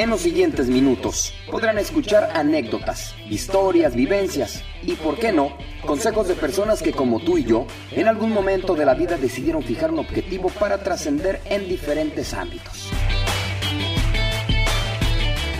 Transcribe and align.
En 0.00 0.08
los 0.08 0.22
siguientes 0.22 0.68
minutos 0.68 1.34
podrán 1.50 1.76
escuchar 1.76 2.30
anécdotas, 2.34 3.14
historias, 3.28 3.94
vivencias 3.94 4.62
y, 4.82 4.94
por 4.94 5.18
qué 5.18 5.30
no, 5.30 5.58
consejos 5.84 6.26
de 6.26 6.34
personas 6.34 6.82
que 6.82 6.92
como 6.92 7.20
tú 7.20 7.36
y 7.36 7.44
yo, 7.44 7.66
en 7.92 8.08
algún 8.08 8.32
momento 8.32 8.74
de 8.74 8.86
la 8.86 8.94
vida 8.94 9.18
decidieron 9.18 9.62
fijar 9.62 9.90
un 9.90 9.98
objetivo 9.98 10.48
para 10.48 10.82
trascender 10.82 11.42
en 11.44 11.68
diferentes 11.68 12.32
ámbitos. 12.32 12.88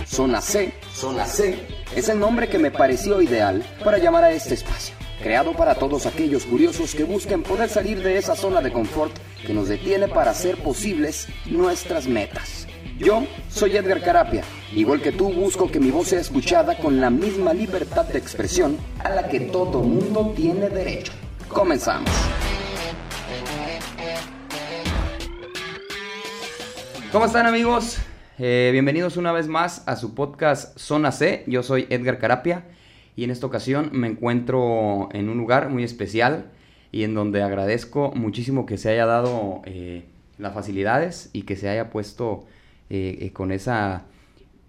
Zona 0.07 0.41
C, 0.41 0.73
Zona 0.91 1.25
C, 1.27 1.59
es 1.95 2.09
el 2.09 2.19
nombre 2.19 2.49
que 2.49 2.57
me 2.57 2.71
pareció 2.71 3.21
ideal 3.21 3.63
para 3.83 3.99
llamar 3.99 4.23
a 4.23 4.31
este 4.31 4.55
espacio, 4.55 4.95
creado 5.21 5.53
para 5.53 5.75
todos 5.75 6.05
aquellos 6.05 6.45
curiosos 6.45 6.93
que 6.95 7.03
busquen 7.03 7.43
poder 7.43 7.69
salir 7.69 8.01
de 8.01 8.17
esa 8.17 8.35
zona 8.35 8.59
de 8.59 8.71
confort 8.71 9.13
que 9.45 9.53
nos 9.53 9.69
detiene 9.69 10.07
para 10.07 10.31
hacer 10.31 10.57
posibles 10.57 11.27
nuestras 11.45 12.07
metas. 12.07 12.67
Yo 12.97 13.25
soy 13.49 13.77
Edgar 13.77 14.01
Carapia. 14.01 14.43
Igual 14.73 15.01
que 15.01 15.11
tú, 15.11 15.31
busco 15.31 15.71
que 15.71 15.79
mi 15.79 15.91
voz 15.91 16.09
sea 16.09 16.19
escuchada 16.19 16.77
con 16.77 16.99
la 16.99 17.09
misma 17.09 17.53
libertad 17.53 18.05
de 18.05 18.19
expresión 18.19 18.77
a 18.99 19.09
la 19.09 19.27
que 19.27 19.39
todo 19.39 19.81
mundo 19.81 20.33
tiene 20.35 20.69
derecho. 20.69 21.13
Comenzamos. 21.47 22.09
¿Cómo 27.11 27.25
están 27.25 27.45
amigos? 27.45 27.97
Eh, 28.39 28.69
bienvenidos 28.71 29.17
una 29.17 29.31
vez 29.31 29.47
más 29.47 29.83
a 29.85 29.95
su 29.95 30.15
podcast 30.15 30.77
Zona 30.77 31.11
C. 31.11 31.43
Yo 31.47 31.61
soy 31.61 31.85
Edgar 31.89 32.17
Carapia 32.19 32.65
y 33.21 33.23
en 33.23 33.29
esta 33.29 33.45
ocasión 33.45 33.91
me 33.91 34.07
encuentro 34.07 35.07
en 35.11 35.29
un 35.29 35.37
lugar 35.37 35.69
muy 35.69 35.83
especial 35.83 36.45
y 36.91 37.03
en 37.03 37.13
donde 37.13 37.43
agradezco 37.43 38.11
muchísimo 38.15 38.65
que 38.65 38.79
se 38.79 38.89
haya 38.89 39.05
dado 39.05 39.61
eh, 39.65 40.05
las 40.39 40.55
facilidades 40.55 41.29
y 41.31 41.43
que 41.43 41.55
se 41.55 41.69
haya 41.69 41.91
puesto 41.91 42.47
eh, 42.89 43.19
eh, 43.21 43.31
con 43.31 43.51
esa, 43.51 44.05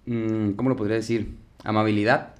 mm, 0.04 0.50
¿cómo 0.50 0.68
lo 0.68 0.76
podría 0.76 0.96
decir? 0.96 1.34
Amabilidad 1.64 2.34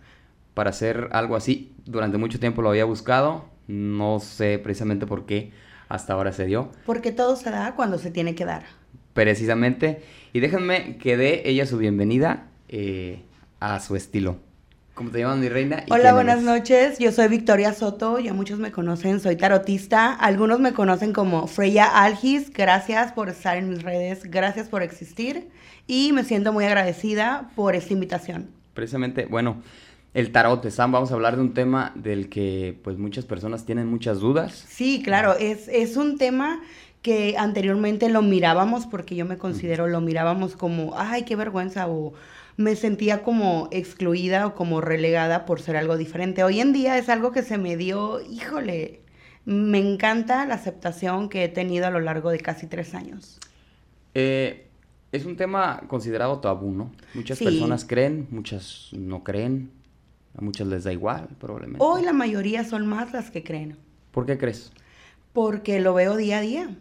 para 0.53 0.69
hacer 0.69 1.09
algo 1.13 1.35
así. 1.35 1.73
Durante 1.87 2.19
mucho 2.19 2.39
tiempo 2.39 2.61
lo 2.61 2.69
había 2.69 2.85
buscado, 2.85 3.47
no 3.67 4.21
sé 4.21 4.59
precisamente 4.59 5.07
por 5.07 5.25
qué 5.25 5.53
hasta 5.89 6.13
ahora 6.13 6.33
se 6.33 6.45
dio. 6.45 6.69
Porque 6.85 7.13
todo 7.13 7.37
se 7.37 7.49
da 7.49 7.75
cuando 7.75 7.97
se 7.97 8.11
tiene 8.11 8.35
que 8.35 8.45
dar. 8.45 8.65
Precisamente. 9.15 10.03
Y 10.35 10.41
déjenme 10.41 10.99
que 10.99 11.17
dé 11.17 11.49
ella 11.49 11.65
su 11.65 11.79
bienvenida 11.79 12.49
a 13.61 13.81
su 13.81 13.97
estilo. 13.97 14.52
¿Cómo 15.03 15.11
te 15.11 15.19
llamas, 15.19 15.39
mi 15.39 15.49
reina? 15.49 15.83
Hola, 15.91 16.13
buenas 16.13 16.43
noches. 16.43 17.01
Yo 17.01 17.11
soy 17.11 17.27
Victoria 17.27 17.73
Soto. 17.73 18.21
Ya 18.21 18.33
muchos 18.33 18.61
me 18.61 18.71
conocen. 18.71 19.19
Soy 19.19 19.35
tarotista. 19.35 20.13
Algunos 20.13 20.61
me 20.61 20.75
conocen 20.75 21.13
como 21.13 21.49
Freya 21.49 21.87
Algis. 21.87 22.53
Gracias 22.53 23.11
por 23.11 23.29
estar 23.29 23.57
en 23.57 23.69
mis 23.69 23.83
redes. 23.83 24.31
Gracias 24.31 24.69
por 24.69 24.81
existir 24.85 25.49
y 25.89 26.13
me 26.13 26.23
siento 26.23 26.53
muy 26.53 26.67
agradecida 26.67 27.51
por 27.57 27.75
esta 27.75 27.93
invitación. 27.93 28.47
Precisamente, 28.75 29.27
bueno, 29.27 29.61
el 30.15 30.31
tarot, 30.31 30.71
Sam, 30.71 30.93
vamos 30.93 31.11
a 31.11 31.15
hablar 31.15 31.35
de 31.35 31.43
un 31.43 31.53
tema 31.53 31.91
del 31.97 32.29
que 32.29 32.79
pues 32.85 32.97
muchas 32.97 33.25
personas 33.25 33.67
tienen 33.67 33.89
muchas 33.89 34.21
dudas. 34.21 34.65
Sí, 34.69 35.03
claro, 35.05 35.35
es, 35.37 35.67
es 35.67 35.97
un 35.97 36.17
tema 36.17 36.61
que 37.03 37.35
anteriormente 37.37 38.09
lo 38.09 38.23
mirábamos, 38.23 38.87
porque 38.87 39.17
yo 39.17 39.27
me 39.27 39.37
considero, 39.37 39.89
lo 39.89 40.01
mirábamos 40.01 40.55
como, 40.55 40.97
ay, 40.97 41.25
qué 41.25 41.35
vergüenza, 41.35 41.89
o 41.89 42.13
me 42.57 42.77
sentía 42.77 43.23
como 43.23 43.69
excluida 43.71 44.47
o 44.47 44.55
como 44.55 44.81
relegada 44.81 45.45
por 45.45 45.61
ser 45.61 45.77
algo 45.77 45.97
diferente. 45.97 46.45
Hoy 46.45 46.61
en 46.61 46.73
día 46.73 46.99
es 46.99 47.09
algo 47.09 47.33
que 47.33 47.43
se 47.43 47.59
me 47.59 47.77
dio, 47.77 48.21
híjole, 48.21 49.01
me 49.45 49.79
encanta 49.79 50.47
la 50.47 50.55
aceptación 50.55 51.29
que 51.29 51.45
he 51.45 51.49
tenido 51.49 51.87
a 51.87 51.91
lo 51.91 52.01
largo 52.01 52.31
de 52.31 52.39
casi 52.39 52.67
tres 52.67 52.95
años. 52.95 53.41
Eh, 54.15 54.69
es 55.11 55.25
un 55.25 55.37
tema 55.37 55.83
considerado 55.89 56.41
tabú, 56.41 56.73
¿no? 56.73 56.93
Muchas 57.15 57.39
personas 57.39 57.85
creen, 57.85 58.29
muchas 58.31 58.91
no 58.93 59.25
creen, 59.25 59.71
a 60.37 60.43
muchas 60.43 60.67
les 60.67 60.85
da 60.85 60.93
igual, 60.93 61.29
probablemente. 61.39 61.85
Hoy 61.85 62.03
la 62.03 62.13
mayoría 62.13 62.65
son 62.65 62.87
más 62.87 63.13
las 63.13 63.31
que 63.31 63.43
creen. 63.43 63.77
¿Por 64.11 64.27
qué 64.27 64.39
crees? 64.39 64.73
Porque 65.33 65.81
lo 65.81 65.95
veo 65.95 66.17
día 66.17 66.39
a 66.39 66.41
día. 66.41 66.77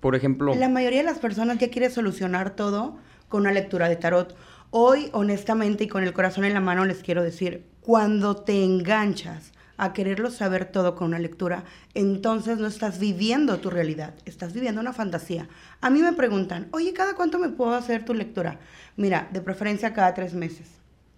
Por 0.00 0.14
ejemplo... 0.14 0.54
La 0.54 0.68
mayoría 0.68 1.00
de 1.00 1.04
las 1.04 1.18
personas 1.18 1.58
ya 1.58 1.68
quiere 1.68 1.90
solucionar 1.90 2.54
todo 2.54 2.96
con 3.34 3.40
una 3.40 3.50
lectura 3.50 3.88
de 3.88 3.96
tarot. 3.96 4.36
Hoy, 4.70 5.08
honestamente 5.10 5.82
y 5.82 5.88
con 5.88 6.04
el 6.04 6.12
corazón 6.12 6.44
en 6.44 6.54
la 6.54 6.60
mano, 6.60 6.84
les 6.84 7.02
quiero 7.02 7.20
decir, 7.20 7.66
cuando 7.80 8.36
te 8.36 8.62
enganchas 8.62 9.50
a 9.76 9.92
quererlo 9.92 10.30
saber 10.30 10.66
todo 10.66 10.94
con 10.94 11.08
una 11.08 11.18
lectura, 11.18 11.64
entonces 11.94 12.58
no 12.58 12.68
estás 12.68 13.00
viviendo 13.00 13.58
tu 13.58 13.70
realidad, 13.70 14.14
estás 14.24 14.52
viviendo 14.52 14.80
una 14.80 14.92
fantasía. 14.92 15.48
A 15.80 15.90
mí 15.90 16.00
me 16.00 16.12
preguntan, 16.12 16.68
oye, 16.70 16.92
¿cada 16.92 17.16
cuánto 17.16 17.40
me 17.40 17.48
puedo 17.48 17.74
hacer 17.74 18.04
tu 18.04 18.14
lectura? 18.14 18.60
Mira, 18.96 19.28
de 19.32 19.40
preferencia 19.40 19.94
cada 19.94 20.14
tres 20.14 20.34
meses, 20.34 20.68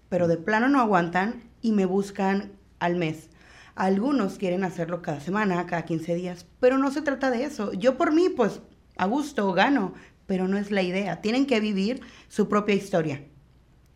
pero 0.09 0.26
de 0.26 0.38
plano 0.38 0.71
no 0.71 0.81
aguantan 0.81 1.43
y 1.60 1.72
me 1.72 1.84
buscan 1.84 2.53
al 2.78 2.97
mes. 2.97 3.28
Algunos 3.75 4.38
quieren 4.38 4.65
hacerlo 4.65 5.03
cada 5.03 5.21
semana, 5.21 5.66
cada 5.66 5.84
15 5.84 6.15
días, 6.15 6.47
pero 6.60 6.78
no 6.78 6.91
se 6.91 7.03
trata 7.03 7.31
de 7.31 7.44
eso. 7.44 7.75
Yo 7.75 7.99
por 7.99 8.15
mí, 8.15 8.31
pues, 8.31 8.62
a 8.97 9.05
gusto, 9.05 9.53
gano, 9.53 9.93
pero 10.26 10.48
no 10.48 10.59
es 10.59 10.70
la 10.70 10.82
idea. 10.82 11.20
Tienen 11.20 11.47
que 11.47 11.60
vivir 11.60 12.00
su 12.28 12.48
propia 12.48 12.75
historia, 12.75 13.22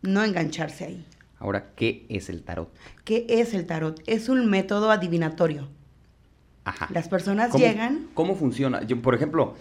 no 0.01 0.23
engancharse 0.23 0.85
ahí. 0.85 1.05
Ahora, 1.39 1.71
¿qué 1.75 2.05
es 2.09 2.29
el 2.29 2.43
tarot? 2.43 2.71
¿Qué 3.03 3.25
es 3.27 3.53
el 3.53 3.65
tarot? 3.65 4.01
Es 4.05 4.29
un 4.29 4.49
método 4.49 4.91
adivinatorio. 4.91 5.69
Ajá. 6.63 6.87
Las 6.91 7.07
personas 7.07 7.53
llegan. 7.55 8.07
¿Cómo 8.13 8.35
funciona? 8.35 8.83
Yo, 8.83 9.01
por 9.01 9.15
ejemplo, 9.15 9.55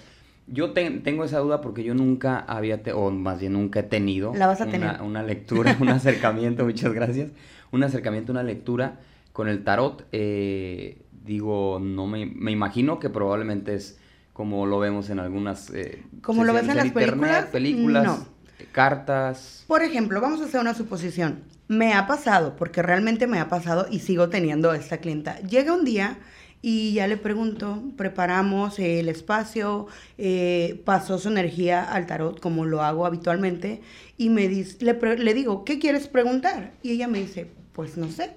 yo 0.46 0.72
tengo 0.72 1.24
esa 1.24 1.38
duda 1.38 1.60
porque 1.60 1.84
yo 1.84 1.94
nunca 1.94 2.40
había, 2.40 2.82
o 2.94 3.10
más 3.10 3.40
bien 3.40 3.52
nunca 3.54 3.80
he 3.80 3.84
tenido. 3.84 4.34
La 4.34 4.46
vas 4.46 4.60
a 4.60 4.64
una, 4.64 4.72
tener. 4.72 5.02
Una 5.02 5.22
lectura, 5.22 5.76
un 5.80 5.88
acercamiento, 5.88 6.64
muchas 6.64 6.92
gracias. 6.92 7.30
Un 7.70 7.84
acercamiento, 7.84 8.32
una 8.32 8.42
lectura 8.42 8.98
con 9.32 9.48
el 9.48 9.62
tarot. 9.62 10.06
Eh, 10.12 11.02
digo, 11.24 11.78
no 11.80 12.06
me, 12.06 12.26
me, 12.26 12.50
imagino 12.50 12.98
que 12.98 13.10
probablemente 13.10 13.74
es 13.74 13.99
como 14.40 14.64
lo 14.64 14.78
vemos 14.78 15.10
en 15.10 15.18
algunas. 15.18 15.68
Eh, 15.68 16.02
como 16.22 16.44
lo 16.44 16.54
ves 16.54 16.66
en 16.66 16.76
las 16.76 16.90
películas. 16.92 17.44
películas. 17.52 18.04
No. 18.06 18.26
Cartas. 18.72 19.64
Por 19.66 19.82
ejemplo, 19.82 20.18
vamos 20.22 20.40
a 20.40 20.46
hacer 20.46 20.62
una 20.62 20.72
suposición. 20.72 21.42
Me 21.68 21.92
ha 21.92 22.06
pasado, 22.06 22.56
porque 22.56 22.80
realmente 22.80 23.26
me 23.26 23.38
ha 23.38 23.50
pasado 23.50 23.86
y 23.90 23.98
sigo 23.98 24.30
teniendo 24.30 24.72
esta 24.72 24.96
clienta. 24.96 25.38
Llega 25.40 25.74
un 25.74 25.84
día 25.84 26.16
y 26.62 26.94
ya 26.94 27.06
le 27.06 27.18
pregunto, 27.18 27.82
preparamos 27.98 28.78
el 28.78 29.10
espacio, 29.10 29.88
eh, 30.16 30.80
pasó 30.86 31.18
su 31.18 31.28
energía 31.28 31.82
al 31.82 32.06
tarot 32.06 32.40
como 32.40 32.64
lo 32.64 32.80
hago 32.80 33.04
habitualmente 33.04 33.82
y 34.16 34.30
me 34.30 34.48
dice, 34.48 34.82
le, 34.82 35.18
le 35.18 35.34
digo, 35.34 35.66
¿qué 35.66 35.78
quieres 35.78 36.08
preguntar? 36.08 36.72
Y 36.82 36.92
ella 36.92 37.08
me 37.08 37.18
dice, 37.18 37.50
pues 37.74 37.98
no 37.98 38.08
sé, 38.08 38.30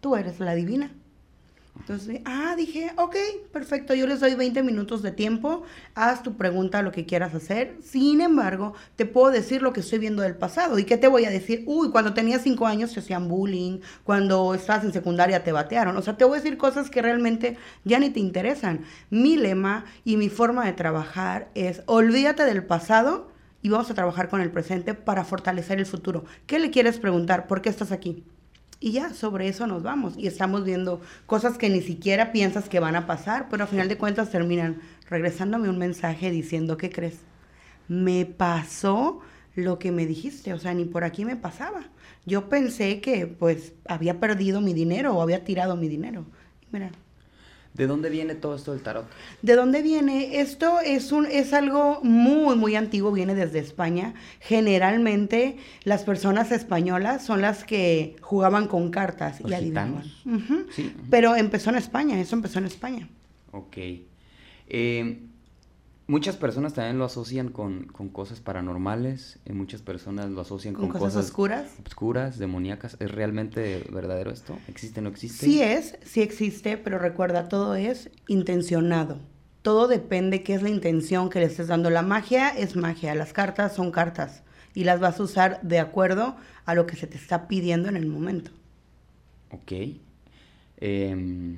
tú 0.00 0.16
eres 0.16 0.40
la 0.40 0.54
divina. 0.54 0.92
Entonces, 1.82 2.20
ah, 2.26 2.54
dije, 2.56 2.92
ok, 2.96 3.16
perfecto, 3.52 3.92
yo 3.92 4.06
les 4.06 4.20
doy 4.20 4.36
20 4.36 4.62
minutos 4.62 5.02
de 5.02 5.10
tiempo, 5.10 5.64
haz 5.96 6.22
tu 6.22 6.36
pregunta, 6.36 6.80
lo 6.80 6.92
que 6.92 7.06
quieras 7.06 7.34
hacer. 7.34 7.76
Sin 7.82 8.20
embargo, 8.20 8.74
te 8.94 9.04
puedo 9.04 9.32
decir 9.32 9.62
lo 9.62 9.72
que 9.72 9.80
estoy 9.80 9.98
viendo 9.98 10.22
del 10.22 10.36
pasado. 10.36 10.78
¿Y 10.78 10.84
qué 10.84 10.96
te 10.96 11.08
voy 11.08 11.24
a 11.24 11.30
decir? 11.30 11.64
Uy, 11.66 11.90
cuando 11.90 12.14
tenías 12.14 12.42
5 12.42 12.66
años 12.68 12.92
te 12.92 13.00
hacían 13.00 13.26
bullying, 13.26 13.80
cuando 14.04 14.54
estás 14.54 14.84
en 14.84 14.92
secundaria 14.92 15.42
te 15.42 15.50
batearon. 15.50 15.96
O 15.96 16.02
sea, 16.02 16.16
te 16.16 16.24
voy 16.24 16.38
a 16.38 16.40
decir 16.40 16.56
cosas 16.56 16.88
que 16.88 17.02
realmente 17.02 17.56
ya 17.82 17.98
ni 17.98 18.10
te 18.10 18.20
interesan. 18.20 18.84
Mi 19.10 19.36
lema 19.36 19.84
y 20.04 20.16
mi 20.16 20.28
forma 20.28 20.64
de 20.64 20.74
trabajar 20.74 21.50
es, 21.56 21.82
olvídate 21.86 22.44
del 22.44 22.64
pasado 22.64 23.32
y 23.60 23.70
vamos 23.70 23.90
a 23.90 23.94
trabajar 23.94 24.28
con 24.28 24.40
el 24.40 24.52
presente 24.52 24.94
para 24.94 25.24
fortalecer 25.24 25.80
el 25.80 25.86
futuro. 25.86 26.24
¿Qué 26.46 26.60
le 26.60 26.70
quieres 26.70 27.00
preguntar? 27.00 27.48
¿Por 27.48 27.60
qué 27.60 27.70
estás 27.70 27.90
aquí? 27.90 28.24
Y 28.82 28.90
ya 28.92 29.14
sobre 29.14 29.48
eso 29.48 29.66
nos 29.66 29.82
vamos 29.84 30.14
y 30.18 30.26
estamos 30.26 30.64
viendo 30.64 31.00
cosas 31.26 31.56
que 31.56 31.70
ni 31.70 31.80
siquiera 31.80 32.32
piensas 32.32 32.68
que 32.68 32.80
van 32.80 32.96
a 32.96 33.06
pasar, 33.06 33.46
pero 33.48 33.62
al 33.62 33.68
final 33.68 33.88
de 33.88 33.96
cuentas 33.96 34.30
terminan 34.30 34.80
regresándome 35.08 35.68
un 35.68 35.78
mensaje 35.78 36.30
diciendo, 36.30 36.76
¿qué 36.76 36.90
crees? 36.90 37.18
Me 37.86 38.26
pasó 38.26 39.20
lo 39.54 39.78
que 39.78 39.92
me 39.92 40.04
dijiste, 40.04 40.52
o 40.52 40.58
sea, 40.58 40.74
ni 40.74 40.84
por 40.84 41.04
aquí 41.04 41.24
me 41.24 41.36
pasaba. 41.36 41.84
Yo 42.26 42.48
pensé 42.48 43.00
que 43.00 43.26
pues 43.26 43.72
había 43.86 44.18
perdido 44.18 44.60
mi 44.60 44.74
dinero 44.74 45.14
o 45.14 45.22
había 45.22 45.44
tirado 45.44 45.76
mi 45.76 45.88
dinero. 45.88 46.24
Mira, 46.72 46.90
¿De 47.74 47.86
dónde 47.86 48.10
viene 48.10 48.34
todo 48.34 48.54
esto 48.54 48.72
del 48.72 48.82
tarot? 48.82 49.06
¿De 49.40 49.56
dónde 49.56 49.80
viene? 49.80 50.40
Esto 50.40 50.80
es 50.80 51.10
un 51.10 51.24
es 51.24 51.54
algo 51.54 52.00
muy 52.02 52.54
muy 52.54 52.76
antiguo, 52.76 53.12
viene 53.12 53.34
desde 53.34 53.60
España. 53.60 54.14
Generalmente 54.40 55.56
las 55.84 56.04
personas 56.04 56.52
españolas 56.52 57.24
son 57.24 57.40
las 57.40 57.64
que 57.64 58.16
jugaban 58.20 58.68
con 58.68 58.90
cartas 58.90 59.40
y 59.40 59.52
adivinaban. 59.52 60.04
sí. 60.70 60.94
Pero 61.10 61.34
empezó 61.34 61.70
en 61.70 61.76
España, 61.76 62.20
eso 62.20 62.36
empezó 62.36 62.58
en 62.58 62.66
España. 62.66 63.08
Ok. 63.52 63.76
Eh, 64.68 65.18
Muchas 66.12 66.36
personas 66.36 66.74
también 66.74 66.98
lo 66.98 67.06
asocian 67.06 67.48
con, 67.48 67.86
cosas 68.12 68.38
paranormales, 68.40 69.38
y 69.46 69.52
muchas 69.54 69.80
personas 69.80 70.28
lo 70.28 70.42
asocian 70.42 70.74
con, 70.74 70.90
cosas, 70.90 71.24
oscuras. 71.24 71.70
Oscuras, 71.86 72.38
demoníacas. 72.38 72.98
¿Es 73.00 73.10
realmente 73.10 73.82
verdadero 73.90 74.30
esto? 74.30 74.58
¿Existe 74.68 75.00
o 75.00 75.04
no 75.04 75.08
existe? 75.08 75.46
Sí 75.46 75.62
es, 75.62 75.96
sí 76.04 76.20
existe, 76.20 76.76
pero 76.76 76.98
recuerda, 76.98 77.48
todo 77.48 77.76
es 77.76 78.10
intencionado. 78.28 79.20
Todo 79.62 79.88
depende 79.88 80.42
qué 80.42 80.52
es 80.52 80.62
la 80.62 80.68
intención 80.68 81.30
que 81.30 81.38
le 81.38 81.46
estés 81.46 81.68
dando. 81.68 81.88
La 81.88 82.02
magia 82.02 82.50
es 82.50 82.76
magia, 82.76 83.14
las 83.14 83.32
cartas 83.32 83.74
son 83.74 83.90
cartas 83.90 84.42
y 84.74 84.84
las 84.84 85.00
vas 85.00 85.18
a 85.18 85.22
usar 85.22 85.62
de 85.62 85.78
acuerdo 85.78 86.36
a 86.66 86.74
lo 86.74 86.84
que 86.84 86.96
se 86.96 87.06
te 87.06 87.16
está 87.16 87.48
pidiendo 87.48 87.88
en 87.88 87.96
el 87.96 88.04
momento. 88.04 88.50
Ok. 89.50 89.72
Em, 90.76 91.56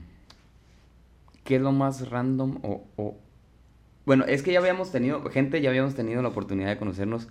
¿Qué 1.43 1.57
es 1.57 1.61
lo 1.61 1.73
más 1.73 2.09
random 2.09 2.61
o, 2.63 3.17
Bueno, 4.07 4.25
es 4.25 4.43
que 4.43 4.53
ya 4.53 4.59
habíamos 4.59 4.93
tenido, 4.93 5.23
gente, 5.31 5.61
ya 5.61 5.71
habíamos 5.71 5.95
tenido 5.95 6.23
la 6.23 6.29
oportunidad 6.29 6.69
de 6.69 6.77
conocernos 6.77 7.29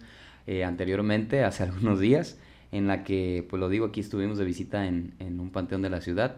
eh, 0.47 0.63
anteriormente, 0.63 1.43
hace 1.43 1.63
algunos 1.65 1.99
días, 1.99 2.37
en 2.71 2.87
la 2.87 3.03
que, 3.03 3.45
pues 3.49 3.59
lo 3.59 3.69
digo, 3.69 3.85
aquí 3.85 3.99
estuvimos 3.99 4.37
de 4.37 4.45
visita 4.45 4.87
en, 4.87 5.13
en 5.19 5.39
un 5.39 5.49
panteón 5.51 5.81
de 5.81 5.89
la 5.89 6.01
ciudad. 6.01 6.37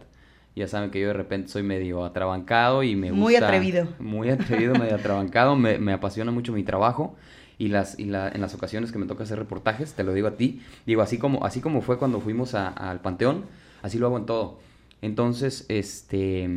Ya 0.55 0.67
saben 0.67 0.89
que 0.89 1.01
yo 1.01 1.07
de 1.07 1.13
repente 1.13 1.49
soy 1.49 1.63
medio 1.63 2.05
atrabancado 2.05 2.81
y 2.83 2.95
me 2.95 3.11
gusta... 3.11 3.21
Muy 3.21 3.35
atrevido. 3.35 3.87
Muy 3.99 4.29
atrevido, 4.29 4.73
medio 4.75 4.95
atrabancado. 4.95 5.55
Me, 5.57 5.77
me, 5.79 5.91
apasiona 5.91 6.31
mucho 6.31 6.53
mi 6.53 6.63
trabajo 6.63 7.15
y, 7.57 7.67
las, 7.67 7.99
y 7.99 8.05
la, 8.05 8.29
en 8.29 8.41
las 8.41 8.53
ocasiones 8.53 8.91
que 8.91 8.97
me 8.97 9.05
toca 9.05 9.23
hacer 9.23 9.37
reportajes, 9.37 9.93
te 9.93 10.03
lo 10.03 10.13
digo 10.13 10.27
a 10.27 10.37
ti, 10.37 10.61
digo, 10.85 11.01
así 11.01 11.17
como, 11.17 11.45
así 11.45 11.61
como 11.61 11.81
fue 11.81 11.97
cuando 11.97 12.21
fuimos 12.21 12.53
al 12.53 13.01
Panteón, 13.01 13.45
así 13.81 13.97
lo 13.97 14.07
hago 14.07 14.17
en 14.17 14.25
todo. 14.25 14.59
Entonces, 15.01 15.65
este, 15.67 16.49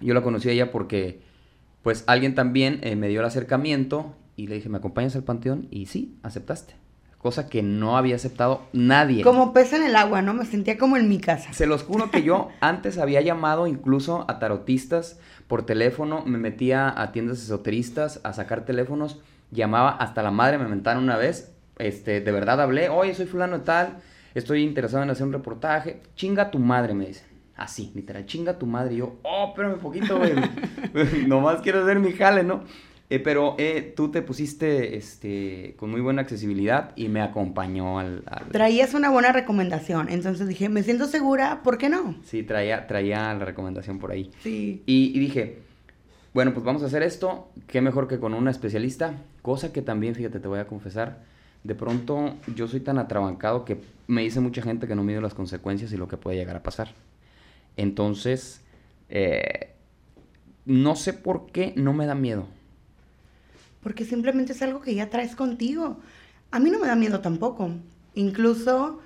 yo 0.00 0.14
la 0.14 0.22
conocí 0.22 0.48
a 0.48 0.52
ella 0.52 0.70
porque, 0.70 1.20
pues, 1.84 2.02
alguien 2.08 2.34
también 2.34 2.80
eh, 2.82 2.96
me 2.96 3.06
dio 3.06 3.20
el 3.20 3.26
acercamiento 3.26 4.16
y 4.34 4.48
le 4.48 4.56
dije, 4.56 4.68
¿me 4.68 4.78
acompañas 4.78 5.14
al 5.14 5.22
Panteón? 5.22 5.68
Y 5.70 5.86
sí, 5.86 6.18
aceptaste 6.24 6.74
cosa 7.24 7.48
que 7.48 7.62
no 7.62 7.96
había 7.96 8.16
aceptado 8.16 8.66
nadie. 8.74 9.22
Como 9.22 9.54
pez 9.54 9.72
en 9.72 9.82
el 9.82 9.96
agua, 9.96 10.20
¿no? 10.20 10.34
Me 10.34 10.44
sentía 10.44 10.76
como 10.76 10.98
en 10.98 11.08
mi 11.08 11.18
casa. 11.18 11.54
Se 11.54 11.66
los 11.66 11.82
juro 11.82 12.10
que 12.10 12.22
yo 12.22 12.48
antes 12.60 12.98
había 12.98 13.22
llamado 13.22 13.66
incluso 13.66 14.26
a 14.28 14.38
tarotistas 14.38 15.18
por 15.48 15.64
teléfono, 15.64 16.22
me 16.26 16.36
metía 16.36 16.92
a 17.00 17.12
tiendas 17.12 17.42
esoteristas 17.42 18.20
a 18.24 18.34
sacar 18.34 18.66
teléfonos, 18.66 19.20
llamaba 19.50 19.88
hasta 19.88 20.22
la 20.22 20.32
madre, 20.32 20.58
me 20.58 20.68
mentaron 20.68 21.02
una 21.02 21.16
vez, 21.16 21.50
este, 21.78 22.20
de 22.20 22.30
verdad 22.30 22.60
hablé, 22.60 22.90
oye, 22.90 23.14
soy 23.14 23.24
fulano 23.24 23.58
de 23.58 23.64
tal, 23.64 23.96
estoy 24.34 24.62
interesado 24.62 25.02
en 25.02 25.08
hacer 25.08 25.26
un 25.26 25.32
reportaje, 25.32 26.02
chinga 26.16 26.50
tu 26.50 26.58
madre, 26.58 26.92
me 26.92 27.06
dice. 27.06 27.24
Así, 27.56 27.92
literal, 27.94 28.26
chinga 28.26 28.58
tu 28.58 28.66
madre. 28.66 28.94
Y 28.94 28.96
yo, 28.98 29.16
oh, 29.22 29.48
espérame 29.48 29.74
un 29.74 29.80
poquito, 29.80 30.18
güey. 30.18 30.32
Nomás 31.26 31.60
quiero 31.60 31.82
hacer 31.82 32.00
mi 32.00 32.12
jale, 32.12 32.42
¿no? 32.42 32.64
Eh, 33.10 33.20
pero 33.20 33.54
eh, 33.58 33.92
tú 33.94 34.10
te 34.10 34.22
pusiste 34.22 34.96
este, 34.96 35.74
con 35.78 35.90
muy 35.90 36.00
buena 36.00 36.22
accesibilidad 36.22 36.92
y 36.96 37.08
me 37.08 37.20
acompañó 37.20 37.98
al, 37.98 38.24
Traías 38.50 38.94
una 38.94 39.10
buena 39.10 39.30
recomendación, 39.30 40.08
entonces 40.08 40.48
dije, 40.48 40.70
me 40.70 40.82
siento 40.82 41.06
segura, 41.06 41.62
¿por 41.62 41.76
qué 41.76 41.90
no? 41.90 42.16
Sí, 42.24 42.42
traía, 42.42 42.86
traía 42.86 43.34
la 43.34 43.44
recomendación 43.44 43.98
por 43.98 44.10
ahí. 44.10 44.30
Sí. 44.42 44.82
Y, 44.86 45.18
dije, 45.18 45.58
bueno, 46.32 46.54
pues 46.54 46.64
vamos 46.64 46.82
a 46.82 46.86
hacer 46.86 47.02
esto, 47.02 47.50
qué 47.66 47.82
mejor 47.82 48.08
que 48.08 48.18
con 48.18 48.32
una 48.32 48.50
especialista, 48.50 49.12
cosa 49.42 49.70
que 49.70 49.82
también, 49.82 50.14
fíjate, 50.14 50.40
te 50.40 50.48
voy 50.48 50.58
a 50.58 50.66
confesar, 50.66 51.18
de 51.62 51.74
pronto 51.74 52.34
yo 52.56 52.66
soy 52.68 52.80
tan 52.80 52.98
atrabancado 52.98 53.66
que 53.66 53.78
me 54.06 54.22
dice 54.22 54.40
mucha 54.40 54.62
gente 54.62 54.88
que 54.88 54.94
no 54.94 55.04
mido 55.04 55.20
las 55.20 55.34
consecuencias 55.34 55.92
y 55.92 55.98
lo 55.98 56.08
que 56.08 56.16
puede 56.16 56.38
llegar 56.38 56.56
a 56.56 56.62
pasar. 56.62 56.88
Entonces, 57.76 58.60
eh, 59.08 59.74
no 60.64 60.96
sé 60.96 61.12
por 61.12 61.46
qué 61.50 61.72
no 61.76 61.92
me 61.92 62.06
da 62.06 62.14
miedo 62.14 62.46
porque 63.84 64.06
simplemente 64.06 64.54
es 64.54 64.62
algo 64.62 64.80
que 64.80 64.94
ya 64.94 65.10
traes 65.10 65.36
contigo. 65.36 65.98
A 66.50 66.58
mí 66.58 66.70
no 66.70 66.80
me 66.80 66.88
da 66.88 66.96
miedo 66.96 67.20
tampoco. 67.20 67.70
Incluso 68.14 69.00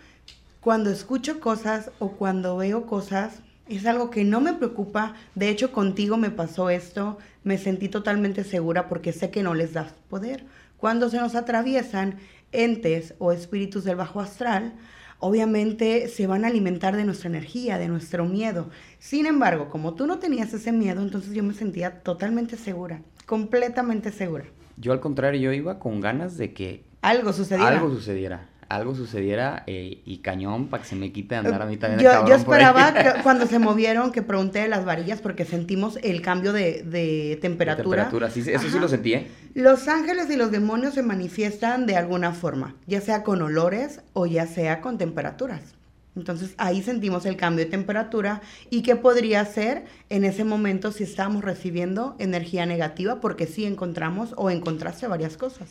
cuando 0.60 0.88
escucho 0.88 1.40
cosas 1.40 1.90
o 1.98 2.12
cuando 2.12 2.56
veo 2.56 2.86
cosas, 2.86 3.40
es 3.68 3.84
algo 3.86 4.08
que 4.08 4.22
no 4.24 4.40
me 4.40 4.54
preocupa. 4.54 5.14
De 5.34 5.50
hecho, 5.50 5.72
contigo 5.72 6.16
me 6.16 6.30
pasó 6.30 6.70
esto. 6.70 7.18
Me 7.42 7.58
sentí 7.58 7.88
totalmente 7.88 8.44
segura 8.44 8.88
porque 8.88 9.12
sé 9.12 9.30
que 9.30 9.42
no 9.42 9.52
les 9.52 9.72
das 9.72 9.92
poder. 10.08 10.46
Cuando 10.76 11.10
se 11.10 11.18
nos 11.18 11.34
atraviesan 11.34 12.18
entes 12.52 13.14
o 13.18 13.32
espíritus 13.32 13.82
del 13.82 13.96
bajo 13.96 14.20
astral, 14.20 14.74
obviamente 15.18 16.08
se 16.08 16.26
van 16.26 16.44
a 16.44 16.48
alimentar 16.48 16.96
de 16.96 17.04
nuestra 17.04 17.28
energía, 17.28 17.78
de 17.78 17.88
nuestro 17.88 18.24
miedo. 18.24 18.70
Sin 18.98 19.26
embargo, 19.26 19.68
como 19.70 19.94
tú 19.94 20.06
no 20.06 20.18
tenías 20.18 20.52
ese 20.54 20.72
miedo, 20.72 21.02
entonces 21.02 21.32
yo 21.34 21.42
me 21.42 21.54
sentía 21.54 22.00
totalmente 22.00 22.56
segura, 22.56 23.02
completamente 23.26 24.12
segura. 24.12 24.44
Yo 24.76 24.92
al 24.92 25.00
contrario, 25.00 25.40
yo 25.40 25.52
iba 25.52 25.78
con 25.78 26.00
ganas 26.00 26.36
de 26.36 26.52
que 26.52 26.84
algo 27.02 27.32
sucediera. 27.32 27.68
Algo 27.68 27.90
sucediera. 27.90 28.48
Algo 28.68 28.94
sucediera 28.94 29.64
eh, 29.66 30.02
y 30.04 30.18
cañón 30.18 30.68
para 30.68 30.82
que 30.82 30.88
se 30.88 30.96
me 30.96 31.10
quite 31.10 31.36
andar 31.36 31.62
a 31.62 31.66
mí 31.66 31.76
también. 31.76 32.00
Yo, 32.00 32.26
yo 32.26 32.34
esperaba 32.34 32.92
que 33.16 33.22
cuando 33.22 33.46
se 33.46 33.58
movieron 33.58 34.12
que 34.12 34.22
pregunté 34.22 34.60
de 34.60 34.68
las 34.68 34.84
varillas 34.84 35.20
porque 35.20 35.44
sentimos 35.44 35.98
el 36.02 36.20
cambio 36.20 36.52
de, 36.52 36.82
de 36.82 37.38
temperatura. 37.40 38.04
De 38.04 38.10
temperatura, 38.10 38.30
sí, 38.30 38.40
eso 38.46 38.68
sí 38.68 38.78
lo 38.78 38.88
sentí, 38.88 39.14
¿eh? 39.14 39.26
Los 39.54 39.88
ángeles 39.88 40.30
y 40.30 40.36
los 40.36 40.50
demonios 40.50 40.94
se 40.94 41.02
manifiestan 41.02 41.86
de 41.86 41.96
alguna 41.96 42.32
forma, 42.32 42.76
ya 42.86 43.00
sea 43.00 43.22
con 43.22 43.40
olores 43.42 44.00
o 44.12 44.26
ya 44.26 44.46
sea 44.46 44.80
con 44.80 44.98
temperaturas. 44.98 45.78
Entonces 46.18 46.54
ahí 46.58 46.82
sentimos 46.82 47.26
el 47.26 47.36
cambio 47.36 47.64
de 47.64 47.70
temperatura 47.70 48.42
y 48.70 48.82
qué 48.82 48.96
podría 48.96 49.44
ser 49.44 49.84
en 50.10 50.24
ese 50.24 50.44
momento 50.44 50.92
si 50.92 51.04
estamos 51.04 51.44
recibiendo 51.44 52.16
energía 52.18 52.66
negativa, 52.66 53.20
porque 53.20 53.46
sí 53.46 53.64
encontramos 53.64 54.34
o 54.36 54.50
encontraste 54.50 55.06
varias 55.06 55.36
cosas. 55.36 55.68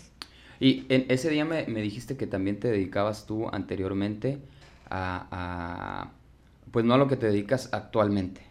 Y 0.59 0.85
en 0.89 1.05
ese 1.09 1.29
día 1.29 1.45
me, 1.45 1.65
dijiste 1.65 2.17
que 2.17 2.27
también 2.27 2.59
te 2.59 2.69
dedicabas 2.69 3.25
tú 3.25 3.47
anteriormente 3.51 4.39
a, 4.89 6.11
pues 6.71 6.85
no 6.85 6.93
a 6.93 6.97
lo 6.97 7.07
que 7.07 7.15
te 7.15 7.27
dedicas 7.27 7.69
actualmente. 7.71 8.41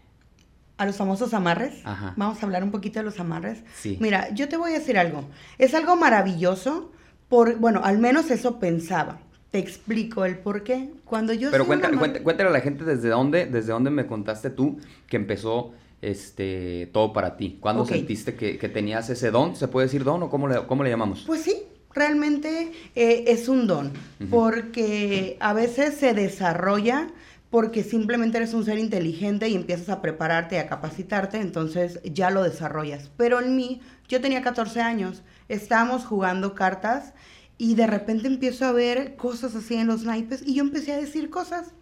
A 0.79 0.87
los 0.87 0.97
famosos 0.97 1.33
amarres. 1.33 1.81
Ajá. 1.85 2.15
Vamos 2.17 2.43
a 2.43 2.47
hablar 2.47 2.63
un 2.63 2.71
poquito 2.71 2.99
de 2.99 3.05
los 3.05 3.19
amarres. 3.19 3.63
Sí. 3.75 3.97
Mira, 4.01 4.31
yo 4.35 4.49
te 4.49 4.57
voy 4.57 4.73
a 4.73 4.79
decir 4.79 4.99
algo. 4.99 5.25
Es 5.59 5.75
algo 5.75 5.97
maravilloso, 5.97 6.93
por, 7.29 7.57
bueno, 7.59 7.81
al 7.83 7.99
menos 7.99 8.31
eso 8.31 8.59
pensaba 8.59 9.21
te 9.51 9.59
explico 9.59 10.25
el 10.25 10.39
por 10.39 10.63
qué. 10.63 10.91
Cuando 11.05 11.33
yo 11.33 11.51
Pero 11.51 11.67
cuéntale, 11.67 11.97
cuéntale, 12.23 12.51
a 12.51 12.53
la 12.53 12.61
gente 12.61 12.85
desde 12.85 13.09
dónde, 13.09 13.47
desde 13.47 13.73
dónde 13.73 13.91
me 13.91 14.07
contaste 14.07 14.51
tú 14.51 14.79
que 15.09 15.17
empezó 15.17 15.73
este 16.03 16.91
todo 16.93 17.13
para 17.13 17.37
ti. 17.37 17.59
¿Cuándo 17.61 17.87
sentiste 17.87 18.35
que, 18.35 18.69
tenías 18.69 19.09
ese 19.09 19.31
don? 19.31 19.57
¿Se 19.57 19.69
puede 19.69 19.87
decir 19.87 20.05
don 20.05 20.23
o 20.23 20.31
cómo 20.31 20.49
le, 20.49 20.67
cómo 20.67 20.85
le 20.85 20.91
llamamos? 20.91 21.25
Pues 21.27 21.43
sí, 21.43 21.63
realmente 21.97 22.71
eh, 22.95 23.25
es 23.27 23.49
un 23.49 23.67
don, 23.67 23.93
porque 24.31 25.37
a 25.41 25.53
veces 25.53 25.97
se 25.97 26.15
desarrolla 26.15 27.09
porque 27.51 27.83
simplemente 27.83 28.37
eres 28.37 28.55
un 28.55 28.65
ser 28.65 28.79
inteligente 28.79 29.49
y 29.49 29.55
empiezas 29.55 29.89
a 29.89 30.03
prepararte 30.03 30.57
y 30.57 30.59
a 30.59 30.69
capacitarte, 30.69 31.41
entonces 31.41 32.01
ya 32.05 32.31
lo 32.31 32.43
desarrollas. 32.43 33.11
Pero 33.17 33.41
en 33.41 33.57
mí, 33.57 33.81
yo 34.09 34.21
tenía 34.21 34.43
14 34.43 34.81
años, 34.81 35.23
estábamos 35.49 36.05
jugando 36.05 36.55
cartas 36.55 37.15
y 37.57 37.75
de 37.75 37.87
repente 37.87 38.27
empiezo 38.27 38.67
a 38.67 38.73
ver 38.73 39.17
cosas 39.17 39.55
así 39.55 39.77
en 39.77 39.87
los 39.87 40.05
naipes 40.05 40.43
y 40.45 40.55
yo 40.55 40.63
empecé 40.63 40.93
a 40.93 40.99
decir 40.99 41.31
cosas, 41.31 41.73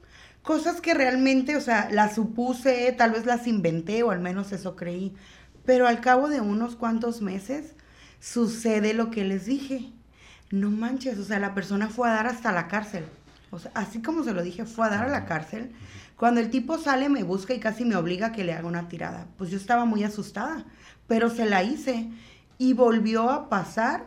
cosas 0.42 0.80
que 0.80 0.94
realmente, 0.94 1.56
o 1.56 1.60
sea, 1.60 1.88
las 1.90 2.14
supuse, 2.14 2.92
tal 2.96 3.10
vez 3.10 3.26
las 3.26 3.46
inventé 3.48 4.02
o 4.04 4.12
al 4.12 4.20
menos 4.20 4.52
eso 4.52 4.76
creí. 4.76 5.14
Pero 5.64 5.88
al 5.88 6.00
cabo 6.00 6.28
de 6.28 6.40
unos 6.40 6.76
cuantos 6.76 7.22
meses 7.22 7.74
sucede 8.20 8.94
lo 8.94 9.10
que 9.10 9.24
les 9.24 9.46
dije. 9.46 9.92
No 10.54 10.70
manches, 10.70 11.18
o 11.18 11.24
sea, 11.24 11.40
la 11.40 11.52
persona 11.52 11.88
fue 11.88 12.08
a 12.08 12.12
dar 12.12 12.28
hasta 12.28 12.52
la 12.52 12.68
cárcel. 12.68 13.04
O 13.50 13.58
sea, 13.58 13.72
así 13.74 14.00
como 14.00 14.22
se 14.22 14.32
lo 14.32 14.40
dije, 14.40 14.64
fue 14.64 14.86
a 14.86 14.90
dar 14.90 15.06
a 15.06 15.08
la 15.08 15.26
cárcel. 15.26 15.72
Cuando 16.16 16.40
el 16.40 16.48
tipo 16.48 16.78
sale, 16.78 17.08
me 17.08 17.24
busca 17.24 17.54
y 17.54 17.58
casi 17.58 17.84
me 17.84 17.96
obliga 17.96 18.28
a 18.28 18.32
que 18.32 18.44
le 18.44 18.52
haga 18.52 18.68
una 18.68 18.86
tirada. 18.88 19.26
Pues 19.36 19.50
yo 19.50 19.56
estaba 19.56 19.84
muy 19.84 20.04
asustada, 20.04 20.64
pero 21.08 21.28
se 21.28 21.44
la 21.46 21.64
hice. 21.64 22.08
Y 22.56 22.72
volvió 22.72 23.30
a 23.30 23.48
pasar 23.48 24.06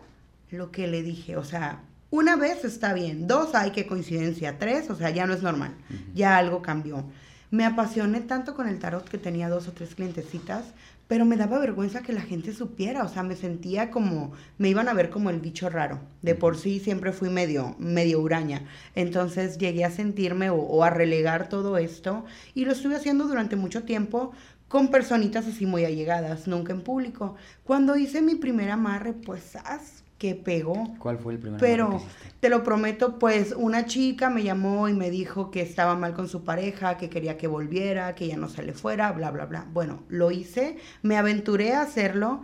lo 0.49 0.71
que 0.71 0.87
le 0.87 1.03
dije. 1.03 1.35
O 1.35 1.43
sea, 1.43 1.81
una 2.11 2.37
vez 2.37 2.63
está 2.63 2.93
bien, 2.93 3.27
dos, 3.27 3.53
hay 3.53 3.71
que 3.71 3.85
coincidencia, 3.85 4.57
tres, 4.57 4.89
o 4.89 4.95
sea, 4.95 5.09
ya 5.09 5.27
no 5.27 5.33
es 5.33 5.43
normal, 5.43 5.75
ya 6.15 6.37
algo 6.37 6.61
cambió. 6.61 7.03
Me 7.51 7.65
apasioné 7.65 8.21
tanto 8.21 8.55
con 8.55 8.69
el 8.69 8.79
tarot 8.79 9.09
que 9.09 9.17
tenía 9.17 9.49
dos 9.49 9.67
o 9.67 9.73
tres 9.73 9.95
clientecitas, 9.95 10.63
pero 11.07 11.25
me 11.25 11.37
daba 11.37 11.59
vergüenza 11.59 12.01
que 12.01 12.13
la 12.13 12.21
gente 12.21 12.53
supiera, 12.53 13.03
o 13.03 13.07
sea, 13.07 13.23
me 13.23 13.35
sentía 13.35 13.91
como, 13.91 14.33
me 14.57 14.69
iban 14.69 14.89
a 14.89 14.93
ver 14.93 15.09
como 15.09 15.29
el 15.29 15.39
bicho 15.39 15.69
raro. 15.69 15.99
De 16.21 16.35
por 16.35 16.57
sí 16.57 16.79
siempre 16.79 17.11
fui 17.13 17.29
medio, 17.29 17.75
medio 17.79 18.19
huraña. 18.19 18.65
Entonces 18.95 19.57
llegué 19.57 19.85
a 19.85 19.91
sentirme 19.91 20.49
o, 20.49 20.83
a 20.83 20.89
relegar 20.89 21.49
todo 21.49 21.77
esto 21.77 22.25
y 22.53 22.65
lo 22.65 22.73
estuve 22.73 22.95
haciendo 22.95 23.27
durante 23.27 23.55
mucho 23.55 23.83
tiempo 23.83 24.31
con 24.67 24.89
personitas 24.89 25.47
así 25.47 25.65
muy 25.65 25.85
allegadas, 25.85 26.47
nunca 26.47 26.73
en 26.73 26.81
público. 26.81 27.35
Cuando 27.63 27.95
hice 27.95 28.21
mi 28.21 28.35
primer 28.35 28.69
amarre, 28.69 29.13
pues, 29.13 29.55
haz 29.55 30.03
que 30.17 30.35
pegó. 30.35 30.95
¿Cuál 30.99 31.19
fue 31.19 31.33
el 31.33 31.39
primer 31.39 31.59
Pero 31.59 32.01
te 32.39 32.49
lo 32.49 32.63
prometo, 32.63 33.19
pues 33.19 33.53
una 33.55 33.85
chica 33.85 34.29
me 34.29 34.43
llamó 34.43 34.89
y 34.89 34.93
me 34.93 35.09
dijo 35.09 35.51
que 35.51 35.61
estaba 35.61 35.95
mal 35.95 36.13
con 36.13 36.27
su 36.27 36.43
pareja, 36.43 36.97
que 36.97 37.09
quería 37.09 37.37
que 37.37 37.47
volviera, 37.47 38.15
que 38.15 38.27
ya 38.27 38.37
no 38.37 38.49
se 38.49 38.63
le 38.63 38.73
fuera, 38.73 39.11
bla, 39.11 39.31
bla, 39.31 39.45
bla. 39.45 39.65
Bueno, 39.73 40.03
lo 40.09 40.31
hice, 40.31 40.77
me 41.03 41.17
aventuré 41.17 41.73
a 41.73 41.81
hacerlo, 41.81 42.41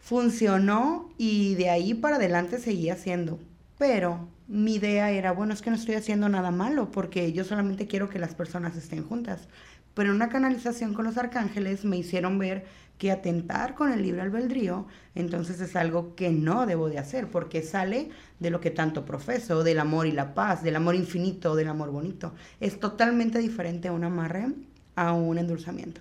funcionó 0.00 1.10
y 1.18 1.54
de 1.54 1.70
ahí 1.70 1.94
para 1.94 2.16
adelante 2.16 2.58
seguí 2.58 2.90
haciendo. 2.90 3.38
Pero 3.78 4.28
mi 4.48 4.74
idea 4.74 5.10
era, 5.10 5.32
bueno, 5.32 5.54
es 5.54 5.62
que 5.62 5.70
no 5.70 5.76
estoy 5.76 5.94
haciendo 5.94 6.28
nada 6.28 6.50
malo 6.50 6.90
porque 6.90 7.32
yo 7.32 7.44
solamente 7.44 7.86
quiero 7.86 8.08
que 8.08 8.18
las 8.18 8.34
personas 8.34 8.76
estén 8.76 9.04
juntas. 9.04 9.48
Pero 9.94 10.10
en 10.10 10.16
una 10.16 10.28
canalización 10.28 10.94
con 10.94 11.04
los 11.04 11.18
arcángeles 11.18 11.84
me 11.84 11.98
hicieron 11.98 12.38
ver 12.38 12.64
que 12.98 13.10
atentar 13.10 13.74
con 13.74 13.92
el 13.92 14.02
libre 14.02 14.22
albedrío, 14.22 14.86
entonces 15.14 15.60
es 15.60 15.74
algo 15.76 16.14
que 16.14 16.30
no 16.30 16.66
debo 16.66 16.88
de 16.88 16.98
hacer, 16.98 17.28
porque 17.28 17.62
sale 17.62 18.10
de 18.38 18.50
lo 18.50 18.60
que 18.60 18.70
tanto 18.70 19.04
profeso, 19.04 19.64
del 19.64 19.80
amor 19.80 20.06
y 20.06 20.12
la 20.12 20.34
paz, 20.34 20.62
del 20.62 20.76
amor 20.76 20.94
infinito, 20.94 21.56
del 21.56 21.68
amor 21.68 21.90
bonito. 21.90 22.32
Es 22.60 22.78
totalmente 22.78 23.38
diferente 23.38 23.88
a 23.88 23.92
un 23.92 24.04
amarre 24.04 24.46
a 24.94 25.12
un 25.12 25.38
endulzamiento. 25.38 26.00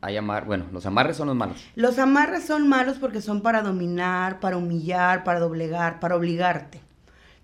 hay 0.00 0.16
amar, 0.16 0.44
bueno, 0.44 0.66
los 0.72 0.86
amarres 0.86 1.16
son 1.16 1.28
los 1.28 1.36
malos. 1.36 1.64
Los 1.74 1.98
amarres 1.98 2.44
son 2.44 2.68
malos 2.68 2.98
porque 2.98 3.20
son 3.20 3.40
para 3.42 3.62
dominar, 3.62 4.40
para 4.40 4.56
humillar, 4.56 5.24
para 5.24 5.40
doblegar, 5.40 6.00
para 6.00 6.16
obligarte. 6.16 6.80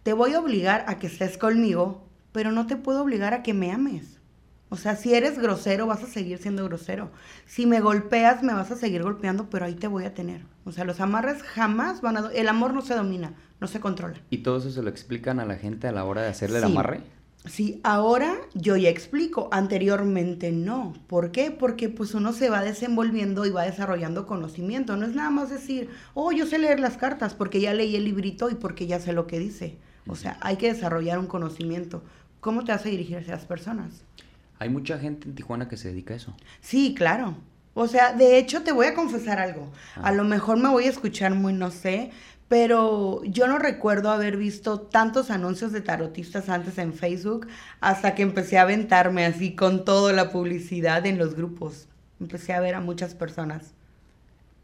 Te 0.03 0.13
voy 0.13 0.35
a 0.35 0.41
obligar 0.41 0.85
a 0.89 0.99
que 0.99 1.07
estés 1.07 1.39
conmigo, 1.39 2.07
pero 2.33 2.51
no 2.51 2.67
te 2.67 2.77
puedo 2.77 3.03
obligar 3.03 3.35
a 3.35 3.43
que 3.43 3.55
me 3.55 3.73
ames. 3.73 4.12
O 4.73 4.77
sea, 4.79 4.97
si 4.97 5.13
eres 5.13 5.39
grosero, 5.39 5.87
vas 5.87 6.03
a 6.03 6.07
seguir 6.07 6.39
siendo 6.39 6.65
grosero. 6.65 7.11
Si 7.45 7.67
me 7.67 7.81
golpeas, 7.81 8.43
me 8.43 8.55
vas 8.55 8.71
a 8.71 8.77
seguir 8.77 9.03
golpeando, 9.03 9.51
pero 9.51 9.67
ahí 9.67 9.75
te 9.75 9.87
voy 9.87 10.07
a 10.07 10.15
tener. 10.15 10.47
O 10.65 10.73
sea, 10.73 10.85
los 10.85 10.99
amarres 10.99 11.43
jamás 11.43 12.01
van 12.01 12.17
a... 12.17 12.31
El 12.33 12.49
amor 12.49 12.73
no 12.73 12.81
se 12.81 12.95
domina, 12.95 13.35
no 13.61 13.67
se 13.67 13.81
controla. 13.81 14.17
¿Y 14.31 14.39
todo 14.39 14.57
eso 14.57 14.71
se 14.71 14.83
lo 14.83 14.89
explican 14.89 15.41
a 15.41 15.45
la 15.45 15.57
gente 15.57 15.89
a 15.89 15.93
la 15.93 16.07
hora 16.07 16.23
de 16.23 16.29
hacerle 16.29 16.57
el 16.57 16.65
amarre? 16.65 17.03
Sí, 17.45 17.83
ahora 17.85 18.35
yo 18.55 18.79
ya 18.79 18.89
explico, 18.89 19.51
anteriormente 19.53 20.53
no. 20.53 20.95
¿Por 21.07 21.33
qué? 21.33 21.51
Porque 21.51 21.91
pues 21.91 22.15
uno 22.15 22.33
se 22.33 22.49
va 22.49 22.63
desenvolviendo 22.63 23.45
y 23.45 23.51
va 23.51 23.65
desarrollando 23.65 24.27
conocimiento. 24.27 24.97
No 24.97 25.05
es 25.05 25.15
nada 25.15 25.29
más 25.29 25.51
decir, 25.51 25.91
oh, 26.15 26.33
yo 26.33 26.47
sé 26.47 26.59
leer 26.59 26.81
las 26.81 26.97
cartas 26.97 27.35
porque 27.35 27.61
ya 27.61 27.75
leí 27.75 27.95
el 27.95 28.05
librito 28.05 28.49
y 28.49 28.55
porque 28.55 28.87
ya 28.87 29.01
sé 29.01 29.13
lo 29.13 29.27
que 29.27 29.39
dice. 29.39 29.77
O 30.09 30.17
sea, 30.17 30.39
hay 30.41 30.57
que 30.57 30.73
desarrollar 30.73 31.19
un 31.19 31.27
conocimiento. 31.27 32.03
¿Cómo 32.43 32.65
te 32.65 32.73
hace 32.73 32.89
dirigirse 32.89 33.31
a 33.31 33.37
las 33.37 33.45
personas? 33.45 34.03
Hay 34.63 34.69
mucha 34.69 34.97
gente 34.97 35.29
en 35.29 35.35
Tijuana 35.35 35.69
que 35.69 35.77
se 35.77 35.89
dedica 35.89 36.15
a 36.15 36.17
eso. 36.17 36.37
Sí, 36.61 36.95
claro. 36.97 37.35
O 37.75 37.89
sea, 37.89 38.13
de 38.13 38.39
hecho 38.39 38.63
te 38.63 38.71
voy 38.71 38.87
a 38.87 38.95
confesar 38.95 39.41
algo. 39.41 39.73
A 39.97 40.09
ah. 40.09 40.13
lo 40.13 40.23
mejor 40.23 40.57
me 40.57 40.69
voy 40.69 40.85
a 40.85 40.91
escuchar 40.91 41.35
muy, 41.35 41.53
no 41.53 41.73
sé, 41.73 42.13
pero 42.47 43.25
yo 43.25 43.49
no 43.49 43.59
recuerdo 43.59 44.11
haber 44.11 44.37
visto 44.37 44.79
tantos 44.79 45.33
anuncios 45.33 45.73
de 45.73 45.81
tarotistas 45.81 46.49
antes 46.49 46.79
en 46.79 46.93
Facebook 46.93 47.49
hasta 47.81 48.15
que 48.15 48.23
empecé 48.23 48.57
a 48.59 48.63
aventarme 48.63 49.27
así 49.27 49.57
con 49.57 49.85
toda 49.85 50.13
la 50.13 50.31
publicidad 50.31 51.05
en 51.07 51.19
los 51.19 51.35
grupos. 51.35 51.89
Empecé 52.21 52.53
a 52.53 52.61
ver 52.61 52.77
a 52.77 52.81
muchas 52.81 53.17
personas. 53.17 53.75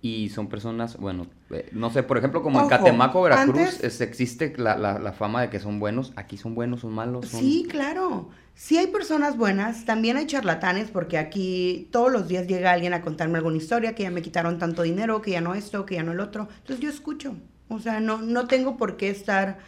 Y 0.01 0.29
son 0.29 0.49
personas, 0.49 0.97
bueno, 0.97 1.27
eh, 1.51 1.69
no 1.73 1.91
sé, 1.91 2.05
por 2.05 2.19
ejemplo, 2.19 2.41
como 2.45 2.61
en 2.61 2.69
Catemaco, 2.69 3.21
Veracruz, 3.21 3.83
existe 3.83 4.53
la, 4.57 4.77
la, 4.77 5.13
fama 5.13 5.43
de 5.43 5.51
que 5.51 5.59
son 5.59 5.81
buenos. 5.81 6.13
Aquí 6.15 6.37
son 6.37 6.55
buenos, 6.55 6.83
son 6.83 6.93
malos. 6.93 7.27
Sí, 7.27 7.67
claro. 7.69 8.29
Sí 8.61 8.77
hay 8.77 8.89
personas 8.89 9.37
buenas, 9.37 9.85
también 9.85 10.17
hay 10.17 10.27
charlatanes, 10.27 10.91
porque 10.91 11.17
aquí 11.17 11.87
todos 11.93 12.11
los 12.11 12.27
días 12.27 12.49
llega 12.49 12.73
alguien 12.73 12.93
a 12.93 13.03
contarme 13.03 13.39
alguna 13.39 13.57
historia, 13.57 13.95
que 13.95 14.03
ya 14.03 14.11
me 14.11 14.21
quitaron 14.21 14.59
tanto 14.59 14.83
dinero, 14.83 15.23
que 15.23 15.31
ya 15.31 15.41
no 15.41 15.55
esto, 15.55 15.87
que 15.87 15.95
ya 15.95 16.03
no 16.03 16.11
el 16.11 16.19
otro. 16.19 16.49
Entonces 16.59 16.81
yo 16.81 16.91
escucho. 16.91 17.37
O 17.69 17.79
sea, 17.79 18.01
no, 18.01 18.21
no 18.21 18.49
tengo 18.49 18.77
por 18.77 18.97
qué 18.97 19.11
estar 19.11 19.59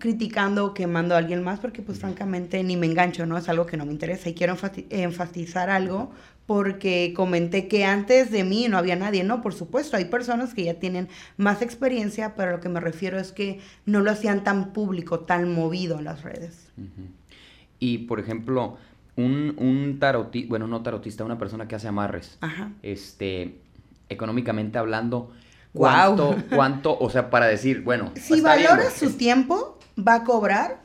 criticando 0.00 0.66
o 0.66 0.74
quemando 0.74 1.14
a 1.14 1.18
alguien 1.18 1.44
más 1.44 1.60
porque 1.60 1.80
pues 1.80 2.00
francamente 2.00 2.62
ni 2.64 2.76
me 2.76 2.86
engancho, 2.86 3.24
¿no? 3.24 3.38
Es 3.38 3.48
algo 3.48 3.66
que 3.66 3.76
no 3.76 3.86
me 3.86 3.92
interesa 3.92 4.28
y 4.28 4.34
quiero 4.34 4.56
enfatizar 4.90 5.70
algo 5.70 6.10
porque 6.46 7.12
comenté 7.14 7.68
que 7.68 7.84
antes 7.84 8.32
de 8.32 8.42
mí 8.42 8.66
no 8.68 8.78
había 8.78 8.96
nadie, 8.96 9.22
no, 9.22 9.42
por 9.42 9.54
supuesto, 9.54 9.96
hay 9.96 10.06
personas 10.06 10.54
que 10.54 10.64
ya 10.64 10.74
tienen 10.74 11.08
más 11.36 11.62
experiencia, 11.62 12.34
pero 12.34 12.50
lo 12.50 12.60
que 12.60 12.68
me 12.68 12.80
refiero 12.80 13.20
es 13.20 13.30
que 13.30 13.60
no 13.86 14.00
lo 14.00 14.10
hacían 14.10 14.42
tan 14.42 14.72
público, 14.72 15.20
tan 15.20 15.52
movido 15.52 15.98
en 15.98 16.04
las 16.04 16.22
redes. 16.22 16.72
Y 17.82 17.98
por 17.98 18.20
ejemplo, 18.20 18.76
un, 19.16 19.56
un 19.58 19.98
tarotista, 19.98 20.48
bueno, 20.48 20.68
no 20.68 20.82
tarotista, 20.82 21.24
una 21.24 21.36
persona 21.36 21.66
que 21.66 21.74
hace 21.74 21.88
amarres, 21.88 22.38
este, 22.80 23.58
económicamente 24.08 24.78
hablando, 24.78 25.32
¿Cuánto, 25.72 26.36
cuánto, 26.54 26.96
o 26.96 27.10
sea, 27.10 27.28
para 27.28 27.46
decir, 27.46 27.82
bueno. 27.82 28.12
Si 28.20 28.40
valora 28.40 28.88
su 28.90 29.14
tiempo, 29.16 29.80
va 29.98 30.14
a 30.16 30.22
cobrar. 30.22 30.80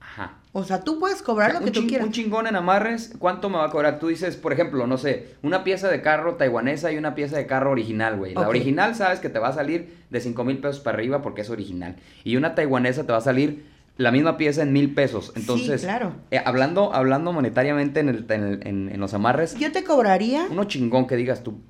Ajá. 0.00 0.38
O 0.50 0.64
sea, 0.64 0.82
tú 0.82 0.98
puedes 0.98 1.22
cobrar 1.22 1.54
lo 1.54 1.60
que 1.60 1.70
tú 1.70 1.86
quieras. 1.86 2.08
Un 2.08 2.12
chingón 2.12 2.48
en 2.48 2.56
amarres, 2.56 3.14
¿cuánto 3.20 3.48
me 3.48 3.58
va 3.58 3.66
a 3.66 3.70
cobrar? 3.70 4.00
Tú 4.00 4.08
dices, 4.08 4.36
por 4.36 4.52
ejemplo, 4.52 4.88
no 4.88 4.98
sé, 4.98 5.36
una 5.42 5.62
pieza 5.62 5.88
de 5.88 6.02
carro 6.02 6.34
taiwanesa 6.34 6.90
y 6.90 6.98
una 6.98 7.14
pieza 7.14 7.36
de 7.36 7.46
carro 7.46 7.70
original, 7.70 8.16
güey. 8.16 8.34
La 8.34 8.48
original 8.48 8.96
sabes 8.96 9.20
que 9.20 9.28
te 9.28 9.38
va 9.38 9.48
a 9.48 9.52
salir 9.52 9.96
de 10.10 10.20
5 10.20 10.42
mil 10.42 10.58
pesos 10.58 10.80
para 10.80 10.96
arriba 10.96 11.22
porque 11.22 11.42
es 11.42 11.50
original. 11.50 11.94
Y 12.24 12.34
una 12.34 12.56
taiwanesa 12.56 13.06
te 13.06 13.12
va 13.12 13.18
a 13.18 13.22
salir 13.22 13.70
la 13.96 14.10
misma 14.10 14.36
pieza 14.36 14.62
en 14.62 14.72
mil 14.72 14.94
pesos. 14.94 15.32
Entonces, 15.36 15.80
sí, 15.80 15.86
claro. 15.86 16.14
Eh, 16.30 16.40
hablando, 16.44 16.94
hablando 16.94 17.32
monetariamente 17.32 18.00
en, 18.00 18.08
el, 18.08 18.26
en, 18.30 18.88
en, 18.88 19.00
los 19.00 19.14
amarres. 19.14 19.54
Yo 19.56 19.72
te 19.72 19.84
cobraría. 19.84 20.46
Uno 20.50 20.64
chingón 20.64 21.06
que 21.06 21.16
digas 21.16 21.42
tú, 21.42 21.60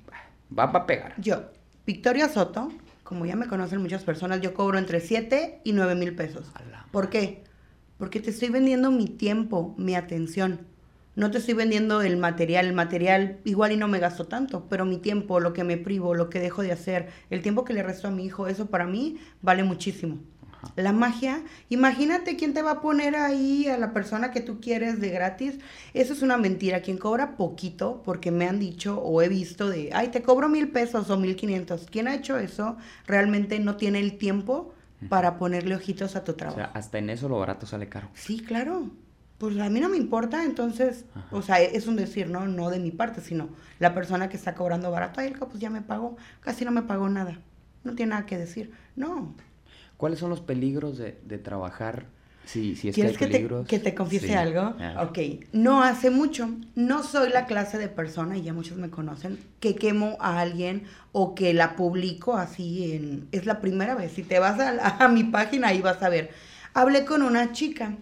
va 0.57 0.64
a 0.64 0.87
pegar. 0.87 1.14
Yo, 1.19 1.43
Victoria 1.87 2.29
Soto, 2.29 2.71
como 3.02 3.26
ya 3.26 3.37
me 3.37 3.47
conocen 3.47 3.81
muchas 3.81 4.05
personas, 4.05 4.41
yo 4.41 4.55
cobro 4.55 4.79
entre 4.79 5.00
7 5.00 5.61
y 5.64 5.73
9 5.73 5.95
mil 5.97 6.14
pesos. 6.14 6.50
¿Por 6.91 7.11
qué? 7.11 7.45
Porque 7.99 8.21
te 8.21 8.31
estoy 8.31 8.50
vendiendo 8.50 8.91
mi 8.91 9.07
tiempo, 9.07 9.75
mi 9.79 9.95
atención. 9.95 10.61
No 11.14 11.31
te 11.31 11.38
estoy 11.38 11.55
vendiendo 11.55 12.00
el 12.00 12.17
material. 12.17 12.67
El 12.67 12.73
material 12.73 13.41
igual 13.45 13.73
y 13.73 13.76
no 13.76 13.87
me 13.87 13.99
gasto 13.99 14.26
tanto, 14.26 14.67
pero 14.69 14.85
mi 14.87 14.97
tiempo, 14.97 15.41
lo 15.41 15.52
que 15.52 15.62
me 15.64 15.76
privo, 15.76 16.14
lo 16.14 16.31
que 16.31 16.41
dejo 16.41 16.62
de 16.62 16.73
hacer, 16.73 17.11
el 17.29 17.43
tiempo 17.43 17.64
que 17.64 17.75
le 17.75 17.83
resto 17.83 18.09
a 18.09 18.11
mi 18.11 18.25
hijo, 18.25 18.47
eso 18.47 18.67
para 18.67 18.87
mí 18.87 19.19
vale 19.43 19.62
muchísimo. 19.62 20.21
La 20.76 20.92
magia, 20.92 21.42
imagínate 21.69 22.37
quién 22.37 22.54
te 22.54 22.62
va 22.62 22.73
a 22.73 22.81
poner 22.81 23.16
ahí 23.16 23.66
a 23.66 23.78
la 23.78 23.92
persona 23.92 24.31
que 24.31 24.40
tú 24.40 24.61
quieres 24.61 25.00
de 25.00 25.11
gratis. 25.11 25.59
Eso 25.95 26.12
es 26.12 26.23
una 26.23 26.37
mentira. 26.37 26.81
Quien 26.81 26.99
cobra 26.99 27.37
poquito, 27.37 28.02
porque 28.04 28.31
me 28.31 28.49
han 28.49 28.59
dicho 28.59 28.99
o 29.00 29.23
he 29.23 29.28
visto 29.28 29.69
de, 29.69 29.90
ay, 29.92 30.09
te 30.09 30.23
cobro 30.23 30.49
mil 30.49 30.71
pesos 30.71 31.11
o 31.11 31.16
mil 31.19 31.37
quinientos. 31.37 31.87
Quien 31.90 32.09
ha 32.09 32.14
hecho 32.14 32.38
eso 32.38 32.76
realmente 33.07 33.59
no 33.59 33.76
tiene 33.76 34.00
el 34.00 34.19
tiempo 34.19 34.75
para 35.09 35.37
ponerle 35.37 35.75
ojitos 35.75 36.16
a 36.16 36.25
tu 36.25 36.35
trabajo. 36.35 36.61
O 36.61 36.64
sea, 36.64 36.73
hasta 36.75 36.99
en 36.99 37.11
eso 37.11 37.28
lo 37.28 37.38
barato 37.38 37.66
sale 37.66 37.88
caro. 37.88 38.09
Sí, 38.14 38.40
claro. 38.40 38.90
Pues 39.38 39.59
a 39.59 39.69
mí 39.69 39.81
no 39.81 39.88
me 39.88 39.97
importa, 39.97 40.45
entonces, 40.45 41.04
o 41.33 41.42
sea, 41.42 41.61
es 41.61 41.88
un 41.88 41.97
decir, 41.97 42.28
¿no? 42.28 42.47
No 42.47 42.71
de 42.71 42.78
mi 42.78 42.92
parte, 42.92 43.21
sino 43.21 43.49
la 43.81 43.92
persona 43.92 44.28
que 44.28 44.37
está 44.37 44.54
cobrando 44.54 44.92
barato, 44.92 45.21
ay, 45.21 45.35
pues 45.37 45.59
ya 45.59 45.69
me 45.69 45.83
pagó, 45.83 46.16
casi 46.40 46.64
no 46.64 46.71
me 46.71 46.83
pagó 46.83 47.09
nada. 47.09 47.40
No 47.83 47.97
tiene 47.97 48.11
nada 48.11 48.25
que 48.25 48.38
decir. 48.38 48.71
No, 48.95 49.35
¿Cuáles 50.02 50.18
son 50.18 50.30
los 50.30 50.40
peligros 50.40 50.99
de, 50.99 51.38
trabajar? 51.38 52.06
Si, 52.44 52.75
si 52.75 52.88
es 52.88 52.94
¿Quieres 52.97 53.16
que, 53.16 53.28
te, 53.28 53.49
que 53.68 53.78
te 53.78 53.94
confiese 53.94 54.35
algo? 54.35 54.75
Ah. 54.80 55.06
Ok, 55.09 55.47
no 55.52 55.85
hace 55.85 56.11
mucho, 56.11 56.50
no 56.75 57.04
soy 57.04 57.30
la 57.30 57.47
clase 57.47 57.78
de 57.78 57.87
persona, 57.87 58.37
y 58.37 58.42
ya 58.42 58.52
muchos 58.52 58.78
me 58.78 58.90
conocen, 58.90 59.38
que 59.61 59.76
quemo 59.76 60.16
a 60.18 60.40
alguien 60.40 60.87
o 61.12 61.37
que 61.37 61.54
la 61.54 61.76
publico 61.76 62.37
así 62.37 62.92
en... 62.92 63.28
Es 63.30 63.47
la 63.47 63.61
primera 63.61 63.94
vez, 63.94 64.11
si 64.11 64.25
te 64.25 64.40
vas 64.40 64.59
a, 64.59 65.04
a 65.04 65.06
mi 65.06 65.23
página 65.23 65.68
ahí 65.68 65.80
vas 65.80 66.02
a 66.02 66.09
ver. 66.09 66.30
Hablé 66.75 67.04
con 67.04 67.23
una 67.23 67.52
chica 67.52 67.94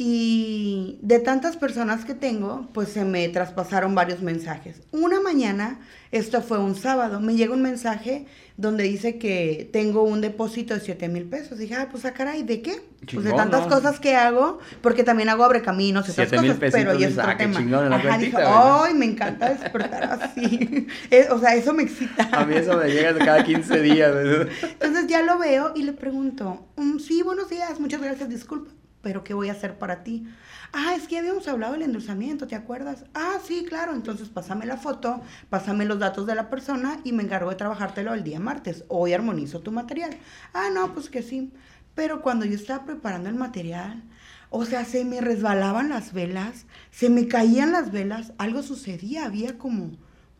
y 0.00 0.96
de 1.02 1.18
tantas 1.18 1.56
personas 1.56 2.04
que 2.04 2.14
tengo, 2.14 2.68
pues 2.72 2.88
se 2.88 3.04
me 3.04 3.28
traspasaron 3.30 3.96
varios 3.96 4.22
mensajes. 4.22 4.80
Una 4.92 5.20
mañana, 5.20 5.80
esto 6.12 6.40
fue 6.40 6.60
un 6.60 6.76
sábado, 6.76 7.18
me 7.18 7.34
llega 7.34 7.52
un 7.52 7.62
mensaje 7.62 8.24
donde 8.56 8.84
dice 8.84 9.18
que 9.18 9.68
tengo 9.72 10.04
un 10.04 10.20
depósito 10.20 10.74
de 10.74 10.80
7 10.80 11.08
mil 11.08 11.24
pesos. 11.24 11.58
Dije, 11.58 11.74
ah, 11.74 11.88
pues 11.90 12.04
a 12.04 12.08
ah, 12.08 12.12
caray, 12.12 12.44
¿de 12.44 12.62
qué? 12.62 12.80
pues 13.12 13.24
de 13.24 13.32
tantas 13.32 13.66
cosas 13.66 13.98
que 13.98 14.14
hago, 14.14 14.60
porque 14.82 15.02
también 15.02 15.30
hago 15.30 15.42
abrecaminos 15.42 16.06
y 16.06 16.12
otras 16.12 16.30
cosas, 16.30 16.56
pero 16.60 16.96
ya 16.96 17.08
es 17.08 17.18
otro 17.18 17.36
tema. 17.36 17.96
Ajá, 17.96 18.18
dije, 18.18 18.36
ay, 18.38 18.94
me 18.94 19.06
encanta 19.06 19.48
despertar 19.48 20.04
así. 20.22 20.86
o 21.30 21.40
sea, 21.40 21.56
eso 21.56 21.74
me 21.74 21.82
excita. 21.82 22.28
A 22.30 22.46
mí 22.46 22.54
eso 22.54 22.76
me 22.76 22.88
llega 22.88 23.18
cada 23.18 23.42
15 23.42 23.80
días. 23.80 24.14
Entonces 24.62 25.08
ya 25.08 25.22
lo 25.22 25.38
veo 25.38 25.72
y 25.74 25.82
le 25.82 25.92
pregunto, 25.92 26.68
mm, 26.76 27.00
sí, 27.00 27.22
buenos 27.22 27.50
días, 27.50 27.80
muchas 27.80 28.00
gracias, 28.00 28.28
disculpa 28.28 28.77
pero 29.08 29.24
¿qué 29.24 29.32
voy 29.32 29.48
a 29.48 29.52
hacer 29.52 29.78
para 29.78 30.04
ti? 30.04 30.28
Ah, 30.70 30.94
es 30.94 31.08
que 31.08 31.16
habíamos 31.16 31.48
hablado 31.48 31.72
del 31.72 31.80
endulzamiento, 31.80 32.46
¿te 32.46 32.54
acuerdas? 32.54 33.06
Ah, 33.14 33.38
sí, 33.42 33.64
claro, 33.66 33.94
entonces 33.94 34.28
pásame 34.28 34.66
la 34.66 34.76
foto, 34.76 35.22
pásame 35.48 35.86
los 35.86 35.98
datos 35.98 36.26
de 36.26 36.34
la 36.34 36.50
persona 36.50 37.00
y 37.04 37.12
me 37.12 37.22
encargo 37.22 37.48
de 37.48 37.56
trabajártelo 37.56 38.12
el 38.12 38.22
día 38.22 38.38
martes. 38.38 38.84
Hoy 38.88 39.14
armonizo 39.14 39.60
tu 39.60 39.72
material. 39.72 40.10
Ah, 40.52 40.68
no, 40.74 40.92
pues 40.92 41.08
que 41.08 41.22
sí. 41.22 41.50
Pero 41.94 42.20
cuando 42.20 42.44
yo 42.44 42.54
estaba 42.54 42.84
preparando 42.84 43.30
el 43.30 43.34
material, 43.34 44.02
o 44.50 44.66
sea, 44.66 44.84
se 44.84 45.06
me 45.06 45.22
resbalaban 45.22 45.88
las 45.88 46.12
velas, 46.12 46.66
se 46.90 47.08
me 47.08 47.28
caían 47.28 47.72
las 47.72 47.90
velas, 47.90 48.34
algo 48.36 48.62
sucedía, 48.62 49.24
había 49.24 49.56
como 49.56 49.92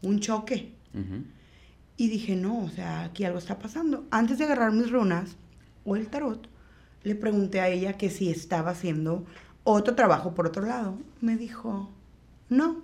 un 0.02 0.20
choque. 0.20 0.74
Y 1.96 2.08
dije, 2.08 2.36
no, 2.36 2.64
o 2.64 2.68
sea, 2.68 3.04
aquí 3.04 3.24
algo 3.24 3.38
está 3.38 3.58
pasando. 3.58 4.06
Antes 4.10 4.36
de 4.36 4.44
agarrar 4.44 4.72
mis 4.72 4.90
runas 4.90 5.36
o 5.86 5.96
el 5.96 6.08
tarot, 6.08 6.50
le 7.04 7.14
pregunté 7.14 7.60
a 7.60 7.68
ella 7.68 7.94
que 7.94 8.10
si 8.10 8.30
estaba 8.30 8.70
haciendo 8.70 9.24
otro 9.64 9.94
trabajo 9.94 10.34
por 10.34 10.46
otro 10.46 10.64
lado. 10.64 10.98
Me 11.20 11.36
dijo, 11.36 11.88
no. 12.48 12.82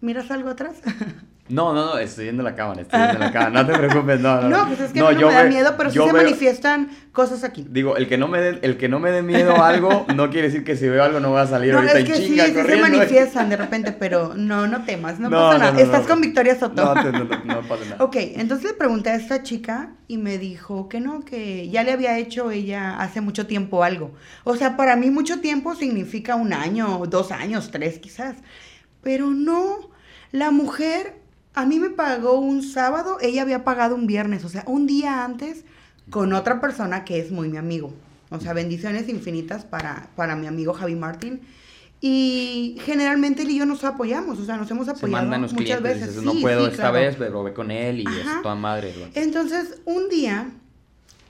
¿Miras 0.00 0.30
algo 0.30 0.50
atrás? 0.50 0.76
No, 1.48 1.72
no, 1.72 1.86
no, 1.86 1.98
estoy 1.98 2.24
viendo 2.24 2.42
la 2.42 2.56
cámara, 2.56 2.82
estoy 2.82 2.98
viendo 2.98 3.18
la 3.20 3.32
cámara, 3.32 3.62
no 3.62 3.66
te 3.66 3.78
preocupes, 3.78 4.20
no, 4.20 4.40
no. 4.42 4.48
No, 4.48 4.66
pues 4.66 4.80
es 4.80 4.92
que 4.92 4.98
no, 4.98 5.12
no 5.12 5.28
me 5.28 5.34
da 5.34 5.44
miedo, 5.44 5.74
pero 5.76 5.90
sí 5.90 5.98
se 5.98 6.12
manifiestan 6.12 6.90
cosas 7.12 7.44
aquí. 7.44 7.64
Digo, 7.68 7.96
el 7.96 8.08
que 8.08 8.18
no 8.18 8.26
me 8.26 8.40
dé, 8.40 8.58
el 8.62 8.76
que 8.76 8.88
no 8.88 8.98
me 8.98 9.12
dé 9.12 9.22
miedo 9.22 9.54
a 9.54 9.68
algo, 9.68 10.06
no 10.14 10.28
quiere 10.30 10.48
decir 10.48 10.64
que 10.64 10.76
si 10.76 10.88
veo 10.88 11.04
algo 11.04 11.20
no 11.20 11.30
va 11.32 11.42
a 11.42 11.46
salir 11.46 11.72
no, 11.72 11.78
ahorita 11.78 11.98
es 12.00 12.04
que 12.04 12.16
en 12.16 12.22
chinga 12.22 12.46
sí, 12.46 12.52
sí 12.52 12.62
se 12.62 12.76
manifiestan 12.76 13.48
de 13.48 13.56
repente, 13.56 13.92
pero 13.98 14.34
no, 14.34 14.66
no 14.66 14.84
temas, 14.84 15.20
no, 15.20 15.30
pasa 15.30 15.58
nada. 15.58 15.80
Estás 15.80 16.06
con 16.06 16.20
Victoria 16.20 16.58
Soto. 16.58 16.84
No, 16.84 16.94
no, 16.94 17.12
no, 17.12 17.62
pasa 17.62 17.84
nada. 17.84 18.04
ok, 18.04 18.16
entonces 18.16 18.72
le 18.72 18.76
pregunté 18.76 19.10
a 19.10 19.14
esta 19.14 19.42
chica 19.44 19.92
y 20.08 20.18
me 20.18 20.38
dijo 20.38 20.88
que 20.88 21.00
no, 21.00 21.24
que 21.24 21.68
ya 21.68 21.84
le 21.84 21.92
había 21.92 22.18
hecho 22.18 22.50
ella 22.50 22.98
hace 22.98 23.20
mucho 23.20 23.46
tiempo 23.46 23.84
algo. 23.84 24.12
O 24.42 24.56
sea, 24.56 24.76
para 24.76 24.96
mí 24.96 25.10
mucho 25.10 25.40
tiempo 25.40 25.76
significa 25.76 26.34
un 26.34 26.52
año, 26.52 27.04
dos 27.06 27.30
años, 27.30 27.70
tres 27.70 27.98
quizás. 28.00 28.36
Pero 29.02 29.30
no, 29.30 29.90
la 30.32 30.50
mujer 30.50 31.25
a 31.56 31.64
mí 31.64 31.80
me 31.80 31.88
pagó 31.88 32.38
un 32.38 32.62
sábado, 32.62 33.16
ella 33.20 33.42
había 33.42 33.64
pagado 33.64 33.94
un 33.94 34.06
viernes, 34.06 34.44
o 34.44 34.48
sea, 34.50 34.62
un 34.66 34.86
día 34.86 35.24
antes 35.24 35.64
con 36.10 36.34
otra 36.34 36.60
persona 36.60 37.04
que 37.04 37.18
es 37.18 37.32
muy 37.32 37.48
mi 37.48 37.56
amigo. 37.56 37.92
O 38.30 38.38
sea, 38.38 38.52
bendiciones 38.52 39.08
infinitas 39.08 39.64
para, 39.64 40.10
para 40.16 40.36
mi 40.36 40.46
amigo 40.46 40.74
Javi 40.74 40.94
Martín. 40.94 41.40
Y 42.00 42.76
generalmente 42.84 43.42
él 43.42 43.50
y 43.50 43.58
yo 43.58 43.64
nos 43.64 43.84
apoyamos, 43.84 44.38
o 44.38 44.44
sea, 44.44 44.58
nos 44.58 44.70
hemos 44.70 44.86
apoyado 44.86 45.26
muchas 45.38 45.80
veces. 45.80 46.16
no 46.22 46.34
puedo 46.34 46.66
esta 46.66 46.90
vez, 46.90 47.16
pero 47.16 47.42
ve 47.42 47.54
con 47.54 47.70
él 47.70 48.00
y 48.00 48.04
es 48.06 48.42
toda 48.42 48.54
madre. 48.54 48.92
Entonces, 49.14 49.80
un 49.86 50.10
día 50.10 50.50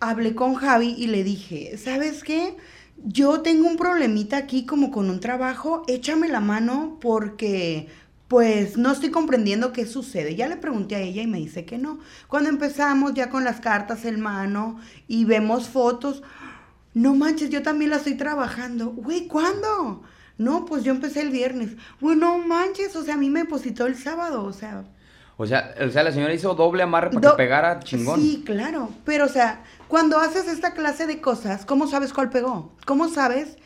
hablé 0.00 0.34
con 0.34 0.56
Javi 0.56 0.96
y 0.98 1.06
le 1.06 1.22
dije, 1.22 1.78
¿sabes 1.78 2.24
qué? 2.24 2.56
Yo 3.04 3.42
tengo 3.42 3.68
un 3.68 3.76
problemita 3.76 4.38
aquí 4.38 4.66
como 4.66 4.90
con 4.90 5.08
un 5.08 5.20
trabajo, 5.20 5.84
échame 5.86 6.28
la 6.28 6.40
mano 6.40 6.98
porque 7.00 7.86
pues 8.28 8.76
no 8.76 8.90
estoy 8.90 9.10
comprendiendo 9.10 9.72
qué 9.72 9.86
sucede. 9.86 10.34
Ya 10.34 10.48
le 10.48 10.56
pregunté 10.56 10.96
a 10.96 11.00
ella 11.00 11.22
y 11.22 11.26
me 11.26 11.38
dice 11.38 11.64
que 11.64 11.78
no. 11.78 12.00
Cuando 12.26 12.48
empezamos 12.48 13.14
ya 13.14 13.30
con 13.30 13.44
las 13.44 13.60
cartas 13.60 14.04
en 14.04 14.20
mano 14.20 14.78
y 15.06 15.24
vemos 15.24 15.68
fotos, 15.68 16.22
no 16.94 17.14
manches, 17.14 17.50
yo 17.50 17.62
también 17.62 17.90
la 17.90 17.96
estoy 17.96 18.14
trabajando. 18.14 18.88
Güey, 18.88 19.28
¿cuándo? 19.28 20.02
No, 20.38 20.64
pues 20.64 20.82
yo 20.82 20.92
empecé 20.92 21.22
el 21.22 21.30
viernes. 21.30 21.76
Güey, 22.00 22.16
no 22.16 22.38
manches, 22.38 22.96
o 22.96 23.02
sea, 23.02 23.14
a 23.14 23.18
mí 23.18 23.30
me 23.30 23.40
depositó 23.40 23.86
el 23.86 23.96
sábado, 23.96 24.44
o 24.44 24.52
sea. 24.52 24.84
O 25.38 25.46
sea, 25.46 25.74
o 25.86 25.90
sea 25.90 26.02
la 26.02 26.12
señora 26.12 26.32
hizo 26.32 26.54
doble 26.54 26.82
amarre 26.82 27.10
para 27.10 27.30
que 27.30 27.36
pegara 27.36 27.78
chingón. 27.80 28.20
Sí, 28.20 28.42
claro. 28.44 28.90
Pero, 29.04 29.26
o 29.26 29.28
sea, 29.28 29.62
cuando 29.86 30.18
haces 30.18 30.48
esta 30.48 30.72
clase 30.72 31.06
de 31.06 31.20
cosas, 31.20 31.64
¿cómo 31.64 31.86
sabes 31.86 32.12
cuál 32.12 32.30
pegó? 32.30 32.72
¿Cómo 32.86 33.08
sabes 33.08 33.56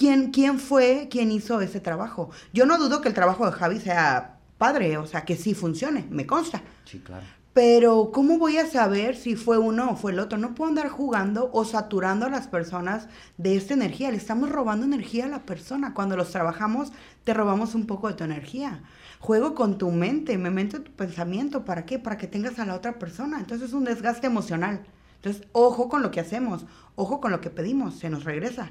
quién, 0.00 0.30
quién 0.30 0.58
fue 0.58 1.08
quien 1.10 1.30
hizo 1.30 1.60
ese 1.60 1.78
trabajo. 1.78 2.30
Yo 2.54 2.64
no 2.64 2.78
dudo 2.78 3.02
que 3.02 3.08
el 3.08 3.14
trabajo 3.14 3.44
de 3.44 3.52
Javi 3.52 3.80
sea 3.80 4.38
padre, 4.56 4.96
o 4.96 5.06
sea, 5.06 5.26
que 5.26 5.36
sí 5.36 5.52
funcione, 5.52 6.06
me 6.08 6.26
consta. 6.26 6.62
Sí, 6.86 7.00
claro. 7.00 7.26
Pero, 7.52 8.10
¿cómo 8.10 8.38
voy 8.38 8.56
a 8.56 8.66
saber 8.66 9.14
si 9.14 9.36
fue 9.36 9.58
uno 9.58 9.90
o 9.90 9.96
fue 9.96 10.12
el 10.12 10.20
otro? 10.20 10.38
No 10.38 10.54
puedo 10.54 10.70
andar 10.70 10.88
jugando 10.88 11.50
o 11.52 11.66
saturando 11.66 12.24
a 12.24 12.30
las 12.30 12.46
personas 12.46 13.08
de 13.36 13.56
esta 13.56 13.74
energía. 13.74 14.10
Le 14.10 14.16
estamos 14.16 14.48
robando 14.48 14.86
energía 14.86 15.26
a 15.26 15.28
la 15.28 15.44
persona. 15.44 15.92
Cuando 15.92 16.16
los 16.16 16.30
trabajamos, 16.30 16.92
te 17.24 17.34
robamos 17.34 17.74
un 17.74 17.86
poco 17.86 18.08
de 18.08 18.14
tu 18.14 18.24
energía. 18.24 18.82
Juego 19.18 19.54
con 19.54 19.76
tu 19.76 19.90
mente, 19.90 20.38
me 20.38 20.50
meto 20.50 20.80
tu 20.80 20.92
pensamiento. 20.92 21.66
¿Para 21.66 21.84
qué? 21.84 21.98
Para 21.98 22.16
que 22.16 22.26
tengas 22.26 22.58
a 22.58 22.64
la 22.64 22.74
otra 22.74 22.98
persona. 22.98 23.38
Entonces 23.38 23.68
es 23.68 23.74
un 23.74 23.84
desgaste 23.84 24.28
emocional. 24.28 24.80
Entonces, 25.16 25.46
ojo 25.52 25.90
con 25.90 26.00
lo 26.00 26.10
que 26.10 26.20
hacemos, 26.20 26.64
ojo 26.94 27.20
con 27.20 27.32
lo 27.32 27.42
que 27.42 27.50
pedimos, 27.50 27.96
se 27.96 28.08
nos 28.08 28.24
regresa. 28.24 28.70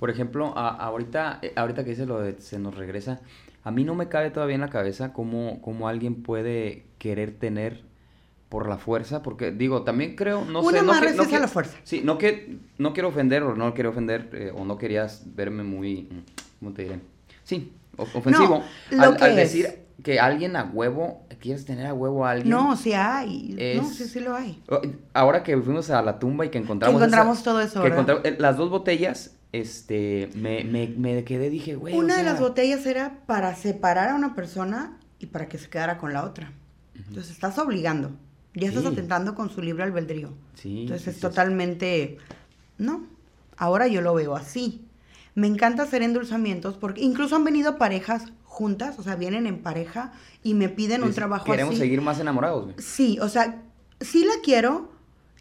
Por 0.00 0.08
ejemplo, 0.08 0.56
ahorita, 0.56 1.40
eh, 1.42 1.52
ahorita 1.56 1.84
que 1.84 1.90
dice 1.90 2.06
lo 2.06 2.22
de 2.22 2.40
se 2.40 2.58
nos 2.58 2.74
regresa, 2.74 3.20
a 3.62 3.70
mí 3.70 3.84
no 3.84 3.94
me 3.94 4.08
cabe 4.08 4.30
todavía 4.30 4.54
en 4.54 4.62
la 4.62 4.70
cabeza 4.70 5.12
cómo, 5.12 5.60
cómo 5.60 5.88
alguien 5.88 6.22
puede 6.22 6.86
querer 6.96 7.32
tener 7.32 7.82
por 8.48 8.66
la 8.66 8.78
fuerza, 8.78 9.22
porque 9.22 9.52
digo, 9.52 9.82
también 9.82 10.16
creo, 10.16 10.42
no 10.46 10.62
Una 10.62 10.78
sé, 10.78 10.86
no, 10.86 10.98
que, 10.98 11.12
no 11.12 11.38
la 11.38 11.48
fuerza. 11.48 11.76
Sí, 11.84 12.00
no 12.02 12.16
que 12.16 12.56
no 12.78 12.94
quiero 12.94 13.10
ofender 13.10 13.42
o 13.42 13.54
no 13.54 13.74
quiero 13.74 13.90
ofender 13.90 14.30
eh, 14.32 14.52
o 14.56 14.64
no 14.64 14.78
querías 14.78 15.22
verme 15.34 15.64
muy, 15.64 16.08
¿cómo 16.60 16.72
te 16.72 16.84
diré? 16.84 17.00
Sí, 17.44 17.70
ofensivo 17.98 18.64
al, 18.98 19.36
decir 19.36 19.80
que 20.02 20.18
alguien 20.18 20.56
a 20.56 20.64
huevo, 20.64 21.26
quieres 21.40 21.66
tener 21.66 21.84
a 21.84 21.92
huevo 21.92 22.24
a 22.24 22.30
alguien. 22.30 22.48
No, 22.48 22.74
sí 22.74 22.94
hay. 22.94 23.76
no, 23.76 23.84
sí, 23.84 24.04
sí 24.04 24.20
lo 24.20 24.34
hay. 24.34 24.62
Ahora 25.12 25.42
que 25.42 25.58
fuimos 25.58 25.90
a 25.90 26.00
la 26.00 26.18
tumba 26.18 26.46
y 26.46 26.48
que 26.48 26.56
encontramos. 26.56 26.98
encontramos 27.02 27.42
todo 27.42 27.60
eso. 27.60 27.82
Que 27.82 27.88
eh, 28.24 28.36
las 28.38 28.56
dos 28.56 28.70
botellas 28.70 29.36
este, 29.52 30.30
me, 30.34 30.64
me, 30.64 30.88
me 30.88 31.24
quedé, 31.24 31.50
dije, 31.50 31.74
güey. 31.74 31.94
Una 31.94 32.16
de 32.16 32.22
las 32.22 32.40
botellas 32.40 32.86
era 32.86 33.20
para 33.26 33.54
separar 33.54 34.10
a 34.10 34.14
una 34.14 34.34
persona 34.34 34.98
y 35.18 35.26
para 35.26 35.48
que 35.48 35.58
se 35.58 35.68
quedara 35.68 35.98
con 35.98 36.12
la 36.12 36.24
otra. 36.24 36.52
Entonces 36.94 37.30
estás 37.32 37.58
obligando. 37.58 38.12
Ya 38.54 38.68
estás 38.68 38.84
atentando 38.84 39.34
con 39.34 39.48
su 39.50 39.62
libre 39.62 39.84
albedrío. 39.84 40.32
Sí. 40.54 40.82
Entonces 40.82 41.14
es 41.14 41.20
totalmente. 41.20 42.18
No. 42.78 43.06
Ahora 43.56 43.86
yo 43.86 44.00
lo 44.00 44.14
veo 44.14 44.34
así. 44.34 44.84
Me 45.34 45.46
encanta 45.46 45.84
hacer 45.84 46.02
endulzamientos 46.02 46.76
porque 46.76 47.02
incluso 47.02 47.36
han 47.36 47.44
venido 47.44 47.78
parejas 47.78 48.32
juntas, 48.44 48.98
o 48.98 49.02
sea, 49.02 49.14
vienen 49.14 49.46
en 49.46 49.62
pareja 49.62 50.12
y 50.42 50.54
me 50.54 50.68
piden 50.68 51.04
un 51.04 51.14
trabajo 51.14 51.44
queremos 51.44 51.72
así. 51.72 51.78
Queremos 51.78 51.78
seguir 51.78 52.00
más 52.02 52.18
enamorados, 52.18 52.64
güey. 52.64 52.74
Sí, 52.78 53.18
o 53.20 53.28
sea, 53.28 53.62
sí 54.00 54.24
la 54.24 54.34
quiero, 54.42 54.89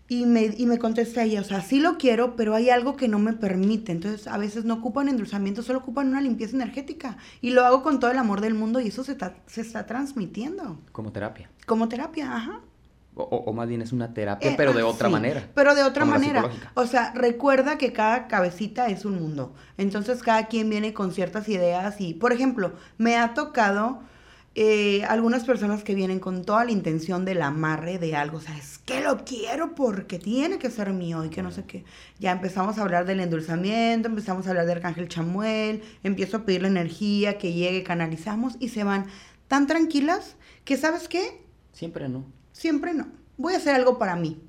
y 0.10 0.26
me, 0.26 0.54
y 0.58 0.66
me 0.66 0.80
contesta 0.80 1.24
ella, 1.24 1.42
o 1.42 1.44
sea, 1.44 1.62
sí 1.62 1.80
lo 1.80 2.00
quiero, 2.00 2.36
pero 2.36 2.56
hay 2.56 2.72
algo 2.72 2.98
que 2.98 3.08
no 3.08 3.20
me 3.20 3.34
permite. 3.34 3.92
Entonces, 3.92 4.28
a 4.28 4.40
veces 4.40 4.66
no 4.66 4.74
ocupan 4.74 5.08
endulzamiento, 5.08 5.62
solo 5.62 5.80
ocupan 5.80 6.08
una 6.08 6.20
limpieza 6.20 6.56
energética. 6.56 7.18
Y 7.42 7.52
lo 7.52 7.64
hago 7.64 7.84
con 7.84 8.00
todo 8.00 8.10
el 8.10 8.18
amor 8.18 8.42
del 8.42 8.56
mundo 8.56 8.80
y 8.80 8.88
eso 8.88 9.04
se 9.04 9.12
está, 9.12 9.36
se 9.46 9.62
está 9.62 9.86
transmitiendo. 9.86 10.80
Como 10.92 11.12
terapia. 11.12 11.52
Como 11.68 11.88
terapia, 11.88 12.36
ajá. 12.36 12.62
O, 13.14 13.54
más 13.54 13.68
bien 13.68 13.82
es 13.82 13.92
una 13.92 14.14
terapia, 14.14 14.52
eh, 14.52 14.54
pero 14.58 14.74
de 14.74 14.82
ah, 14.82 14.88
otra 14.88 15.10
manera. 15.10 15.48
Pero 15.54 15.76
de 15.76 15.84
otra 15.84 16.06
manera. 16.06 16.50
O 16.74 16.88
sea, 16.88 17.12
recuerda 17.14 17.78
que 17.78 17.92
cada 17.92 18.28
cabecita 18.28 18.88
es 18.88 19.06
un 19.06 19.16
mundo. 19.22 19.54
Entonces, 19.78 20.24
cada 20.24 20.48
quien 20.48 20.70
viene 20.70 20.94
con 20.94 21.12
ciertas 21.12 21.50
ideas 21.50 22.00
y, 22.00 22.14
por 22.16 22.34
ejemplo, 22.34 22.74
me 22.98 23.18
ha 23.18 23.34
tocado 23.34 24.00
eh, 24.56 25.04
algunas 25.06 25.46
personas 25.46 25.84
que 25.84 25.94
vienen 25.96 26.20
con 26.20 26.44
toda 26.44 26.66
la 26.66 26.72
intención 26.72 27.24
del 27.24 27.42
amarre 27.42 28.00
de 28.00 28.16
algo, 28.16 28.38
o 28.38 28.42
sea, 28.42 28.58
es 28.58 28.80
que 28.80 29.00
lo 29.00 29.24
quiero 29.24 29.76
porque 29.76 30.18
tiene 30.18 30.58
que 30.58 30.72
ser 30.72 30.92
mío 30.92 31.24
y 31.24 31.30
que 31.30 31.44
no 31.44 31.52
sé 31.52 31.66
qué. 31.66 31.86
Ya 32.20 32.32
empezamos 32.32 32.78
a 32.78 32.82
hablar 32.82 33.06
del 33.06 33.20
endulzamiento, 33.20 34.08
empezamos 34.08 34.48
a 34.48 34.50
hablar 34.50 34.66
de 34.66 34.74
Arcángel 34.74 35.08
Chamuel, 35.08 35.84
empiezo 36.04 36.38
a 36.38 36.46
pedir 36.46 36.64
la 36.64 36.68
energía 36.68 37.38
que 37.38 37.54
llegue, 37.54 37.84
canalizamos 37.84 38.56
y 38.60 38.70
se 38.70 38.84
van 38.84 39.06
tan 39.48 39.68
tranquilas 39.68 40.36
que, 40.66 40.78
¿sabes 40.78 41.08
qué? 41.08 41.44
Siempre 41.72 42.10
no. 42.10 42.26
Siempre 42.52 42.94
no. 42.94 43.08
Voy 43.38 43.54
a 43.54 43.58
hacer 43.58 43.76
algo 43.76 43.98
para 43.98 44.16
mí. 44.16 44.42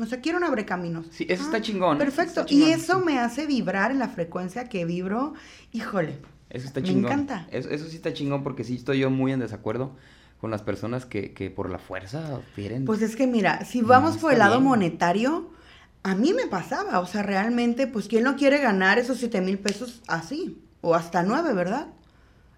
O 0.00 0.06
sea, 0.06 0.20
quiero 0.20 0.38
un 0.38 0.44
abrecaminos. 0.44 1.06
Sí, 1.10 1.26
eso 1.28 1.44
está 1.44 1.58
ah, 1.58 1.62
chingón. 1.62 1.98
Perfecto. 1.98 2.44
Y 2.48 2.64
eso 2.64 2.98
me 2.98 3.20
hace 3.20 3.46
vibrar 3.46 3.92
en 3.92 4.00
la 4.00 4.08
frecuencia 4.08 4.68
que 4.68 4.84
vibro. 4.84 5.34
Híjole, 5.70 6.18
eso 6.54 6.66
está 6.68 6.82
chingón. 6.82 7.02
Me 7.02 7.08
encanta. 7.08 7.46
Eso, 7.50 7.68
sí 7.88 7.96
está 7.96 8.12
chingón 8.12 8.44
porque 8.44 8.62
sí 8.64 8.76
estoy 8.76 9.00
yo 9.00 9.10
muy 9.10 9.32
en 9.32 9.40
desacuerdo 9.40 9.96
con 10.40 10.50
las 10.50 10.62
personas 10.62 11.04
que, 11.04 11.32
que 11.32 11.50
por 11.50 11.68
la 11.68 11.78
fuerza 11.78 12.40
quieren. 12.54 12.84
Pues 12.84 13.02
es 13.02 13.16
que 13.16 13.26
mira, 13.26 13.64
si 13.64 13.82
vamos 13.82 14.18
por 14.18 14.32
el 14.32 14.38
lado 14.38 14.60
monetario, 14.60 15.50
a 16.04 16.14
mí 16.14 16.32
me 16.32 16.46
pasaba. 16.46 17.00
O 17.00 17.06
sea, 17.06 17.24
realmente, 17.24 17.88
pues, 17.88 18.06
¿quién 18.06 18.22
no 18.22 18.36
quiere 18.36 18.58
ganar 18.58 18.98
esos 18.98 19.18
7 19.18 19.40
mil 19.40 19.58
pesos 19.58 20.00
así? 20.06 20.62
O 20.80 20.94
hasta 20.94 21.24
9, 21.24 21.52
¿verdad? 21.54 21.88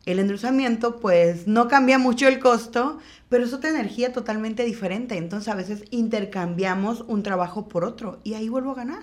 El 0.04 0.18
endulzamiento, 0.18 1.00
pues, 1.00 1.46
no 1.46 1.68
cambia 1.68 1.98
mucho 1.98 2.28
el 2.28 2.38
costo, 2.38 2.98
pero 3.30 3.44
es 3.44 3.52
otra 3.54 3.70
energía 3.70 4.12
totalmente 4.12 4.64
diferente. 4.64 5.16
Entonces, 5.16 5.48
a 5.48 5.54
veces 5.54 5.84
intercambiamos 5.90 7.04
un 7.08 7.22
trabajo 7.22 7.68
por 7.68 7.84
otro 7.84 8.20
y 8.24 8.34
ahí 8.34 8.48
vuelvo 8.48 8.72
a 8.72 8.76
ganar. 8.76 9.02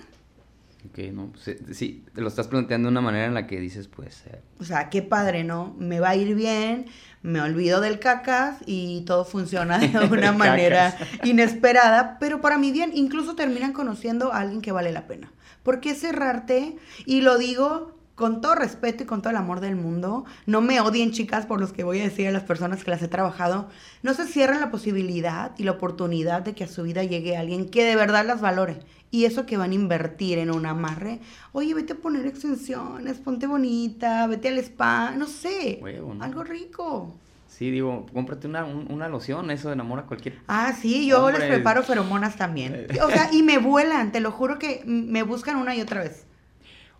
Ok, 0.86 0.98
no, 1.12 1.32
sí, 1.72 2.04
te 2.14 2.20
lo 2.20 2.28
estás 2.28 2.46
planteando 2.48 2.88
de 2.88 2.92
una 2.92 3.00
manera 3.00 3.26
en 3.26 3.34
la 3.34 3.46
que 3.46 3.58
dices, 3.58 3.88
pues... 3.88 4.24
Eh, 4.26 4.40
o 4.60 4.64
sea, 4.64 4.90
qué 4.90 5.02
padre, 5.02 5.42
¿no? 5.42 5.74
Me 5.78 5.98
va 5.98 6.10
a 6.10 6.16
ir 6.16 6.34
bien, 6.34 6.86
me 7.22 7.40
olvido 7.40 7.80
del 7.80 7.98
cacas 7.98 8.58
y 8.66 9.02
todo 9.06 9.24
funciona 9.24 9.78
de 9.78 9.98
una 10.10 10.32
manera 10.32 10.96
inesperada, 11.24 12.18
pero 12.20 12.40
para 12.40 12.58
mí 12.58 12.70
bien, 12.70 12.90
incluso 12.94 13.34
terminan 13.34 13.72
conociendo 13.72 14.32
a 14.32 14.40
alguien 14.40 14.60
que 14.60 14.72
vale 14.72 14.92
la 14.92 15.06
pena. 15.06 15.32
¿Por 15.62 15.80
qué 15.80 15.94
cerrarte? 15.94 16.76
Y 17.06 17.22
lo 17.22 17.38
digo 17.38 17.93
con 18.14 18.40
todo 18.40 18.54
respeto 18.54 19.02
y 19.02 19.06
con 19.06 19.22
todo 19.22 19.30
el 19.30 19.36
amor 19.36 19.60
del 19.60 19.76
mundo, 19.76 20.24
no 20.46 20.60
me 20.60 20.80
odien 20.80 21.10
chicas 21.10 21.46
por 21.46 21.60
los 21.60 21.72
que 21.72 21.84
voy 21.84 22.00
a 22.00 22.04
decir 22.04 22.28
a 22.28 22.32
las 22.32 22.44
personas 22.44 22.84
que 22.84 22.90
las 22.90 23.02
he 23.02 23.08
trabajado, 23.08 23.68
no 24.02 24.14
se 24.14 24.26
cierren 24.26 24.60
la 24.60 24.70
posibilidad 24.70 25.52
y 25.58 25.64
la 25.64 25.72
oportunidad 25.72 26.42
de 26.42 26.54
que 26.54 26.64
a 26.64 26.68
su 26.68 26.84
vida 26.84 27.02
llegue 27.02 27.36
alguien 27.36 27.68
que 27.68 27.84
de 27.84 27.96
verdad 27.96 28.24
las 28.24 28.40
valore 28.40 28.80
y 29.10 29.26
eso 29.26 29.46
que 29.46 29.56
van 29.56 29.70
a 29.70 29.74
invertir 29.74 30.38
en 30.38 30.50
un 30.50 30.66
amarre, 30.66 31.20
oye, 31.52 31.72
vete 31.72 31.92
a 31.92 31.96
poner 31.96 32.26
extensiones, 32.26 33.18
ponte 33.18 33.46
bonita, 33.46 34.26
vete 34.26 34.48
al 34.48 34.58
spa, 34.58 35.12
no 35.12 35.26
sé, 35.26 35.80
algo 36.20 36.42
rico. 36.42 37.14
Sí, 37.46 37.70
digo, 37.70 38.06
cómprate 38.12 38.48
una, 38.48 38.64
una 38.64 39.08
loción, 39.08 39.52
eso 39.52 39.72
enamora 39.72 40.02
a 40.02 40.06
cualquier. 40.06 40.40
Ah, 40.48 40.72
sí, 40.72 41.06
yo 41.06 41.30
les 41.30 41.44
preparo 41.44 41.84
feromonas 41.84 42.36
también. 42.36 42.88
O 43.00 43.10
sea, 43.10 43.30
y 43.32 43.44
me 43.44 43.58
vuelan, 43.58 44.10
te 44.10 44.18
lo 44.18 44.32
juro 44.32 44.58
que 44.58 44.82
me 44.84 45.22
buscan 45.22 45.56
una 45.56 45.76
y 45.76 45.80
otra 45.80 46.00
vez. 46.00 46.26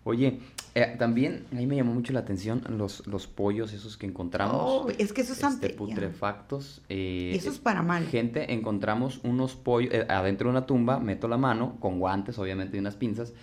Oye, 0.05 0.39
Eh, 0.77 0.95
también, 0.99 1.45
ahí 1.55 1.65
me 1.65 1.77
llamó 1.77 1.93
mucho 1.93 2.11
la 2.11 2.19
atención 2.19 2.61
los, 2.67 3.07
los 3.07 3.27
pollos 3.27 3.71
esos 3.71 3.95
que 3.95 4.05
encontramos. 4.05 4.57
Oh, 4.59 4.89
es 4.97 5.13
que 5.13 5.21
eso 5.21 5.31
es 5.31 5.41
este, 5.41 5.69
putrefactos. 5.69 6.81
eh, 6.89 7.31
eso 7.33 7.49
es 7.49 7.59
para 7.59 7.81
mal. 7.81 8.05
Gente, 8.07 8.53
encontramos 8.53 9.21
unos 9.23 9.55
pollos 9.55 9.93
eh, 9.93 10.05
adentro 10.09 10.49
de 10.49 10.57
una 10.57 10.65
tumba, 10.65 10.99
meto 10.99 11.29
la 11.29 11.37
mano, 11.37 11.77
con 11.79 11.97
guantes, 11.97 12.37
obviamente, 12.39 12.75
y 12.75 12.81
unas 12.81 12.97
pinzas. 12.97 13.33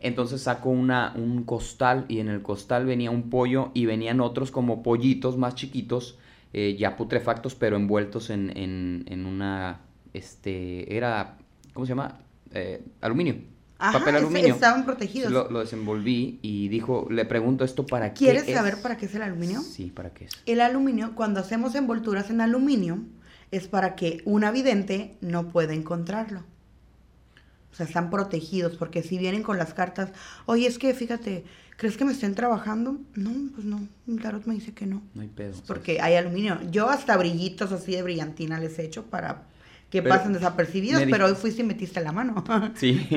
Entonces 0.00 0.40
saco 0.40 0.70
una, 0.70 1.12
un 1.14 1.42
costal 1.42 2.06
y 2.08 2.20
en 2.20 2.28
el 2.28 2.40
costal 2.40 2.86
venía 2.86 3.10
un 3.10 3.28
pollo 3.28 3.70
y 3.74 3.84
venían 3.84 4.22
otros 4.22 4.50
como 4.50 4.82
pollitos 4.82 5.36
más 5.36 5.56
chiquitos, 5.56 6.16
eh, 6.54 6.74
ya 6.78 6.96
putrefactos, 6.96 7.54
pero 7.54 7.76
envueltos 7.76 8.30
en, 8.30 8.56
en, 8.56 9.04
en 9.08 9.26
una, 9.26 9.80
este, 10.14 10.96
era, 10.96 11.36
¿cómo 11.74 11.84
se 11.84 11.90
llama? 11.90 12.20
Eh, 12.54 12.82
aluminio. 13.02 13.57
Ajá, 13.78 14.00
papel 14.00 14.16
aluminio. 14.16 14.54
estaban 14.54 14.84
protegidos. 14.84 15.30
Lo, 15.30 15.50
lo 15.50 15.60
desenvolví 15.60 16.40
y 16.42 16.68
dijo, 16.68 17.06
le 17.10 17.24
pregunto 17.24 17.64
esto 17.64 17.86
para 17.86 18.12
qué 18.12 18.18
¿Quieres 18.18 18.48
es?". 18.48 18.54
saber 18.54 18.82
para 18.82 18.96
qué 18.96 19.06
es 19.06 19.14
el 19.14 19.22
aluminio? 19.22 19.62
Sí, 19.62 19.92
¿para 19.94 20.10
qué 20.10 20.24
es? 20.24 20.32
El 20.46 20.60
aluminio, 20.60 21.14
cuando 21.14 21.40
hacemos 21.40 21.74
envolturas 21.76 22.28
en 22.30 22.40
aluminio, 22.40 22.98
es 23.50 23.68
para 23.68 23.94
que 23.94 24.20
un 24.24 24.44
vidente 24.52 25.16
no 25.20 25.48
pueda 25.48 25.74
encontrarlo. 25.74 26.42
O 27.72 27.74
sea, 27.74 27.86
están 27.86 28.10
protegidos, 28.10 28.76
porque 28.76 29.02
si 29.02 29.18
vienen 29.18 29.42
con 29.44 29.58
las 29.58 29.74
cartas, 29.74 30.10
oye, 30.46 30.66
es 30.66 30.78
que 30.78 30.92
fíjate, 30.94 31.44
¿crees 31.76 31.96
que 31.96 32.04
me 32.04 32.12
estén 32.12 32.34
trabajando? 32.34 32.98
No, 33.14 33.32
pues 33.54 33.64
no, 33.64 33.86
el 34.08 34.20
tarot 34.20 34.44
me 34.46 34.54
dice 34.54 34.72
que 34.72 34.86
no. 34.86 35.02
No 35.14 35.22
hay 35.22 35.28
pedo. 35.28 35.52
¿sabes? 35.52 35.66
Porque 35.68 36.00
hay 36.00 36.16
aluminio. 36.16 36.58
Yo 36.70 36.88
hasta 36.88 37.16
brillitos 37.16 37.70
así 37.70 37.94
de 37.94 38.02
brillantina 38.02 38.58
les 38.58 38.76
he 38.80 38.84
hecho 38.84 39.04
para 39.04 39.42
que 39.90 40.02
Pero 40.02 40.14
pasen 40.14 40.32
desapercibidos, 40.34 41.02
pero 41.10 41.26
hoy 41.26 41.34
fuiste 41.34 41.62
y 41.62 41.64
metiste 41.64 42.00
la 42.02 42.12
mano. 42.12 42.44
Sí, 42.76 43.08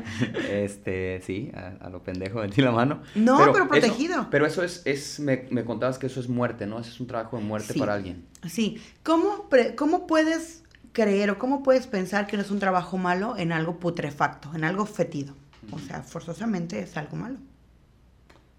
este, 0.50 1.20
sí, 1.24 1.50
a, 1.54 1.86
a 1.86 1.90
lo 1.90 2.02
pendejo 2.02 2.40
metí 2.40 2.60
la 2.60 2.70
mano. 2.72 3.00
No, 3.14 3.38
pero 3.38 3.50
eso- 3.64 3.68
protegido. 3.68 4.26
pero 4.30 4.46
eso 4.46 4.62
es, 4.62 4.82
es 4.84 5.20
me, 5.20 5.46
me 5.50 5.64
contabas 5.64 5.98
que 5.98 6.06
eso 6.06 6.20
es 6.20 6.28
muerte, 6.28 6.66
¿no? 6.66 6.78
Ese 6.80 6.90
es 6.90 7.00
un 7.00 7.06
trabajo 7.06 7.36
de 7.38 7.44
muerte 7.44 7.72
Sí. 7.72 7.78
para 7.78 7.94
alguien. 7.94 8.24
Sí, 8.48 8.80
¿Cómo, 9.02 9.48
pre- 9.48 9.74
¿cómo 9.74 10.06
puedes 10.06 10.64
creer 10.92 11.30
o 11.30 11.38
cómo 11.38 11.62
puedes 11.62 11.86
pensar 11.86 12.26
que 12.26 12.36
no 12.36 12.42
es 12.42 12.50
un 12.50 12.58
trabajo 12.58 12.98
malo 12.98 13.36
en 13.36 13.52
algo 13.52 13.78
putrefacto, 13.78 14.50
en 14.54 14.64
algo 14.64 14.86
fetido? 14.86 15.34
O 15.70 15.78
sea, 15.78 16.02
forzosamente 16.02 16.80
es 16.80 16.96
algo 16.96 17.16
malo. 17.16 17.36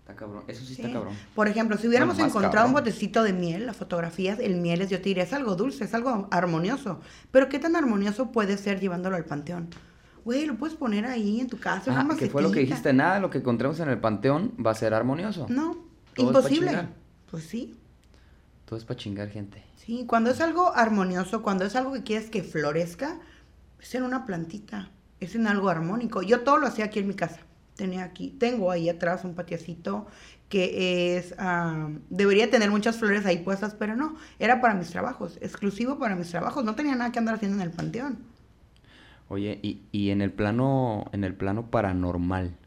Está 0.10 0.26
cabrón, 0.26 0.44
eso 0.48 0.66
sí, 0.66 0.74
Sí. 0.74 0.82
está 0.82 0.92
cabrón. 0.94 1.14
Por 1.36 1.48
ejemplo, 1.48 1.78
si 1.78 1.88
hubiéramos 1.88 2.16
Bueno, 2.16 2.30
encontrado 2.30 2.66
un 2.66 2.74
botecito 2.74 3.22
de 3.22 3.32
miel, 3.32 3.68
las 3.68 3.76
fotografías, 3.78 4.40
el 4.40 4.56
miel 4.56 4.82
es, 4.82 4.90
yo 4.90 4.98
te 4.98 5.04
diría, 5.10 5.24
es 5.24 5.34
algo 5.34 5.56
dulce, 5.56 5.84
es 5.84 5.94
algo 5.94 6.28
armonioso. 6.32 7.00
Pero 7.30 7.48
¿qué 7.48 7.60
tan 7.60 7.76
armonioso 7.76 8.32
puede 8.32 8.58
ser 8.58 8.80
llevándolo 8.80 9.16
al 9.18 9.26
panteón? 9.26 9.70
Güey, 10.26 10.48
lo 10.48 10.56
puedes 10.56 10.76
poner 10.76 11.06
ahí 11.06 11.40
en 11.40 11.48
tu 11.48 11.60
casa, 11.60 11.96
Ah, 11.96 12.04
una 12.04 12.18
que 12.18 12.28
fue 12.28 12.42
lo 12.42 12.52
que 12.52 12.62
dijiste, 12.62 12.92
nada 12.92 13.16
de 13.16 13.22
lo 13.22 13.30
que 13.30 13.38
encontremos 13.38 13.80
en 13.82 13.90
el 13.90 14.00
panteón 14.00 14.54
va 14.66 14.72
a 14.72 14.76
ser 14.76 14.96
armonioso. 14.96 15.46
No, 15.48 15.78
Todo 16.16 16.28
imposible. 16.30 16.88
Pues 17.30 17.44
sí. 17.44 17.76
Todo 18.66 18.78
es 18.80 18.86
para 18.86 18.98
chingar 19.00 19.30
gente. 19.30 19.64
Sí, 19.78 20.06
cuando 20.08 20.32
es 20.32 20.42
algo 20.42 20.76
armonioso, 20.76 21.44
cuando 21.44 21.66
es 21.66 21.76
algo 21.76 21.94
que 21.94 22.02
quieres 22.04 22.32
que 22.32 22.42
florezca, 22.44 23.20
es 23.80 23.94
en 23.94 24.02
una 24.04 24.26
plantita, 24.26 24.90
es 25.20 25.36
en 25.36 25.46
algo 25.46 25.70
armónico. 25.70 26.24
Yo 26.24 26.42
todo 26.42 26.58
lo 26.58 26.66
hacía 26.68 26.86
aquí 26.86 26.98
en 27.00 27.08
mi 27.08 27.14
casa. 27.14 27.42
Tenía 27.80 28.04
aquí, 28.04 28.36
tengo 28.38 28.72
ahí 28.72 28.90
atrás 28.90 29.24
un 29.24 29.36
patiacito 29.36 30.06
que 30.50 31.16
es, 31.16 31.34
debería 32.10 32.50
tener 32.50 32.70
muchas 32.72 32.98
flores 32.98 33.26
ahí 33.26 33.38
puestas, 33.38 33.74
pero 33.74 33.96
no, 33.96 34.18
era 34.38 34.60
para 34.60 34.74
mis 34.74 34.90
trabajos, 34.90 35.38
exclusivo 35.40 35.98
para 35.98 36.18
mis 36.18 36.30
trabajos, 36.30 36.66
no 36.66 36.76
tenía 36.76 36.94
nada 36.96 37.14
que 37.14 37.20
andar 37.20 37.36
haciendo 37.36 37.56
en 37.56 37.64
el 37.64 37.72
panteón. 37.72 38.18
Oye, 39.30 39.60
y, 39.62 39.84
y 39.94 40.10
en 40.10 40.22
el 40.22 40.34
plano, 40.34 41.06
en 41.14 41.24
el 41.24 41.36
plano 41.36 41.72
paranormal, 41.72 42.58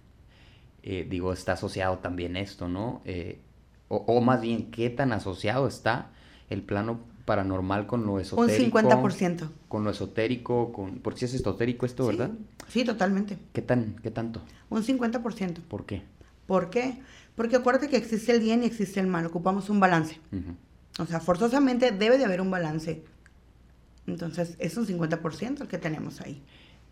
eh, 0.83 1.07
digo, 1.11 1.35
está 1.35 1.53
asociado 1.53 1.99
también 1.99 2.39
esto, 2.39 2.69
¿no? 2.69 3.03
Eh, 3.05 3.43
o, 3.89 3.97
o 3.97 4.23
más 4.23 4.41
bien, 4.41 4.71
¿qué 4.71 4.89
tan 4.89 5.13
asociado 5.13 5.69
está 5.69 6.07
el 6.49 6.63
plano 6.63 7.01
paranormal 7.25 7.87
con 7.87 8.05
lo 8.05 8.15
Un 8.15 8.21
esotérico? 8.21 8.79
50%. 8.79 9.49
Con 9.69 9.85
lo 9.85 9.91
esotérico, 9.91 10.73
con... 10.73 10.99
Por 10.99 11.17
si 11.17 11.25
es 11.25 11.35
esotérico 11.35 11.87
esto, 11.87 12.05
Sí, 12.11 12.17
¿verdad? 12.17 12.35
Sí, 12.69 12.85
totalmente. 12.85 13.39
¿Qué 13.53 13.63
tan, 13.63 13.97
qué 14.03 14.11
tanto? 14.11 14.43
Un 14.71 14.83
50%. 14.83 15.61
¿Por 15.69 15.87
qué? 15.87 16.03
¿Por 16.47 16.71
qué? 16.71 16.99
Porque 17.37 17.57
acuérdate 17.57 17.89
que 17.89 17.97
existe 17.97 18.33
el 18.33 18.41
bien 18.41 18.63
y 18.63 18.67
existe 18.67 19.01
el 19.01 19.07
mal, 19.07 19.25
ocupamos 19.27 19.71
un 19.71 19.81
balance. 19.81 20.21
O 20.99 21.07
sea, 21.07 21.21
forzosamente 21.21 21.91
debe 21.93 22.19
de 22.19 22.25
haber 22.25 22.41
un 22.41 22.51
balance. 22.51 23.03
Entonces, 24.07 24.57
es 24.59 24.77
un 24.77 24.87
50% 24.87 25.63
el 25.63 25.69
que 25.69 25.79
tenemos 25.79 26.21
ahí. 26.21 26.43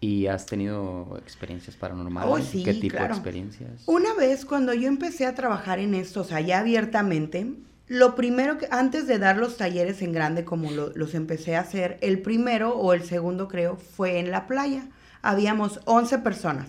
¿Y 0.00 0.28
has 0.28 0.46
tenido 0.46 1.18
experiencias 1.18 1.76
paranormales? 1.76 2.30
Oh, 2.32 2.38
sí, 2.40 2.64
¿Qué 2.64 2.72
tipo 2.72 2.96
claro. 2.96 3.14
de 3.14 3.20
experiencias? 3.20 3.82
Una 3.86 4.14
vez 4.14 4.46
cuando 4.46 4.72
yo 4.72 4.88
empecé 4.88 5.26
a 5.26 5.34
trabajar 5.34 5.78
en 5.78 5.94
esto, 5.94 6.22
o 6.22 6.24
sea, 6.24 6.40
ya 6.40 6.60
abiertamente, 6.60 7.52
lo 7.90 8.14
primero 8.14 8.57
que, 8.57 8.68
antes 8.70 9.09
de 9.09 9.18
dar 9.18 9.37
los 9.37 9.57
talleres 9.57 10.00
en 10.00 10.12
grande 10.12 10.44
como 10.44 10.70
lo- 10.70 10.92
los 10.94 11.14
empecé 11.16 11.57
a 11.57 11.61
hacer, 11.62 11.98
el 12.03 12.22
primero 12.22 12.76
o 12.76 12.92
el 12.92 13.03
segundo 13.03 13.48
creo 13.48 13.76
fue 13.76 14.20
en 14.20 14.31
la 14.31 14.46
playa. 14.46 14.85
Habíamos 15.22 15.81
11 15.87 16.18
personas. 16.18 16.68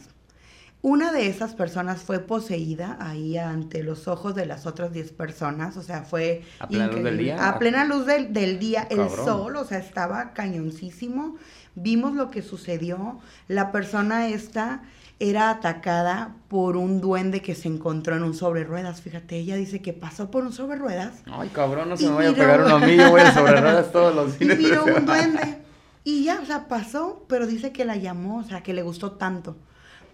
Una 0.82 1.12
de 1.12 1.28
esas 1.28 1.54
personas 1.54 2.02
fue 2.02 2.18
poseída 2.22 2.98
ahí 3.00 3.38
ante 3.38 3.84
los 3.84 4.08
ojos 4.08 4.34
de 4.34 4.48
las 4.48 4.66
otras 4.66 4.92
10 4.94 5.12
personas, 5.12 5.78
o 5.78 5.84
sea, 5.84 6.02
fue 6.02 6.42
¿A 6.60 6.68
plena 6.68 6.88
luz 6.88 6.96
del 6.96 7.02
increíble. 7.14 7.24
día? 7.36 7.48
A 7.50 7.60
plena 7.60 7.86
luz 7.86 8.08
del, 8.08 8.34
del 8.34 8.58
día, 8.58 8.88
el 8.90 9.08
sol, 9.12 9.58
o 9.58 9.64
sea, 9.64 9.78
estaba 9.78 10.34
cañoncísimo. 10.34 11.38
Vimos 11.76 12.16
lo 12.16 12.32
que 12.32 12.42
sucedió. 12.42 13.20
La 13.48 13.72
persona 13.72 14.28
esta 14.30 14.82
era 15.24 15.52
atacada 15.52 16.36
por 16.48 16.78
un 16.78 17.00
duende 17.00 17.42
que 17.42 17.54
se 17.56 17.68
encontró 17.68 18.16
en 18.16 18.24
un 18.24 18.34
sobre 18.34 18.64
ruedas. 18.64 19.02
Fíjate, 19.02 19.38
ella 19.38 19.56
dice 19.56 19.82
que 19.82 19.94
pasó 19.94 20.32
por 20.32 20.44
un 20.44 20.52
sobre 20.52 20.78
ruedas 20.78 21.22
Ay, 21.28 21.50
cabrón, 21.50 21.90
no 21.90 21.98
se 21.98 22.06
Y 22.06 22.10
me 22.10 22.16
vaya 22.16 22.30
a 22.30 22.32
miró- 22.32 22.44
pegar 22.44 22.62
uno 22.66 22.76
a 22.76 22.80
mí, 22.80 22.98
yo 22.98 23.10
voy 23.12 23.22
a 23.22 23.34
sobre 23.34 23.62
ruedas 23.62 23.92
todos 23.92 24.16
los 24.16 24.34
y 24.36 24.38
fines 24.40 24.58
de 24.58 24.64
miró 24.64 24.84
un 24.86 25.06
duende. 25.06 25.58
Y 26.04 26.24
ya, 26.24 26.40
o 26.42 26.46
sea, 26.46 26.68
pasó, 26.68 27.26
pero 27.30 27.46
dice 27.46 27.72
que 27.72 27.86
la 27.86 27.96
llamó, 27.98 28.40
o 28.40 28.44
sea, 28.44 28.64
que 28.64 28.74
le 28.74 28.82
gustó 28.82 29.12
tanto. 29.12 29.56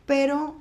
Pero 0.05 0.59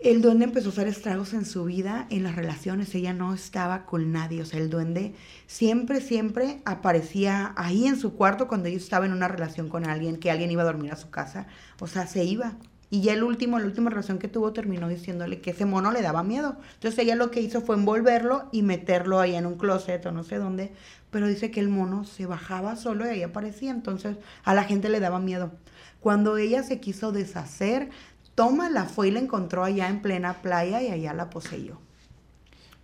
el 0.00 0.20
duende 0.20 0.44
empezó 0.46 0.68
a 0.68 0.72
hacer 0.72 0.88
estragos 0.88 1.32
en 1.32 1.44
su 1.44 1.64
vida, 1.64 2.06
en 2.10 2.24
las 2.24 2.34
relaciones. 2.34 2.92
Ella 2.96 3.12
no 3.12 3.32
estaba 3.32 3.86
con 3.86 4.10
nadie. 4.12 4.42
O 4.42 4.46
sea, 4.46 4.58
el 4.58 4.70
duende 4.70 5.14
siempre, 5.46 6.00
siempre 6.00 6.60
aparecía 6.64 7.52
ahí 7.56 7.86
en 7.86 7.96
su 7.98 8.14
cuarto 8.14 8.48
cuando 8.48 8.68
ella 8.68 8.76
estaba 8.78 9.06
en 9.06 9.12
una 9.12 9.28
relación 9.28 9.68
con 9.68 9.86
alguien, 9.86 10.16
que 10.16 10.30
alguien 10.32 10.50
iba 10.50 10.62
a 10.62 10.66
dormir 10.66 10.90
a 10.92 10.96
su 10.96 11.10
casa. 11.10 11.46
O 11.78 11.86
sea, 11.86 12.06
se 12.08 12.24
iba. 12.24 12.54
Y 12.94 13.00
ya 13.00 13.14
el 13.14 13.24
último, 13.24 13.58
la 13.58 13.66
última 13.66 13.90
relación 13.90 14.20
que 14.20 14.28
tuvo 14.28 14.52
terminó 14.52 14.88
diciéndole 14.88 15.40
que 15.40 15.50
ese 15.50 15.64
mono 15.64 15.90
le 15.90 16.00
daba 16.00 16.22
miedo. 16.22 16.54
Entonces 16.74 16.96
ella 17.00 17.16
lo 17.16 17.32
que 17.32 17.40
hizo 17.40 17.60
fue 17.60 17.74
envolverlo 17.74 18.48
y 18.52 18.62
meterlo 18.62 19.18
ahí 19.18 19.34
en 19.34 19.46
un 19.46 19.56
closet 19.56 20.06
o 20.06 20.12
no 20.12 20.22
sé 20.22 20.36
dónde. 20.36 20.72
Pero 21.10 21.26
dice 21.26 21.50
que 21.50 21.58
el 21.58 21.68
mono 21.68 22.04
se 22.04 22.26
bajaba 22.26 22.76
solo 22.76 23.04
y 23.04 23.08
ahí 23.08 23.22
aparecía. 23.24 23.72
Entonces 23.72 24.16
a 24.44 24.54
la 24.54 24.62
gente 24.62 24.90
le 24.90 25.00
daba 25.00 25.18
miedo. 25.18 25.50
Cuando 25.98 26.36
ella 26.36 26.62
se 26.62 26.78
quiso 26.78 27.10
deshacer, 27.10 27.90
toma 28.36 28.70
la 28.70 28.84
fue 28.84 29.08
y 29.08 29.10
la 29.10 29.18
encontró 29.18 29.64
allá 29.64 29.88
en 29.88 30.00
plena 30.00 30.34
playa 30.34 30.80
y 30.80 30.92
allá 30.92 31.14
la 31.14 31.30
poseyó. 31.30 31.80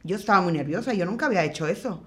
Yo 0.03 0.16
estaba 0.16 0.40
muy 0.40 0.55
nerviosa, 0.55 0.92
yo 0.92 1.07
nunca 1.07 1.27
había 1.27 1.44
hecho 1.44 1.68
eso. 1.68 2.03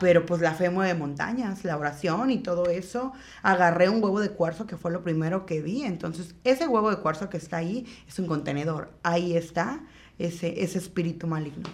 Pero 0.00 0.26
pues 0.26 0.40
la 0.42 0.52
fe 0.52 0.68
mueve 0.68 0.94
montañas, 0.98 1.64
la 1.64 1.76
oración 1.78 2.30
y 2.30 2.38
todo 2.38 2.66
eso. 2.66 3.12
Agarré 3.42 3.88
un 3.88 4.02
huevo 4.02 4.20
de 4.20 4.30
cuarzo 4.30 4.66
que 4.66 4.76
fue 4.76 4.90
lo 4.90 5.02
primero 5.02 5.46
que 5.46 5.62
vi. 5.62 5.82
Entonces, 5.84 6.34
ese 6.44 6.66
huevo 6.68 6.90
de 6.90 6.98
cuarzo 6.98 7.30
que 7.30 7.38
está 7.38 7.58
ahí 7.58 7.86
es 8.06 8.18
un 8.18 8.26
contenedor. 8.26 8.90
Ahí 9.02 9.36
está 9.36 9.80
ese, 10.18 10.62
ese 10.62 10.78
espíritu 10.78 11.26
maligno. 11.26 11.68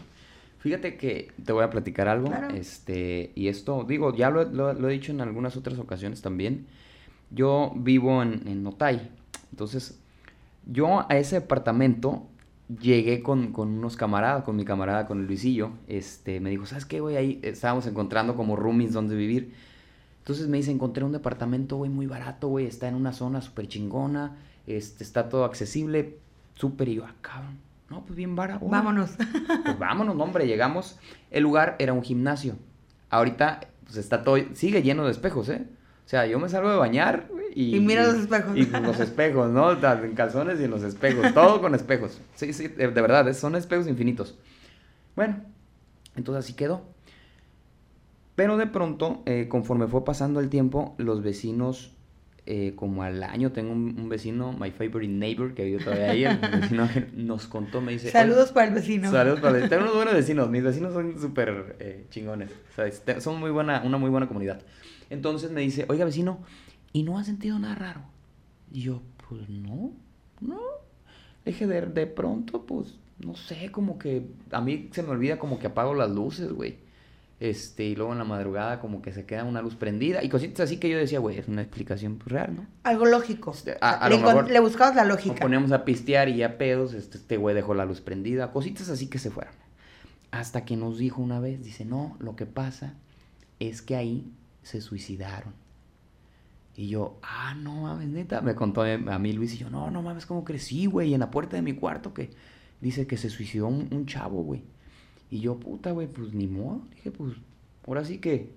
Fíjate 0.59 0.97
que 0.97 1.33
te 1.45 1.53
voy 1.53 1.65
a 1.65 1.71
platicar 1.71 2.07
algo, 2.07 2.29
Claro. 2.29 2.55
este, 2.55 3.33
y 3.35 3.49
esto, 3.49 3.85
digo, 3.89 4.15
ya 4.15 4.31
lo, 4.31 4.45
lo- 4.45 4.73
lo 4.75 4.89
he 4.89 4.93
dicho 4.93 5.11
en 5.11 5.21
algunas 5.21 5.57
otras 5.57 5.79
ocasiones 5.81 6.23
también. 6.23 6.67
Yo 7.33 7.73
vivo 7.75 8.23
en, 8.23 8.47
en 8.47 8.65
Otay, 8.67 9.11
entonces 9.51 9.99
yo 10.67 11.05
a 11.11 11.17
ese 11.17 11.41
departamento 11.41 12.29
llegué 12.81 13.23
con, 13.23 13.53
con 13.53 13.69
unos 13.69 13.97
camaradas, 13.97 14.45
con 14.45 14.57
mi 14.57 14.65
camarada, 14.65 15.07
con 15.07 15.21
el 15.21 15.27
Luisillo, 15.27 15.73
este, 15.89 16.41
me 16.41 16.51
dijo, 16.51 16.67
¿sabes 16.67 16.85
qué, 16.85 17.01
güey? 17.01 17.17
Ahí 17.17 17.41
estábamos 17.43 17.87
encontrando 17.87 18.37
como 18.37 18.57
roomies 18.57 18.93
donde 18.93 19.17
vivir. 19.17 19.55
Entonces 20.19 20.49
me 20.49 20.59
dice, 20.59 20.71
encontré 20.71 21.05
un 21.05 21.13
departamento, 21.13 21.77
güey, 21.77 21.91
muy 21.91 22.07
barato, 22.07 22.49
güey, 22.49 22.67
está 22.67 22.89
en 22.89 22.95
una 22.95 23.13
zona 23.13 23.41
súper 23.41 23.67
chingona, 23.69 24.37
este, 24.67 25.03
está 25.03 25.29
todo 25.29 25.45
accesible, 25.45 26.19
súper, 26.55 26.89
y 26.89 26.95
yo, 26.97 27.05
ah, 27.05 27.15
cabrón, 27.21 27.59
no, 27.91 28.05
pues 28.05 28.17
bien 28.17 28.37
barato. 28.37 28.67
Vámonos. 28.67 29.11
Pues 29.65 29.79
vámonos, 29.79 30.17
no, 30.17 30.25
hombre, 30.25 30.47
llegamos. 30.47 30.99
El 31.31 31.43
lugar 31.43 31.77
era 31.79 31.93
un 31.93 32.03
gimnasio. 32.03 32.57
Ahorita, 33.11 33.69
pues 33.85 33.97
está 33.97 34.23
todo, 34.23 34.39
sigue 34.55 34.83
lleno 34.83 35.05
de 35.05 35.11
espejos, 35.11 35.49
¿eh? 35.49 35.67
O 36.05 36.09
sea, 36.09 36.27
yo 36.27 36.39
me 36.39 36.49
salgo 36.49 36.71
de 36.71 36.77
bañar 36.77 37.29
y... 37.55 37.77
Y 37.77 37.81
mira 37.81 38.05
los 38.05 38.17
espejos. 38.17 38.57
Y 38.57 38.67
con 38.67 38.83
los 38.83 39.01
espejos, 39.01 39.51
¿no? 39.51 39.73
En 39.73 40.15
calzones 40.15 40.61
y 40.61 40.65
en 40.65 40.71
los 40.71 40.83
espejos. 40.83 41.33
Todo 41.33 41.61
con 41.61 41.75
espejos. 41.75 42.21
Sí, 42.35 42.53
sí, 42.53 42.69
de, 42.69 42.89
de 42.89 43.01
verdad, 43.01 43.27
es- 43.29 43.39
son 43.39 43.55
espejos 43.57 43.87
infinitos. 43.89 44.37
Bueno, 45.17 45.37
entonces 46.17 46.45
así 46.45 46.55
quedó. 46.55 46.83
Pero 48.35 48.57
de 48.57 48.67
pronto, 48.67 49.23
eh, 49.27 49.47
conforme 49.49 49.87
fue 49.87 50.05
pasando 50.05 50.41
el 50.41 50.49
tiempo, 50.49 50.95
los 50.99 51.23
vecinos 51.23 51.95
eh, 52.45 52.73
como 52.75 53.05
al 53.05 53.23
año, 53.23 53.53
tengo 53.53 53.73
un, 53.73 54.09
vecino, 54.09 54.53
my 54.53 54.71
favorite 54.73 55.13
neighbor, 55.13 55.55
que 55.55 55.65
vive 55.65 55.85
todavía 55.85 56.11
ahí, 56.11 56.25
el 56.25 56.39
vecino 56.39 56.89
nos 57.15 57.47
contó, 57.47 57.81
me 57.81 57.93
dice... 57.93 58.11
Saludos 58.11 58.51
para 58.51 58.67
el 58.69 58.75
vecino. 58.75 59.11
Saludos 59.11 59.39
para 59.41 59.51
el 59.51 59.63
vecino. 59.63 59.69
Tengo 59.71 59.83
unos 59.85 59.95
buenos 59.95 60.15
vecinos, 60.15 60.51
mis 60.51 60.65
vecinos 60.65 60.93
son 60.93 61.19
súper 61.21 61.77
eh, 61.79 62.07
chingones, 62.11 62.51
o 62.51 62.91
sea, 62.91 63.21
son 63.21 63.39
muy 63.39 63.51
buena, 63.51 63.83
una 63.85 63.97
muy 63.97 64.11
buena 64.11 64.27
comunidad. 64.27 64.61
Entonces 65.13 65.51
me 65.51 65.61
dice, 65.61 65.85
oiga 65.89 66.07
vecino, 66.07 66.41
¿y 66.93 67.03
no 67.03 67.19
ha 67.19 67.25
sentido 67.25 67.59
nada 67.59 67.75
raro? 67.75 68.01
Y 68.73 68.81
yo, 68.81 69.03
pues 69.29 69.49
no, 69.51 69.93
no. 70.41 70.59
Deje 71.45 71.67
de, 71.67 71.83
de 71.83 72.07
pronto, 72.07 72.65
pues, 72.65 72.95
no 73.19 73.37
sé, 73.37 73.71
como 73.71 73.99
que 73.99 74.27
a 74.51 74.63
mí 74.63 74.89
se 74.91 75.03
me 75.03 75.11
olvida 75.11 75.39
como 75.39 75.59
que 75.59 75.67
apago 75.67 75.93
las 75.93 76.11
luces, 76.11 76.51
güey. 76.51 76.79
Este, 77.41 77.85
y 77.85 77.97
luego 77.97 78.13
en 78.13 78.19
la 78.19 78.25
madrugada 78.25 78.79
como 78.79 79.03
que 79.03 79.13
se 79.13 79.27
queda 79.27 79.43
una 79.43 79.61
luz 79.61 79.75
prendida 79.75 80.23
y 80.23 80.29
cositas 80.29 80.61
así 80.61 80.77
que 80.77 80.89
yo 80.89 80.97
decía, 80.97 81.19
güey, 81.19 81.37
es 81.37 81.49
una 81.49 81.61
explicación 81.61 82.17
pues, 82.17 82.31
real, 82.31 82.55
¿no? 82.55 82.67
Algo 82.85 83.05
lógico. 83.05 83.51
Este, 83.51 83.77
le, 84.09 84.53
le, 84.53 84.61
buscabas 84.61 84.95
la 84.95 85.05
lógica. 85.05 85.35
Nos 85.35 85.41
poníamos 85.41 85.73
a 85.73 85.85
pistear 85.85 86.29
y 86.29 86.37
ya 86.37 86.57
pedos, 86.57 86.95
este, 86.95 87.19
este 87.19 87.37
güey 87.37 87.55
dejó 87.55 87.75
la 87.75 87.85
luz 87.85 88.01
prendida, 88.01 88.51
cositas 88.53 88.89
así 88.89 89.09
que 89.09 89.19
se 89.19 89.31
fueron. 89.31 89.55
Hasta 90.31 90.65
que 90.65 90.77
nos 90.77 90.97
dijo 90.99 91.21
una 91.21 91.41
vez, 91.41 91.63
dice, 91.65 91.85
no, 91.85 92.17
lo 92.21 92.37
que 92.37 92.47
pasa 92.47 92.95
es 93.59 93.83
que 93.83 93.97
ahí 93.97 94.33
se 94.63 94.81
suicidaron. 94.81 95.55
Y 96.75 96.89
yo, 96.89 97.19
ah, 97.23 97.55
no 97.55 97.83
mames, 97.83 98.09
neta. 98.09 98.41
Me 98.41 98.55
contó 98.55 98.83
a 98.83 99.19
mí 99.19 99.33
Luis 99.33 99.55
y 99.55 99.59
yo, 99.59 99.71
no, 99.71 99.91
no 99.91 100.03
mames, 100.03 100.25
¿cómo 100.25 100.45
crecí, 100.45 100.87
güey? 100.87 101.13
En 101.13 101.21
la 101.21 101.31
puerta 101.31 101.57
de 101.57 101.63
mi 101.63 101.75
cuarto 101.75 102.15
que 102.15 102.31
dice 102.81 103.07
que 103.07 103.17
se 103.17 103.29
suicidó 103.29 103.67
un, 103.67 103.89
un 103.91 104.07
chavo, 104.07 104.43
güey. 104.43 104.63
Y 105.31 105.41
yo, 105.41 105.59
puta, 105.59 105.93
güey, 105.93 106.09
pues 106.09 106.35
ni 106.35 106.47
modo. 106.47 106.83
Dije, 106.95 107.11
pues, 107.11 107.35
ahora 107.87 108.05
sí 108.05 108.19
que, 108.19 108.51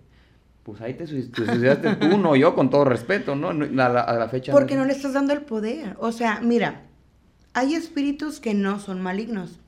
pues 0.64 0.82
ahí 0.82 0.94
te, 0.94 1.08
suicidaste 1.08 1.96
tú, 1.96 2.18
no 2.18 2.36
yo, 2.36 2.56
con 2.56 2.70
todo 2.70 2.86
respeto, 2.86 3.36
¿no? 3.36 3.50
A 3.50 3.90
la, 3.90 4.30
fecha. 4.30 4.52
Porque 4.52 4.76
no, 4.76 4.84
le 4.84 4.94
estás 4.94 5.14
dando 5.14 5.32
el 5.32 5.42
poder. 5.42 5.96
O 6.00 6.12
sea, 6.12 6.42
mira, 6.42 6.82
hay 7.54 7.76
espíritus 7.76 8.40
que 8.40 8.54
no 8.54 8.80
son 8.80 9.02
malignos, 9.02 9.60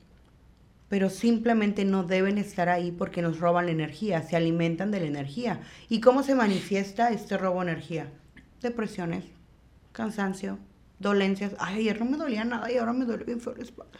pero 0.88 1.10
simplemente 1.10 1.84
no 1.84 2.02
deben 2.04 2.38
estar 2.38 2.68
ahí 2.68 2.92
porque 2.92 3.22
nos 3.22 3.40
roban 3.40 3.66
la 3.66 3.72
energía, 3.72 4.22
se 4.22 4.36
alimentan 4.36 4.90
de 4.90 5.00
la 5.00 5.06
energía. 5.06 5.60
¿Y 5.88 6.00
cómo 6.00 6.22
se 6.22 6.34
manifiesta 6.34 7.10
este 7.10 7.36
robo 7.36 7.62
de 7.62 7.72
energía? 7.72 8.06
Depresiones, 8.62 9.24
cansancio, 9.92 10.58
dolencias. 10.98 11.52
Ay, 11.58 11.80
ayer 11.80 12.00
no 12.00 12.10
me 12.10 12.16
dolía 12.16 12.44
nada 12.44 12.72
y 12.72 12.78
ahora 12.78 12.92
me 12.92 13.04
duele 13.04 13.24
bien 13.24 13.40
feo 13.40 13.54
la 13.54 13.62
espalda. 13.62 13.98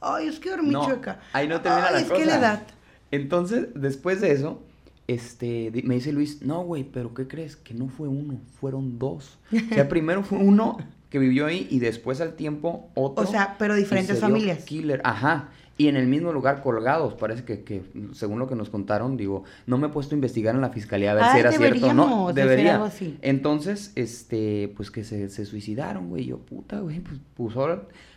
Ay, 0.00 0.28
es 0.28 0.40
que 0.40 0.50
dormí 0.50 0.72
chueca. 0.72 1.20
Ahí 1.32 1.46
no 1.46 1.60
termina 1.60 1.88
Ay, 1.88 1.92
la 1.92 2.00
es 2.00 2.08
cosa. 2.08 2.20
que 2.20 2.26
la 2.26 2.38
edad. 2.38 2.62
Entonces, 3.10 3.68
después 3.74 4.20
de 4.20 4.32
eso, 4.32 4.62
este, 5.08 5.70
me 5.84 5.96
dice 5.96 6.12
Luis, 6.12 6.40
no, 6.42 6.62
güey, 6.62 6.84
pero 6.84 7.12
¿qué 7.12 7.28
crees? 7.28 7.56
Que 7.56 7.74
no 7.74 7.88
fue 7.88 8.08
uno, 8.08 8.40
fueron 8.60 8.98
dos. 8.98 9.38
O 9.52 9.74
sea, 9.74 9.88
primero 9.90 10.22
fue 10.22 10.38
uno 10.38 10.78
que 11.10 11.18
vivió 11.18 11.46
ahí 11.46 11.66
y 11.70 11.80
después 11.80 12.20
al 12.20 12.34
tiempo 12.34 12.88
otro. 12.94 13.24
O 13.24 13.26
sea, 13.26 13.56
pero 13.58 13.74
diferentes 13.74 14.20
familias. 14.20 14.64
Killer, 14.64 15.02
ajá. 15.04 15.48
Y 15.80 15.88
en 15.88 15.96
el 15.96 16.06
mismo 16.08 16.30
lugar 16.30 16.60
colgados, 16.60 17.14
parece 17.14 17.42
que, 17.42 17.64
que, 17.64 17.82
según 18.12 18.38
lo 18.38 18.46
que 18.46 18.54
nos 18.54 18.68
contaron, 18.68 19.16
digo, 19.16 19.44
no 19.64 19.78
me 19.78 19.86
he 19.86 19.90
puesto 19.90 20.14
a 20.14 20.16
investigar 20.16 20.54
en 20.54 20.60
la 20.60 20.68
fiscalía 20.68 21.12
a 21.12 21.14
ver 21.14 21.24
si 21.32 21.38
era 21.38 21.52
cierto 21.52 21.86
o 21.86 21.94
no. 21.94 22.32
Debería. 22.34 22.92
Entonces, 23.22 23.90
este, 23.94 24.70
pues 24.76 24.90
que 24.90 25.04
se, 25.04 25.30
se 25.30 25.46
suicidaron, 25.46 26.10
güey. 26.10 26.26
Yo, 26.26 26.36
puta, 26.36 26.80
güey, 26.80 27.00
pues, 27.00 27.18
pues 27.34 27.54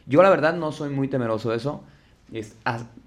yo 0.07 0.21
la 0.21 0.29
verdad 0.29 0.57
no 0.57 0.73
soy 0.73 0.89
muy 0.89 1.07
temeroso 1.07 1.51
de 1.51 1.55
eso. 1.55 1.85
Es, 2.33 2.57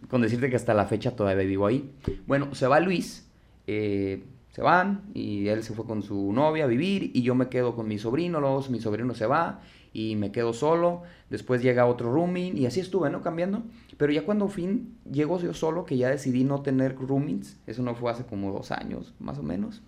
con 0.09 0.23
decirte 0.23 0.49
que 0.49 0.57
hasta 0.57 0.73
la 0.73 0.87
fecha 0.87 1.11
todavía 1.11 1.45
vivo 1.45 1.67
ahí. 1.67 1.93
Bueno, 2.27 2.55
se 2.55 2.67
va 2.67 2.81
Luis, 2.81 3.29
eh, 3.67 4.25
se 4.53 4.63
van 4.63 5.03
y 5.13 5.49
él 5.49 5.65
se 5.65 5.75
fue 5.75 5.85
con 5.85 6.03
su 6.03 6.33
novia 6.33 6.65
a 6.65 6.67
vivir 6.67 7.11
y 7.13 7.21
yo 7.21 7.35
me 7.35 7.51
quedo 7.51 7.77
con 7.77 7.89
mi 7.89 7.99
sobrino, 7.99 8.41
luego 8.41 8.65
mi 8.71 8.81
sobrino 8.81 9.13
se 9.13 9.27
va 9.27 9.61
y 9.97 10.15
me 10.15 10.31
quedo 10.31 10.53
solo. 10.53 11.05
Después 11.31 11.63
llega 11.63 11.87
otro 11.87 12.13
rooming 12.13 12.59
y 12.59 12.67
así 12.67 12.81
estuve, 12.81 13.09
¿no? 13.09 13.23
Cambiando. 13.23 13.63
Pero 13.97 14.13
ya 14.13 14.27
cuando 14.27 14.47
fin 14.49 14.95
llego 15.11 15.41
yo 15.41 15.55
solo, 15.55 15.87
que 15.87 15.97
ya 15.97 16.11
decidí 16.11 16.45
no 16.45 16.61
tener 16.61 16.97
roomings, 16.97 17.57
eso 17.67 17.83
no 17.83 17.95
fue 17.95 18.11
hace 18.13 18.27
como 18.27 18.53
dos 18.53 18.73
años, 18.73 19.15
más 19.19 19.39
o 19.39 19.43
menos. 19.43 19.81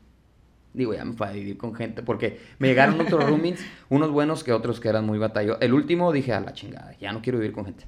Digo, 0.72 0.94
ya 0.94 1.04
me 1.04 1.12
fue 1.12 1.28
a 1.28 1.32
vivir 1.32 1.58
con 1.58 1.74
gente, 1.74 2.02
porque 2.02 2.40
me 2.58 2.68
llegaron 2.68 2.98
otros 3.02 3.28
roomings, 3.28 3.60
unos 3.90 4.10
buenos 4.10 4.44
que 4.44 4.54
otros 4.54 4.80
que 4.80 4.88
eran 4.88 5.04
muy 5.04 5.18
batallos. 5.18 5.58
El 5.60 5.74
último 5.74 6.10
dije, 6.10 6.32
a 6.32 6.40
la 6.40 6.54
chingada, 6.54 6.96
ya 6.98 7.12
no 7.12 7.20
quiero 7.20 7.38
vivir 7.38 7.52
con 7.52 7.66
gente. 7.66 7.84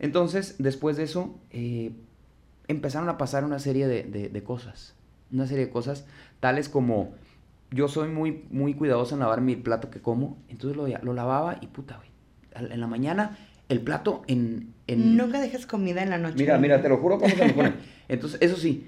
Entonces, 0.00 0.56
después 0.58 0.96
de 0.96 1.04
eso, 1.04 1.38
eh, 1.52 1.92
empezaron 2.66 3.08
a 3.08 3.18
pasar 3.18 3.44
una 3.44 3.60
serie 3.60 3.86
de, 3.86 4.02
de, 4.02 4.42
cosas. 4.42 4.96
Una 5.30 5.46
serie 5.46 5.66
de 5.66 5.70
cosas 5.70 6.06
tales 6.40 6.68
como, 6.68 7.14
yo 7.70 7.88
soy 7.88 8.08
muy, 8.08 8.44
muy 8.50 8.74
cuidadoso 8.74 9.14
en 9.14 9.20
lavar 9.20 9.40
mi 9.40 9.56
plato 9.56 9.90
que 9.90 10.00
como, 10.00 10.38
entonces 10.48 10.76
lo, 10.76 10.86
lo 10.86 11.12
lavaba 11.12 11.58
y 11.60 11.66
puta, 11.66 11.96
güey. 11.96 12.10
En 12.72 12.80
la 12.80 12.86
mañana, 12.86 13.36
el 13.68 13.80
plato 13.80 14.22
en, 14.28 14.72
en... 14.86 15.16
Nunca 15.16 15.40
dejes 15.40 15.66
comida 15.66 16.02
en 16.02 16.10
la 16.10 16.18
noche. 16.18 16.36
Mira, 16.38 16.58
mira, 16.58 16.80
te 16.80 16.88
lo 16.88 16.98
juro 16.98 17.18
cómo 17.18 17.34
se 17.34 17.46
me 17.46 17.52
pone. 17.52 17.74
Entonces, 18.08 18.40
eso 18.40 18.56
sí, 18.56 18.86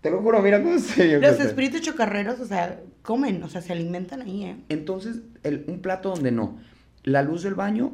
te 0.00 0.10
lo 0.10 0.20
juro, 0.20 0.42
mira 0.42 0.62
cómo 0.62 0.78
se 0.78 1.18
Los 1.18 1.40
espíritus 1.40 1.80
chocarreros, 1.80 2.40
o 2.40 2.44
sea, 2.44 2.80
comen, 3.02 3.42
o 3.42 3.48
sea, 3.48 3.62
se 3.62 3.72
alimentan 3.72 4.22
ahí, 4.22 4.44
¿eh? 4.44 4.56
Entonces, 4.68 5.20
el, 5.42 5.64
un 5.68 5.80
plato 5.80 6.10
donde 6.10 6.32
no. 6.32 6.58
La 7.04 7.22
luz 7.22 7.42
del 7.42 7.54
baño 7.54 7.92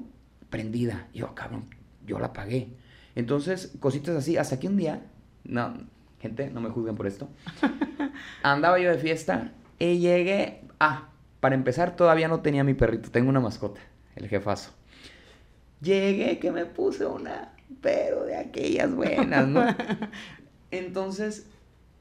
prendida. 0.50 1.08
Yo, 1.14 1.34
cabrón, 1.34 1.66
yo 2.06 2.18
la 2.18 2.28
apagué. 2.28 2.68
Entonces, 3.14 3.72
cositas 3.78 4.16
así, 4.16 4.38
hasta 4.38 4.58
que 4.58 4.66
un 4.66 4.76
día, 4.76 5.02
no, 5.44 5.74
gente, 6.20 6.50
no 6.50 6.60
me 6.60 6.70
juzguen 6.70 6.96
por 6.96 7.06
esto. 7.06 7.28
Andaba 8.42 8.80
yo 8.80 8.90
de 8.90 8.98
fiesta 8.98 9.52
y 9.82 9.98
llegué. 9.98 10.60
Ah, 10.78 11.08
para 11.40 11.54
empezar, 11.54 11.96
todavía 11.96 12.28
no 12.28 12.40
tenía 12.40 12.62
mi 12.62 12.74
perrito, 12.74 13.10
tengo 13.10 13.28
una 13.28 13.40
mascota, 13.40 13.80
el 14.14 14.28
jefazo. 14.28 14.70
Llegué 15.80 16.38
que 16.38 16.52
me 16.52 16.66
puse 16.66 17.04
una, 17.04 17.52
pero 17.80 18.24
de 18.24 18.36
aquellas 18.36 18.94
buenas, 18.94 19.48
¿no? 19.48 19.64
Entonces, 20.70 21.46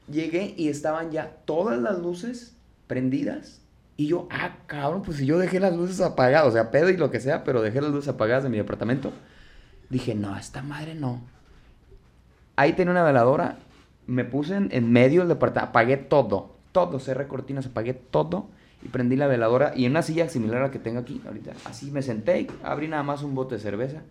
llegué 0.08 0.54
y 0.56 0.68
estaban 0.68 1.10
ya 1.10 1.38
todas 1.44 1.80
las 1.80 1.98
luces 1.98 2.56
prendidas. 2.86 3.60
Y 3.96 4.06
yo, 4.06 4.28
ah, 4.30 4.58
cabrón, 4.66 5.02
pues 5.02 5.18
si 5.18 5.26
yo 5.26 5.38
dejé 5.38 5.58
las 5.58 5.74
luces 5.74 6.00
apagadas, 6.00 6.46
o 6.46 6.52
sea, 6.52 6.70
pedo 6.70 6.88
y 6.88 6.96
lo 6.96 7.10
que 7.10 7.18
sea, 7.18 7.42
pero 7.42 7.62
dejé 7.62 7.80
las 7.80 7.90
luces 7.90 8.08
apagadas 8.08 8.44
de 8.44 8.48
mi 8.48 8.58
departamento. 8.58 9.12
Dije, 9.90 10.14
no, 10.14 10.36
esta 10.38 10.62
madre 10.62 10.94
no. 10.94 11.20
Ahí 12.54 12.74
tenía 12.74 12.92
una 12.92 13.02
veladora, 13.02 13.58
me 14.06 14.24
puse 14.24 14.54
en, 14.54 14.92
medio 14.92 15.22
del 15.22 15.28
departamento, 15.28 15.70
apagué 15.70 15.96
todo, 15.96 16.51
todo, 16.72 16.98
cerré 16.98 17.28
cortinas, 17.28 17.66
apagué 17.66 17.94
todo 17.94 18.48
y 18.82 18.88
prendí 18.88 19.16
la 19.16 19.28
veladora 19.28 19.72
y 19.76 19.84
en 19.84 19.92
una 19.92 20.02
silla 20.02 20.28
similar 20.28 20.58
a 20.58 20.66
la 20.66 20.70
que 20.70 20.78
tengo 20.78 20.98
aquí 20.98 21.20
ahorita, 21.24 21.52
así 21.66 21.90
me 21.90 22.02
senté, 22.02 22.48
abrí 22.64 22.88
nada 22.88 23.02
más 23.02 23.22
un 23.22 23.34
bote 23.34 23.54
de 23.54 23.60
cerveza 23.60 24.02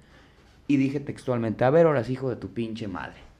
y 0.67 0.77
dije 0.77 0.99
textualmente, 0.99 1.63
a 1.65 1.69
ver, 1.69 1.87
ahora 1.87 2.03
hijo 2.07 2.29
de 2.29 2.37
tu 2.37 2.53
pinche 2.53 2.87
madre 2.87 3.31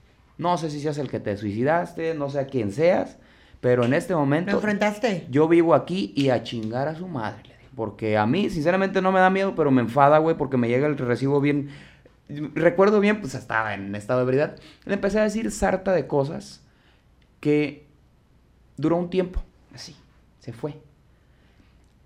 no 0.42 0.58
sé 0.58 0.72
si 0.72 0.80
seas 0.80 0.98
el 0.98 1.08
que 1.08 1.20
te 1.20 1.38
suicidaste, 1.38 2.16
no 2.16 2.30
sé 2.32 2.40
a 2.40 2.48
quién 2.48 2.72
seas, 2.72 3.20
pero 3.60 3.86
en 3.86 3.94
este 3.94 4.16
momento... 4.16 4.52
¿Me 4.52 4.56
enfrentaste? 4.56 5.28
Yo 5.30 5.48
vivo 5.48 5.76
aquí 5.76 6.14
y 6.16 6.30
a 6.30 6.42
chingar 6.42 6.88
a 6.88 6.96
su 6.96 7.08
madre, 7.08 7.44
le 7.44 7.58
dije. 7.58 7.70
Porque 7.76 8.18
a 8.18 8.26
mí, 8.26 8.50
sinceramente, 8.50 9.04
no 9.04 9.12
me 9.12 9.20
da 9.20 9.30
miedo, 9.30 9.54
pero 9.56 9.70
me 9.70 9.82
enfada, 9.82 10.18
güey, 10.18 10.36
porque 10.36 10.58
me 10.58 10.68
llega 10.68 10.88
el 10.88 10.98
recibo 10.98 11.40
bien... 11.42 11.70
Recuerdo 12.28 13.00
bien, 13.02 13.22
pues 13.22 13.36
estaba 13.36 13.76
en 13.76 13.94
estado 13.94 14.22
de 14.22 14.24
ebriedad. 14.24 14.56
Le 14.86 14.96
empecé 14.96 15.20
a 15.20 15.24
decir 15.24 15.52
sarta 15.52 15.92
de 15.92 16.08
cosas 16.08 16.64
que 17.40 17.81
duró 18.78 18.98
un 18.98 19.10
tiempo, 19.10 19.42
así, 19.74 19.96
se 20.40 20.54
fue. 20.54 20.82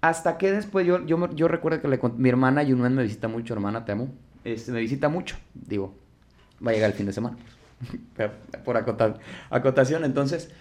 Hasta 0.02 0.38
que 0.38 0.52
después 0.52 0.86
yo, 0.86 1.06
yo, 1.06 1.30
yo 1.34 1.48
recuerdo 1.48 1.82
que 1.82 1.88
le, 1.88 2.00
mi 2.18 2.30
hermana 2.30 2.64
Yunuan 2.64 2.94
me 2.94 3.04
visita 3.04 3.28
mucho, 3.28 3.54
hermana, 3.54 3.86
te 3.86 3.94
amo. 3.94 4.10
Este, 4.44 4.72
me 4.72 4.80
visita 4.80 5.10
mucho, 5.10 5.38
digo, 5.54 5.96
va 6.66 6.72
a 6.72 6.74
llegar 6.74 6.92
el 6.92 6.96
fin 6.96 7.08
de 7.08 7.14
semana. 7.14 7.38
por 8.64 8.78
acotación. 8.78 10.06
Entonces, 10.06 10.52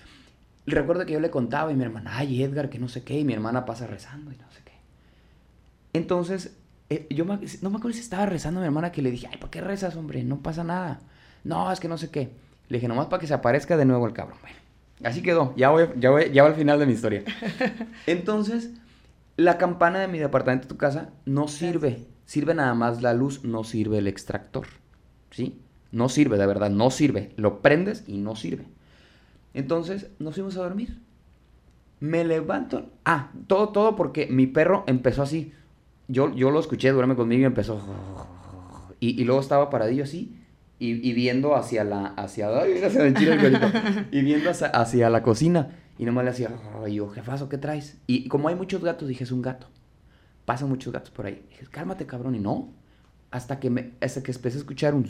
recuerdo 0.67 1.05
que 1.07 1.13
yo 1.13 1.21
le 1.21 1.31
contaba 1.31 1.71
y 1.73 1.75
mi 1.75 1.85
hermana, 1.85 2.13
ay, 2.17 2.43
Edgar, 2.43 2.71
que 2.71 2.79
no 2.79 2.89
sé 2.89 3.03
qué, 3.05 3.19
y 3.19 3.25
mi 3.25 3.33
hermana 3.33 3.65
pasa 3.65 3.87
rezando 3.87 4.33
y 4.33 4.37
no 4.37 4.51
sé 4.51 4.63
qué. 4.65 4.73
Entonces, 5.93 6.57
eh, 6.91 7.07
yo 7.11 7.25
no 7.25 7.39
me 7.71 7.77
acuerdo 7.77 7.93
si 7.93 8.01
estaba 8.01 8.27
rezando 8.27 8.61
a 8.61 8.63
mi 8.63 8.67
hermana 8.67 8.93
que 8.93 9.03
le 9.03 9.11
dije, 9.11 9.29
ay, 9.31 9.39
¿para 9.39 9.51
qué 9.51 9.61
rezas, 9.61 9.97
hombre? 9.97 10.23
No 10.25 10.39
pasa 10.41 10.65
nada. 10.65 11.01
No, 11.45 11.71
es 11.71 11.81
que 11.81 11.89
no 11.89 11.99
sé 11.99 12.11
qué. 12.11 12.31
Le 12.69 12.79
dije, 12.79 12.89
nomás 12.89 13.07
para 13.07 13.21
que 13.21 13.27
se 13.27 13.35
aparezca 13.35 13.77
de 13.77 13.85
nuevo 13.85 14.07
el 14.07 14.13
cabrón. 14.13 14.39
Bueno, 14.41 14.57
así 15.03 15.23
quedó. 15.23 15.55
Ya 15.57 15.71
voy, 15.71 15.89
ya 15.99 16.11
voy, 16.11 16.31
ya 16.33 16.43
voy 16.43 16.53
al 16.53 16.59
final 16.59 16.79
de 16.79 16.87
mi 16.87 16.93
historia. 16.93 17.25
Entonces, 18.07 18.71
la 19.37 19.59
campana 19.59 20.01
de 20.01 20.09
mi 20.09 20.19
departamento, 20.19 20.69
tu 20.69 20.77
casa, 20.77 21.11
no 21.25 21.49
sirve. 21.49 22.07
Sirve 22.25 22.55
nada 22.55 22.75
más 22.75 23.03
la 23.03 23.15
luz, 23.15 23.45
no 23.45 23.65
sirve 23.65 23.99
el 23.99 24.07
extractor. 24.07 24.67
¿Sí? 25.31 25.61
No 25.93 26.09
sirve, 26.09 26.39
de 26.39 26.47
verdad, 26.47 26.71
no 26.71 26.91
sirve. 26.91 27.33
Lo 27.37 27.61
prendes 27.61 28.05
y 28.07 28.19
no 28.19 28.37
sirve. 28.37 28.67
Entonces 29.53 30.09
nos 30.19 30.35
fuimos 30.35 30.57
a 30.57 30.63
dormir. 30.63 31.01
Me 32.01 32.25
levanto. 32.25 32.91
Ah, 33.05 33.31
todo, 33.47 33.71
todo 33.71 33.97
porque 33.97 34.27
mi 34.27 34.47
perro 34.47 34.85
empezó 34.87 35.23
así. 35.23 35.53
Yo, 36.09 36.35
yo 36.35 36.51
lo 36.51 36.61
escuché, 36.61 36.91
duerme 36.91 37.17
conmigo 37.17 37.43
y 37.43 37.47
empezó. 37.47 37.81
Y, 39.01 39.21
y 39.21 39.25
luego 39.25 39.41
estaba 39.41 39.71
paradillo 39.71 40.05
así. 40.05 40.37
Y, 40.79 41.13
viendo 41.13 41.55
hacia 41.55 41.85
la. 41.85 42.07
Hacia, 42.09 42.49
y 44.11 44.23
viendo 44.23 44.51
hacia, 44.51 45.11
la 45.11 45.23
cocina. 45.23 45.71
Y 45.99 46.05
nomás 46.05 46.25
le 46.25 46.31
hacía. 46.31 46.51
Y 46.87 46.95
yo, 46.95 47.09
jefazo, 47.09 47.49
¿qué 47.49 47.59
traes? 47.59 47.99
Y 48.07 48.29
como 48.29 48.49
hay 48.49 48.55
muchos 48.55 48.83
gatos, 48.83 49.09
dije, 49.09 49.25
es 49.25 49.33
un 49.33 49.41
gato. 49.41 49.69
pasan 50.45 50.69
muchos 50.69 50.93
gatos 50.93 51.11
por 51.11 51.27
ahí. 51.27 51.45
dije, 51.49 51.67
cálmate, 51.71 52.07
cabrón, 52.07 52.35
y 52.35 52.41
no. 52.41 52.73
Hasta 53.31 53.61
que, 53.61 53.71
me, 53.71 53.93
hasta 54.01 54.23
que 54.23 54.33
empecé 54.33 54.59
a 54.59 54.61
escuchar 54.61 54.95
un... 54.95 55.07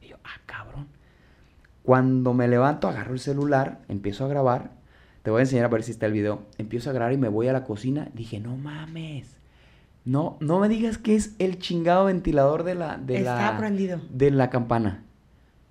Y 0.00 0.08
yo, 0.08 0.16
ah, 0.24 0.40
cabrón. 0.46 0.88
Cuando 1.82 2.34
me 2.34 2.48
levanto, 2.48 2.88
agarro 2.88 3.12
el 3.12 3.20
celular, 3.20 3.82
empiezo 3.88 4.24
a 4.24 4.28
grabar. 4.28 4.72
Te 5.22 5.30
voy 5.30 5.38
a 5.40 5.42
enseñar 5.42 5.66
a 5.66 5.68
ver 5.68 5.82
si 5.82 5.92
está 5.92 6.06
el 6.06 6.12
video. 6.12 6.46
Empiezo 6.58 6.90
a 6.90 6.92
grabar 6.92 7.12
y 7.12 7.18
me 7.18 7.28
voy 7.28 7.48
a 7.48 7.52
la 7.52 7.64
cocina. 7.64 8.10
Dije, 8.12 8.40
no 8.40 8.56
mames. 8.56 9.41
No, 10.04 10.36
no 10.40 10.58
me 10.58 10.68
digas 10.68 10.98
que 10.98 11.14
es 11.14 11.34
el 11.38 11.58
chingado 11.58 12.06
ventilador 12.06 12.64
de 12.64 12.74
la... 12.74 12.96
De 12.98 13.18
Está 13.18 13.52
la, 13.52 13.58
prendido. 13.58 14.00
De 14.10 14.30
la 14.30 14.50
campana. 14.50 15.04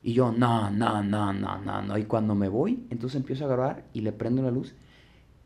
Y 0.03 0.13
yo, 0.13 0.31
no, 0.31 0.71
no, 0.71 1.03
no, 1.03 1.33
no, 1.33 1.57
no, 1.59 1.81
no. 1.81 1.97
Y 1.97 2.05
cuando 2.05 2.33
me 2.33 2.47
voy, 2.47 2.83
entonces 2.89 3.19
empiezo 3.19 3.45
a 3.45 3.49
grabar 3.49 3.83
y 3.93 4.01
le 4.01 4.11
prendo 4.13 4.41
la 4.41 4.51
luz. 4.51 4.73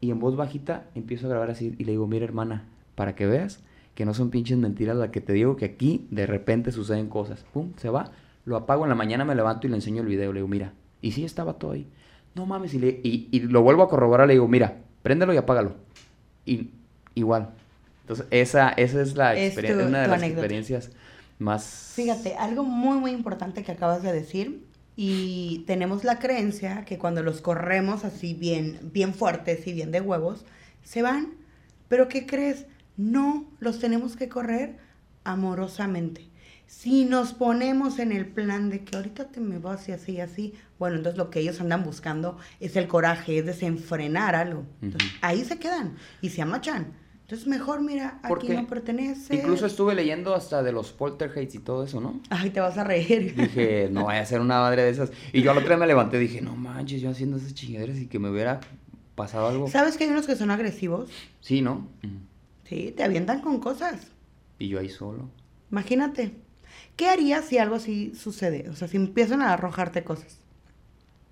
Y 0.01 0.11
en 0.11 0.19
voz 0.19 0.35
bajita 0.35 0.85
empiezo 0.93 1.25
a 1.25 1.29
grabar 1.31 1.49
así. 1.49 1.75
Y 1.79 1.83
le 1.85 1.93
digo, 1.93 2.05
mira 2.07 2.25
hermana, 2.25 2.63
para 2.93 3.15
que 3.15 3.25
veas 3.25 3.61
que 3.95 4.05
no 4.05 4.13
son 4.13 4.29
pinches 4.29 4.57
mentiras 4.57 4.95
las 4.95 5.09
que 5.09 5.21
te 5.21 5.33
digo, 5.33 5.55
que 5.55 5.65
aquí 5.65 6.05
de 6.11 6.25
repente 6.27 6.71
suceden 6.71 7.07
cosas. 7.09 7.43
Pum, 7.53 7.71
se 7.77 7.89
va. 7.89 8.11
Lo 8.45 8.55
apago 8.55 8.83
en 8.83 8.89
la 8.89 8.95
mañana, 8.95 9.25
me 9.25 9.33
levanto 9.35 9.65
y 9.65 9.71
le 9.71 9.77
enseño 9.77 10.01
el 10.03 10.07
video. 10.07 10.31
Le 10.31 10.39
digo, 10.39 10.47
mira. 10.47 10.73
Y 11.01 11.11
sí, 11.11 11.25
estaba 11.25 11.53
todo 11.53 11.71
ahí. 11.71 11.87
No 12.35 12.45
mames. 12.45 12.73
Y, 12.75 12.79
le- 12.79 13.01
y, 13.03 13.29
y 13.31 13.39
lo 13.41 13.63
vuelvo 13.63 13.81
a 13.83 13.89
corroborar. 13.89 14.27
Le 14.27 14.33
digo, 14.33 14.47
mira, 14.47 14.77
préndelo 15.01 15.33
y 15.33 15.37
apágalo. 15.37 15.73
Y 16.45 16.69
igual. 17.15 17.49
Entonces, 18.05 18.27
esa, 18.29 18.69
esa 18.69 19.01
es 19.01 19.15
la 19.15 19.33
Es 19.35 19.47
experiencia, 19.47 19.83
tu- 19.83 19.89
una 19.89 20.01
de 20.03 20.07
las 20.07 20.17
anécdota. 20.19 20.41
experiencias 20.41 20.91
más... 21.39 21.93
Fíjate, 21.95 22.35
algo 22.35 22.63
muy, 22.63 22.99
muy 22.99 23.09
importante 23.11 23.63
que 23.63 23.71
acabas 23.71 24.03
de 24.03 24.13
decir. 24.13 24.63
Y 24.95 25.63
tenemos 25.65 26.03
la 26.03 26.19
creencia 26.19 26.85
que 26.85 26.99
cuando 26.99 27.23
los 27.23 27.41
corremos 27.41 28.05
así 28.05 28.35
bien, 28.35 28.79
bien 28.93 29.13
fuertes 29.15 29.65
y 29.67 29.73
bien 29.73 29.91
de 29.91 30.01
huevos, 30.01 30.45
se 30.83 31.01
van. 31.01 31.33
Pero 31.89 32.07
¿qué 32.07 32.27
crees? 32.27 32.67
No, 32.95 33.49
los 33.59 33.79
tenemos 33.79 34.15
que 34.15 34.29
correr 34.29 34.77
amorosamente. 35.23 36.29
Si 36.67 37.05
nos 37.05 37.33
ponemos 37.33 37.99
en 37.99 38.11
el 38.11 38.25
plan 38.27 38.69
de 38.69 38.83
que 38.83 38.95
ahorita 38.95 39.25
te 39.25 39.39
me 39.39 39.57
vas 39.59 39.87
y 39.89 39.91
así 39.91 40.13
y 40.13 40.19
así, 40.21 40.53
bueno, 40.79 40.95
entonces 40.97 41.17
lo 41.17 41.29
que 41.29 41.39
ellos 41.39 41.59
andan 41.59 41.83
buscando 41.83 42.37
es 42.59 42.75
el 42.75 42.87
coraje, 42.87 43.39
es 43.39 43.45
desenfrenar 43.45 44.35
algo. 44.35 44.65
Entonces, 44.81 45.11
ahí 45.21 45.43
se 45.43 45.57
quedan 45.59 45.95
y 46.21 46.29
se 46.29 46.41
amachan. 46.41 46.93
Entonces 47.25 47.47
mejor, 47.47 47.81
mira, 47.81 48.19
aquí 48.21 48.49
no 48.49 48.67
pertenece. 48.67 49.33
Incluso 49.35 49.65
estuve 49.65 49.95
leyendo 49.95 50.35
hasta 50.35 50.61
de 50.61 50.71
los 50.71 50.91
poltergeists 50.91 51.55
y 51.55 51.59
todo 51.59 51.83
eso, 51.83 51.99
¿no? 51.99 52.19
Ay, 52.29 52.51
te 52.51 52.59
vas 52.59 52.77
a 52.77 52.83
reír. 52.83 53.33
Dije, 53.35 53.89
no 53.91 54.05
vaya 54.05 54.21
a 54.21 54.25
ser 54.27 54.41
una 54.41 54.59
madre 54.59 54.83
de 54.83 54.91
esas. 54.91 55.11
Y 55.33 55.41
yo 55.41 55.49
al 55.49 55.57
otro 55.57 55.69
día 55.69 55.77
me 55.77 55.87
levanté 55.87 56.17
y 56.17 56.19
dije, 56.19 56.41
no 56.41 56.55
manches, 56.55 57.01
yo 57.01 57.09
haciendo 57.09 57.37
esas 57.37 57.55
chingaderas 57.55 57.97
y 57.97 58.05
que 58.05 58.19
me 58.19 58.29
hubiera 58.29 58.59
pasado 59.15 59.47
algo. 59.47 59.67
¿Sabes 59.67 59.97
que 59.97 60.03
hay 60.03 60.11
unos 60.11 60.27
que 60.27 60.35
son 60.35 60.51
agresivos? 60.51 61.09
Sí, 61.41 61.61
¿no? 61.61 61.87
Sí, 62.65 62.93
te 62.95 63.03
avientan 63.03 63.41
con 63.41 63.59
cosas. 63.59 64.11
Y 64.59 64.67
yo 64.67 64.79
ahí 64.79 64.89
solo. 64.89 65.27
Imagínate. 65.71 66.31
¿Qué 66.95 67.07
harías 67.09 67.45
si 67.45 67.57
algo 67.57 67.75
así 67.75 68.13
sucede? 68.15 68.69
O 68.69 68.75
sea, 68.75 68.87
si 68.87 68.97
empiezan 68.97 69.41
a 69.41 69.51
arrojarte 69.53 70.03
cosas. 70.03 70.37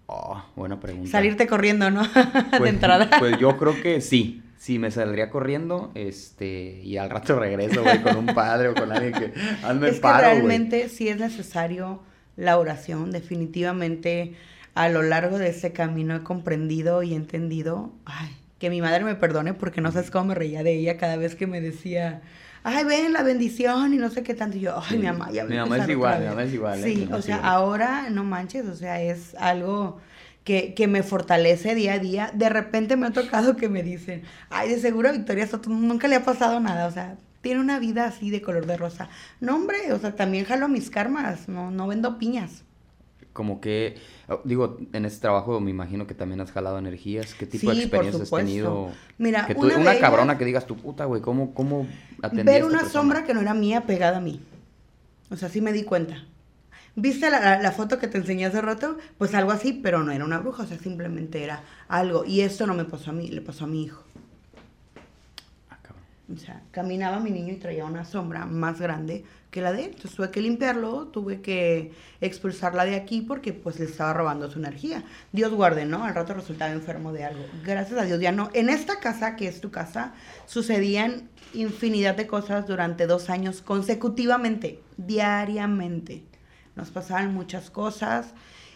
Oh, 0.08 0.44
buena 0.56 0.80
pregunta. 0.80 1.10
Salirte 1.12 1.48
corriendo, 1.48 1.92
¿no? 1.92 2.02
de 2.52 2.58
Pues- 2.58 2.74
entrada. 2.74 3.10
Pues 3.20 3.38
yo 3.40 3.58
creo 3.58 3.80
que 3.82 4.02
sí. 4.02 4.43
Sí, 4.64 4.80
me 4.80 4.92
saldría 4.92 5.30
corriendo, 5.30 5.92
este, 5.94 6.80
y 6.82 6.96
al 6.96 7.10
rato 7.10 7.38
regreso, 7.38 7.84
güey, 7.84 8.02
con 8.02 8.16
un 8.16 8.28
padre 8.28 8.70
o 8.70 8.74
con 8.74 8.94
alguien 8.94 9.12
que 9.12 9.34
ande 9.62 9.90
es 9.90 9.96
que 9.96 10.02
paro, 10.02 10.20
güey. 10.28 10.36
realmente 10.36 10.88
sí 10.88 11.10
es 11.10 11.18
necesario 11.20 12.02
la 12.38 12.58
oración. 12.58 13.12
Definitivamente 13.12 14.36
a 14.74 14.88
lo 14.88 15.02
largo 15.04 15.38
de 15.38 15.50
ese 15.50 15.74
camino 15.74 16.16
he 16.16 16.24
comprendido 16.24 17.04
y 17.04 17.14
entendido. 17.14 17.92
Ay, 18.06 18.30
que 18.58 18.70
mi 18.70 18.82
madre 18.82 19.04
me 19.04 19.16
perdone 19.16 19.54
porque 19.54 19.82
no 19.82 19.92
sabes 19.92 20.10
cómo 20.12 20.26
me 20.30 20.36
reía 20.36 20.64
de 20.64 20.74
ella 20.80 20.96
cada 20.98 21.18
vez 21.18 21.36
que 21.36 21.46
me 21.46 21.60
decía. 21.60 22.22
Ay, 22.64 22.86
ven 22.86 23.12
la 23.12 23.24
bendición 23.24 23.94
y 23.94 23.98
no 23.98 24.10
sé 24.10 24.24
qué 24.24 24.34
tanto. 24.34 24.56
Y 24.56 24.62
yo, 24.62 24.78
ay, 24.78 24.84
Sí. 24.92 24.98
mi 24.98 25.08
mamá, 25.08 25.30
ya 25.30 25.44
Mi 25.44 25.50
voy 25.50 25.58
a 25.58 25.66
mamá 25.66 25.78
es 25.84 25.90
igual, 25.90 26.14
otra 26.14 26.20
mi 26.20 26.26
vez". 26.26 26.30
mamá 26.36 26.44
es 26.48 26.54
igual, 26.54 26.80
¿eh? 26.80 26.86
Mi 26.88 26.96
Sí, 26.96 27.10
o 27.12 27.22
sea, 27.22 27.36
igual. 27.38 27.52
ahora 27.52 28.10
no 28.10 28.24
manches, 28.24 28.66
o 28.68 28.76
sea, 28.76 29.02
es 29.02 29.36
algo 29.36 30.00
que, 30.44 30.74
que 30.74 30.88
me 30.88 31.04
fortalece 31.04 31.76
día 31.76 31.94
a 31.94 32.00
día. 32.00 32.32
De 32.34 32.50
repente 32.50 32.96
me 32.98 33.08
ha 33.08 33.12
tocado 33.12 33.56
que 33.56 33.70
me 33.70 33.84
dicen, 33.84 34.24
ay, 34.50 34.70
de 34.70 34.80
seguro 34.80 35.10
a 35.10 35.12
Victoria 35.14 35.48
Soto 35.48 35.70
nunca 35.70 36.08
le 36.08 36.16
ha 36.16 36.26
pasado 36.26 36.60
nada, 36.60 36.88
o 36.88 36.92
sea, 36.92 37.16
tiene 37.42 37.60
una 37.62 37.80
vida 37.80 38.06
así 38.06 38.30
de 38.30 38.42
color 38.42 38.66
de 38.66 38.78
rosa. 38.78 39.10
No, 39.40 39.56
hombre, 39.56 39.92
o 39.94 40.00
sea, 40.00 40.16
también 40.16 40.46
jalo 40.46 40.68
mis 40.68 40.90
karmas, 40.90 41.48
no, 41.50 41.72
no 41.72 41.88
vendo 41.88 42.18
piñas. 42.18 42.64
Como 43.34 43.62
que, 43.62 43.96
oh, 44.28 44.42
digo, 44.44 44.78
en 44.94 45.06
este 45.06 45.22
trabajo 45.22 45.60
me 45.60 45.72
imagino 45.72 46.06
que 46.06 46.14
también 46.14 46.40
has 46.40 46.52
jalado 46.52 46.78
energías. 46.78 47.34
¿Qué 47.34 47.48
tipo 47.48 47.72
de 47.72 47.78
Sí, 47.78 47.82
experiencias 47.82 48.22
has 48.22 48.30
tenido? 48.40 48.92
Mira, 49.18 49.48
que 49.48 49.56
tú- 49.56 49.62
una 49.66 49.78
una, 49.78 49.98
cabrona 50.00 50.34
ellas- 50.34 50.38
que 50.40 50.46
digas 50.46 50.68
tu 50.68 50.76
puta, 50.78 51.06
güey, 51.06 51.22
¿cómo, 51.22 51.52
cómo 51.56 51.88
atendí 52.22 52.42
a 52.42 52.46
Ver 52.46 52.56
esta 52.58 52.68
una 52.68 52.80
persona? 52.82 52.92
sombra 53.02 53.24
que 53.24 53.34
no 53.34 53.42
era 53.42 53.56
mía 53.56 53.82
pegada 53.88 54.18
a 54.18 54.22
mí. 54.22 54.40
O 55.32 55.36
sea, 55.36 55.50
sí 55.50 55.62
me 55.62 55.74
di 55.74 55.84
cuenta. 55.84 56.24
¿Viste 56.96 57.32
la, 57.32 57.72
foto 57.72 57.98
que 57.98 58.08
te 58.08 58.20
enseñé 58.20 58.46
hace 58.46 58.62
rato? 58.62 58.98
Pues 59.18 59.34
algo 59.34 59.52
así, 59.52 59.74
pero 59.74 60.04
no 60.04 60.12
era 60.12 60.24
una 60.24 60.38
bruja, 60.38 60.64
o 60.64 60.68
sea, 60.68 60.78
simplemente 60.78 61.44
era 61.44 61.64
algo. 61.88 62.24
Y 62.24 62.42
esto 62.42 62.68
no 62.68 62.76
me 62.76 62.86
pasó 62.86 63.10
a 63.10 63.14
mí, 63.14 63.30
le 63.30 63.42
pasó 63.42 63.64
a 63.64 63.68
mi 63.68 63.84
hijo. 63.84 64.04
Ah, 65.72 65.80
cabrón. 65.82 66.04
O 66.32 66.38
sea, 66.38 66.62
caminaba 66.70 67.20
mi 67.20 67.32
niño 67.32 67.54
y 67.54 67.58
traía 67.58 67.86
una 67.86 68.06
sombra 68.06 68.46
más 68.46 68.80
grande 68.80 69.26
que 69.50 69.62
la 69.62 69.72
de 69.72 69.86
él. 69.86 69.92
Entonces 69.94 70.16
tuve 70.16 70.30
que 70.30 70.42
limpiarlo, 70.42 71.08
tuve 71.08 71.42
que 71.42 71.94
expulsarla 72.22 72.86
de 72.86 72.96
aquí 72.96 73.22
porque 73.22 73.54
pues 73.54 73.80
le 73.80 73.86
estaba 73.86 74.14
robando 74.14 74.52
su 74.52 74.60
energía. 74.60 75.04
Dios 75.32 75.52
guarde, 75.52 75.86
¿no? 75.86 76.04
Al 76.04 76.14
rato 76.14 76.36
resultaba 76.36 76.72
enfermo 76.72 77.12
de 77.12 77.24
algo. 77.24 77.44
Gracias 77.66 78.00
a 78.00 78.04
Dios 78.04 78.20
ya 78.20 78.32
no. 78.32 78.52
En 78.54 78.70
esta 78.70 79.00
casa, 79.00 79.36
que 79.36 79.48
es 79.48 79.62
tu 79.62 79.72
casa, 79.72 80.14
sucedían 80.46 81.28
infinidad 81.56 82.16
de 82.16 82.28
cosas 82.28 82.68
durante 82.68 83.08
dos 83.08 83.32
años 83.32 83.64
consecutivamente, 83.64 84.80
diariamente. 84.98 86.24
Nos 86.76 86.92
pasaban 86.92 87.34
muchas 87.34 87.70
cosas. 87.70 88.34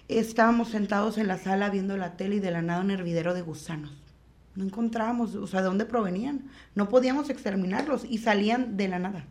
Estábamos 0.08 0.70
sentados 0.70 1.18
en 1.18 1.28
la 1.28 1.38
sala 1.38 1.70
viendo 1.70 1.98
la 1.98 2.16
tele 2.16 2.38
y 2.38 2.40
de 2.40 2.52
la 2.52 2.62
nada 2.62 2.82
un 2.82 2.92
hervidero 2.92 3.34
de 3.34 3.42
gusanos. 3.42 3.92
No 4.56 4.64
encontrábamos, 4.64 5.36
o 5.36 5.46
sea, 5.48 5.62
de 5.62 5.68
dónde 5.68 5.86
provenían. 5.86 6.50
No 6.76 6.90
podíamos 6.90 7.30
exterminarlos 7.30 8.06
y 8.06 8.18
salían 8.18 8.78
de 8.78 8.88
la 8.88 9.00
nada. 9.00 9.26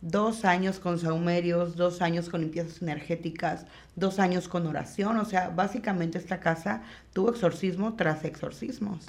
Dos 0.00 0.44
años 0.44 0.78
con 0.78 0.98
saumerios, 0.98 1.76
dos 1.76 2.02
años 2.02 2.28
con 2.28 2.40
limpiezas 2.40 2.82
energéticas, 2.82 3.66
dos 3.96 4.18
años 4.18 4.48
con 4.48 4.66
oración. 4.66 5.16
O 5.18 5.24
sea, 5.24 5.48
básicamente 5.48 6.18
esta 6.18 6.40
casa 6.40 6.82
tuvo 7.12 7.30
exorcismo 7.30 7.94
tras 7.94 8.24
exorcismos. 8.24 9.06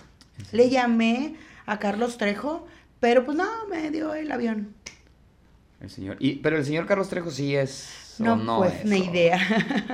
Le 0.51 0.69
llamé 0.69 1.35
a 1.65 1.79
Carlos 1.79 2.17
Trejo, 2.17 2.65
pero 2.99 3.25
pues 3.25 3.37
no, 3.37 3.67
me 3.69 3.91
dio 3.91 4.13
el 4.13 4.31
avión. 4.31 4.73
El 5.79 5.89
señor. 5.89 6.17
Y, 6.19 6.35
pero 6.35 6.57
el 6.57 6.65
señor 6.65 6.85
Carlos 6.85 7.09
Trejo 7.09 7.29
sí 7.29 7.55
es. 7.55 8.02
O 8.21 8.35
No, 8.35 8.35
no 8.35 8.65
pues 8.65 8.83
es, 8.83 8.85
ni 8.85 8.97
o- 8.99 9.03
idea. 9.05 9.39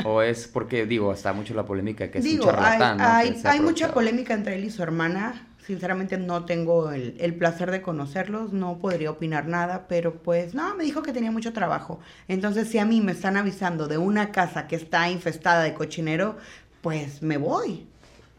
O 0.02 0.22
es 0.22 0.48
porque, 0.48 0.86
digo, 0.86 1.14
está 1.14 1.34
mucho 1.34 1.54
la 1.54 1.66
polémica 1.66 2.12
que 2.12 2.20
es 2.20 2.26
Digo, 2.26 2.36
un 2.36 2.42
charlatán, 2.42 2.98
hay, 2.98 3.02
¿no? 3.02 3.24
hay, 3.34 3.42
hay 3.46 3.60
mucha 3.62 3.94
polémica 3.94 4.34
entre 4.34 4.56
él 4.56 4.66
y 4.66 4.70
su 4.72 4.84
hermana. 4.84 5.48
Sinceramente 5.66 6.18
no 6.18 6.46
tengo 6.46 6.92
el, 6.92 7.16
el 7.20 7.36
placer 7.36 7.70
de 7.72 7.82
conocerlos, 7.82 8.54
no 8.54 8.80
podría 8.80 9.12
opinar 9.12 9.48
nada, 9.48 9.88
pero 9.88 10.22
pues 10.24 10.54
no, 10.56 10.76
me 10.76 10.84
dijo 10.84 11.04
que 11.04 11.14
tenía 11.14 11.32
mucho 11.32 11.54
trabajo. 11.54 12.00
Entonces 12.28 12.68
si 12.70 12.80
a 12.80 12.86
mí 12.86 13.02
me 13.02 13.12
están 13.12 13.38
avisando 13.38 13.88
de 13.88 13.98
una 14.00 14.32
casa 14.32 14.68
que 14.68 14.76
está 14.76 15.10
infestada 15.12 15.64
de 15.64 15.74
cochinero, 15.76 16.38
pues 16.82 17.22
me 17.22 17.38
voy. 17.38 17.88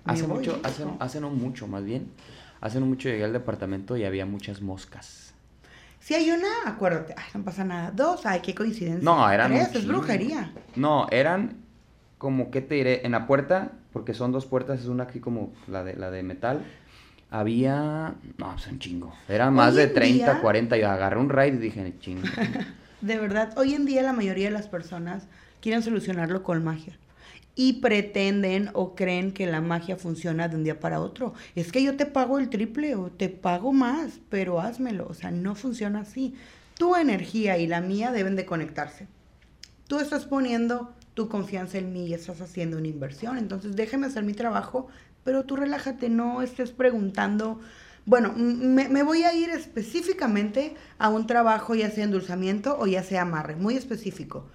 Me 0.04 0.12
Hace 0.12 0.22
voy, 0.22 0.28
mucho, 0.38 0.60
hace, 0.64 0.84
hace 0.98 1.20
no 1.20 1.30
mucho, 1.30 1.66
más 1.68 1.84
bien. 1.84 2.10
Hace 2.60 2.80
no 2.80 2.86
mucho 2.86 3.08
llegué 3.08 3.24
al 3.24 3.32
departamento 3.32 3.96
y 3.96 4.04
había 4.04 4.26
muchas 4.26 4.60
moscas. 4.60 5.29
Si 6.00 6.14
hay 6.14 6.30
una, 6.30 6.48
acuérdate, 6.66 7.14
ay, 7.16 7.24
no 7.34 7.44
pasa 7.44 7.62
nada. 7.64 7.90
Dos, 7.92 8.24
ay, 8.26 8.40
qué 8.42 8.54
coincidencia. 8.54 9.04
No, 9.04 9.30
eran. 9.30 9.52
Tres, 9.52 9.74
es 9.74 9.86
brujería. 9.86 10.50
No, 10.74 11.06
eran 11.10 11.58
como, 12.18 12.50
¿qué 12.50 12.60
te 12.62 12.74
diré? 12.76 13.04
En 13.06 13.12
la 13.12 13.26
puerta, 13.26 13.72
porque 13.92 14.14
son 14.14 14.32
dos 14.32 14.46
puertas, 14.46 14.80
es 14.80 14.86
una 14.86 15.04
aquí 15.04 15.20
como 15.20 15.52
la 15.68 15.84
de, 15.84 15.94
la 15.94 16.10
de 16.10 16.22
metal. 16.22 16.64
Había. 17.30 18.14
No, 18.38 18.52
pues 18.52 18.66
un 18.66 18.78
chingo. 18.78 19.14
Eran 19.28 19.54
más 19.54 19.74
de 19.74 19.84
en 19.84 19.94
30, 19.94 20.32
día- 20.32 20.40
40. 20.40 20.78
Y 20.78 20.82
agarré 20.82 21.18
un 21.20 21.28
raid 21.28 21.54
y 21.54 21.58
dije, 21.58 21.94
chingo. 22.00 22.22
De 23.00 23.18
verdad, 23.18 23.56
hoy 23.56 23.72
en 23.74 23.86
día 23.86 24.02
la 24.02 24.12
mayoría 24.12 24.48
de 24.48 24.50
las 24.52 24.68
personas 24.68 25.26
quieren 25.62 25.82
solucionarlo 25.82 26.42
con 26.42 26.62
magia. 26.62 26.98
Y 27.62 27.74
pretenden 27.74 28.70
o 28.72 28.94
creen 28.94 29.32
que 29.32 29.46
la 29.46 29.60
magia 29.60 29.96
funciona 29.96 30.48
de 30.48 30.56
un 30.56 30.64
día 30.64 30.80
para 30.80 30.98
otro. 30.98 31.34
Es 31.54 31.70
que 31.70 31.82
yo 31.82 31.94
te 31.94 32.06
pago 32.06 32.38
el 32.38 32.48
triple 32.48 32.94
o 32.94 33.10
te 33.10 33.28
pago 33.28 33.74
más, 33.74 34.18
pero 34.30 34.62
házmelo. 34.62 35.06
O 35.10 35.12
sea, 35.12 35.30
no 35.30 35.54
funciona 35.54 36.00
así. 36.00 36.34
Tu 36.78 36.96
energía 36.96 37.58
y 37.58 37.66
la 37.66 37.82
mía 37.82 38.12
deben 38.12 38.34
de 38.34 38.46
conectarse. 38.46 39.08
Tú 39.88 39.98
estás 39.98 40.24
poniendo 40.24 40.94
tu 41.12 41.28
confianza 41.28 41.76
en 41.76 41.92
mí 41.92 42.06
y 42.06 42.14
estás 42.14 42.40
haciendo 42.40 42.78
una 42.78 42.88
inversión. 42.88 43.36
Entonces 43.36 43.76
déjame 43.76 44.06
hacer 44.06 44.22
mi 44.22 44.32
trabajo, 44.32 44.88
pero 45.22 45.44
tú 45.44 45.54
relájate, 45.56 46.08
no 46.08 46.40
estés 46.40 46.70
preguntando. 46.70 47.60
Bueno, 48.06 48.32
me, 48.34 48.88
me 48.88 49.02
voy 49.02 49.24
a 49.24 49.34
ir 49.34 49.50
específicamente 49.50 50.76
a 50.96 51.10
un 51.10 51.26
trabajo, 51.26 51.74
ya 51.74 51.90
sea 51.90 52.04
endulzamiento 52.04 52.78
o 52.78 52.86
ya 52.86 53.02
sea 53.02 53.20
amarre, 53.20 53.54
muy 53.54 53.76
específico. 53.76 54.46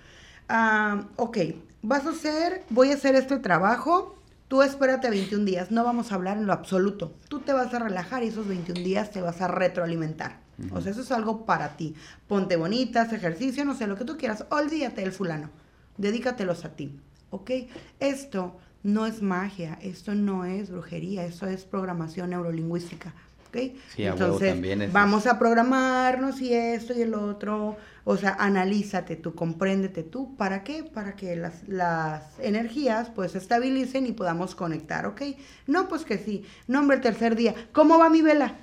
Ah, 0.49 1.07
ok, 1.15 1.37
vas 1.81 2.05
a 2.05 2.11
hacer, 2.11 2.63
voy 2.69 2.91
a 2.91 2.95
hacer 2.95 3.15
este 3.15 3.37
trabajo, 3.37 4.15
Tú 4.47 4.61
espérate 4.61 5.09
21 5.09 5.43
días, 5.43 5.71
no 5.71 5.83
vamos 5.83 6.11
a 6.11 6.15
hablar 6.15 6.37
en 6.37 6.45
lo 6.45 6.53
absoluto. 6.53 7.15
Tú 7.29 7.39
te 7.39 7.51
vas 7.51 7.73
a 7.73 7.79
relajar 7.79 8.23
y 8.23 8.27
esos 8.27 8.47
21 8.47 8.79
días 8.83 9.09
te 9.09 9.19
vas 9.19 9.41
a 9.41 9.47
retroalimentar. 9.47 10.39
O 10.71 10.79
sea, 10.81 10.91
eso 10.91 11.01
es 11.01 11.11
algo 11.11 11.45
para 11.45 11.75
ti. 11.75 11.95
Ponte 12.27 12.55
bonitas, 12.55 13.11
ejercicio, 13.11 13.65
no 13.65 13.73
sé, 13.75 13.87
lo 13.87 13.97
que 13.97 14.05
tú 14.05 14.17
quieras. 14.17 14.45
Olvídate 14.49 15.01
del 15.01 15.11
fulano. 15.11 15.49
Dedícatelos 15.97 16.63
a 16.63 16.69
ti. 16.75 16.97
¿Ok? 17.31 17.51
Esto 17.99 18.57
no 18.83 19.07
es 19.07 19.21
magia, 19.21 19.79
esto 19.81 20.13
no 20.13 20.45
es 20.45 20.69
brujería, 20.69 21.25
esto 21.25 21.47
es 21.47 21.65
programación 21.65 22.29
neurolingüística. 22.29 23.13
¿Ok? 23.49 23.73
Sí, 23.95 24.05
a 24.05 24.11
Entonces, 24.11 24.53
también 24.53 24.83
es 24.83 24.93
vamos 24.93 25.25
a 25.25 25.39
programarnos 25.39 26.39
y 26.39 26.53
esto 26.53 26.93
y 26.93 27.01
el 27.01 27.15
otro. 27.15 27.77
O 28.07 28.17
sea, 28.17 28.35
analízate 28.39 29.15
tú, 29.15 29.33
compréndete 29.33 30.03
tú. 30.03 30.35
¿Para 30.37 30.63
qué? 30.63 30.83
Para 30.83 31.15
que 31.15 31.35
las, 31.35 31.67
las 31.67 32.39
energías 32.39 33.09
pues 33.09 33.31
se 33.31 33.39
estabilicen 33.39 34.05
y 34.05 34.11
podamos 34.11 34.53
conectar, 34.53 35.07
¿ok? 35.07 35.23
No, 35.65 35.87
pues 35.87 36.05
que 36.05 36.19
sí. 36.19 36.45
Nombre 36.67 36.97
el 36.97 37.01
tercer 37.01 37.35
día. 37.35 37.55
¿Cómo 37.71 37.97
va 37.97 38.11
mi 38.11 38.21
vela? 38.21 38.57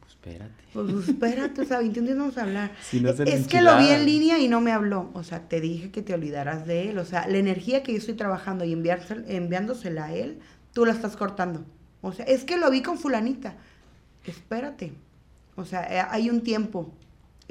Pues 0.00 0.12
espérate. 0.14 0.64
Pues 0.72 1.08
espérate, 1.08 1.60
o 1.62 1.64
sea, 1.64 1.78
21 1.78 2.06
días 2.06 2.18
vamos 2.18 2.38
a 2.38 2.42
hablar. 2.42 2.72
es 3.26 3.46
que 3.46 3.60
lo 3.60 3.78
vi 3.78 3.90
en 3.90 4.04
línea 4.04 4.40
y 4.40 4.48
no 4.48 4.60
me 4.60 4.72
habló. 4.72 5.10
O 5.14 5.22
sea, 5.22 5.48
te 5.48 5.60
dije 5.60 5.92
que 5.92 6.02
te 6.02 6.12
olvidaras 6.12 6.66
de 6.66 6.90
él. 6.90 6.98
O 6.98 7.04
sea, 7.04 7.28
la 7.28 7.38
energía 7.38 7.84
que 7.84 7.92
yo 7.92 7.98
estoy 7.98 8.14
trabajando 8.14 8.64
y 8.64 8.72
enviándosela 8.72 10.06
a 10.06 10.12
él, 10.12 10.40
tú 10.72 10.84
la 10.84 10.92
estás 10.92 11.16
cortando. 11.16 11.64
O 12.00 12.12
sea, 12.12 12.24
es 12.24 12.42
que 12.42 12.56
lo 12.56 12.68
vi 12.72 12.82
con 12.82 12.98
fulanita. 12.98 13.54
Espérate. 14.26 14.92
O 15.54 15.64
sea, 15.64 15.84
eh, 15.84 16.04
hay 16.10 16.30
un 16.30 16.40
tiempo 16.40 16.92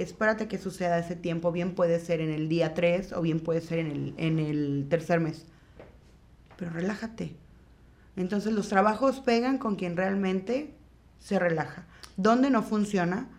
espérate 0.02 0.48
que 0.48 0.58
suceda 0.58 1.00
ese 1.00 1.16
tiempo. 1.16 1.52
Bien 1.52 1.76
puede 1.76 2.00
ser 2.00 2.22
en 2.22 2.32
el 2.32 2.50
día 2.50 2.74
3 2.74 3.14
o 3.14 3.22
bien 3.22 3.40
puede 3.40 3.62
ser 3.62 3.80
en 3.80 3.92
el, 3.92 4.14
en 4.18 4.40
el 4.40 4.88
tercer 4.90 5.20
mes. 5.20 5.46
Pero 6.58 6.72
relájate. 6.72 7.36
Entonces 8.16 8.54
los 8.54 8.70
trabajos 8.70 9.20
pegan 9.20 9.58
con 9.58 9.76
quien 9.76 9.96
realmente 9.96 10.74
se 11.20 11.40
relaja. 11.40 11.86
¿Dónde 12.18 12.50
no 12.50 12.64
funciona? 12.64 13.30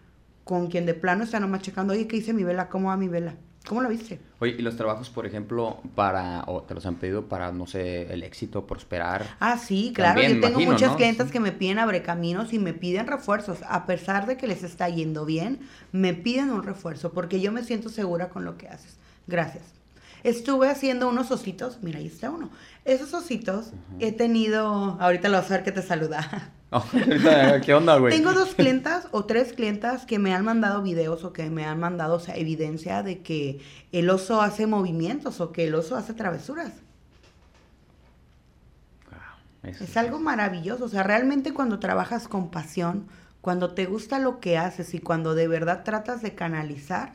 Con 0.45 0.69
quien 0.69 0.87
de 0.87 0.95
plano 0.95 1.25
está 1.25 1.39
nomás 1.39 1.63
checando, 1.63 1.93
oye, 1.93 2.07
¿qué 2.07 2.17
hice 2.17 2.33
mi 2.33 2.45
vela? 2.45 2.69
¿Cómo 2.69 2.89
va 2.89 2.97
mi 2.97 3.09
vela? 3.09 3.35
¿Cómo 3.71 3.83
lo 3.83 3.89
viste? 3.89 4.19
Oye, 4.41 4.57
¿y 4.59 4.63
los 4.63 4.75
trabajos, 4.75 5.11
por 5.11 5.27
ejemplo, 5.27 5.79
para, 5.95 6.43
o 6.49 6.65
te 6.65 6.75
los 6.75 6.85
han 6.87 6.97
pedido 6.97 7.29
para, 7.29 7.53
no 7.53 7.69
sé, 7.69 8.13
el 8.13 8.25
éxito, 8.25 8.67
prosperar? 8.67 9.25
Ah, 9.39 9.59
sí, 9.59 9.93
claro. 9.95 10.21
Yo 10.21 10.41
tengo 10.41 10.59
muchas 10.59 10.97
clientes 10.97 11.31
que 11.31 11.39
me 11.39 11.53
piden 11.53 11.79
abrecaminos 11.79 12.53
y 12.53 12.59
me 12.59 12.75
piden 12.75 13.07
refuerzos. 13.07 13.59
A 13.69 13.87
pesar 13.87 14.27
de 14.27 14.37
que 14.37 14.49
les 14.49 14.65
está 14.65 14.89
yendo 14.89 15.25
bien, 15.25 15.61
me 15.93 16.15
piden 16.15 16.51
un 16.51 16.65
refuerzo 16.65 17.13
porque 17.13 17.41
yo 17.41 17.53
me 17.53 17.63
siento 17.63 17.91
segura 17.91 18.29
con 18.31 18.45
lo 18.45 18.59
que 18.59 18.67
haces. 18.67 18.97
Gracias. 19.29 19.63
Estuve 20.25 20.69
haciendo 20.69 21.09
unos 21.09 21.31
ositos, 21.31 21.79
mira, 21.81 22.01
ahí 22.01 22.09
está 22.09 22.29
uno. 22.29 22.51
Esos 22.85 23.15
ositos 23.15 23.71
he 24.01 24.11
tenido, 24.11 24.99
ahorita 24.99 25.29
lo 25.29 25.37
vas 25.37 25.49
a 25.49 25.55
ver 25.55 25.63
que 25.63 25.71
te 25.71 25.83
saluda. 25.83 26.51
¿Qué 27.65 27.75
onda, 27.75 27.99
güey? 27.99 28.15
Tengo 28.15 28.33
dos 28.33 28.55
clientas 28.55 29.09
o 29.11 29.25
tres 29.25 29.53
clientas 29.53 30.07
que 30.07 30.19
me 30.21 30.35
han 30.35 30.45
mandado 30.45 30.83
videos 30.83 31.25
o 31.25 31.33
que 31.33 31.51
me 31.51 31.65
han 31.65 31.81
mandado 31.81 32.15
o 32.15 32.21
sea, 32.21 32.37
evidencia 32.37 33.03
de 33.03 33.23
que 33.23 33.61
el 33.91 34.09
oso 34.09 34.41
hace 34.41 34.67
movimientos 34.67 35.41
o 35.41 35.51
que 35.51 35.65
el 35.65 35.75
oso 35.75 35.97
hace 35.97 36.15
travesuras. 36.15 36.73
es 39.65 39.97
algo 39.97 40.21
maravilloso. 40.21 40.85
O 40.85 40.89
sea, 40.89 41.03
realmente 41.03 41.53
cuando 41.53 41.81
trabajas 41.81 42.29
con 42.29 42.51
pasión, 42.51 43.09
cuando 43.41 43.75
te 43.75 43.87
gusta 43.87 44.21
lo 44.21 44.39
que 44.39 44.57
haces 44.57 44.95
y 44.95 45.01
cuando 45.01 45.35
de 45.35 45.49
verdad 45.49 45.83
tratas 45.83 46.23
de 46.23 46.35
canalizar, 46.37 47.15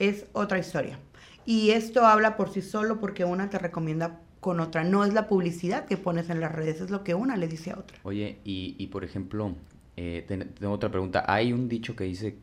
es 0.00 0.26
otra 0.32 0.58
historia. 0.58 0.98
Y 1.46 1.70
esto 1.70 2.04
habla 2.04 2.36
por 2.36 2.52
sí 2.52 2.62
solo 2.62 2.98
porque 2.98 3.24
una 3.24 3.48
te 3.48 3.58
recomienda 3.58 4.18
con 4.40 4.60
otra. 4.60 4.84
No 4.84 5.04
es 5.04 5.12
la 5.14 5.28
publicidad 5.28 5.86
que 5.86 5.96
pones 5.96 6.30
en 6.30 6.40
las 6.40 6.52
redes, 6.52 6.80
es 6.80 6.90
lo 6.90 7.04
que 7.04 7.14
una 7.14 7.36
le 7.36 7.48
dice 7.48 7.72
a 7.72 7.78
otra. 7.78 7.98
Oye, 8.02 8.38
y, 8.44 8.76
y 8.78 8.86
por 8.88 9.04
ejemplo, 9.04 9.54
eh, 9.96 10.24
tengo 10.26 10.72
otra 10.72 10.90
pregunta. 10.90 11.24
Hay 11.26 11.52
un 11.52 11.68
dicho 11.68 11.96
que 11.96 12.04
dice, 12.04 12.36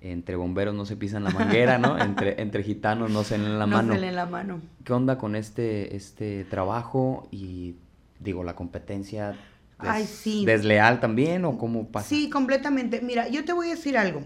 entre 0.00 0.36
bomberos 0.36 0.74
no 0.74 0.84
se 0.84 0.96
pisan 0.96 1.24
la 1.24 1.30
manguera, 1.30 1.78
¿no? 1.78 1.98
entre, 2.02 2.40
entre 2.42 2.62
gitanos 2.62 3.10
no 3.10 3.24
se 3.24 3.36
en 3.36 3.58
la 3.58 3.66
mano. 3.66 3.94
No 3.94 4.00
se 4.00 4.12
la 4.12 4.26
mano. 4.26 4.60
¿Qué 4.84 4.92
onda 4.92 5.18
con 5.18 5.36
este, 5.36 5.94
este 5.96 6.44
trabajo 6.44 7.28
y, 7.30 7.76
digo, 8.18 8.42
la 8.42 8.54
competencia 8.54 9.36
Ay, 9.78 10.06
sí. 10.06 10.44
desleal 10.44 10.98
también 10.98 11.44
o 11.44 11.56
cómo 11.56 11.88
pasa? 11.88 12.08
Sí, 12.08 12.28
completamente. 12.30 13.00
Mira, 13.00 13.28
yo 13.28 13.44
te 13.44 13.52
voy 13.52 13.68
a 13.68 13.70
decir 13.70 13.96
algo. 13.96 14.22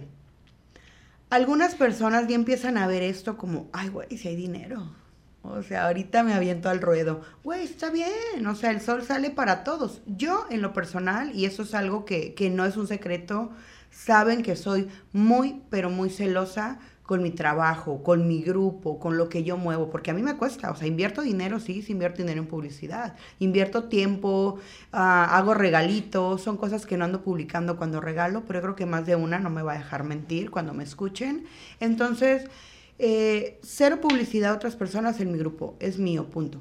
Algunas 1.29 1.75
personas 1.75 2.29
ya 2.29 2.35
empiezan 2.35 2.77
a 2.77 2.87
ver 2.87 3.03
esto 3.03 3.39
como, 3.39 3.69
ay, 3.73 3.89
güey, 3.89 4.17
si 4.17 4.29
hay 4.29 4.37
dinero 4.37 5.02
o 5.43 5.63
sea, 5.63 5.87
ahorita 5.87 6.23
me 6.23 6.35
aviento 6.35 6.69
al 6.69 6.81
ruedo. 6.81 7.21
Güey, 7.43 7.65
está 7.65 7.91
bien. 7.91 8.47
O 8.47 8.55
sea, 8.55 8.71
el 8.71 8.81
sol 8.81 9.03
sale 9.03 9.31
para 9.31 9.65
todos. 9.65 10.01
Yo, 10.07 10.47
en 10.51 10.63
lo 10.63 10.73
personal, 10.73 11.35
y 11.35 11.47
eso 11.47 11.63
es 11.63 11.75
algo 11.75 12.05
que, 12.05 12.35
que 12.35 12.51
no 12.51 12.65
es 12.65 12.77
un 12.77 12.87
secreto, 12.87 13.51
saben 13.91 14.43
que 14.43 14.57
soy 14.57 14.89
muy, 15.13 15.63
pero 15.71 15.91
muy 15.91 16.11
celosa 16.11 16.79
con 17.03 17.23
mi 17.23 17.31
trabajo, 17.31 18.03
con 18.03 18.27
mi 18.29 18.43
grupo, 18.43 18.99
con 18.99 19.19
lo 19.19 19.29
que 19.29 19.43
yo 19.45 19.57
muevo, 19.57 19.91
porque 19.91 20.13
a 20.13 20.15
mí 20.15 20.23
me 20.23 20.37
cuesta, 20.37 20.71
o 20.71 20.77
sea, 20.77 20.87
invierto 20.87 21.21
dinero, 21.21 21.61
sí, 21.61 21.83
sí 21.83 21.93
invierto 21.93 22.23
dinero 22.23 22.41
en 22.41 22.47
publicidad, 22.47 23.17
invierto 23.39 23.85
tiempo, 23.85 24.59
ah, 24.93 25.37
hago 25.37 25.53
regalitos, 25.53 26.41
son 26.41 26.57
cosas 26.57 26.87
que 26.87 26.97
no 26.97 27.05
ando 27.05 27.23
publicando 27.23 27.77
cuando 27.77 28.01
regalo, 28.01 28.45
pero 28.47 28.63
creo 28.63 28.77
que 28.77 28.87
más 28.87 29.05
de 29.05 29.17
una 29.17 29.39
no 29.41 29.51
me 29.51 29.63
va 29.63 29.73
a 29.73 29.79
dejar 29.79 30.05
mentir 30.05 30.51
cuando 30.51 30.73
me 30.73 30.85
escuchen. 30.85 31.45
Entonces, 31.81 32.49
eh, 32.99 33.59
cero 33.63 34.01
publicidad 34.01 34.53
a 34.53 34.57
otras 34.57 34.77
personas 34.77 35.21
en 35.21 35.33
mi 35.33 35.39
grupo, 35.39 35.77
es 35.81 35.99
mío, 35.99 36.27
punto. 36.27 36.61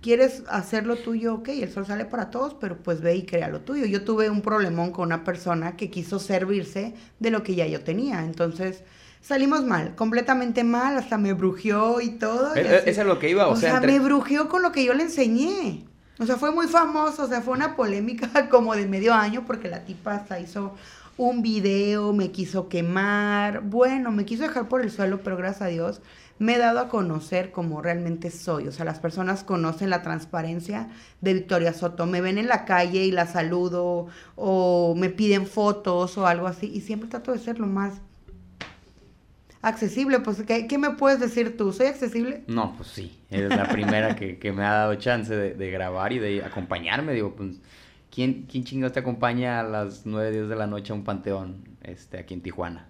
¿Quieres 0.00 0.44
hacerlo 0.48 0.96
tuyo? 0.96 1.34
Ok, 1.34 1.48
el 1.48 1.70
sol 1.70 1.84
sale 1.84 2.06
para 2.06 2.30
todos, 2.30 2.54
pero 2.54 2.78
pues 2.78 3.02
ve 3.02 3.16
y 3.16 3.26
crea 3.26 3.48
lo 3.48 3.60
tuyo. 3.60 3.84
Yo 3.84 4.02
tuve 4.02 4.30
un 4.30 4.40
problemón 4.40 4.92
con 4.92 5.06
una 5.06 5.24
persona 5.24 5.76
que 5.76 5.90
quiso 5.90 6.18
servirse 6.18 6.94
de 7.18 7.30
lo 7.30 7.42
que 7.42 7.54
ya 7.54 7.66
yo 7.66 7.82
tenía, 7.82 8.24
entonces 8.24 8.82
salimos 9.20 9.64
mal, 9.64 9.94
completamente 9.94 10.64
mal, 10.64 10.96
hasta 10.96 11.18
me 11.18 11.32
brujió 11.32 12.00
y 12.00 12.10
todo. 12.10 12.54
E, 12.54 12.88
eso 12.88 13.00
es 13.02 13.06
lo 13.06 13.18
que 13.18 13.28
iba, 13.30 13.48
o, 13.48 13.56
sea, 13.56 13.80
me 13.80 13.98
brujió 13.98 14.48
con 14.48 14.62
lo 14.62 14.72
que 14.72 14.84
yo 14.84 14.94
le 14.94 15.04
enseñé. 15.04 15.84
O 16.18 16.26
sea, 16.26 16.36
fue 16.36 16.52
muy 16.52 16.68
famoso, 16.68 17.24
o 17.24 17.28
sea, 17.28 17.40
fue 17.40 17.54
una 17.54 17.74
polémica 17.74 18.48
como 18.50 18.76
de 18.76 18.86
medio 18.86 19.14
año 19.14 19.44
porque 19.46 19.68
la 19.68 19.84
tipa 19.84 20.14
hasta 20.14 20.38
hizo 20.38 20.74
un 21.16 21.42
video, 21.42 22.12
me 22.12 22.30
quiso 22.30 22.68
quemar, 22.68 23.60
bueno, 23.62 24.10
me 24.10 24.24
quiso 24.24 24.42
dejar 24.42 24.68
por 24.68 24.82
el 24.82 24.90
suelo, 24.90 25.20
pero 25.22 25.36
gracias 25.36 25.62
a 25.62 25.66
Dios 25.66 26.00
me 26.38 26.54
he 26.54 26.58
dado 26.58 26.80
a 26.80 26.88
conocer 26.88 27.52
como 27.52 27.80
realmente 27.80 28.30
soy. 28.30 28.66
O 28.68 28.72
sea, 28.72 28.84
las 28.84 28.98
personas 28.98 29.44
conocen 29.44 29.90
la 29.90 30.02
transparencia 30.02 30.88
de 31.20 31.34
Victoria 31.34 31.72
Soto. 31.72 32.06
Me 32.06 32.20
ven 32.20 32.38
en 32.38 32.48
la 32.48 32.64
calle 32.64 33.04
y 33.04 33.12
la 33.12 33.26
saludo 33.26 34.08
o 34.36 34.94
me 34.96 35.10
piden 35.10 35.46
fotos 35.46 36.18
o 36.18 36.26
algo 36.26 36.46
así 36.46 36.70
y 36.72 36.80
siempre 36.80 37.08
trato 37.08 37.32
de 37.32 37.38
ser 37.38 37.58
lo 37.58 37.66
más 37.66 37.94
accesible. 39.62 40.20
Pues, 40.20 40.42
¿qué, 40.42 40.78
me 40.78 40.90
puedes 40.90 41.20
decir 41.20 41.56
tú? 41.56 41.72
¿Soy 41.72 41.86
accesible? 41.86 42.42
No, 42.48 42.74
pues 42.76 42.88
sí. 42.88 43.16
Eres 43.30 43.50
la 43.50 43.68
primera 43.68 44.16
que, 44.16 44.52
me 44.52 44.64
ha 44.64 44.72
dado 44.72 44.94
chance 44.96 45.34
de, 45.34 45.54
de 45.54 45.70
grabar 45.70 46.12
y 46.12 46.18
de 46.18 46.44
acompañarme. 46.44 47.12
Digo, 47.12 47.34
pues 47.36 47.60
¿Quién, 48.14 48.46
quién 48.48 48.62
chingados 48.62 48.92
te 48.92 49.00
acompaña 49.00 49.58
a 49.58 49.64
las 49.64 50.06
9, 50.06 50.30
10 50.30 50.48
de 50.48 50.54
la 50.54 50.68
noche 50.68 50.92
a 50.92 50.94
un 50.94 51.02
panteón 51.02 51.64
este, 51.82 52.16
aquí 52.16 52.34
en 52.34 52.42
Tijuana? 52.42 52.86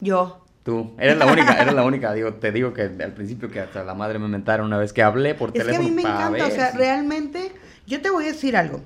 Yo. 0.00 0.42
Tú, 0.62 0.94
eres 0.98 1.18
la 1.18 1.26
única, 1.26 1.60
eres 1.60 1.74
la 1.74 1.84
única. 1.84 2.14
Digo, 2.14 2.32
te 2.32 2.50
digo 2.50 2.72
que 2.72 2.82
al 2.82 3.12
principio 3.12 3.50
que 3.50 3.60
hasta 3.60 3.84
la 3.84 3.92
madre 3.92 4.18
me 4.18 4.26
mentaron 4.26 4.66
una 4.66 4.78
vez 4.78 4.94
que 4.94 5.02
hablé 5.02 5.34
por 5.34 5.52
teléfono. 5.52 5.74
Es 5.74 5.78
que 5.80 5.84
a 5.84 5.88
mí 5.90 5.94
me 5.94 6.00
encanta, 6.00 6.46
o 6.46 6.50
sea, 6.50 6.70
realmente, 6.70 7.52
yo 7.86 8.00
te 8.00 8.08
voy 8.08 8.24
a 8.24 8.28
decir 8.28 8.56
algo. 8.56 8.80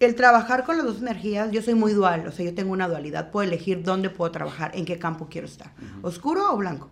El 0.00 0.16
trabajar 0.16 0.64
con 0.64 0.76
las 0.76 0.84
dos 0.84 1.00
energías, 1.00 1.52
yo 1.52 1.62
soy 1.62 1.74
muy 1.74 1.92
dual, 1.92 2.26
o 2.26 2.32
sea, 2.32 2.44
yo 2.44 2.52
tengo 2.52 2.72
una 2.72 2.88
dualidad. 2.88 3.30
Puedo 3.30 3.46
elegir 3.46 3.84
dónde 3.84 4.10
puedo 4.10 4.32
trabajar, 4.32 4.72
en 4.74 4.84
qué 4.84 4.98
campo 4.98 5.28
quiero 5.30 5.46
estar. 5.46 5.70
¿Oscuro 6.02 6.52
o 6.52 6.56
blanco? 6.56 6.90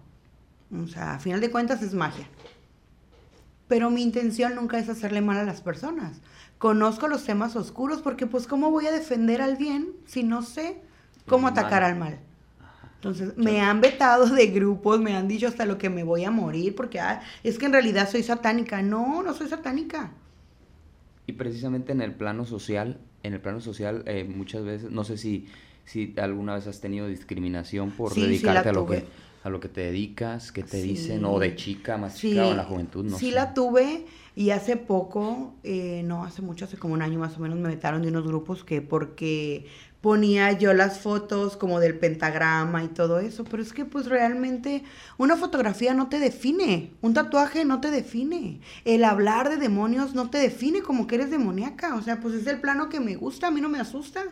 O 0.73 0.87
sea, 0.87 1.15
a 1.15 1.19
final 1.19 1.41
de 1.41 1.51
cuentas 1.51 1.83
es 1.83 1.95
magia. 1.95 2.29
Pero 3.67 3.91
mi 3.91 4.03
intención 4.05 4.55
nunca 4.55 4.79
es 4.79 4.89
hacerle 4.89 5.21
mal 5.21 5.39
a 5.39 5.45
las 5.45 5.61
personas 5.61 6.21
conozco 6.61 7.09
los 7.09 7.25
temas 7.25 7.57
oscuros 7.57 8.03
porque 8.03 8.27
pues 8.27 8.47
cómo 8.47 8.71
voy 8.71 8.87
a 8.87 8.93
defender 8.93 9.41
al 9.41 9.57
bien 9.57 9.95
si 10.05 10.23
no 10.23 10.43
sé 10.43 10.77
cómo 11.27 11.49
atacar 11.49 11.83
al 11.83 11.97
mal. 11.97 12.21
Entonces, 12.97 13.35
me 13.39 13.63
han 13.63 13.81
vetado 13.81 14.27
de 14.27 14.47
grupos, 14.49 15.01
me 15.01 15.17
han 15.17 15.27
dicho 15.27 15.49
hasta 15.49 15.65
lo 15.65 15.79
que 15.79 15.89
me 15.89 16.05
voy 16.05 16.25
a 16.25 16.31
morir, 16.31 16.75
porque 16.75 17.01
ah, 17.01 17.23
es 17.43 17.57
que 17.57 17.65
en 17.65 17.73
realidad 17.73 18.11
soy 18.11 18.23
satánica. 18.23 18.83
No, 18.83 19.23
no 19.23 19.33
soy 19.33 19.49
satánica. 19.49 20.13
Y 21.27 21.33
precisamente 21.33 21.93
en 21.93 22.03
el 22.03 22.13
plano 22.13 22.45
social, 22.45 22.99
en 23.23 23.33
el 23.33 23.41
plano 23.41 23.63
social, 23.63 24.03
eh, 24.05 24.25
muchas 24.25 24.63
veces, 24.63 24.91
no 24.91 25.05
sé 25.05 25.17
si, 25.17 25.49
si 25.87 26.13
alguna 26.19 26.57
vez 26.57 26.67
has 26.67 26.83
tenido 26.83 27.07
discriminación 27.07 27.91
por 27.91 28.15
dedicarte 28.15 28.69
a 28.69 28.73
lo 28.73 28.87
que 28.87 29.07
a 29.43 29.49
lo 29.49 29.61
que 29.61 29.69
te 29.69 29.81
dedicas, 29.81 30.53
qué 30.53 30.63
te 30.63 30.83
dicen, 30.83 31.25
o 31.25 31.39
de 31.39 31.57
chica, 31.57 31.97
más 31.97 32.17
chica, 32.17 32.47
o 32.47 32.51
en 32.51 32.59
la 32.59 32.65
juventud, 32.65 33.05
no 33.05 33.17
sí 33.17 33.31
la 33.31 33.55
tuve, 33.55 34.05
y 34.37 34.51
hace 34.51 34.77
poco, 34.77 35.55
eh, 35.63 36.03
no 36.05 36.25
hace 36.25 36.43
mucho, 36.43 36.65
hace 36.65 36.77
como 36.77 36.95
un 36.95 37.03
año 37.03 37.19
más 37.19 37.37
o 37.37 37.41
menos, 37.41 37.59
me 37.59 37.69
metaron 37.69 38.03
de 38.03 38.09
unos 38.09 38.27
grupos 38.27 38.65
que 38.65 38.81
porque 38.81 39.67
ponía 40.01 40.53
yo 40.53 40.73
las 40.73 41.01
fotos 41.01 41.57
como 41.57 41.79
del 41.79 41.99
pentagrama 41.99 42.83
y 42.85 42.89
todo 42.89 43.21
eso, 43.21 43.45
pero 43.45 43.63
es 43.63 43.73
que 43.73 43.85
pues 43.85 44.07
realmente 44.07 44.83
una 45.19 45.37
fotografía 45.37 45.95
no 45.95 46.09
te 46.09 46.19
define, 46.19 46.93
un 47.03 47.13
tatuaje 47.15 47.65
no 47.65 47.81
te 47.81 47.91
define, 47.91 48.61
el 48.85 49.05
hablar 49.05 49.51
de 49.51 49.57
demonios 49.57 50.15
no 50.15 50.31
te 50.31 50.39
define 50.39 50.83
como 50.83 51.07
que 51.07 51.17
eres 51.17 51.31
demoníaca, 51.31 51.97
o 51.97 52.03
sea, 52.03 52.21
pues 52.21 52.35
es 52.35 52.47
el 52.47 52.61
plano 52.61 52.89
que 52.89 53.01
me 53.01 53.17
gusta, 53.17 53.49
a 53.49 53.51
mí 53.51 53.61
no 53.61 53.69
me 53.69 53.79
asusta. 53.79 54.23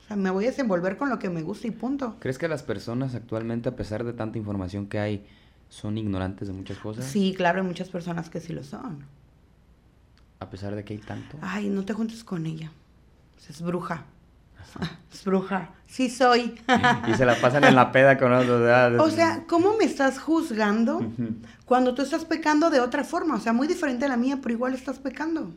O 0.00 0.12
sea, 0.12 0.16
me 0.16 0.30
voy 0.30 0.46
a 0.46 0.48
desenvolver 0.48 0.96
con 0.96 1.08
lo 1.08 1.20
que 1.20 1.30
me 1.30 1.42
gusta 1.42 1.68
y 1.68 1.70
punto. 1.70 2.16
¿Crees 2.18 2.36
que 2.36 2.48
las 2.48 2.64
personas 2.64 3.14
actualmente, 3.14 3.68
a 3.68 3.76
pesar 3.76 4.02
de 4.02 4.12
tanta 4.12 4.38
información 4.38 4.86
que 4.88 4.98
hay, 4.98 5.24
son 5.70 5.96
ignorantes 5.96 6.48
de 6.48 6.52
muchas 6.52 6.76
cosas? 6.76 7.06
Sí, 7.06 7.32
claro, 7.34 7.62
hay 7.62 7.66
muchas 7.66 7.88
personas 7.88 8.28
que 8.28 8.40
sí 8.40 8.52
lo 8.52 8.62
son. 8.62 9.06
A 10.40 10.50
pesar 10.50 10.74
de 10.74 10.84
que 10.84 10.94
hay 10.94 10.98
tanto. 10.98 11.38
Ay, 11.40 11.70
no 11.70 11.84
te 11.84 11.94
juntes 11.94 12.24
con 12.24 12.44
ella. 12.44 12.70
Es 13.48 13.62
bruja. 13.62 14.04
Es 15.12 15.24
bruja. 15.24 15.70
Sí 15.86 16.08
soy. 16.08 16.54
y 17.08 17.14
se 17.14 17.24
la 17.24 17.34
pasan 17.34 17.64
en 17.64 17.74
la 17.74 17.90
peda 17.90 18.18
con 18.18 18.32
otros. 18.32 18.60
O 19.00 19.10
sea, 19.10 19.44
¿cómo 19.48 19.76
me 19.76 19.84
estás 19.84 20.18
juzgando 20.18 21.00
cuando 21.64 21.94
tú 21.94 22.02
estás 22.02 22.24
pecando 22.24 22.70
de 22.70 22.80
otra 22.80 23.04
forma? 23.04 23.36
O 23.36 23.40
sea, 23.40 23.52
muy 23.52 23.66
diferente 23.66 24.04
a 24.04 24.08
la 24.08 24.16
mía, 24.16 24.38
pero 24.42 24.54
igual 24.54 24.74
estás 24.74 24.98
pecando. 24.98 25.52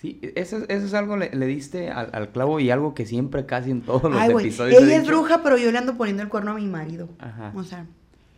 Sí, 0.00 0.20
eso, 0.36 0.58
eso 0.68 0.86
es 0.86 0.94
algo, 0.94 1.16
le, 1.16 1.34
le 1.34 1.46
diste 1.46 1.90
al, 1.90 2.30
clavo 2.30 2.60
y 2.60 2.70
algo 2.70 2.94
que 2.94 3.04
siempre 3.04 3.46
casi 3.46 3.72
en 3.72 3.82
todos 3.82 4.04
los 4.04 4.20
Ay, 4.20 4.30
episodios. 4.30 4.82
Ella 4.82 4.96
es 4.96 5.06
bruja, 5.06 5.42
pero 5.42 5.56
yo 5.58 5.72
le 5.72 5.78
ando 5.78 5.96
poniendo 5.96 6.22
el 6.22 6.28
cuerno 6.28 6.52
a 6.52 6.54
mi 6.54 6.66
marido. 6.66 7.08
Ajá. 7.18 7.52
O 7.56 7.64
sea, 7.64 7.86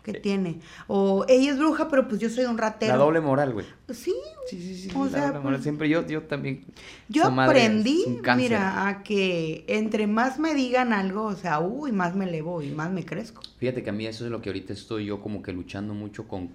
¿qué 0.02 0.14
tiene? 0.14 0.60
O 0.86 1.24
ella 1.28 1.52
es 1.52 1.58
bruja, 1.58 1.88
pero 1.88 2.08
pues 2.08 2.20
yo 2.20 2.28
soy 2.28 2.44
un 2.44 2.58
ratero. 2.58 2.92
La 2.92 2.98
doble 2.98 3.20
moral, 3.20 3.52
güey. 3.52 3.66
Sí. 3.88 4.14
Sí, 4.48 4.60
sí, 4.60 4.74
sí. 4.74 4.90
O 4.94 5.08
sea, 5.08 5.26
doble 5.28 5.38
moral. 5.38 5.52
Pues 5.54 5.62
siempre 5.62 5.88
yo, 5.88 6.06
yo 6.06 6.22
también. 6.22 6.64
Yo 7.08 7.24
aprendí, 7.26 8.20
mira, 8.36 8.88
a 8.88 9.02
que 9.02 9.64
entre 9.68 10.06
más 10.06 10.38
me 10.38 10.54
digan 10.54 10.92
algo, 10.92 11.24
o 11.24 11.34
sea, 11.34 11.60
uy, 11.60 11.92
más 11.92 12.14
me 12.14 12.24
elevo 12.24 12.62
y 12.62 12.70
más 12.70 12.90
me 12.90 13.04
crezco. 13.04 13.42
Fíjate 13.58 13.82
que 13.82 13.90
a 13.90 13.92
mí 13.92 14.06
eso 14.06 14.24
es 14.24 14.30
lo 14.30 14.40
que 14.40 14.48
ahorita 14.48 14.72
estoy 14.72 15.06
yo 15.06 15.20
como 15.20 15.42
que 15.42 15.52
luchando 15.52 15.94
mucho 15.94 16.26
con 16.26 16.50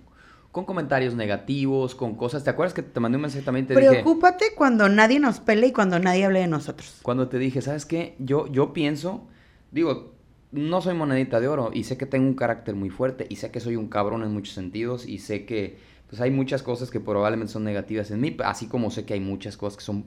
con 0.55 0.63
comentarios 0.63 1.15
negativos, 1.15 1.95
con 1.95 2.15
cosas. 2.15 2.45
¿Te 2.45 2.49
acuerdas 2.49 2.73
que 2.73 2.81
te 2.81 3.01
mandé 3.01 3.17
un 3.17 3.23
mensaje 3.23 3.43
también? 3.43 3.67
Te 3.67 3.73
Preocúpate 3.73 4.55
cuando 4.55 4.87
nadie 4.87 5.19
nos 5.19 5.41
pele 5.41 5.67
y 5.67 5.73
cuando 5.73 5.99
nadie 5.99 6.23
hable 6.23 6.39
de 6.39 6.47
nosotros. 6.47 6.99
Cuando 7.01 7.27
te 7.27 7.37
dije, 7.37 7.61
¿sabes 7.61 7.85
qué? 7.85 8.15
Yo, 8.19 8.47
yo 8.47 8.71
pienso, 8.71 9.27
digo, 9.71 10.14
no 10.55 10.81
soy 10.81 10.93
monedita 10.93 11.39
de 11.39 11.47
oro 11.49 11.71
y 11.73 11.83
sé 11.83 11.97
que 11.97 12.05
tengo 12.05 12.27
un 12.27 12.33
carácter 12.33 12.75
muy 12.75 12.89
fuerte 12.89 13.27
y 13.29 13.35
sé 13.35 13.51
que 13.51 13.59
soy 13.59 13.75
un 13.75 13.89
cabrón 13.89 14.23
en 14.23 14.31
muchos 14.31 14.53
sentidos 14.55 15.05
y 15.05 15.19
sé 15.19 15.45
que 15.45 15.77
pues 16.09 16.21
hay 16.21 16.31
muchas 16.31 16.63
cosas 16.63 16.91
que 16.91 16.99
probablemente 16.99 17.51
son 17.51 17.63
negativas 17.63 18.09
en 18.11 18.21
mí, 18.21 18.35
así 18.43 18.67
como 18.67 18.89
sé 18.89 19.05
que 19.05 19.15
hay 19.15 19.19
muchas 19.19 19.57
cosas 19.57 19.77
que 19.77 19.83
son 19.83 20.05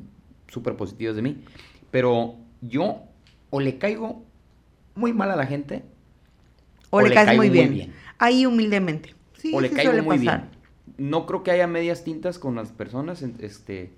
súper 0.48 0.76
positivas 0.76 1.16
de 1.16 1.22
mí. 1.22 1.42
Pero 1.90 2.36
yo 2.62 3.02
o 3.50 3.60
le 3.60 3.78
caigo 3.78 4.22
muy 4.94 5.12
mal 5.12 5.30
a 5.30 5.36
la 5.36 5.46
gente 5.46 5.82
o, 6.90 7.02
le, 7.02 7.12
caes 7.12 7.36
muy 7.36 7.50
bien. 7.50 7.92
Ahí 8.18 8.46
humildemente 8.46 9.14
o 9.52 9.60
le 9.60 9.70
caigo 9.70 10.02
muy 10.02 10.18
bien. 10.18 10.48
No 10.96 11.26
creo 11.26 11.42
que 11.42 11.50
haya 11.50 11.66
medias 11.66 12.04
tintas 12.04 12.38
con 12.38 12.54
las 12.56 12.72
personas, 12.72 13.22
este, 13.22 13.92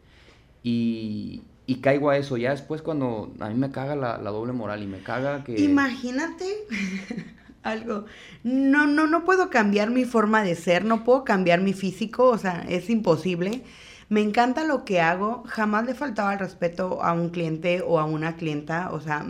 y, 0.62 1.42
y 1.70 1.76
caigo 1.76 2.10
a 2.10 2.16
eso. 2.16 2.36
Ya 2.36 2.50
después 2.50 2.82
cuando 2.82 3.32
a 3.38 3.48
mí 3.48 3.54
me 3.54 3.70
caga 3.70 3.94
la, 3.94 4.18
doble 4.18 4.52
moral 4.52 4.82
y 4.82 4.88
me 4.88 4.98
caga 4.98 5.44
que... 5.44 5.54
Imagínate 5.60 6.44
algo. 7.62 8.06
No, 8.42 8.88
no, 8.88 9.06
no 9.06 9.24
puedo 9.24 9.50
cambiar 9.50 9.90
mi 9.90 10.04
forma 10.04 10.42
de 10.42 10.56
ser, 10.56 10.84
no 10.84 11.04
puedo 11.04 11.22
cambiar 11.22 11.60
mi 11.60 11.72
físico, 11.72 12.24
o 12.24 12.38
sea, 12.38 12.66
es 12.68 12.90
imposible. 12.90 13.62
Me 14.08 14.20
encanta 14.20 14.64
lo 14.64 14.84
que 14.84 15.00
hago, 15.00 15.44
jamás 15.46 15.86
le 15.86 15.94
faltaba 15.94 16.32
el 16.32 16.40
respeto 16.40 17.04
a 17.04 17.12
un 17.12 17.28
cliente 17.28 17.84
o 17.86 18.00
a 18.00 18.04
una 18.04 18.34
clienta, 18.34 18.90
o 18.90 19.00
sea, 19.00 19.24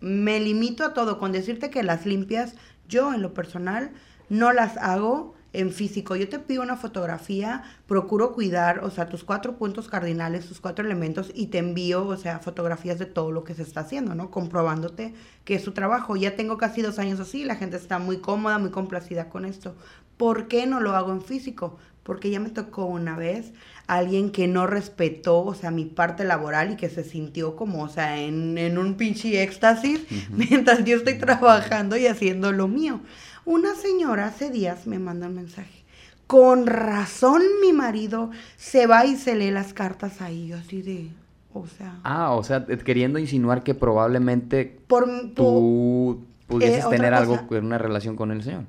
me 0.00 0.40
limito 0.40 0.86
a 0.86 0.94
todo. 0.94 1.18
Con 1.18 1.30
decirte 1.30 1.68
que 1.68 1.82
las 1.82 2.06
limpias, 2.06 2.54
yo 2.88 3.12
en 3.12 3.20
lo 3.20 3.34
personal 3.34 3.90
no 4.30 4.54
las 4.54 4.78
hago 4.78 5.34
en 5.52 5.70
físico. 5.70 6.16
Yo 6.16 6.28
te 6.28 6.38
pido 6.38 6.62
una 6.62 6.76
fotografía, 6.76 7.62
procuro 7.86 8.32
cuidar, 8.32 8.84
o 8.84 8.90
sea, 8.90 9.08
tus 9.08 9.24
cuatro 9.24 9.56
puntos 9.56 9.88
cardinales, 9.88 10.46
tus 10.46 10.60
cuatro 10.60 10.84
elementos 10.84 11.30
y 11.34 11.48
te 11.48 11.58
envío, 11.58 12.06
o 12.06 12.16
sea, 12.16 12.38
fotografías 12.38 12.98
de 12.98 13.06
todo 13.06 13.30
lo 13.32 13.44
que 13.44 13.54
se 13.54 13.62
está 13.62 13.80
haciendo, 13.80 14.14
¿no? 14.14 14.30
Comprobándote 14.30 15.14
que 15.44 15.54
es 15.54 15.62
su 15.62 15.72
trabajo. 15.72 16.16
Ya 16.16 16.36
tengo 16.36 16.56
casi 16.58 16.82
dos 16.82 16.98
años 16.98 17.20
así, 17.20 17.44
la 17.44 17.56
gente 17.56 17.76
está 17.76 17.98
muy 17.98 18.18
cómoda, 18.18 18.58
muy 18.58 18.70
complacida 18.70 19.28
con 19.28 19.44
esto. 19.44 19.74
¿Por 20.16 20.48
qué 20.48 20.66
no 20.66 20.80
lo 20.80 20.94
hago 20.94 21.12
en 21.12 21.22
físico? 21.22 21.78
Porque 22.02 22.30
ya 22.30 22.40
me 22.40 22.50
tocó 22.50 22.86
una 22.86 23.16
vez 23.16 23.52
alguien 23.86 24.30
que 24.30 24.48
no 24.48 24.66
respetó, 24.66 25.44
o 25.44 25.54
sea, 25.54 25.70
mi 25.70 25.84
parte 25.84 26.24
laboral 26.24 26.72
y 26.72 26.76
que 26.76 26.88
se 26.88 27.04
sintió 27.04 27.56
como, 27.56 27.82
o 27.82 27.88
sea, 27.88 28.20
en, 28.20 28.78
un 28.78 28.94
pinche 28.94 29.42
éxtasis 29.42 30.00
mientras 30.30 30.84
yo 30.84 30.96
estoy 30.96 31.18
trabajando 31.18 31.96
y 31.96 32.06
haciendo 32.06 32.52
lo 32.52 32.68
mío. 32.68 33.00
Una 33.44 33.74
señora 33.74 34.26
hace 34.26 34.50
días 34.50 34.86
me 34.86 34.98
manda 34.98 35.26
un 35.26 35.34
mensaje. 35.34 35.82
Con 36.26 36.66
razón 36.66 37.42
mi 37.60 37.72
marido 37.72 38.30
se 38.56 38.86
va 38.86 39.04
y 39.04 39.16
se 39.16 39.34
lee 39.34 39.50
las 39.50 39.74
cartas 39.74 40.22
ahí, 40.22 40.48
yo 40.48 40.56
así 40.56 40.80
de, 40.80 41.08
o 41.52 41.66
sea. 41.66 41.98
Ah, 42.04 42.32
o 42.32 42.42
sea, 42.42 42.64
queriendo 42.64 43.18
insinuar 43.18 43.62
que 43.62 43.74
probablemente 43.74 44.78
por, 44.86 45.06
tú 45.34 46.22
pudieses 46.46 46.84
eh, 46.84 46.88
tener 46.88 47.12
algo 47.12 47.38
una 47.50 47.78
relación 47.78 48.16
con 48.16 48.30
el 48.30 48.42
señor. 48.42 48.64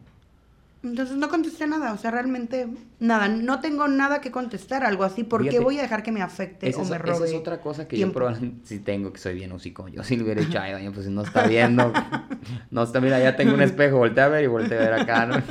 Entonces 0.83 1.15
no 1.15 1.29
contesté 1.29 1.65
nada, 1.65 1.93
o 1.93 1.97
sea, 1.97 2.11
realmente 2.11 2.67
nada, 2.99 3.29
no 3.29 3.61
tengo 3.61 3.87
nada 3.87 4.19
que 4.19 4.31
contestar, 4.31 4.83
algo 4.83 5.05
así, 5.05 5.23
¿por 5.23 5.47
qué 5.47 5.59
voy 5.59 5.79
a 5.79 5.83
dejar 5.83 6.03
que 6.03 6.11
me 6.11 6.21
afecte 6.21 6.73
o 6.75 6.83
me 6.83 6.97
robe 6.97 7.25
Esa 7.25 7.25
es 7.27 7.33
otra 7.35 7.61
cosa 7.61 7.87
que 7.87 7.97
yo 7.97 8.11
probablemente 8.11 8.59
sí 8.65 8.79
tengo, 8.79 9.13
que 9.13 9.19
soy 9.19 9.33
bien 9.35 9.53
hocico, 9.53 9.87
yo 9.87 10.03
sí 10.03 10.17
lo 10.17 10.25
hubiera 10.25 10.41
hecho, 10.41 10.59
ay, 10.59 10.89
pues 10.89 11.07
no 11.07 11.21
está 11.21 11.47
viendo, 11.47 11.93
no 12.69 12.83
está, 12.83 12.99
mira, 12.99 13.17
ya 13.17 13.37
tengo 13.37 13.53
un 13.53 13.61
espejo, 13.69 13.97
volteé 13.97 14.23
a 14.25 14.27
ver 14.27 14.43
y 14.43 14.47
volteé 14.47 14.77
a 14.77 14.81
ver 14.81 14.93
acá, 14.93 15.25
¿no? 15.25 15.41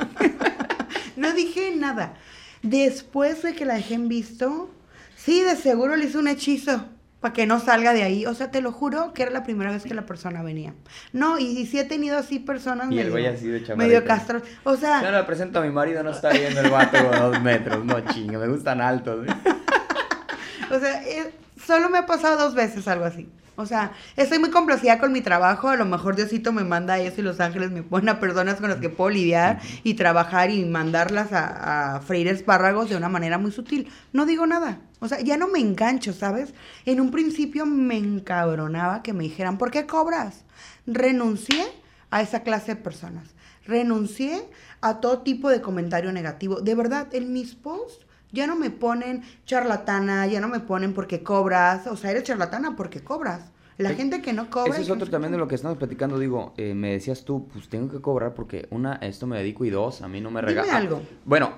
no 1.15 1.33
dije 1.33 1.75
nada, 1.75 2.13
después 2.61 3.41
de 3.41 3.55
que 3.55 3.65
la 3.65 3.73
dejé 3.73 3.95
en 3.95 4.09
visto, 4.09 4.69
sí, 5.15 5.41
de 5.41 5.55
seguro 5.55 5.95
le 5.95 6.05
hice 6.05 6.19
un 6.19 6.27
hechizo, 6.27 6.85
para 7.23 7.31
que 7.33 7.47
no 7.47 7.61
salga 7.61 7.93
de 7.93 8.03
ahí. 8.03 8.25
O 8.25 8.33
sea, 8.33 8.51
te 8.51 8.59
lo 8.59 8.73
juro 8.73 9.13
que 9.13 9.23
era 9.23 9.31
la 9.31 9.43
primera 9.43 9.71
vez 9.71 9.83
que 9.83 9.93
la 9.93 10.05
persona 10.05 10.43
venía. 10.43 10.73
No, 11.13 11.39
y, 11.39 11.65
sí 11.67 11.79
he 11.79 11.85
tenido 11.85 12.17
así 12.17 12.37
personas 12.37 12.91
y 12.91 12.95
medio, 12.95 13.15
el 13.15 13.25
así 13.27 13.47
de 13.47 13.75
medio 13.77 14.03
castro. 14.03 14.41
O 14.65 14.75
sea... 14.75 15.01
Yo 15.01 15.09
le 15.09 15.23
presento 15.23 15.59
a 15.59 15.61
mi 15.61 15.71
marido, 15.71 16.03
no 16.03 16.09
está 16.09 16.31
viendo 16.31 16.59
el 16.59 16.69
vato 16.69 16.97
de 16.97 17.17
dos 17.17 17.41
metros. 17.41 17.85
No, 17.85 18.01
chingo, 18.01 18.41
me 18.41 18.47
gustan 18.49 18.81
altos. 18.81 19.25
o 20.69 20.79
sea, 20.79 21.01
eh, 21.03 21.33
solo 21.65 21.89
me 21.89 21.99
ha 21.99 22.05
pasado 22.05 22.37
dos 22.37 22.55
veces 22.55 22.89
algo 22.89 23.05
así. 23.05 23.29
O 23.55 23.65
sea, 23.67 23.91
estoy 24.15 24.39
muy 24.39 24.49
complacida 24.49 24.99
con 24.99 25.11
mi 25.11 25.21
trabajo. 25.21 25.69
A 25.69 25.75
lo 25.75 25.85
mejor 25.85 26.15
Diosito 26.15 26.51
me 26.51 26.63
manda 26.63 26.95
a 26.95 26.99
eso 26.99 27.21
y 27.21 27.23
Los 27.23 27.39
Ángeles 27.39 27.71
me 27.71 27.83
pone 27.83 28.09
a 28.09 28.19
personas 28.19 28.59
con 28.59 28.69
las 28.69 28.79
que 28.79 28.89
puedo 28.89 29.11
lidiar 29.11 29.61
y 29.83 29.93
trabajar 29.93 30.49
y 30.49 30.65
mandarlas 30.65 31.29
a, 31.31 32.01
freír 32.05 32.27
espárragos 32.27 32.89
de 32.89 32.97
una 32.97 33.09
manera 33.09 33.37
muy 33.37 33.51
sutil. 33.51 33.89
No 34.11 34.25
digo 34.25 34.47
nada. 34.47 34.79
O 34.99 35.07
sea, 35.07 35.19
ya 35.19 35.37
no 35.37 35.47
me 35.47 35.59
engancho, 35.59 36.13
¿sabes? 36.13 36.53
En 36.85 36.99
un 36.99 37.11
principio 37.11 37.65
me 37.65 37.97
encabronaba 37.97 39.03
que 39.03 39.13
me 39.13 39.23
dijeran, 39.23 39.57
¿por 39.57 39.69
qué 39.69 39.85
cobras? 39.85 40.45
Renuncié 40.87 41.65
a 42.09 42.21
esa 42.21 42.41
clase 42.41 42.75
de 42.75 42.81
personas. 42.81 43.35
Renuncié 43.65 44.49
a 44.81 44.99
todo 44.99 45.19
tipo 45.19 45.49
de 45.49 45.61
comentario 45.61 46.11
negativo. 46.11 46.61
De 46.61 46.75
verdad, 46.75 47.07
en 47.13 47.33
mis 47.33 47.55
posts 47.55 48.05
ya 48.33 48.47
no 48.47 48.57
me 48.57 48.69
ponen 48.69 49.23
charlatana, 49.45 50.27
ya 50.27 50.41
no 50.41 50.49
me 50.49 50.59
ponen 50.59 50.93
porque 50.93 51.23
cobras, 51.23 51.87
o 51.87 51.95
sea, 51.95 52.11
eres 52.11 52.23
charlatana 52.23 52.75
porque 52.75 53.01
cobras. 53.01 53.51
La 53.77 53.89
gente 53.95 54.21
que 54.21 54.33
no 54.33 54.49
cobra. 54.51 54.73
Eso 54.73 54.81
es 54.81 54.89
otro 54.89 55.09
también 55.09 55.31
de 55.31 55.37
lo 55.39 55.47
que 55.47 55.55
estamos 55.55 55.77
platicando. 55.77 56.19
Digo, 56.19 56.53
eh, 56.57 56.75
me 56.75 56.91
decías 56.91 57.25
tú, 57.25 57.47
pues 57.51 57.69
tengo 57.69 57.91
que 57.91 58.01
cobrar 58.01 58.35
porque 58.35 58.67
una, 58.69 58.95
esto 58.97 59.25
me 59.25 59.37
dedico 59.37 59.65
y 59.65 59.71
dos, 59.71 60.03
a 60.03 60.07
mí 60.07 60.21
no 60.21 60.29
me 60.29 60.41
regala. 60.41 60.67
Dime 60.67 60.77
algo. 60.77 61.01
bueno, 61.25 61.53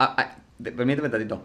permíteme 0.64 1.10
tantito. 1.10 1.42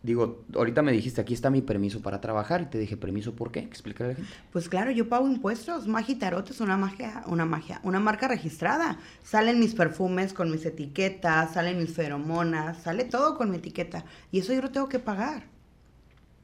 Digo, 0.00 0.44
ahorita 0.54 0.80
me 0.82 0.92
dijiste, 0.92 1.20
aquí 1.20 1.34
está 1.34 1.50
mi 1.50 1.60
permiso 1.60 2.00
para 2.00 2.20
trabajar. 2.20 2.62
Y 2.62 2.66
te 2.66 2.78
dije, 2.78 2.96
¿permiso 2.96 3.34
por 3.34 3.50
qué? 3.50 3.60
Explícale 3.60 4.10
a 4.10 4.12
la 4.12 4.16
gente. 4.16 4.32
Pues 4.52 4.68
claro, 4.68 4.92
yo 4.92 5.08
pago 5.08 5.26
impuestos. 5.26 5.88
Magia 5.88 6.18
Tarot 6.18 6.48
es 6.50 6.60
una 6.60 6.76
magia, 6.76 7.24
una 7.26 7.44
magia, 7.44 7.80
una 7.82 7.98
marca 7.98 8.28
registrada. 8.28 8.98
Salen 9.24 9.58
mis 9.58 9.74
perfumes 9.74 10.32
con 10.32 10.50
mis 10.50 10.64
etiquetas, 10.64 11.54
salen 11.54 11.78
mis 11.78 11.92
feromonas, 11.92 12.78
sale 12.78 13.04
todo 13.04 13.36
con 13.36 13.50
mi 13.50 13.56
etiqueta. 13.56 14.04
Y 14.30 14.38
eso 14.38 14.52
yo 14.52 14.62
lo 14.62 14.70
tengo 14.70 14.88
que 14.88 15.00
pagar. 15.00 15.44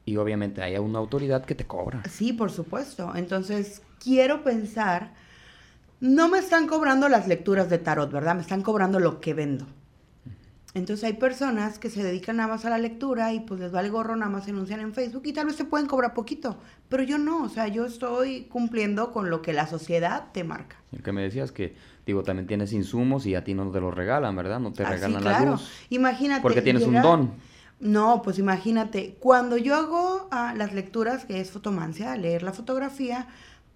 Y 0.03 0.17
obviamente 0.17 0.61
hay 0.61 0.77
una 0.77 0.99
autoridad 0.99 1.45
que 1.45 1.55
te 1.55 1.65
cobra. 1.65 2.03
Sí, 2.09 2.33
por 2.33 2.51
supuesto. 2.51 3.15
Entonces, 3.15 3.81
quiero 4.03 4.43
pensar, 4.43 5.13
no 6.01 6.27
me 6.27 6.39
están 6.39 6.67
cobrando 6.67 7.07
las 7.07 7.27
lecturas 7.27 7.69
de 7.69 7.79
tarot, 7.79 8.11
¿verdad? 8.11 8.35
Me 8.35 8.41
están 8.41 8.61
cobrando 8.61 8.99
lo 8.99 9.21
que 9.21 9.33
vendo. 9.33 9.65
Entonces 10.75 11.05
hay 11.05 11.13
personas 11.13 11.79
que 11.79 11.89
se 11.89 12.03
dedican 12.03 12.35
nada 12.35 12.49
más 12.49 12.65
a 12.65 12.69
la 12.69 12.77
lectura 12.77 13.31
y 13.31 13.39
pues 13.39 13.61
les 13.61 13.71
vale 13.71 13.89
gorro, 13.89 14.17
nada 14.17 14.29
más 14.29 14.43
se 14.43 14.51
anuncian 14.51 14.81
en 14.81 14.93
Facebook 14.93 15.21
y 15.25 15.31
tal 15.31 15.45
vez 15.45 15.55
se 15.55 15.63
pueden 15.63 15.87
cobrar 15.87 16.13
poquito, 16.13 16.57
pero 16.89 17.01
yo 17.01 17.17
no, 17.17 17.43
o 17.43 17.49
sea, 17.49 17.69
yo 17.69 17.85
estoy 17.85 18.41
cumpliendo 18.49 19.13
con 19.13 19.29
lo 19.29 19.41
que 19.41 19.53
la 19.53 19.67
sociedad 19.67 20.25
te 20.33 20.43
marca. 20.43 20.75
El 20.91 21.01
que 21.01 21.13
me 21.13 21.21
decías 21.21 21.53
que, 21.53 21.75
digo, 22.05 22.23
también 22.23 22.45
tienes 22.45 22.73
insumos 22.73 23.25
y 23.25 23.35
a 23.35 23.43
ti 23.45 23.53
no 23.53 23.71
te 23.71 23.79
los 23.79 23.93
regalan, 23.93 24.35
¿verdad? 24.35 24.59
No 24.59 24.73
te 24.73 24.83
ah, 24.83 24.89
regalan 24.89 25.23
la 25.23 25.45
luz. 25.45 25.71
Imagínate. 25.89 26.41
Porque 26.41 26.61
tienes 26.61 26.83
un 26.83 27.01
don. 27.01 27.31
No, 27.79 28.21
pues 28.21 28.37
imagínate, 28.37 29.15
cuando 29.21 29.55
yo 29.55 29.75
hago 29.75 30.27
ah, 30.31 30.53
las 30.57 30.73
lecturas, 30.73 31.23
que 31.23 31.39
es 31.39 31.51
fotomancia, 31.51 32.17
leer 32.17 32.43
la 32.43 32.51
fotografía, 32.51 33.27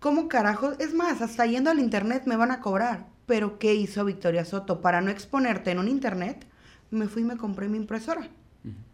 ¿cómo 0.01 0.27
carajo? 0.27 0.73
Es 0.79 0.93
más, 0.93 1.21
hasta 1.21 1.45
yendo 1.45 1.69
al 1.69 1.79
internet 1.79 2.23
me 2.25 2.35
van 2.35 2.51
a 2.51 2.59
cobrar. 2.59 3.05
Pero 3.25 3.57
¿qué 3.57 3.73
hizo 3.73 4.03
Victoria 4.03 4.43
Soto? 4.43 4.81
Para 4.81 4.99
no 4.99 5.11
exponerte 5.11 5.71
en 5.71 5.79
un 5.79 5.87
internet, 5.87 6.48
me 6.91 7.07
fui 7.07 7.21
y 7.21 7.25
me 7.25 7.37
compré 7.37 7.67
mi 7.67 7.77
impresora 7.77 8.27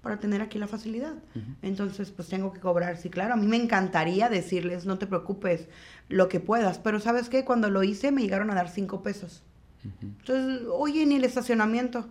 para 0.02 0.20
tener 0.20 0.42
aquí 0.42 0.60
la 0.60 0.68
facilidad. 0.68 1.16
Entonces, 1.62 2.12
pues 2.12 2.28
tengo 2.28 2.54
que 2.54 2.60
cobrar. 2.60 2.98
Sí, 2.98 3.10
claro, 3.10 3.34
a 3.34 3.38
mí 3.38 3.48
me 3.48 3.58
encantaría 3.58 4.30
decirles, 4.30 4.86
no 4.86 4.98
te 4.98 5.08
preocupes, 5.08 5.68
lo 6.08 6.30
que 6.30 6.40
puedas. 6.40 6.78
Pero 6.78 7.00
¿sabes 7.00 7.30
qué? 7.30 7.44
Cuando 7.44 7.70
lo 7.70 7.84
hice 7.84 8.12
me 8.12 8.22
llegaron 8.22 8.52
a 8.52 8.56
dar 8.56 8.70
cinco 8.70 9.02
pesos. 9.02 9.42
Entonces, 10.02 10.68
oye, 10.72 11.06
ni 11.06 11.16
el 11.16 11.24
estacionamiento 11.24 12.08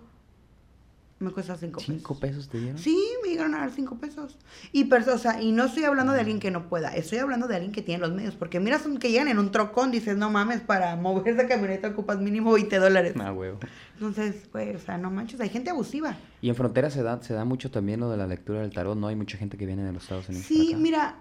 me 1.25 1.33
cuesta 1.33 1.57
cinco 1.57 1.81
pesos. 1.81 1.95
¿Cinco 1.95 2.19
pesos 2.19 2.49
te 2.49 2.59
dieron? 2.59 2.79
Sí, 2.79 2.97
me 3.23 3.31
llegaron 3.31 3.55
a 3.55 3.59
dar 3.59 3.71
cinco 3.71 3.97
pesos. 3.97 4.37
Y, 4.73 4.89
o 4.93 5.19
sea, 5.19 5.43
y 5.43 5.53
no 5.53 5.65
estoy 5.65 5.85
hablando 5.85 6.13
de 6.13 6.21
alguien 6.21 6.39
que 6.39 6.51
no 6.51 6.69
pueda, 6.69 6.95
estoy 6.95 7.19
hablando 7.19 7.49
de 7.49 7.57
alguien 7.57 7.73
que 7.73 7.83
tiene 7.83 8.01
los 8.01 8.15
medios. 8.15 8.35
Porque 8.35 8.61
miras 8.61 8.83
que 9.01 9.11
llegan 9.11 9.29
en 9.29 9.39
un 9.39 9.51
trocón, 9.51 9.91
dices, 9.91 10.17
no 10.17 10.31
mames, 10.31 10.61
para 10.61 10.95
mover 10.97 11.35
esa 11.35 11.49
camioneta 11.49 11.89
ocupas 11.89 12.21
mínimo 12.21 12.53
20 12.53 12.79
dólares. 12.79 13.15
Ah, 13.19 13.33
huevo. 13.33 13.59
Entonces, 13.95 14.49
pues, 14.53 14.77
o 14.77 14.79
sea, 14.79 14.99
no 14.99 15.11
manches, 15.11 15.41
hay 15.41 15.49
gente 15.49 15.71
abusiva. 15.71 16.17
Y 16.43 16.49
en 16.49 16.55
frontera 16.55 16.91
se 16.91 17.03
da, 17.03 17.23
se 17.23 17.35
da 17.35 17.45
mucho 17.45 17.71
también 17.71 18.01
lo 18.01 18.11
de 18.11 18.17
la 18.17 18.27
lectura 18.27 18.61
del 18.61 18.73
tarot, 18.73 18.97
¿no? 18.97 19.09
Hay 19.09 19.17
mucha 19.17 19.39
gente 19.39 19.57
que 19.57 19.67
viene 19.67 19.83
de 19.83 19.93
los 19.93 20.03
Estados 20.03 20.29
Unidos. 20.29 20.47
Sí, 20.47 20.75
mira, 20.77 21.17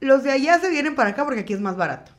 los 0.00 0.22
de 0.22 0.30
allá 0.30 0.58
se 0.60 0.70
vienen 0.70 0.94
para 0.94 1.10
acá 1.10 1.24
porque 1.24 1.40
aquí 1.40 1.52
es 1.52 1.60
más 1.60 1.76
barato. 1.76 2.12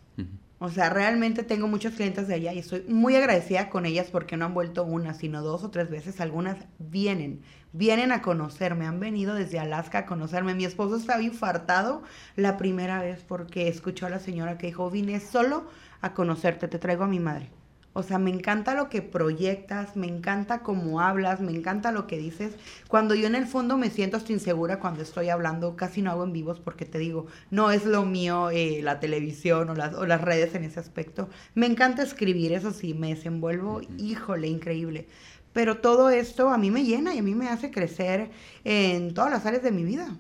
O 0.64 0.70
sea, 0.70 0.89
realmente 0.89 1.43
tengo 1.43 1.68
muchas 1.68 1.95
clientes 1.95 2.30
de 2.30 2.36
allá 2.36 2.53
y 2.53 2.59
estoy 2.59 2.86
muy 2.88 3.18
agradecida 3.18 3.70
con 3.70 3.86
ellas 3.86 4.07
porque 4.09 4.38
no 4.38 4.45
han 4.45 4.53
vuelto 4.53 4.86
una, 4.86 5.14
sino 5.14 5.41
dos 5.41 5.61
o 5.66 5.72
tres 5.72 5.89
veces. 5.89 6.22
Algunas 6.22 6.55
vienen, 6.80 7.41
vienen 7.74 8.14
a 8.14 8.22
conocerme, 8.22 8.86
han 8.86 8.97
venido 9.01 9.36
desde 9.36 9.59
Alaska 9.59 9.97
a 9.97 10.05
conocerme. 10.05 10.55
Mi 10.55 10.64
esposo 10.64 10.95
estaba 10.95 11.22
infartado 11.22 12.03
la 12.38 12.55
primera 12.55 13.01
vez 13.01 13.26
porque 13.28 13.68
escuchó 13.68 14.05
a 14.05 14.09
la 14.09 14.20
señora 14.20 14.57
que 14.57 14.68
dijo, 14.68 14.89
vine 14.89 15.20
solo 15.20 15.66
a 15.99 16.14
conocerte, 16.14 16.70
te 16.70 16.80
traigo 16.80 17.03
a 17.03 17.07
mi 17.07 17.20
madre. 17.20 17.49
O 17.96 18.02
sea, 18.02 18.18
me 18.18 18.32
encanta 18.32 18.74
lo 18.74 18.89
que 18.89 19.04
proyectas, 19.04 19.96
me 19.96 20.08
encanta 20.08 20.64
cómo 20.64 21.00
hablas, 21.00 21.41
me 21.41 21.52
encanta 21.52 21.91
lo 21.91 22.08
que 22.08 22.18
dices. 22.18 22.54
Cuando 22.88 23.14
yo 23.14 23.28
en 23.28 23.36
el 23.36 23.46
fondo 23.46 23.78
me 23.78 23.91
siento 23.91 24.18
hasta 24.18 24.34
insegura 24.34 24.80
cuando 24.80 25.04
estoy 25.04 25.30
hablando, 25.30 25.76
casi 25.76 26.02
no 26.02 26.10
hago 26.10 26.24
en 26.24 26.34
vivos 26.34 26.60
porque 26.60 26.86
te 26.86 26.98
digo, 26.98 27.28
no 27.52 27.70
es 27.70 27.86
lo 27.86 28.04
mío 28.04 28.50
eh, 28.50 28.82
la 28.82 29.00
televisión 29.00 29.70
o 29.70 29.76
las, 29.76 29.94
o 29.94 30.08
las 30.08 30.22
redes 30.22 30.56
en 30.56 30.64
ese 30.64 30.80
aspecto. 30.80 31.30
Me 31.54 31.68
encanta 31.68 32.02
escribir, 32.02 32.52
eso 32.54 32.72
sí, 32.72 32.96
me 32.96 33.10
desenvuelvo, 33.10 33.82
híjole, 34.00 34.48
increíble. 34.48 35.08
Pero 35.54 35.78
todo 35.78 36.10
esto 36.10 36.50
a 36.50 36.58
mí 36.58 36.72
me 36.72 36.84
llena 36.84 37.14
y 37.14 37.20
a 37.20 37.24
mí 37.24 37.36
me 37.36 37.48
hace 37.48 37.70
crecer 37.70 38.32
en 38.64 39.14
todas 39.14 39.30
las 39.30 39.46
áreas 39.46 39.62
de 39.62 39.72
mi 39.72 39.84
vida. 39.84 40.18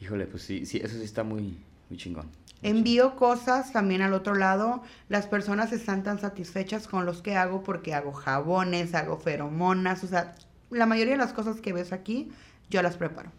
Híjole, 0.00 0.26
pues 0.26 0.42
sí, 0.42 0.66
sí, 0.66 0.80
eso 0.82 0.96
sí 0.96 1.04
está 1.04 1.22
muy, 1.22 1.56
muy 1.88 1.98
chingón. 1.98 2.37
Envío 2.62 3.14
cosas 3.14 3.72
también 3.72 4.02
al 4.02 4.12
otro 4.12 4.34
lado. 4.34 4.82
Las 5.08 5.26
personas 5.26 5.72
están 5.72 6.02
tan 6.02 6.18
satisfechas 6.18 6.88
con 6.88 7.06
los 7.06 7.22
que 7.22 7.36
hago 7.36 7.62
porque 7.62 7.94
hago 7.94 8.12
jabones, 8.12 8.94
hago 8.94 9.16
feromonas, 9.18 10.02
o 10.02 10.08
sea, 10.08 10.34
la 10.70 10.86
mayoría 10.86 11.12
de 11.12 11.18
las 11.18 11.32
cosas 11.32 11.60
que 11.60 11.72
ves 11.72 11.92
aquí, 11.92 12.30
yo 12.68 12.82
las 12.82 12.96
preparo. 12.96 13.30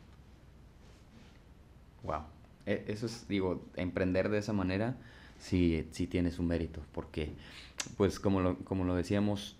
Wow. 2.03 2.21
E, 2.65 2.85
eso 2.87 3.05
es, 3.05 3.27
digo, 3.27 3.65
emprender 3.75 4.29
de 4.29 4.37
esa 4.37 4.53
manera 4.53 4.95
sí, 5.37 5.87
sí 5.91 6.07
tiene 6.07 6.31
su 6.31 6.43
mérito, 6.43 6.81
porque, 6.93 7.33
pues, 7.97 8.19
como 8.19 8.39
lo, 8.41 8.57
como 8.59 8.85
lo 8.85 8.95
decíamos, 8.95 9.57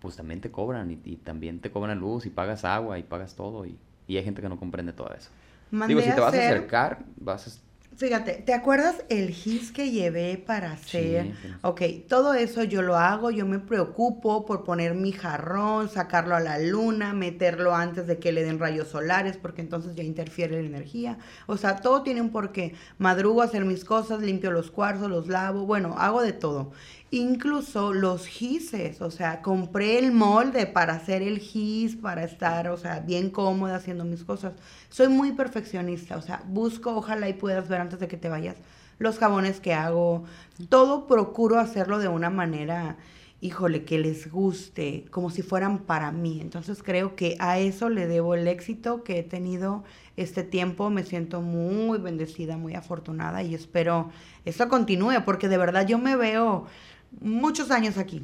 pues 0.00 0.16
también 0.16 0.40
te 0.40 0.50
cobran 0.50 0.90
y, 0.90 1.16
también 1.16 1.60
te 1.60 1.70
cobran 1.70 1.98
luz 2.00 2.26
y 2.26 2.30
pagas 2.30 2.64
agua 2.64 2.98
y 2.98 3.02
pagas 3.04 3.34
todo 3.36 3.64
y, 3.64 3.78
y 4.06 4.16
hay 4.16 4.24
gente 4.24 4.42
que 4.42 4.48
no 4.48 4.58
comprende 4.58 4.92
todo 4.92 5.14
eso. 5.14 5.30
digo, 5.70 6.00
si 6.00 6.12
te 6.12 6.20
vas 6.20 6.34
a 6.34 6.38
acercar, 6.38 7.04
vas 7.16 7.46
a 7.46 7.50
Fíjate, 7.96 8.42
¿te 8.44 8.54
acuerdas 8.54 9.04
el 9.08 9.30
gis 9.30 9.70
que 9.70 9.90
llevé 9.90 10.36
para 10.36 10.72
hacer? 10.72 11.32
Ok, 11.62 11.82
todo 12.08 12.34
eso 12.34 12.64
yo 12.64 12.82
lo 12.82 12.96
hago, 12.96 13.30
yo 13.30 13.46
me 13.46 13.60
preocupo 13.60 14.44
por 14.44 14.64
poner 14.64 14.94
mi 14.94 15.12
jarrón, 15.12 15.88
sacarlo 15.88 16.34
a 16.34 16.40
la 16.40 16.58
luna, 16.58 17.12
meterlo 17.12 17.74
antes 17.74 18.08
de 18.08 18.18
que 18.18 18.32
le 18.32 18.42
den 18.42 18.58
rayos 18.58 18.88
solares, 18.88 19.36
porque 19.36 19.60
entonces 19.60 19.94
ya 19.94 20.02
interfiere 20.02 20.60
la 20.60 20.66
energía. 20.66 21.18
O 21.46 21.56
sea, 21.56 21.76
todo 21.76 22.02
tiene 22.02 22.20
un 22.20 22.30
porqué. 22.30 22.74
Madrugo 22.98 23.42
a 23.42 23.44
hacer 23.44 23.64
mis 23.64 23.84
cosas, 23.84 24.20
limpio 24.22 24.50
los 24.50 24.72
cuarzos, 24.72 25.08
los 25.08 25.28
lavo, 25.28 25.64
bueno, 25.64 25.94
hago 25.96 26.20
de 26.20 26.32
todo. 26.32 26.72
Incluso 27.10 27.92
los 27.92 28.26
gises, 28.26 29.00
o 29.00 29.10
sea, 29.10 29.40
compré 29.40 30.00
el 30.00 30.10
molde 30.10 30.66
para 30.66 30.94
hacer 30.94 31.22
el 31.22 31.38
gis, 31.38 31.94
para 31.94 32.24
estar, 32.24 32.66
o 32.68 32.76
sea, 32.76 32.98
bien 32.98 33.30
cómoda 33.30 33.76
haciendo 33.76 34.04
mis 34.04 34.24
cosas. 34.24 34.54
Soy 34.88 35.06
muy 35.06 35.30
perfeccionista, 35.30 36.16
o 36.16 36.22
sea, 36.22 36.42
busco, 36.46 36.96
ojalá 36.96 37.28
y 37.28 37.34
puedas 37.34 37.68
ver 37.68 37.80
antes 37.84 38.00
de 38.00 38.08
que 38.08 38.16
te 38.16 38.28
vayas, 38.28 38.56
los 38.98 39.18
jabones 39.18 39.60
que 39.60 39.74
hago, 39.74 40.24
todo 40.68 41.06
procuro 41.06 41.58
hacerlo 41.58 41.98
de 41.98 42.08
una 42.08 42.30
manera, 42.30 42.96
híjole, 43.40 43.84
que 43.84 43.98
les 43.98 44.30
guste, 44.30 45.04
como 45.10 45.30
si 45.30 45.42
fueran 45.42 45.78
para 45.78 46.12
mí. 46.12 46.40
Entonces 46.40 46.82
creo 46.82 47.16
que 47.16 47.36
a 47.40 47.58
eso 47.58 47.88
le 47.88 48.06
debo 48.06 48.34
el 48.34 48.48
éxito 48.48 49.02
que 49.02 49.18
he 49.18 49.22
tenido 49.22 49.84
este 50.16 50.44
tiempo. 50.44 50.90
Me 50.90 51.04
siento 51.04 51.40
muy 51.40 51.98
bendecida, 51.98 52.56
muy 52.56 52.74
afortunada 52.74 53.42
y 53.42 53.54
espero 53.54 54.10
esto 54.44 54.68
continúe, 54.68 55.24
porque 55.24 55.48
de 55.48 55.58
verdad 55.58 55.86
yo 55.86 55.98
me 55.98 56.16
veo 56.16 56.66
muchos 57.20 57.70
años 57.70 57.98
aquí, 57.98 58.22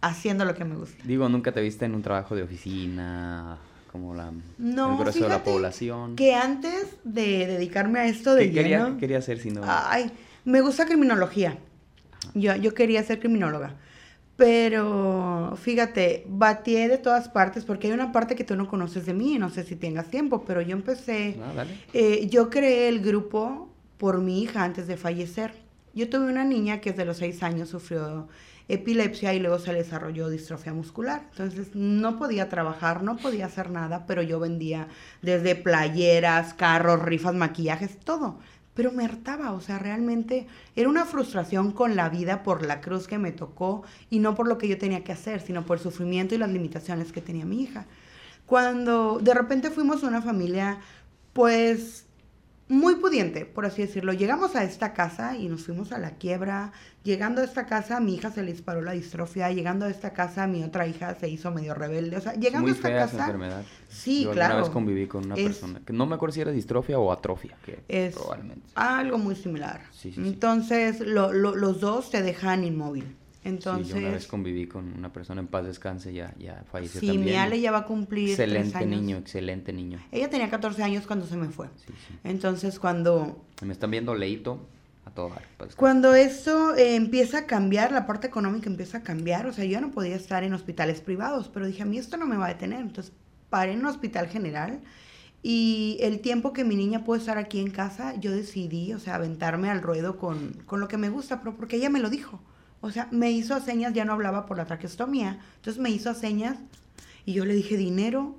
haciendo 0.00 0.44
lo 0.44 0.54
que 0.54 0.64
me 0.64 0.76
gusta. 0.76 1.02
Digo, 1.04 1.28
nunca 1.28 1.52
te 1.52 1.60
viste 1.60 1.84
en 1.84 1.94
un 1.94 2.02
trabajo 2.02 2.34
de 2.34 2.42
oficina, 2.42 3.58
como 3.92 4.14
la, 4.14 4.32
el 4.58 4.96
grueso 4.96 5.24
de 5.24 5.28
la 5.28 5.44
población. 5.44 6.16
Que 6.16 6.34
antes 6.34 6.96
de 7.04 7.46
dedicarme 7.46 8.00
a 8.00 8.06
esto 8.06 8.34
de 8.34 8.46
¿Qué 8.48 8.54
quería, 8.54 8.96
quería 8.98 9.18
hacer 9.18 9.38
si 9.38 9.50
no? 9.50 9.60
Ay, 9.64 10.10
me 10.44 10.62
gusta 10.62 10.86
criminología. 10.86 11.58
Yo, 12.34 12.56
yo 12.56 12.72
quería 12.72 13.02
ser 13.04 13.20
criminóloga. 13.20 13.76
Pero 14.36 15.56
fíjate, 15.60 16.24
batié 16.26 16.88
de 16.88 16.96
todas 16.96 17.28
partes 17.28 17.66
porque 17.66 17.88
hay 17.88 17.92
una 17.92 18.12
parte 18.12 18.34
que 18.34 18.44
tú 18.44 18.56
no 18.56 18.66
conoces 18.66 19.04
de 19.04 19.12
mí, 19.12 19.38
no 19.38 19.50
sé 19.50 19.62
si 19.62 19.76
tengas 19.76 20.08
tiempo, 20.08 20.42
pero 20.46 20.62
yo 20.62 20.72
empecé, 20.72 21.36
ah, 21.42 21.64
eh, 21.92 22.26
yo 22.28 22.48
creé 22.48 22.88
el 22.88 23.02
grupo 23.02 23.68
por 23.98 24.20
mi 24.20 24.42
hija 24.42 24.64
antes 24.64 24.86
de 24.86 24.96
fallecer. 24.96 25.52
Yo 25.94 26.08
tuve 26.08 26.30
una 26.30 26.44
niña 26.44 26.80
que 26.80 26.90
desde 26.90 27.04
los 27.04 27.18
seis 27.18 27.42
años 27.42 27.68
sufrió 27.68 28.26
epilepsia 28.68 29.34
y 29.34 29.40
luego 29.40 29.58
se 29.58 29.72
le 29.72 29.78
desarrolló 29.80 30.28
distrofia 30.28 30.72
muscular. 30.72 31.26
Entonces 31.30 31.74
no 31.74 32.18
podía 32.18 32.48
trabajar, 32.48 33.02
no 33.02 33.16
podía 33.16 33.46
hacer 33.46 33.70
nada, 33.70 34.06
pero 34.06 34.22
yo 34.22 34.40
vendía 34.40 34.88
desde 35.22 35.54
playeras, 35.54 36.54
carros, 36.54 37.02
rifas, 37.02 37.34
maquillajes, 37.34 37.98
todo. 37.98 38.38
Pero 38.74 38.90
me 38.90 39.04
hartaba, 39.04 39.52
o 39.52 39.60
sea, 39.60 39.78
realmente 39.78 40.46
era 40.76 40.88
una 40.88 41.04
frustración 41.04 41.72
con 41.72 41.94
la 41.94 42.08
vida 42.08 42.42
por 42.42 42.64
la 42.64 42.80
cruz 42.80 43.06
que 43.06 43.18
me 43.18 43.32
tocó 43.32 43.82
y 44.08 44.18
no 44.18 44.34
por 44.34 44.48
lo 44.48 44.56
que 44.56 44.68
yo 44.68 44.78
tenía 44.78 45.04
que 45.04 45.12
hacer, 45.12 45.42
sino 45.42 45.66
por 45.66 45.76
el 45.76 45.82
sufrimiento 45.82 46.34
y 46.34 46.38
las 46.38 46.50
limitaciones 46.50 47.12
que 47.12 47.20
tenía 47.20 47.44
mi 47.44 47.62
hija. 47.62 47.86
Cuando 48.46 49.18
de 49.18 49.34
repente 49.34 49.70
fuimos 49.70 50.02
una 50.02 50.22
familia, 50.22 50.78
pues 51.34 52.06
muy 52.68 52.94
pudiente, 52.96 53.44
por 53.44 53.66
así 53.66 53.82
decirlo. 53.82 54.12
Llegamos 54.12 54.56
a 54.56 54.64
esta 54.64 54.92
casa 54.92 55.36
y 55.36 55.48
nos 55.48 55.64
fuimos 55.64 55.92
a 55.92 55.98
la 55.98 56.12
quiebra. 56.12 56.72
Llegando 57.04 57.40
a 57.40 57.44
esta 57.44 57.66
casa, 57.66 58.00
mi 58.00 58.14
hija 58.14 58.30
se 58.30 58.42
le 58.42 58.52
disparó 58.52 58.80
la 58.80 58.92
distrofia. 58.92 59.50
Llegando 59.50 59.86
a 59.86 59.90
esta 59.90 60.12
casa, 60.12 60.46
mi 60.46 60.62
otra 60.62 60.86
hija 60.86 61.14
se 61.14 61.28
hizo 61.28 61.50
medio 61.50 61.74
rebelde. 61.74 62.16
O 62.16 62.20
sea, 62.20 62.34
llegando 62.34 62.68
a 62.68 62.72
esta 62.72 62.88
fea 62.88 62.98
casa. 63.00 63.20
enfermedad. 63.20 63.64
Sí, 63.88 64.26
claro. 64.32 64.54
Una 64.54 64.62
vez 64.62 64.72
conviví 64.72 65.06
con 65.06 65.26
una 65.26 65.34
persona 65.34 65.80
que 65.84 65.92
no 65.92 66.06
me 66.06 66.14
acuerdo 66.14 66.34
si 66.34 66.40
era 66.40 66.50
distrofia 66.50 66.98
o 66.98 67.12
atrofia, 67.12 67.56
que 67.64 67.82
es 67.88 68.14
probablemente. 68.14 68.68
Algo 68.74 69.18
muy 69.18 69.36
similar. 69.36 69.82
Entonces, 70.04 71.00
los 71.00 71.80
dos 71.80 72.10
te 72.10 72.22
dejan 72.22 72.64
inmóvil. 72.64 73.16
Entonces, 73.44 73.88
sí, 73.88 73.92
yo 73.94 73.98
una 73.98 74.10
vez 74.10 74.26
conviví 74.26 74.66
con 74.66 74.92
una 74.96 75.12
persona 75.12 75.40
en 75.40 75.48
paz 75.48 75.64
descanse, 75.64 76.12
ya, 76.12 76.32
ya 76.38 76.62
falleció 76.70 77.00
sí, 77.00 77.08
también. 77.08 77.26
mi 77.26 77.34
Ale 77.34 77.60
ya 77.60 77.72
va 77.72 77.78
a 77.78 77.84
cumplir 77.84 78.30
Excelente 78.30 78.86
niño, 78.86 79.16
excelente 79.16 79.72
niño. 79.72 79.98
Ella 80.12 80.30
tenía 80.30 80.48
14 80.48 80.82
años 80.82 81.06
cuando 81.06 81.26
se 81.26 81.36
me 81.36 81.48
fue. 81.48 81.66
Sí, 81.76 81.92
sí. 82.06 82.14
Entonces, 82.22 82.78
cuando... 82.78 83.44
Me 83.62 83.72
están 83.72 83.90
viendo 83.90 84.14
leito 84.14 84.60
a 85.04 85.10
todo 85.10 85.32
Cuando 85.76 86.14
eso 86.14 86.76
eh, 86.76 86.94
empieza 86.94 87.38
a 87.38 87.46
cambiar, 87.46 87.90
la 87.90 88.06
parte 88.06 88.28
económica 88.28 88.70
empieza 88.70 88.98
a 88.98 89.02
cambiar, 89.02 89.46
o 89.46 89.52
sea, 89.52 89.64
yo 89.64 89.80
no 89.80 89.90
podía 89.90 90.14
estar 90.14 90.44
en 90.44 90.54
hospitales 90.54 91.00
privados, 91.00 91.48
pero 91.48 91.66
dije, 91.66 91.82
a 91.82 91.86
mí 91.86 91.98
esto 91.98 92.16
no 92.16 92.26
me 92.26 92.36
va 92.36 92.46
a 92.46 92.48
detener. 92.50 92.80
Entonces, 92.80 93.12
paré 93.50 93.72
en 93.72 93.80
un 93.80 93.86
hospital 93.86 94.28
general 94.28 94.80
y 95.42 95.98
el 96.00 96.20
tiempo 96.20 96.52
que 96.52 96.62
mi 96.62 96.76
niña 96.76 97.04
puede 97.04 97.20
estar 97.20 97.36
aquí 97.36 97.58
en 97.58 97.70
casa, 97.70 98.14
yo 98.20 98.30
decidí, 98.30 98.92
o 98.92 99.00
sea, 99.00 99.16
aventarme 99.16 99.70
al 99.70 99.82
ruedo 99.82 100.16
con, 100.16 100.52
con 100.66 100.78
lo 100.78 100.86
que 100.86 100.98
me 100.98 101.08
gusta, 101.08 101.40
pero 101.40 101.56
porque 101.56 101.76
ella 101.76 101.90
me 101.90 101.98
lo 101.98 102.08
dijo. 102.08 102.40
O 102.82 102.90
sea, 102.90 103.08
me 103.12 103.30
hizo 103.30 103.58
señas, 103.60 103.94
ya 103.94 104.04
no 104.04 104.12
hablaba 104.12 104.44
por 104.44 104.58
la 104.58 104.66
traqueostomía. 104.66 105.38
Entonces 105.56 105.80
me 105.80 105.88
hizo 105.88 106.12
señas 106.14 106.58
y 107.24 107.32
yo 107.32 107.44
le 107.46 107.54
dije 107.54 107.76
dinero. 107.76 108.36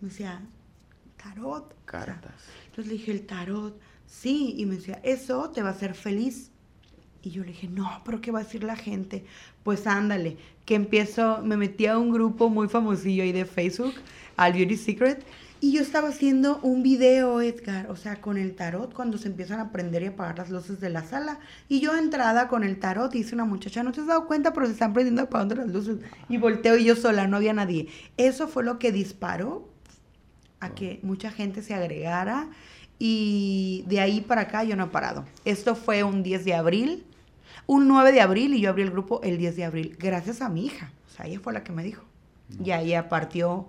Me 0.00 0.08
decía, 0.08 0.40
tarot. 1.22 1.74
Cartas. 1.84 2.32
entonces 2.64 2.86
le 2.86 2.98
dije, 2.98 3.12
el 3.12 3.26
tarot. 3.26 3.78
Sí, 4.06 4.54
y 4.56 4.64
me 4.66 4.76
decía, 4.76 5.00
eso 5.04 5.50
te 5.50 5.62
va 5.62 5.68
a 5.68 5.72
hacer 5.72 5.94
feliz. 5.94 6.50
Y 7.22 7.30
yo 7.30 7.42
le 7.42 7.48
dije, 7.48 7.68
no, 7.68 8.02
pero 8.04 8.20
¿qué 8.20 8.30
va 8.30 8.40
a 8.40 8.44
decir 8.44 8.64
la 8.64 8.76
gente? 8.76 9.24
Pues 9.62 9.86
ándale, 9.86 10.38
que 10.64 10.74
empiezo, 10.74 11.42
me 11.42 11.56
metí 11.56 11.86
a 11.86 11.98
un 11.98 12.10
grupo 12.10 12.48
muy 12.48 12.68
famosillo 12.68 13.22
ahí 13.22 13.32
de 13.32 13.44
Facebook, 13.44 13.94
al 14.36 14.54
Beauty 14.54 14.76
Secret, 14.76 15.24
Y 15.58 15.72
yo 15.72 15.80
estaba 15.80 16.08
haciendo 16.08 16.58
un 16.62 16.82
video, 16.82 17.40
Edgar, 17.40 17.90
o 17.90 17.96
sea, 17.96 18.20
con 18.20 18.36
el 18.36 18.54
tarot, 18.54 18.92
cuando 18.92 19.16
se 19.16 19.28
empiezan 19.28 19.58
a 19.58 19.72
prender 19.72 20.02
y 20.02 20.06
apagar 20.06 20.38
las 20.38 20.50
luces 20.50 20.80
de 20.80 20.90
la 20.90 21.02
sala. 21.02 21.38
Y 21.66 21.80
yo 21.80 21.96
entrada 21.96 22.46
con 22.48 22.62
el 22.62 22.78
tarot, 22.78 23.14
y 23.14 23.18
dice 23.18 23.34
una 23.34 23.46
muchacha, 23.46 23.82
no 23.82 23.90
te 23.90 24.02
has 24.02 24.06
dado 24.06 24.26
cuenta, 24.26 24.52
pero 24.52 24.66
se 24.66 24.72
están 24.72 24.92
prendiendo 24.92 25.22
y 25.22 25.24
apagando 25.24 25.54
las 25.54 25.68
luces. 25.68 25.96
Y 26.28 26.36
volteo 26.36 26.76
y 26.76 26.84
yo 26.84 26.94
sola, 26.94 27.26
no 27.26 27.38
había 27.38 27.54
nadie. 27.54 27.88
Eso 28.18 28.48
fue 28.48 28.64
lo 28.64 28.78
que 28.78 28.92
disparó 28.92 29.66
a 30.60 30.74
que 30.74 31.00
mucha 31.02 31.30
gente 31.30 31.62
se 31.62 31.74
agregara. 31.74 32.50
Y 32.98 33.84
de 33.88 34.00
ahí 34.00 34.20
para 34.20 34.42
acá 34.42 34.62
yo 34.62 34.76
no 34.76 34.84
he 34.84 34.88
parado. 34.88 35.24
Esto 35.46 35.74
fue 35.74 36.02
un 36.02 36.22
10 36.22 36.44
de 36.44 36.54
abril, 36.54 37.04
un 37.66 37.88
9 37.88 38.12
de 38.12 38.20
abril, 38.20 38.52
y 38.52 38.60
yo 38.60 38.68
abrí 38.68 38.82
el 38.82 38.90
grupo 38.90 39.22
el 39.22 39.38
10 39.38 39.56
de 39.56 39.64
abril, 39.64 39.96
gracias 39.98 40.42
a 40.42 40.50
mi 40.50 40.66
hija. 40.66 40.92
O 41.08 41.16
sea, 41.16 41.26
ella 41.26 41.40
fue 41.40 41.54
la 41.54 41.64
que 41.64 41.72
me 41.72 41.82
dijo. 41.82 42.04
Y 42.62 42.72
ahí 42.72 42.94
partió 43.08 43.68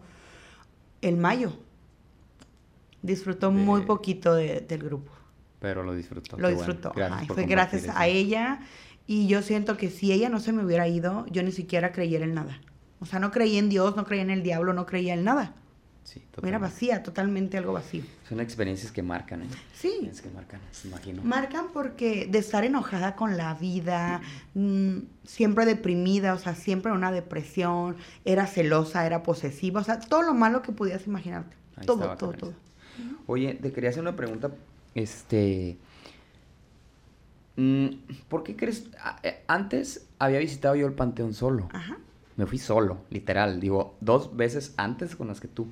el 1.02 1.16
mayo 1.16 1.54
disfrutó 3.02 3.52
muy 3.52 3.82
poquito 3.82 4.36
del 4.36 4.84
grupo. 4.84 5.12
Pero 5.60 5.84
lo 5.84 5.94
disfrutó. 5.94 6.38
Lo 6.38 6.50
disfrutó. 6.50 6.94
fue 7.28 7.46
gracias 7.46 7.88
a 7.96 8.08
ella. 8.08 8.60
Y 9.08 9.28
yo 9.28 9.42
siento 9.42 9.78
que 9.78 9.90
si 9.90 10.12
ella 10.12 10.30
no 10.30 10.40
se 10.40 10.52
me 10.52 10.64
hubiera 10.66 10.88
ido, 10.88 11.26
yo 11.28 11.42
ni 11.42 11.52
siquiera 11.52 11.94
creyera 11.94 12.26
en 12.26 12.34
nada. 12.34 12.60
O 13.00 13.06
sea, 13.06 13.20
no 13.20 13.32
creía 13.32 13.60
en 13.60 13.70
Dios, 13.70 13.96
no 13.96 14.04
creía 14.04 14.24
en 14.24 14.32
el 14.32 14.44
diablo, 14.44 14.74
no 14.74 14.86
creía 14.86 15.14
en 15.14 15.24
nada. 15.24 15.54
Sí, 16.04 16.24
Era 16.42 16.58
vacía, 16.58 17.04
totalmente 17.04 17.58
algo 17.58 17.74
vacío. 17.74 18.02
Son 18.30 18.40
experiencias 18.40 18.94
que 18.94 19.04
marcan, 19.04 19.42
¿eh? 19.42 19.48
Sí. 19.74 20.10
que 20.24 20.30
marcan, 20.30 20.62
imagino. 20.86 21.22
Marcan 21.22 21.66
porque 21.74 22.28
de 22.32 22.40
estar 22.40 22.64
enojada 22.64 23.16
con 23.18 23.36
la 23.36 23.54
vida, 23.56 24.22
mm, 24.54 25.00
siempre 25.26 25.66
deprimida, 25.66 26.34
o 26.34 26.40
sea, 26.40 26.56
siempre 26.56 26.94
una 26.94 27.12
depresión, 27.12 27.98
era 28.24 28.48
celosa, 28.48 29.06
era 29.06 29.22
posesiva, 29.22 29.82
o 29.82 29.84
sea, 29.84 30.00
todo 30.00 30.22
lo 30.22 30.34
malo 30.34 30.62
que 30.62 30.72
pudieras 30.72 31.06
imaginarte. 31.08 31.58
todo, 31.86 32.16
todo, 32.16 32.32
todo. 32.34 32.54
Oye, 33.26 33.54
te 33.56 33.72
quería 33.72 33.90
hacer 33.90 34.02
una 34.02 34.16
pregunta. 34.16 34.52
Este. 34.96 35.78
Mm, 37.56 37.88
¿Por 38.30 38.44
qué 38.44 38.56
crees? 38.56 38.88
Eh, 39.24 39.44
antes 39.48 40.08
había 40.20 40.40
visitado 40.40 40.76
yo 40.76 40.88
el 40.88 40.94
panteón 40.94 41.34
solo. 41.34 41.70
Ajá. 41.74 41.98
Me 42.36 42.46
fui 42.46 42.60
solo, 42.60 43.00
literal. 43.10 43.60
Digo, 43.60 43.96
dos 44.00 44.36
veces 44.36 44.74
antes 44.78 45.16
con 45.16 45.28
las 45.28 45.40
que 45.40 45.48
tú. 45.48 45.68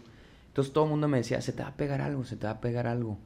Entonces 0.47 0.73
todo 0.73 0.85
el 0.85 0.89
mundo 0.89 1.07
me 1.07 1.17
decía, 1.17 1.41
se 1.41 1.53
te 1.53 1.61
va 1.63 1.69
a 1.69 1.75
pegar 1.75 2.01
algo, 2.01 2.23
se 2.23 2.37
te 2.37 2.47
va 2.47 2.53
a 2.53 2.61
pegar 2.61 2.87
algo. 2.87 3.17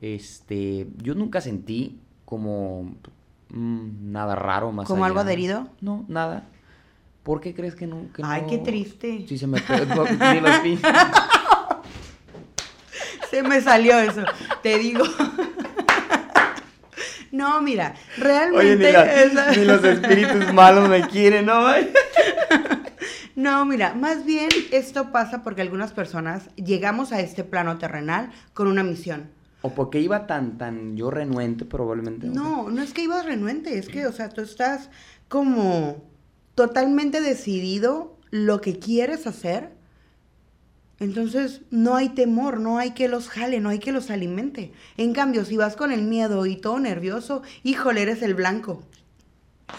Este, 0.00 0.86
yo 1.02 1.14
nunca 1.14 1.40
sentí 1.40 2.00
como 2.24 2.94
mm, 3.50 4.12
nada 4.12 4.34
raro 4.34 4.72
más 4.72 4.88
¿Como 4.88 5.04
algo 5.04 5.20
adherido? 5.20 5.68
No, 5.80 6.04
nada. 6.08 6.46
¿Por 7.22 7.40
qué 7.40 7.54
crees 7.54 7.74
que 7.74 7.86
no? 7.86 8.06
Ay, 8.22 8.44
qué 8.48 8.58
triste. 8.58 9.26
Sí, 9.28 9.38
se 9.38 9.46
me 9.46 9.60
pegó. 9.60 10.04
Se 13.32 13.42
me 13.42 13.62
salió 13.62 13.98
eso, 13.98 14.22
te 14.62 14.78
digo. 14.78 15.04
No, 17.30 17.62
mira, 17.62 17.94
realmente... 18.18 18.94
ni, 19.56 19.64
los 19.64 19.82
espíritus 19.82 20.52
malos 20.52 20.86
me 20.90 21.08
quieren, 21.08 21.46
¿no? 21.46 21.66
No, 23.34 23.64
mira, 23.64 23.94
más 23.94 24.26
bien 24.26 24.50
esto 24.70 25.10
pasa 25.12 25.42
porque 25.42 25.62
algunas 25.62 25.94
personas 25.94 26.50
llegamos 26.56 27.10
a 27.10 27.20
este 27.20 27.42
plano 27.42 27.78
terrenal 27.78 28.30
con 28.52 28.66
una 28.66 28.82
misión. 28.82 29.30
O 29.62 29.70
porque 29.70 29.98
iba 29.98 30.26
tan, 30.26 30.58
tan 30.58 30.94
yo 30.98 31.10
renuente 31.10 31.64
probablemente. 31.64 32.26
No, 32.26 32.68
no 32.68 32.82
es 32.82 32.92
que 32.92 33.04
ibas 33.04 33.24
renuente, 33.24 33.78
es 33.78 33.88
que, 33.88 34.06
o 34.06 34.12
sea, 34.12 34.28
tú 34.28 34.42
estás 34.42 34.90
como 35.28 36.04
totalmente 36.54 37.22
decidido 37.22 38.18
lo 38.30 38.60
que 38.60 38.78
quieres 38.78 39.26
hacer 39.26 39.72
entonces 41.02 41.62
no 41.70 41.96
hay 41.96 42.10
temor, 42.10 42.60
no 42.60 42.78
hay 42.78 42.92
que 42.92 43.08
los 43.08 43.28
jale, 43.28 43.60
no 43.60 43.70
hay 43.70 43.78
que 43.78 43.92
los 43.92 44.10
alimente. 44.10 44.72
En 44.96 45.12
cambio, 45.12 45.44
si 45.44 45.56
vas 45.56 45.76
con 45.76 45.92
el 45.92 46.02
miedo 46.02 46.46
y 46.46 46.56
todo 46.56 46.78
nervioso, 46.78 47.42
híjole, 47.62 48.02
eres 48.02 48.22
el 48.22 48.34
blanco. 48.34 48.82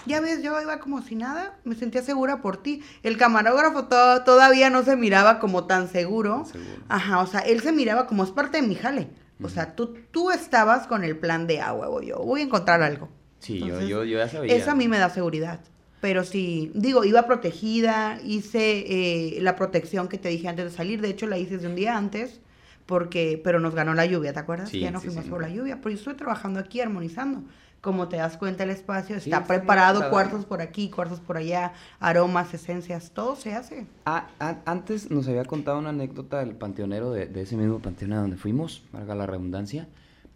Ya 0.06 0.20
ves, 0.20 0.44
yo 0.44 0.60
iba 0.62 0.80
como 0.80 1.02
si 1.02 1.16
nada, 1.16 1.58
me 1.64 1.76
sentía 1.76 2.02
segura 2.02 2.42
por 2.42 2.58
ti. 2.58 2.82
El 3.04 3.18
camarógrafo 3.18 3.86
todavía 3.86 4.70
no 4.70 4.84
se 4.84 4.96
miraba 4.96 5.40
como 5.40 5.66
tan 5.66 5.88
seguro. 5.88 6.44
Ajá, 6.90 7.20
o 7.20 7.28
sea, 7.28 7.42
él 7.42 7.62
se 7.62 7.72
miraba 7.72 8.08
como 8.08 8.24
es 8.24 8.32
parte 8.32 8.60
de 8.60 8.68
mi 8.68 8.76
jale. 8.76 9.08
O 9.42 9.50
sea, 9.50 9.76
tú, 9.76 9.96
tú 10.12 10.32
estabas 10.32 10.88
con 10.88 11.04
el 11.04 11.18
plan 11.18 11.48
de, 11.48 11.62
ah, 11.62 11.74
huevo, 11.74 12.02
yo 12.02 12.18
voy 12.20 12.42
a 12.42 12.44
encontrar 12.44 12.82
algo. 12.82 13.10
Sí, 13.40 13.60
yo, 13.60 13.82
yo, 13.82 14.04
yo 14.04 14.18
ya 14.18 14.30
sabía. 14.30 14.56
Eso 14.56 14.72
a 14.72 14.76
mí 14.76 14.88
me 14.88 14.98
da 14.98 15.10
seguridad. 15.10 15.60
Pero 16.04 16.26
sí, 16.26 16.70
digo, 16.76 17.06
iba 17.06 17.26
protegida, 17.26 18.20
hice 18.26 19.38
eh, 19.38 19.42
la 19.42 19.56
protección 19.56 20.10
que 20.10 20.18
te 20.18 20.28
dije 20.28 20.50
antes 20.50 20.66
de 20.66 20.72
salir, 20.72 21.00
de 21.00 21.08
hecho 21.08 21.28
la 21.28 21.38
hice 21.38 21.58
de 21.58 21.66
un 21.66 21.76
día 21.76 21.96
antes, 21.96 22.42
porque, 22.86 23.40
pero 23.42 23.62
nos 23.62 23.74
ganó 23.74 23.94
la 23.94 24.06
lluvia, 24.06 24.34
¿te 24.34 24.40
acuerdas? 24.40 24.70
ya 24.74 24.92
no 24.92 25.00
fuimos 25.00 25.24
por 25.24 25.40
la 25.40 25.48
lluvia, 25.48 25.78
pero 25.78 25.92
yo 25.92 25.96
estoy 25.96 26.16
trabajando 26.16 26.60
aquí 26.60 26.82
armonizando. 26.82 27.44
Como 27.80 28.10
te 28.10 28.18
das 28.18 28.36
cuenta, 28.36 28.66
el 28.66 28.72
espacio 28.72 29.16
está 29.16 29.46
preparado, 29.46 30.10
cuartos 30.10 30.44
por 30.44 30.60
aquí, 30.60 30.90
cuartos 30.90 31.22
por 31.22 31.38
allá, 31.38 31.72
aromas, 32.02 32.54
esencias, 32.54 33.12
todo 33.12 33.38
se 33.38 33.54
hace. 33.54 33.88
Ah, 34.06 34.28
antes 34.66 35.10
nos 35.10 35.26
había 35.30 35.46
contado 35.46 35.80
una 35.80 35.92
anécdota 35.92 36.40
del 36.40 36.54
panteonero 36.54 37.14
de, 37.14 37.28
de 37.28 37.44
ese 37.44 37.56
mismo 37.56 37.80
panteón 37.80 38.12
a 38.12 38.18
donde 38.20 38.36
fuimos, 38.36 38.84
valga 38.92 39.16
la 39.16 39.26
redundancia, 39.26 39.88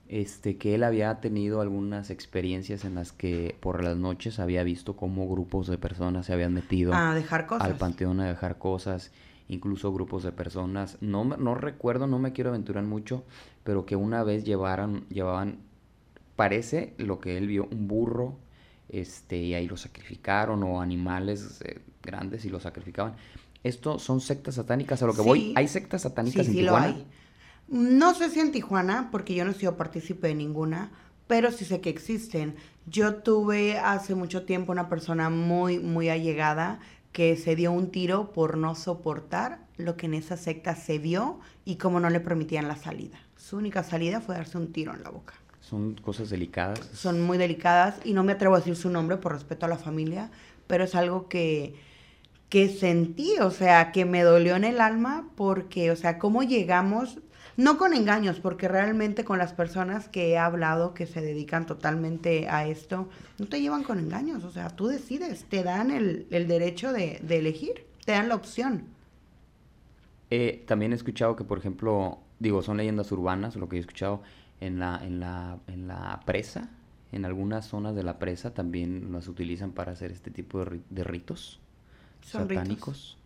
este, 0.09 0.57
que 0.57 0.75
él 0.75 0.83
había 0.83 1.19
tenido 1.19 1.61
algunas 1.61 2.09
experiencias 2.09 2.85
en 2.85 2.95
las 2.95 3.11
que 3.11 3.55
por 3.59 3.83
las 3.83 3.97
noches 3.97 4.39
había 4.39 4.63
visto 4.63 4.95
cómo 4.95 5.27
grupos 5.27 5.67
de 5.67 5.77
personas 5.77 6.25
se 6.27 6.33
habían 6.33 6.53
metido 6.53 6.93
a 6.93 7.13
dejar 7.13 7.47
cosas. 7.47 7.67
al 7.67 7.77
panteón 7.77 8.19
a 8.19 8.27
dejar 8.27 8.57
cosas, 8.57 9.11
incluso 9.49 9.91
grupos 9.93 10.23
de 10.23 10.31
personas, 10.31 10.97
no, 11.01 11.23
no 11.23 11.55
recuerdo, 11.55 12.07
no 12.07 12.19
me 12.19 12.33
quiero 12.33 12.51
aventurar 12.51 12.83
mucho, 12.83 13.23
pero 13.63 13.85
que 13.85 13.95
una 13.95 14.23
vez 14.23 14.43
llevaran, 14.43 15.05
llevaban, 15.09 15.59
parece 16.35 16.93
lo 16.97 17.19
que 17.19 17.37
él 17.37 17.47
vio, 17.47 17.67
un 17.71 17.87
burro, 17.87 18.37
este, 18.89 19.37
y 19.37 19.53
ahí 19.53 19.67
lo 19.67 19.77
sacrificaron, 19.77 20.63
o 20.63 20.81
animales 20.81 21.61
eh, 21.65 21.79
grandes 22.01 22.45
y 22.45 22.49
lo 22.49 22.59
sacrificaban. 22.59 23.15
Esto 23.63 23.99
son 23.99 24.21
sectas 24.21 24.55
satánicas, 24.55 25.01
a 25.03 25.07
lo 25.07 25.13
que 25.13 25.21
voy, 25.21 25.53
¿hay 25.55 25.67
sectas 25.67 26.03
satánicas 26.03 26.45
sí, 26.45 26.51
en 26.51 26.57
sí 26.57 26.61
Tijuana? 26.63 26.87
Lo 26.87 26.95
hay. 26.95 27.07
No 27.67 28.13
sé 28.13 28.29
si 28.29 28.39
en 28.39 28.51
Tijuana, 28.51 29.09
porque 29.11 29.35
yo 29.35 29.43
no 29.43 29.51
he 29.51 29.55
sido 29.55 29.75
partícipe 29.75 30.27
de 30.27 30.35
ninguna, 30.35 30.91
pero 31.27 31.51
sí 31.51 31.65
sé 31.65 31.81
que 31.81 31.89
existen. 31.89 32.55
Yo 32.85 33.15
tuve 33.15 33.77
hace 33.77 34.15
mucho 34.15 34.43
tiempo 34.43 34.71
una 34.71 34.87
persona 34.87 35.29
muy, 35.29 35.79
muy 35.79 36.09
allegada 36.09 36.79
que 37.11 37.35
se 37.35 37.55
dio 37.55 37.71
un 37.71 37.91
tiro 37.91 38.31
por 38.31 38.57
no 38.57 38.75
soportar 38.75 39.59
lo 39.75 39.97
que 39.97 40.05
en 40.05 40.13
esa 40.13 40.37
secta 40.37 40.75
se 40.75 40.97
vio 40.97 41.39
y 41.65 41.75
cómo 41.75 41.99
no 41.99 42.09
le 42.09 42.19
permitían 42.19 42.67
la 42.67 42.75
salida. 42.75 43.17
Su 43.35 43.57
única 43.57 43.83
salida 43.83 44.21
fue 44.21 44.35
darse 44.35 44.57
un 44.57 44.71
tiro 44.71 44.93
en 44.93 45.03
la 45.03 45.09
boca. 45.09 45.33
Son 45.59 45.95
cosas 45.95 46.29
delicadas. 46.29 46.79
Son 46.93 47.21
muy 47.21 47.37
delicadas 47.37 47.95
y 48.05 48.13
no 48.13 48.23
me 48.23 48.33
atrevo 48.33 48.55
a 48.55 48.59
decir 48.59 48.75
su 48.75 48.89
nombre 48.89 49.17
por 49.17 49.33
respeto 49.33 49.65
a 49.65 49.69
la 49.69 49.77
familia, 49.77 50.31
pero 50.65 50.85
es 50.85 50.95
algo 50.95 51.27
que, 51.27 51.75
que 52.47 52.69
sentí, 52.69 53.33
o 53.41 53.51
sea, 53.51 53.91
que 53.91 54.05
me 54.05 54.23
dolió 54.23 54.55
en 54.55 54.63
el 54.63 54.79
alma 54.79 55.29
porque, 55.35 55.91
o 55.91 55.95
sea, 55.97 56.19
cómo 56.19 56.43
llegamos 56.43 57.19
no 57.57 57.77
con 57.79 57.93
engaños, 57.93 58.39
porque 58.39 58.67
realmente 58.67 59.25
con 59.25 59.39
las 59.39 59.51
personas 59.51 60.07
que 60.07 60.29
he 60.29 60.37
hablado 60.37 60.93
que 60.93 61.07
se 61.07 61.21
dedican 61.21 61.65
totalmente 61.65 62.47
a 62.49 62.67
esto, 62.67 63.09
no 63.39 63.47
te 63.47 63.59
llevan 63.59 63.83
con 63.83 63.99
engaños. 63.99 64.43
O 64.43 64.51
sea, 64.51 64.69
tú 64.69 64.87
decides, 64.87 65.43
te 65.45 65.63
dan 65.63 65.89
el, 65.89 66.27
derecho 66.29 66.93
de, 66.93 67.19
elegir, 67.29 67.85
te 68.05 68.11
dan 68.11 68.29
la 68.29 68.35
opción. 68.35 68.85
Eh, 70.29 70.63
también 70.67 70.93
he 70.93 70.95
escuchado 70.95 71.35
que, 71.35 71.43
por 71.43 71.57
ejemplo, 71.57 72.19
digo, 72.39 72.61
son 72.61 72.77
leyendas 72.77 73.11
urbanas, 73.11 73.55
lo 73.55 73.67
que 73.67 73.77
he 73.77 73.79
escuchado 73.79 74.21
en 74.61 74.79
la, 74.79 75.01
en 75.03 75.19
la, 75.19 75.57
en 75.67 75.87
la 75.87 76.21
presa, 76.25 76.69
en 77.11 77.25
algunas 77.25 77.65
zonas 77.65 77.95
de 77.95 78.03
la 78.03 78.19
presa 78.19 78.53
también 78.53 79.11
las 79.11 79.27
utilizan 79.27 79.71
para 79.71 79.93
hacer 79.93 80.11
este 80.11 80.29
tipo 80.29 80.63
de, 80.63 81.03
ritos 81.03 81.59
satánicos. 82.21 83.16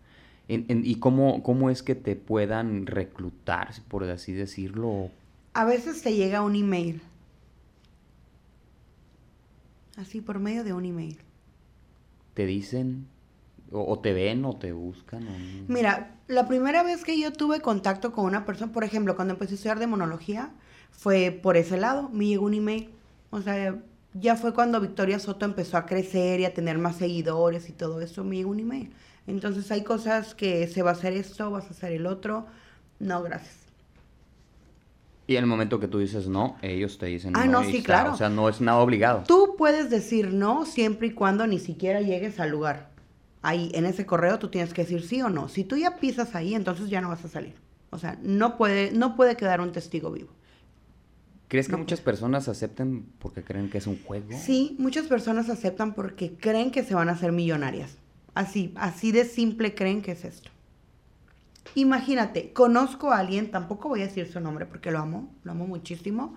¿Y 0.48 0.96
cómo, 0.96 1.44
cómo 1.44 1.70
es 1.70 1.82
que 1.82 1.96
te 1.96 2.16
puedan 2.16 2.86
reclutar, 2.86 3.70
por 3.88 4.04
así 4.04 4.34
decirlo? 4.34 5.10
A 5.54 5.66
veces 5.66 6.02
te 6.02 6.14
llega 6.14 6.42
un 6.42 6.56
email. 6.56 7.02
Así, 9.98 10.20
por 10.20 10.40
medio 10.40 10.64
de 10.64 10.74
un 10.74 10.86
email. 10.86 11.20
¿Te 12.34 12.46
dicen? 12.46 13.08
O, 13.72 14.00
te 14.00 14.12
ven 14.12 14.44
o 14.44 14.58
te 14.58 14.74
buscan? 14.74 15.26
Mira, 15.68 16.16
la 16.28 16.48
primera 16.48 16.84
vez 16.84 17.06
que 17.06 17.18
yo 17.18 17.32
tuve 17.32 17.62
contacto 17.62 18.12
con 18.12 18.26
una 18.26 18.46
persona, 18.46 18.72
por 18.74 18.84
ejemplo, 18.84 19.16
cuando 19.16 19.34
empecé 19.34 19.54
a 19.54 19.56
estudiar 19.56 19.80
demonología, 19.80 20.52
fue 20.92 21.32
por 21.32 21.56
ese 21.56 21.78
lado. 21.78 22.10
Me 22.10 22.26
llegó 22.26 22.46
un 22.46 22.54
email. 22.54 22.90
O 23.30 23.42
sea, 23.42 23.80
ya 24.14 24.36
fue 24.36 24.54
cuando 24.54 24.82
Victoria 24.82 25.20
Soto 25.20 25.46
empezó 25.46 25.78
a 25.78 25.86
crecer 25.86 26.42
y 26.42 26.46
a 26.46 26.54
tener 26.54 26.78
más 26.78 26.98
seguidores 26.98 27.70
y 27.70 27.72
todo 27.72 28.02
eso. 28.02 28.26
Me 28.26 28.38
llegó 28.38 28.50
un 28.50 28.60
email. 28.60 28.92
Entonces 29.32 29.72
hay 29.72 29.84
cosas 29.84 30.36
que 30.36 30.68
se 30.68 30.82
va 30.82 30.92
a 30.92 30.94
hacer 30.94 31.14
esto, 31.14 31.50
vas 31.50 31.66
a 31.66 31.70
hacer 31.70 31.94
el 31.94 32.06
otro. 32.06 32.46
No, 33.00 33.24
gracias. 33.24 33.56
Y 35.26 35.38
en 35.38 35.44
el 35.46 35.48
momento 35.48 35.80
que 35.80 35.88
tú 35.88 36.00
dices 36.00 36.28
no, 36.28 36.58
ellos 36.62 36.98
te 36.98 37.06
dicen 37.06 37.32
ah, 37.36 37.46
no. 37.46 37.64
sí, 37.64 37.82
claro. 37.82 38.12
O 38.14 38.18
sea, 38.18 38.28
no 38.28 38.50
es 38.50 38.60
nada 38.60 38.80
obligado. 38.80 39.24
Tú 39.26 39.56
puedes 39.58 39.90
decir 39.90 40.34
no 40.34 40.66
siempre 40.66 41.08
y 41.08 41.12
cuando 41.12 41.48
ni 41.48 41.60
siquiera 41.60 42.02
llegues 42.02 42.40
al 42.40 42.50
lugar. 42.50 42.92
Ahí, 43.42 43.72
en 43.74 43.86
ese 43.86 44.06
correo, 44.06 44.38
tú 44.38 44.50
tienes 44.50 44.74
que 44.74 44.84
decir 44.84 45.02
sí 45.02 45.22
o 45.22 45.30
no. 45.30 45.48
Si 45.48 45.64
tú 45.64 45.78
ya 45.78 45.96
pisas 45.96 46.36
ahí, 46.36 46.54
entonces 46.54 46.90
ya 46.90 47.02
no 47.02 47.10
vas 47.10 47.24
a 47.24 47.30
salir. 47.30 47.56
O 47.90 47.98
sea, 47.98 48.20
no 48.22 48.58
puede, 48.58 48.92
no 48.92 49.16
puede 49.16 49.38
quedar 49.38 49.62
un 49.62 49.72
testigo 49.72 50.12
vivo. 50.12 50.30
¿Crees 51.48 51.68
que 51.68 51.72
No 51.72 51.80
muchas 51.80 52.02
personas 52.02 52.48
acepten 52.48 53.06
porque 53.20 53.44
creen 53.44 53.70
que 53.70 53.78
es 53.78 53.88
un 53.88 54.02
juego? 54.04 54.38
Sí, 54.38 54.76
muchas 54.80 55.08
personas 55.08 55.50
aceptan 55.50 55.94
porque 55.94 56.34
creen 56.34 56.72
que 56.72 56.84
se 56.84 56.94
van 56.94 57.10
a 57.10 57.14
hacer 57.14 57.32
millonarias. 57.32 57.98
Así, 58.34 58.74
así 58.76 59.12
de 59.12 59.26
simple 59.26 59.76
creen 59.76 60.02
que 60.02 60.12
es 60.12 60.26
esto. 60.26 60.50
Imagínate, 61.76 62.54
conozco 62.54 63.12
a 63.12 63.20
alguien, 63.20 63.52
tampoco 63.52 63.90
voy 63.90 64.02
a 64.02 64.08
decir 64.08 64.32
su 64.32 64.40
nombre 64.40 64.66
porque 64.66 64.92
lo 64.92 65.00
amo, 65.00 65.34
lo 65.44 65.52
amo 65.52 65.68
muchísimo. 65.68 66.36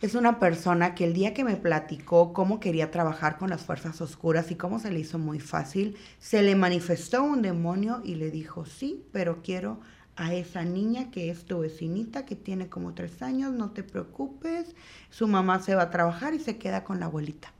Es 0.00 0.14
una 0.14 0.38
persona 0.38 0.94
que 0.94 1.04
el 1.04 1.12
día 1.12 1.34
que 1.34 1.42
me 1.42 1.56
platicó 1.56 2.32
cómo 2.32 2.60
quería 2.60 2.92
trabajar 2.92 3.36
con 3.36 3.50
las 3.50 3.62
fuerzas 3.62 4.00
oscuras 4.00 4.52
y 4.52 4.54
cómo 4.54 4.78
se 4.78 4.92
le 4.92 5.00
hizo 5.00 5.18
muy 5.18 5.40
fácil, 5.40 5.96
se 6.20 6.42
le 6.42 6.54
manifestó 6.54 7.24
un 7.24 7.42
demonio 7.42 8.00
y 8.04 8.14
le 8.14 8.30
dijo, 8.30 8.64
sí, 8.64 9.04
pero 9.10 9.42
quiero 9.42 9.80
a 10.14 10.34
esa 10.34 10.64
niña 10.64 11.10
que 11.10 11.30
es 11.30 11.44
tu 11.44 11.60
vecinita, 11.60 12.24
que 12.24 12.36
tiene 12.36 12.68
como 12.68 12.94
tres 12.94 13.22
años, 13.22 13.52
no 13.52 13.70
te 13.70 13.82
preocupes, 13.82 14.76
su 15.10 15.26
mamá 15.26 15.60
se 15.60 15.74
va 15.74 15.82
a 15.82 15.90
trabajar 15.90 16.34
y 16.34 16.38
se 16.38 16.58
queda 16.58 16.84
con 16.84 17.00
la 17.00 17.06
abuelita. 17.06 17.52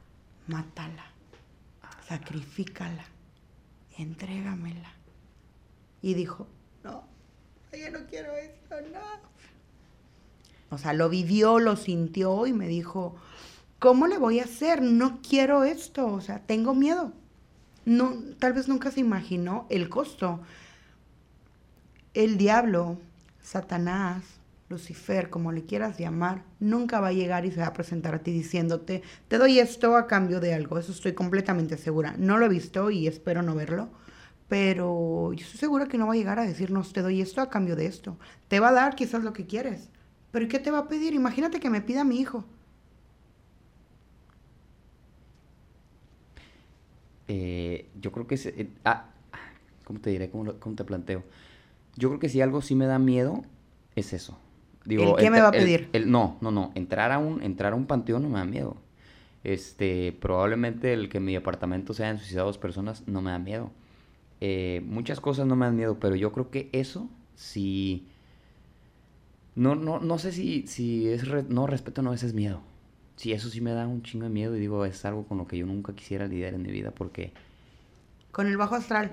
Mátala, 0.47 1.05
sacrifícala, 2.07 3.03
entrégamela. 4.01 4.93
Y 6.01 6.13
dijo, 6.13 6.47
no, 6.83 7.03
yo 7.71 7.91
no 7.91 8.05
quiero 8.07 8.35
esto, 8.35 8.75
no. 8.91 9.29
O 10.69 10.77
sea, 10.77 10.93
lo 10.93 11.09
vivió, 11.09 11.59
lo 11.59 11.75
sintió 11.75 12.45
y 12.45 12.53
me 12.53 12.67
dijo, 12.67 13.15
¿cómo 13.79 14.07
le 14.07 14.17
voy 14.17 14.39
a 14.39 14.45
hacer? 14.45 14.81
No 14.81 15.19
quiero 15.27 15.63
esto, 15.63 16.07
o 16.07 16.21
sea, 16.21 16.39
tengo 16.39 16.75
miedo. 16.75 17.11
No, 17.85 18.13
tal 18.37 18.53
vez 18.53 18.67
nunca 18.67 18.91
se 18.91 18.99
imaginó 18.99 19.65
el 19.69 19.89
costo. 19.89 20.39
El 22.13 22.37
diablo, 22.37 22.99
Satanás, 23.41 24.23
Lucifer, 24.69 25.29
como 25.29 25.51
le 25.51 25.65
quieras 25.65 25.97
llamar, 25.97 26.43
nunca 26.59 26.99
va 26.99 27.07
a 27.09 27.13
llegar 27.13 27.45
y 27.45 27.51
se 27.51 27.59
va 27.61 27.67
a 27.67 27.73
presentar 27.73 28.13
a 28.15 28.19
ti 28.23 28.31
diciéndote, 28.31 29.01
te 29.27 29.37
doy 29.37 29.59
esto 29.59 29.95
a 29.97 30.07
cambio 30.07 30.39
de 30.39 30.53
algo. 30.53 30.77
Eso 30.77 30.91
estoy 30.91 31.13
completamente 31.13 31.77
segura. 31.77 32.15
No 32.17 32.37
lo 32.37 32.45
he 32.45 32.49
visto 32.49 32.91
y 32.91 33.07
espero 33.07 33.41
no 33.41 33.55
verlo. 33.55 33.89
Pero 34.47 35.33
yo 35.33 35.43
estoy 35.45 35.59
segura 35.59 35.87
que 35.87 35.97
no 35.97 36.07
va 36.07 36.13
a 36.13 36.17
llegar 36.17 36.39
a 36.39 36.45
decirnos, 36.45 36.93
te 36.93 37.01
doy 37.01 37.21
esto 37.21 37.41
a 37.41 37.49
cambio 37.49 37.75
de 37.75 37.85
esto. 37.87 38.17
Te 38.47 38.59
va 38.59 38.69
a 38.69 38.73
dar 38.73 38.95
quizás 38.95 39.23
lo 39.23 39.33
que 39.33 39.45
quieres. 39.45 39.89
Pero 40.31 40.45
¿y 40.45 40.47
qué 40.47 40.59
te 40.59 40.71
va 40.71 40.79
a 40.79 40.87
pedir? 40.87 41.13
Imagínate 41.13 41.59
que 41.59 41.69
me 41.69 41.81
pida 41.81 42.03
mi 42.03 42.19
hijo. 42.19 42.45
Eh, 47.27 47.89
yo 47.99 48.11
creo 48.11 48.27
que 48.27 48.35
es... 48.35 48.45
eh, 48.47 48.69
ah, 48.85 49.05
¿Cómo 49.85 49.99
te 50.01 50.09
diré? 50.11 50.29
¿Cómo, 50.29 50.43
lo- 50.45 50.59
cómo 50.59 50.75
te 50.75 50.83
planteo? 50.83 51.23
Yo 51.97 52.09
creo 52.09 52.19
que 52.19 52.29
si 52.29 52.41
algo 52.41 52.61
sí 52.61 52.75
me 52.75 52.87
da 52.87 52.99
miedo, 52.99 53.43
es 53.95 54.13
eso. 54.13 54.39
¿El 54.97 55.15
qué 55.15 55.29
me 55.29 55.41
va 55.41 55.47
a 55.49 55.51
pedir? 55.51 55.89
el- 55.93 56.11
no, 56.11 56.37
no, 56.41 56.51
no. 56.51 56.71
Entrar 56.75 57.11
a, 57.11 57.19
un, 57.19 57.41
entrar 57.43 57.73
a 57.73 57.75
un 57.75 57.85
panteón 57.85 58.23
no 58.23 58.29
me 58.29 58.39
da 58.39 58.45
miedo. 58.45 58.77
Este, 59.43 60.11
probablemente 60.19 60.93
el 60.93 61.09
que 61.09 61.17
en 61.17 61.25
mi 61.25 61.35
apartamento 61.35 61.93
se 61.93 62.03
hayan 62.03 62.17
suicidado 62.17 62.47
dos 62.47 62.57
personas 62.57 63.03
no 63.07 63.21
me 63.21 63.31
da 63.31 63.39
miedo. 63.39 63.71
Eh, 64.41 64.81
muchas 64.85 65.19
cosas 65.21 65.47
no 65.47 65.55
me 65.55 65.65
dan 65.65 65.75
miedo, 65.75 65.97
pero 65.99 66.15
yo 66.15 66.31
creo 66.31 66.49
que 66.49 66.69
eso 66.71 67.09
sí... 67.35 68.07
No, 69.55 69.75
no, 69.75 69.99
no 69.99 70.17
sé 70.19 70.31
si, 70.31 70.67
si 70.67 71.07
es... 71.09 71.27
re- 71.27 71.43
no, 71.47 71.67
respeto 71.67 72.01
no, 72.01 72.13
ese 72.13 72.27
es 72.27 72.33
miedo. 72.33 72.61
Sí, 73.15 73.33
eso 73.33 73.49
sí 73.49 73.59
me 73.59 73.71
da 73.71 73.85
un 73.87 74.01
chingo 74.03 74.23
de 74.25 74.29
miedo 74.29 74.55
y 74.55 74.59
digo, 74.59 74.85
es 74.85 75.03
algo 75.03 75.25
con 75.25 75.37
lo 75.37 75.47
que 75.47 75.57
yo 75.57 75.65
nunca 75.65 75.93
quisiera 75.93 76.27
lidiar 76.27 76.53
en 76.53 76.61
mi 76.61 76.71
vida 76.71 76.91
porque... 76.91 77.33
Con 78.31 78.47
el 78.47 78.57
bajo 78.57 78.75
astral. 78.75 79.11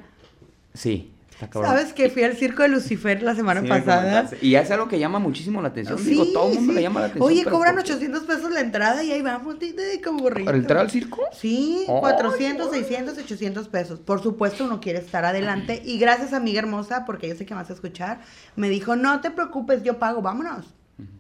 Sí. 0.75 1.11
¿Sabes 1.53 1.93
que 1.93 2.09
fui 2.09 2.23
al 2.23 2.35
circo 2.37 2.63
de 2.63 2.69
Lucifer 2.69 3.23
la 3.23 3.35
semana 3.35 3.61
Sí, 3.61 3.67
pasada? 3.69 4.31
Y 4.41 4.55
es 4.55 4.71
algo 4.71 4.89
que 4.89 4.99
llama 4.99 5.19
muchísimo 5.19 5.61
la 5.61 5.69
atención. 5.69 5.99
Sí, 5.99 6.11
Digo, 6.11 6.25
todo 6.33 6.49
el 6.49 6.55
mundo 6.57 6.73
sí. 6.73 6.77
le 6.77 6.83
llama 6.83 7.01
la 7.01 7.07
atención. 7.07 7.27
Oye, 7.31 7.45
cobran 7.45 7.75
¿por 7.75 7.85
qué? 7.85 7.93
800 7.93 8.23
pesos 8.25 8.51
la 8.51 8.61
entrada 8.61 9.05
y 9.05 9.13
ahí 9.13 9.21
vamos, 9.23 9.57
como 10.03 10.21
borrito. 10.21 10.47
¿Para 10.47 10.57
entrar 10.59 10.79
al 10.81 10.91
circo? 10.91 11.23
Sí, 11.33 11.85
Ay, 11.89 12.01
400, 12.01 12.69
güey. 12.69 12.81
600, 12.81 13.19
800 13.19 13.69
pesos. 13.69 14.01
Por 14.01 14.23
supuesto, 14.23 14.65
uno 14.65 14.81
quiere 14.81 14.99
estar 14.99 15.25
adelante. 15.25 15.83
Y 15.85 15.99
gracias, 15.99 16.33
amiga 16.33 16.61
hermosa, 16.61 17.05
porque 17.05 17.29
yo 17.29 17.35
sé 17.37 17.45
que 17.45 17.55
me 17.55 17.61
vas 17.61 17.71
a 17.71 17.75
escuchar, 17.75 18.21
me 18.57 18.69
dijo, 18.71 18.97
no 18.97 19.21
te 19.21 19.31
preocupes, 19.31 19.83
yo 19.83 19.99
pago, 19.99 20.23
vámonos. 20.23 20.67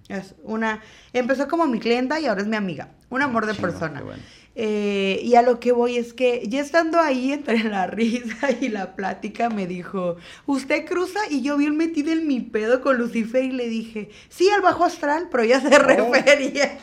Es 0.08 0.34
una... 0.44 0.80
Empezó 1.12 1.48
como 1.48 1.66
mi 1.66 1.78
clienta 1.80 2.18
y 2.20 2.26
ahora 2.26 2.40
es 2.40 2.46
mi 2.46 2.56
amiga. 2.56 2.88
Un 3.10 3.20
amor 3.20 3.44
de 3.44 3.52
Chingón, 3.52 3.70
persona. 3.70 4.00
bueno. 4.00 4.22
Eh, 4.58 5.20
y 5.22 5.34
a 5.34 5.42
lo 5.42 5.60
que 5.60 5.72
voy 5.72 5.98
es 5.98 6.14
que 6.14 6.48
ya 6.48 6.62
estando 6.62 6.98
ahí 6.98 7.30
entre 7.30 7.62
la 7.62 7.86
risa 7.86 8.50
y 8.60 8.70
la 8.70 8.96
plática 8.96 9.50
me 9.50 9.66
dijo, 9.66 10.16
usted 10.46 10.86
cruza 10.86 11.20
y 11.28 11.42
yo 11.42 11.58
bien 11.58 11.76
metida 11.76 12.12
en 12.12 12.26
mi 12.26 12.40
pedo 12.40 12.80
con 12.80 12.96
Lucifer 12.96 13.44
y 13.44 13.52
le 13.52 13.68
dije, 13.68 14.08
sí, 14.30 14.48
al 14.48 14.62
bajo 14.62 14.84
astral, 14.84 15.28
pero 15.30 15.44
ya 15.44 15.60
se 15.60 15.78
refería. 15.78 16.78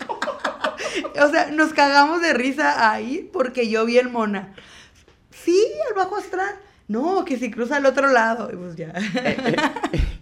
o 1.19 1.29
sea, 1.29 1.49
nos 1.51 1.73
cagamos 1.73 2.21
de 2.21 2.33
risa 2.33 2.91
ahí 2.91 3.27
porque 3.33 3.67
yo 3.67 3.85
bien 3.85 4.11
mona. 4.11 4.53
Sí, 5.31 5.59
al 5.89 5.95
bajo 5.95 6.17
astral. 6.17 6.53
No, 6.87 7.25
que 7.25 7.39
si 7.39 7.49
cruza 7.49 7.77
al 7.77 7.87
otro 7.87 8.07
lado. 8.07 8.51
Y 8.53 8.55
pues 8.55 8.75
ya. 8.75 8.93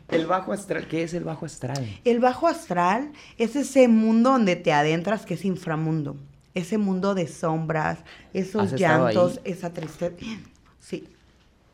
El 0.08 0.26
bajo 0.26 0.54
astral, 0.54 0.88
¿qué 0.88 1.04
es 1.04 1.14
el 1.14 1.26
bajo 1.26 1.46
astral? 1.46 2.00
El 2.06 2.20
bajo 2.20 2.48
astral 2.48 3.12
es 3.38 3.58
ese 3.58 3.90
mundo 3.90 4.32
donde 4.32 4.56
te 4.56 4.72
adentras 4.72 5.26
que 5.26 5.34
es 5.34 5.44
inframundo. 5.44 6.16
Ese 6.54 6.78
mundo 6.78 7.16
de 7.16 7.28
sombras, 7.28 8.00
esos 8.34 8.68
¿Has 8.68 8.74
estado 8.74 9.06
llantos, 9.06 9.40
esa 9.44 9.72
tristeza. 9.74 10.16
Sí. 10.80 11.08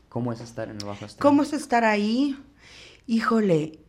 ¿Cómo 0.09 0.31
es 0.33 0.41
estar 0.41 0.69
en 0.69 0.77
el 0.77 0.85
bajo 0.85 1.05
astral? 1.05 1.21
¿Cómo 1.21 1.43
es 1.43 1.53
estar 1.53 1.83
ahí? 1.83 2.37
Híjole, 3.07 3.79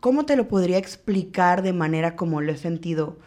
¿cómo 0.00 0.26
te 0.26 0.36
lo 0.36 0.48
podría 0.48 0.78
explicar 0.78 1.62
de 1.62 1.72
manera 1.72 2.16
como 2.16 2.40
lo 2.40 2.52
he 2.52 2.56
sentido? 2.56 3.18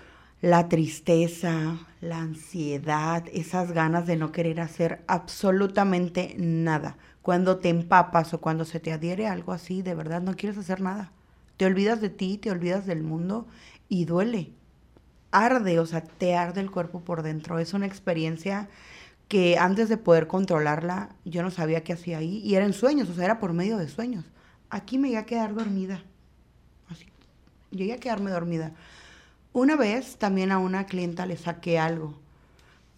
La 0.41 0.67
tristeza, 0.67 1.79
la 2.01 2.19
ansiedad, 2.19 3.23
esas 3.31 3.71
ganas 3.71 4.05
de 4.07 4.17
no 4.17 4.31
querer 4.31 4.59
hacer 4.59 5.03
absolutamente 5.07 6.35
nada. 6.37 6.97
Cuando 7.21 7.57
te 7.57 7.69
empapas 7.69 8.33
o 8.33 8.41
cuando 8.41 8.65
se 8.65 8.81
te 8.81 8.91
adhiere 8.91 9.27
algo 9.27 9.53
así, 9.53 9.81
de 9.81 9.95
verdad 9.95 10.21
no 10.21 10.35
quieres 10.35 10.57
hacer 10.57 10.81
nada. 10.81 11.11
Te 11.55 11.65
olvidas 11.65 12.01
de 12.01 12.09
ti, 12.09 12.37
te 12.37 12.51
olvidas 12.51 12.85
del 12.85 13.03
mundo 13.03 13.47
y 13.87 14.05
duele. 14.05 14.51
Arde, 15.33 15.79
o 15.79 15.85
sea, 15.85 16.01
te 16.01 16.35
arde 16.35 16.61
el 16.61 16.71
cuerpo 16.71 17.01
por 17.01 17.23
dentro. 17.23 17.59
Es 17.59 17.73
una 17.73 17.87
experiencia 17.87 18.69
que 19.27 19.57
antes 19.57 19.89
de 19.89 19.97
poder 19.97 20.27
controlarla, 20.27 21.09
yo 21.25 21.41
no 21.41 21.49
sabía 21.49 21.83
qué 21.83 21.93
hacía 21.93 22.19
ahí. 22.19 22.37
Y 22.45 22.53
eran 22.55 22.71
sueños, 22.71 23.09
o 23.09 23.15
sea, 23.15 23.25
era 23.25 23.39
por 23.39 23.51
medio 23.51 23.77
de 23.77 23.87
sueños. 23.87 24.25
Aquí 24.69 24.99
me 24.99 25.09
iba 25.09 25.21
a 25.21 25.25
quedar 25.25 25.55
dormida. 25.55 26.03
Así. 26.87 27.07
Llegué 27.71 27.93
a 27.93 27.99
quedarme 27.99 28.29
dormida. 28.29 28.73
Una 29.51 29.75
vez 29.75 30.17
también 30.17 30.51
a 30.51 30.59
una 30.59 30.85
clienta 30.85 31.25
le 31.25 31.37
saqué 31.37 31.79
algo. 31.79 32.13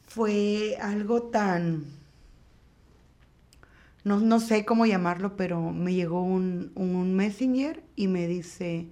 Fue 0.07 0.77
algo 0.81 1.23
tan... 1.23 1.86
No, 4.03 4.19
no 4.19 4.39
sé 4.39 4.65
cómo 4.65 4.86
llamarlo, 4.86 5.36
pero 5.38 5.71
me 5.71 5.93
llegó 5.93 6.21
un, 6.21 6.71
un 6.75 7.15
messenger 7.15 7.81
y 7.95 8.07
me 8.07 8.27
dice, 8.27 8.88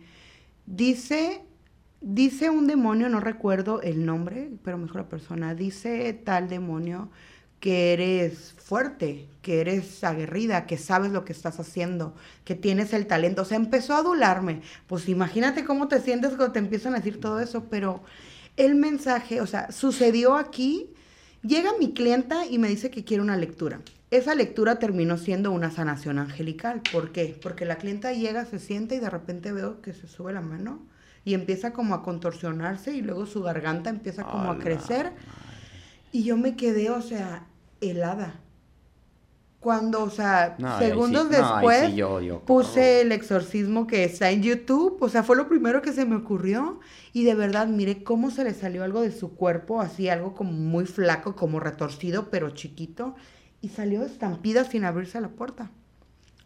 dice, 0.65 1.43
dice 2.03 2.49
un 2.49 2.67
demonio, 2.67 3.09
no 3.09 3.19
recuerdo 3.19 3.81
el 3.81 4.05
nombre, 4.05 4.51
pero 4.63 4.77
mejor 4.77 4.97
la 4.97 5.09
persona, 5.09 5.55
dice 5.55 6.13
tal 6.13 6.49
demonio 6.49 7.09
que 7.59 7.93
eres 7.93 8.53
fuerte, 8.57 9.29
que 9.41 9.61
eres 9.61 10.03
aguerrida, 10.03 10.65
que 10.65 10.77
sabes 10.77 11.13
lo 11.13 11.23
que 11.23 11.31
estás 11.31 11.61
haciendo, 11.61 12.13
que 12.43 12.55
tienes 12.55 12.91
el 12.91 13.07
talento. 13.07 13.43
O 13.43 13.45
sea, 13.45 13.55
empezó 13.55 13.93
a 13.93 13.99
adularme. 13.99 14.61
Pues 14.85 15.07
imagínate 15.07 15.63
cómo 15.63 15.87
te 15.87 16.01
sientes 16.01 16.31
cuando 16.31 16.51
te 16.51 16.59
empiezan 16.59 16.93
a 16.93 16.97
decir 16.97 17.21
todo 17.21 17.39
eso, 17.39 17.69
pero 17.69 18.03
el 18.57 18.75
mensaje, 18.75 19.39
o 19.39 19.47
sea, 19.47 19.71
sucedió 19.71 20.35
aquí, 20.35 20.89
llega 21.41 21.71
mi 21.79 21.93
clienta 21.93 22.45
y 22.45 22.57
me 22.57 22.67
dice 22.67 22.91
que 22.91 23.05
quiere 23.05 23.23
una 23.23 23.37
lectura. 23.37 23.79
Esa 24.11 24.35
lectura 24.35 24.77
terminó 24.77 25.17
siendo 25.17 25.51
una 25.51 25.71
sanación 25.71 26.19
angelical. 26.19 26.81
¿Por 26.91 27.13
qué? 27.13 27.39
Porque 27.41 27.63
la 27.63 27.77
clienta 27.77 28.11
llega, 28.11 28.45
se 28.45 28.59
sienta 28.59 28.93
y 28.95 28.99
de 28.99 29.09
repente 29.09 29.53
veo 29.53 29.81
que 29.81 29.93
se 29.93 30.07
sube 30.07 30.33
la 30.33 30.41
mano 30.41 30.81
y 31.26 31.34
empieza 31.34 31.71
como 31.74 31.95
a 31.95 32.03
contorsionarse 32.03 32.93
y 32.93 33.01
luego 33.01 33.26
su 33.26 33.41
garganta 33.43 33.89
empieza 33.89 34.24
como 34.24 34.51
A 34.51 34.59
crecer. 34.59 35.13
Y 36.11 36.24
yo 36.24 36.38
me 36.38 36.55
quedé, 36.55 36.89
o 36.89 37.01
sea, 37.01 37.47
helada. 37.82 38.39
Cuando, 39.59 40.03
o 40.03 40.09
sea, 40.09 40.55
No, 40.59 40.78
segundos 40.78 41.24
sí- 41.30 41.38
no, 41.38 41.55
ahí 41.55 41.65
después 41.67 41.89
sí 41.91 41.95
yo- 41.95 42.19
yo- 42.19 42.41
puse 42.41 42.99
el 42.99 43.13
exorcismo 43.13 43.88
que 43.88 44.03
está 44.03 44.30
en 44.30 44.43
YouTube, 44.43 44.97
o 44.99 45.07
sea, 45.07 45.24
fue 45.24 45.38
lo 45.38 45.47
primero 45.47 45.82
que 45.82 45.93
se 45.93 46.05
me 46.05 46.17
ocurrió 46.17 46.82
y 47.13 47.24
de 47.24 47.34
verdad 47.34 47.67
miré 47.67 48.03
cómo 48.03 48.30
se 48.30 48.43
le 48.43 48.53
salió 48.53 48.84
algo 48.84 48.99
de 49.01 49.13
su 49.13 49.36
cuerpo, 49.36 49.80
así 49.80 50.09
algo 50.09 50.36
como 50.36 50.51
muy 50.51 50.86
flaco, 50.86 51.38
como 51.38 51.61
retorcido, 51.61 52.30
pero 52.30 52.49
chiquito, 52.49 53.15
y 53.61 53.69
salió 53.69 54.03
estampida 54.03 54.65
sin 54.65 54.84
abrirse 54.84 55.21
la 55.21 55.30
puerta. 55.30 55.71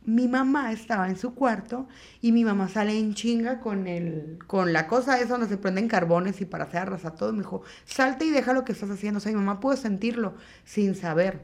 Mi 0.08 0.28
mamá 0.30 0.72
estaba 0.72 1.10
en 1.10 1.18
su 1.18 1.36
cuarto 1.36 1.88
y 2.22 2.32
mi 2.32 2.44
mamá 2.46 2.70
sale 2.70 2.98
en 2.98 3.14
chinga 3.14 3.60
con 3.60 3.88
el 3.88 4.40
con 4.48 4.72
la 4.74 4.88
cosa 4.88 5.20
esa 5.20 5.34
donde 5.34 5.48
se 5.50 5.58
prenden 5.58 5.88
carbones 5.90 6.42
y 6.42 6.46
para 6.46 6.64
hacer 6.64 6.80
arrasar 6.80 7.16
todo. 7.16 7.34
Me 7.34 7.40
dijo, 7.40 7.62
salte 7.86 8.26
y 8.26 8.32
deja 8.32 8.54
lo 8.54 8.64
que 8.66 8.72
estás 8.72 8.90
haciendo. 8.90 9.18
O 9.18 9.22
sea, 9.22 9.34
mi 9.34 9.38
mamá 9.38 9.60
pudo 9.60 9.76
sentirlo 9.76 10.34
sin 10.64 10.96
saber. 10.96 11.42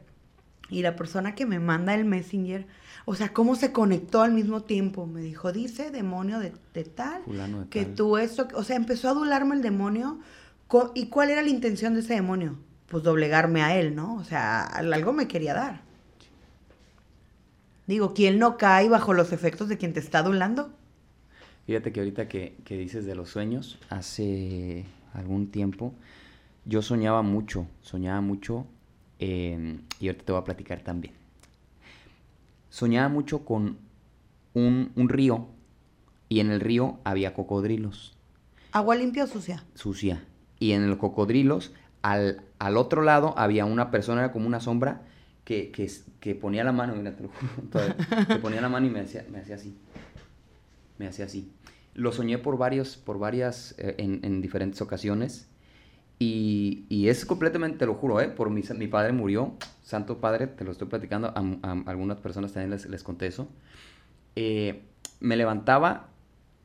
Y 0.69 0.81
la 0.81 0.95
persona 0.95 1.35
que 1.35 1.45
me 1.45 1.59
manda 1.59 1.93
el 1.93 2.05
messenger, 2.05 2.65
o 3.05 3.15
sea, 3.15 3.33
cómo 3.33 3.55
se 3.55 3.71
conectó 3.73 4.21
al 4.21 4.31
mismo 4.31 4.63
tiempo. 4.63 5.05
Me 5.05 5.21
dijo, 5.21 5.51
dice 5.51 5.91
demonio 5.91 6.39
de, 6.39 6.53
de 6.73 6.83
tal, 6.85 7.21
de 7.65 7.69
que 7.69 7.83
tal. 7.85 7.95
tú 7.95 8.17
esto, 8.17 8.47
o 8.55 8.63
sea, 8.63 8.77
empezó 8.77 9.09
a 9.09 9.11
adularme 9.11 9.55
el 9.55 9.61
demonio. 9.61 10.19
¿Y 10.95 11.07
cuál 11.07 11.29
era 11.29 11.41
la 11.43 11.49
intención 11.49 11.93
de 11.93 11.99
ese 11.99 12.13
demonio? 12.15 12.57
Pues 12.87 13.03
doblegarme 13.03 13.61
a 13.61 13.77
él, 13.77 13.93
¿no? 13.93 14.15
O 14.15 14.23
sea, 14.23 14.63
al- 14.63 14.91
algo 14.93 15.13
me 15.13 15.27
quería 15.27 15.53
dar. 15.53 15.82
Digo, 17.87 18.13
¿quién 18.13 18.39
no 18.39 18.57
cae 18.57 18.87
bajo 18.89 19.13
los 19.13 19.31
efectos 19.33 19.67
de 19.69 19.77
quien 19.77 19.93
te 19.93 19.99
está 19.99 20.19
adulando? 20.19 20.71
Fíjate 21.65 21.91
que 21.91 21.99
ahorita 21.99 22.27
que, 22.27 22.57
que 22.65 22.77
dices 22.77 23.05
de 23.05 23.15
los 23.15 23.29
sueños, 23.29 23.77
hace 23.89 24.85
algún 25.13 25.47
tiempo 25.51 25.93
yo 26.65 26.81
soñaba 26.81 27.21
mucho, 27.21 27.67
soñaba 27.81 28.21
mucho, 28.21 28.65
eh, 29.19 29.79
y 29.99 30.07
ahorita 30.07 30.25
te 30.25 30.31
voy 30.31 30.41
a 30.41 30.45
platicar 30.45 30.81
también. 30.81 31.13
Soñaba 32.69 33.09
mucho 33.09 33.43
con 33.45 33.77
un, 34.53 34.91
un 34.95 35.09
río, 35.09 35.47
y 36.29 36.39
en 36.39 36.51
el 36.51 36.61
río 36.61 36.99
había 37.03 37.33
cocodrilos, 37.33 38.15
¿Agua 38.71 38.95
limpia 38.95 39.25
o 39.25 39.27
sucia? 39.27 39.63
sucia, 39.75 40.23
y 40.57 40.71
en 40.71 40.89
los 40.89 40.97
cocodrilos, 40.97 41.73
al, 42.01 42.43
al 42.59 42.77
otro 42.77 43.01
lado 43.03 43.33
había 43.37 43.65
una 43.65 43.91
persona, 43.91 44.21
era 44.23 44.31
como 44.31 44.47
una 44.47 44.59
sombra, 44.61 45.01
que, 45.43 45.71
que, 45.71 45.89
que 46.19 46.35
ponía 46.35 46.63
la 46.63 46.71
mano, 46.71 46.95
mira, 46.95 47.15
te 47.15 47.23
lo 47.23 47.29
juro, 47.29 47.51
todavía, 47.71 47.95
que 48.27 48.35
ponía 48.35 48.61
la 48.61 48.69
mano 48.69 48.87
y 48.87 48.89
me 48.89 49.01
hacía, 49.01 49.25
me 49.29 49.39
hacía 49.39 49.55
así 49.55 49.75
me 50.97 51.07
hacía 51.07 51.25
así. 51.25 51.51
Lo 51.93 52.11
soñé 52.11 52.37
por 52.37 52.57
varios, 52.57 52.97
por 52.97 53.19
varias, 53.19 53.75
eh, 53.77 53.95
en, 53.97 54.19
en 54.23 54.41
diferentes 54.41 54.81
ocasiones. 54.81 55.49
Y, 56.19 56.85
y 56.89 57.09
es 57.09 57.25
completamente, 57.25 57.79
te 57.79 57.85
lo 57.85 57.95
juro, 57.95 58.21
¿eh? 58.21 58.29
Por 58.29 58.49
mi, 58.49 58.61
mi 58.77 58.87
padre 58.87 59.13
murió, 59.13 59.53
Santo 59.81 60.19
Padre, 60.19 60.47
te 60.47 60.63
lo 60.63 60.71
estoy 60.71 60.87
platicando, 60.87 61.27
a, 61.27 61.39
a 61.63 61.71
algunas 61.87 62.19
personas 62.19 62.53
también 62.53 62.71
les, 62.71 62.85
les 62.85 63.03
conté 63.03 63.27
eso. 63.27 63.47
Eh, 64.35 64.83
me 65.19 65.35
levantaba, 65.35 66.09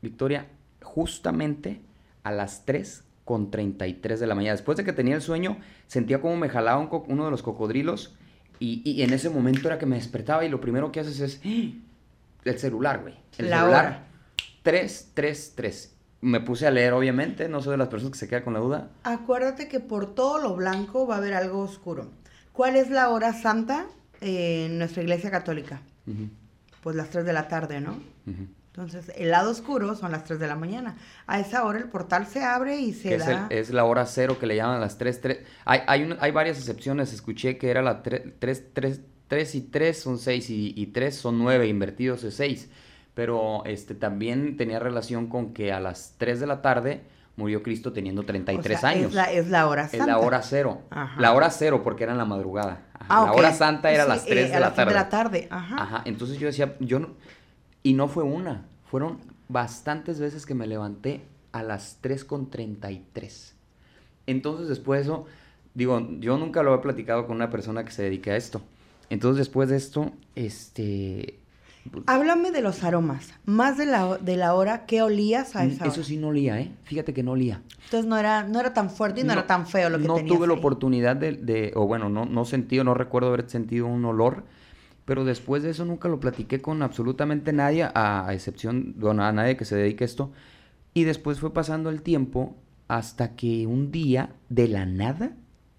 Victoria, 0.01 0.47
justamente 0.81 1.81
a 2.23 2.31
las 2.31 2.65
3 2.65 3.03
con 3.25 3.51
33 3.51 4.19
de 4.19 4.27
la 4.27 4.35
mañana. 4.35 4.53
Después 4.53 4.77
de 4.77 4.83
que 4.83 4.93
tenía 4.93 5.15
el 5.15 5.21
sueño, 5.21 5.57
sentía 5.87 6.21
como 6.21 6.37
me 6.37 6.49
jalaba 6.49 6.79
un 6.79 6.89
uno 7.07 7.25
de 7.25 7.31
los 7.31 7.43
cocodrilos 7.43 8.15
y, 8.59 8.81
y 8.89 9.01
en 9.03 9.13
ese 9.13 9.29
momento 9.29 9.67
era 9.67 9.77
que 9.79 9.85
me 9.85 9.95
despertaba 9.95 10.43
y 10.45 10.49
lo 10.49 10.59
primero 10.61 10.91
que 10.91 10.99
haces 10.99 11.19
es 11.19 11.41
¡Ah! 11.45 11.71
el 12.45 12.59
celular, 12.59 13.01
güey. 13.01 13.15
El 13.37 13.49
La 13.49 13.59
celular. 13.61 13.85
hora. 13.85 14.07
3, 14.63 15.11
3, 15.13 15.53
3. 15.55 15.95
Me 16.21 16.41
puse 16.41 16.67
a 16.67 16.71
leer, 16.71 16.91
obviamente, 16.93 17.47
no 17.47 17.61
soy 17.61 17.71
de 17.71 17.77
las 17.77 17.87
personas 17.87 18.13
que 18.13 18.19
se 18.19 18.27
queda 18.27 18.43
con 18.43 18.53
la 18.53 18.59
duda. 18.59 18.89
Acuérdate 19.03 19.67
que 19.69 19.79
por 19.79 20.13
todo 20.13 20.37
lo 20.39 20.55
blanco 20.55 21.07
va 21.07 21.15
a 21.15 21.17
haber 21.19 21.33
algo 21.33 21.59
oscuro. 21.61 22.11
¿Cuál 22.51 22.75
es 22.75 22.89
la 22.89 23.09
hora 23.09 23.31
santa 23.33 23.85
en 24.19 24.77
nuestra 24.77 25.01
iglesia 25.01 25.31
católica? 25.31 25.81
Pues 26.83 26.95
las 26.97 27.09
3 27.09 27.23
de 27.25 27.33
la 27.33 27.47
tarde, 27.47 27.79
¿no? 27.79 27.91
ujú. 28.27 28.47
Entonces, 28.73 29.11
el 29.17 29.31
lado 29.31 29.51
oscuro 29.51 29.95
son 29.95 30.11
las 30.11 30.23
3 30.23 30.39
de 30.39 30.47
la 30.47 30.55
mañana. 30.55 30.95
A 31.27 31.39
esa 31.39 31.65
hora 31.65 31.79
el 31.79 31.89
portal 31.89 32.27
se 32.27 32.43
abre 32.43 32.77
y 32.79 32.93
se 32.93 33.15
es, 33.15 33.27
el- 33.27 33.39
es 33.49 33.71
la 33.71 33.83
hora 33.83 34.05
cero 34.05 34.37
que 34.39 34.45
le 34.45 34.55
llaman 34.55 34.79
las 34.79 34.97
3, 34.97 35.19
3. 35.21 35.39
Hay, 35.65 35.81
hay, 35.87 36.03
un- 36.03 36.17
hay 36.19 36.31
varias 36.31 36.57
excepciones. 36.59 37.11
Escuché 37.11 37.57
que 37.57 37.71
era 37.71 37.81
la 37.81 38.03
3, 38.03 38.21
3, 38.39 38.63
3, 38.73 39.01
3 39.27 39.55
y 39.55 39.61
3 39.61 39.99
son 39.99 40.17
6 40.19 40.49
y, 40.49 40.73
y 40.77 40.87
3 40.87 41.15
son 41.15 41.39
9, 41.39 41.67
invertidos 41.67 42.23
es 42.23 42.35
6. 42.35 42.69
Pero 43.15 43.65
este, 43.65 43.95
también 43.95 44.55
tenía 44.55 44.79
relación 44.79 45.27
con 45.27 45.53
que 45.53 45.73
a 45.73 45.79
las 45.79 46.15
3 46.17 46.39
de 46.39 46.47
la 46.47 46.61
tarde 46.61 47.01
murió 47.35 47.63
Cristo 47.63 47.91
teniendo 47.91 48.21
o 48.21 48.25
33 48.25 48.79
sea, 48.79 48.89
años. 48.89 49.07
Es 49.09 49.13
la, 49.15 49.31
es 49.31 49.47
la 49.49 49.67
hora 49.67 49.85
Es 49.85 49.91
santa. 49.91 50.05
la 50.05 50.19
hora 50.19 50.41
cero. 50.41 50.81
Ajá. 50.89 51.19
La 51.19 51.33
hora 51.33 51.49
cero 51.49 51.81
porque 51.83 52.03
era 52.03 52.11
en 52.13 52.17
la 52.17 52.25
madrugada. 52.25 52.83
Ajá. 52.93 53.05
Ah, 53.09 53.25
La 53.25 53.31
ok. 53.31 53.37
hora 53.39 53.53
santa 53.53 53.91
era 53.91 54.03
Sí, 54.03 54.09
las 54.09 54.25
3 54.25 54.45
eh, 54.45 54.47
de, 54.49 54.55
a 54.55 54.59
la 54.59 54.65
las 54.67 54.75
tres 54.75 54.85
tarde. 54.85 54.93
de 54.93 54.99
la 54.99 55.09
tarde. 55.09 55.47
Ajá. 55.49 55.75
Ajá, 55.83 56.01
entonces 56.05 56.37
yo 56.37 56.47
decía, 56.47 56.75
yo 56.79 56.99
no, 56.99 57.15
y 57.83 57.93
no 57.93 58.07
fue 58.07 58.23
una, 58.23 58.65
fueron 58.85 59.17
bastantes 59.47 60.19
veces 60.19 60.45
que 60.45 60.53
me 60.55 60.67
levanté 60.67 61.21
a 61.51 61.63
las 61.63 61.97
3 62.01 62.23
con 62.25 62.49
33. 62.49 63.55
Entonces 64.27 64.67
después 64.67 64.99
de 64.99 65.03
eso, 65.05 65.25
digo, 65.73 66.07
yo 66.19 66.37
nunca 66.37 66.61
lo 66.63 66.75
he 66.75 66.79
platicado 66.79 67.25
con 67.25 67.35
una 67.37 67.49
persona 67.49 67.83
que 67.85 67.91
se 67.91 68.03
dedique 68.03 68.31
a 68.31 68.37
esto. 68.37 68.61
Entonces 69.09 69.37
después 69.39 69.69
de 69.69 69.77
esto, 69.77 70.11
este... 70.35 71.39
pues, 71.91 72.03
Háblame 72.05 72.51
de 72.51 72.61
los 72.61 72.83
aromas. 72.83 73.33
Más 73.45 73.77
de 73.77 73.87
la, 73.87 74.17
de 74.17 74.37
la 74.37 74.53
hora 74.53 74.85
que 74.85 75.01
olías 75.01 75.55
a 75.55 75.65
esa 75.65 75.85
Mm, 75.85 75.87
eso 75.87 75.99
hora. 76.01 76.03
sí 76.03 76.17
no 76.17 76.27
olía, 76.27 76.59
¿eh? 76.61 76.71
Fíjate 76.83 77.13
que 77.13 77.23
no 77.23 77.31
olía. 77.31 77.61
Entonces 77.85 78.05
no 78.05 78.17
era, 78.17 78.43
no 78.43 78.59
era 78.59 78.73
tan 78.75 78.91
fuerte 78.91 79.21
y 79.21 79.23
no, 79.23 79.33
era 79.33 79.47
tan 79.47 79.65
feo 79.65 79.89
lo 79.89 79.97
que 79.97 80.07
no 80.07 80.13
tenías 80.15 80.37
tuve 80.37 80.45
la 80.47 80.53
oportunidad 80.53 81.15
de, 81.15 81.31
de- 81.31 81.73
o 81.75 81.87
bueno, 81.87 82.07
no, 82.09 82.25
no 82.25 82.45
sentí, 82.45 82.77
o 82.77 82.83
no 82.83 82.93
recuerdo 82.93 83.29
haber 83.29 83.49
sentido 83.49 83.87
un 83.87 84.05
olor, 84.05 84.43
pero 85.09 85.25
después 85.25 85.63
de 85.63 85.71
eso 85.71 85.85
nunca 85.85 86.07
lo 86.07 86.19
platiqué 86.19 86.61
con 86.61 86.83
absolutamente 86.83 87.51
nadie, 87.51 87.81
a, 87.81 88.27
a 88.27 88.33
excepción, 88.35 88.93
bueno, 88.95 89.23
a 89.23 89.31
nadie 89.31 89.57
que 89.57 89.65
se 89.65 89.75
dedique 89.75 90.03
a 90.03 90.05
esto. 90.05 90.31
Y 90.93 91.03
después 91.03 91.39
fue 91.39 91.51
pasando 91.51 91.89
el 91.89 92.03
tiempo 92.03 92.55
hasta 92.87 93.35
que 93.35 93.65
un 93.65 93.91
día, 93.91 94.35
de 94.49 94.67
la 94.67 94.85
nada, 94.85 95.31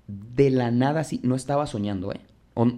de 0.08 0.50
la 0.50 0.72
nada, 0.72 1.04
sí, 1.04 1.20
no 1.22 1.36
estaba 1.36 1.68
soñando, 1.68 2.10
¿eh? 2.10 2.18
O 2.54 2.72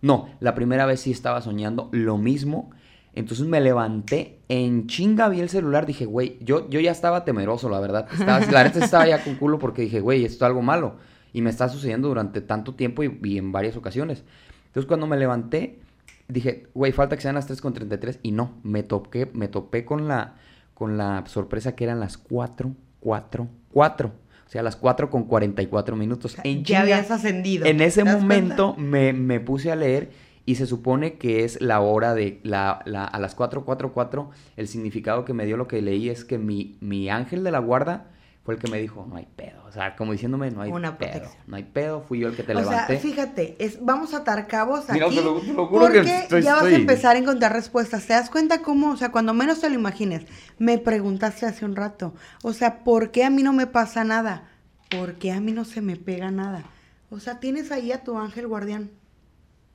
no, 0.00 0.30
la 0.40 0.54
primera 0.54 0.86
vez 0.86 1.00
sí 1.00 1.10
estaba 1.10 1.42
soñando 1.42 1.90
lo 1.92 2.16
mismo. 2.16 2.70
Entonces 3.12 3.46
me 3.46 3.60
levanté, 3.60 4.38
en 4.48 4.86
chinga 4.86 5.28
vi 5.28 5.40
el 5.40 5.50
celular, 5.50 5.84
dije, 5.84 6.06
güey, 6.06 6.38
yo, 6.40 6.70
yo 6.70 6.80
ya 6.80 6.90
estaba 6.90 7.26
temeroso, 7.26 7.68
la 7.68 7.80
verdad. 7.80 8.08
Estaba, 8.10 8.40
la 8.50 8.64
neta 8.64 8.82
estaba 8.82 9.06
ya 9.06 9.22
con 9.22 9.34
culo 9.34 9.58
porque 9.58 9.82
dije, 9.82 10.00
güey, 10.00 10.24
esto 10.24 10.42
es 10.42 10.48
algo 10.48 10.62
malo. 10.62 10.96
Y 11.34 11.42
me 11.42 11.50
está 11.50 11.68
sucediendo 11.68 12.08
durante 12.08 12.40
tanto 12.40 12.74
tiempo 12.76 13.02
y, 13.02 13.20
y 13.24 13.36
en 13.36 13.52
varias 13.52 13.76
ocasiones. 13.76 14.24
Entonces 14.68 14.86
cuando 14.88 15.06
me 15.06 15.18
levanté, 15.18 15.80
dije, 16.28 16.66
güey, 16.74 16.92
falta 16.92 17.16
que 17.16 17.22
sean 17.22 17.34
las 17.34 17.48
3.33. 17.50 18.18
Y 18.22 18.32
no, 18.32 18.58
me 18.62 18.82
toqué, 18.82 19.30
me 19.32 19.48
topé 19.48 19.84
con 19.84 20.08
la, 20.08 20.34
con 20.74 20.96
la 20.98 21.24
sorpresa 21.26 21.74
que 21.74 21.84
eran 21.84 22.00
las 22.00 22.18
4, 22.18 22.72
4, 23.00 23.48
4. 23.72 24.08
O 24.46 24.50
sea, 24.50 24.62
las 24.62 24.76
4 24.76 25.10
con 25.10 25.24
44 25.24 25.96
minutos. 25.96 26.36
En 26.44 26.64
ya 26.64 26.80
habías 26.80 27.10
ascendido. 27.10 27.66
en 27.66 27.80
ese 27.80 28.02
¿Te 28.02 28.08
das 28.10 28.20
momento 28.20 28.74
me, 28.76 29.12
me 29.12 29.40
puse 29.40 29.70
a 29.70 29.76
leer 29.76 30.10
y 30.46 30.54
se 30.54 30.66
supone 30.66 31.18
que 31.18 31.44
es 31.44 31.60
la 31.60 31.80
hora 31.80 32.14
de 32.14 32.40
la, 32.44 32.80
la- 32.86 33.04
a 33.04 33.20
las 33.20 33.36
4.44. 33.36 34.28
El 34.56 34.68
significado 34.68 35.24
que 35.26 35.34
me 35.34 35.44
dio 35.44 35.56
lo 35.58 35.68
que 35.68 35.82
leí 35.82 36.08
es 36.08 36.24
que 36.24 36.38
mi, 36.38 36.78
mi 36.80 37.10
ángel 37.10 37.44
de 37.44 37.50
la 37.50 37.58
guarda 37.58 38.06
fue 38.48 38.54
el 38.54 38.60
que 38.62 38.70
me 38.70 38.78
dijo, 38.78 39.04
no 39.06 39.16
hay 39.16 39.26
pedo. 39.36 39.62
O 39.66 39.72
sea, 39.72 39.94
como 39.94 40.12
diciéndome, 40.12 40.50
no 40.50 40.62
hay 40.62 40.70
Una 40.70 40.96
pedo. 40.96 41.10
protección. 41.10 41.42
No 41.48 41.56
hay 41.56 41.64
pedo, 41.64 42.00
fui 42.00 42.20
yo 42.20 42.28
el 42.28 42.34
que 42.34 42.42
te 42.44 42.52
O 42.56 42.60
levanté. 42.60 42.94
sea, 42.94 42.98
fíjate, 42.98 43.56
es, 43.62 43.84
vamos 43.84 44.14
a 44.14 44.18
atar 44.18 44.46
cabos 44.46 44.86
Mira, 44.88 45.04
aquí 45.04 45.16
te 45.16 45.22
lo- 45.22 45.38
te 45.38 45.52
lo 45.52 45.66
juro 45.66 45.88
que 45.88 45.98
porque 45.98 46.18
estoy- 46.20 46.40
ya 46.44 46.54
vas 46.54 46.64
a 46.64 46.70
empezar 46.70 47.14
a 47.16 47.18
encontrar 47.18 47.52
respuestas. 47.52 48.06
¿Te 48.06 48.14
das 48.14 48.30
cuenta 48.30 48.62
cómo? 48.62 48.92
O 48.92 48.96
sea, 48.96 49.12
cuando 49.12 49.34
menos 49.34 49.60
te 49.60 49.68
lo 49.68 49.74
imagines, 49.74 50.24
me 50.58 50.78
preguntaste 50.78 51.44
hace 51.44 51.66
un 51.66 51.76
rato, 51.76 52.14
o 52.42 52.54
sea, 52.54 52.84
¿por 52.84 53.10
qué 53.10 53.22
a 53.26 53.28
mí 53.28 53.42
no 53.42 53.52
me 53.52 53.66
pasa 53.66 54.02
nada? 54.02 54.48
¿Por 54.90 55.16
qué 55.16 55.30
a 55.32 55.40
mí 55.42 55.52
no 55.52 55.66
se 55.66 55.82
me 55.82 55.96
pega 55.96 56.30
nada? 56.30 56.64
O 57.10 57.20
sea, 57.20 57.40
tienes 57.40 57.70
ahí 57.70 57.92
a 57.92 58.02
tu 58.02 58.16
ángel 58.18 58.46
guardián. 58.46 58.90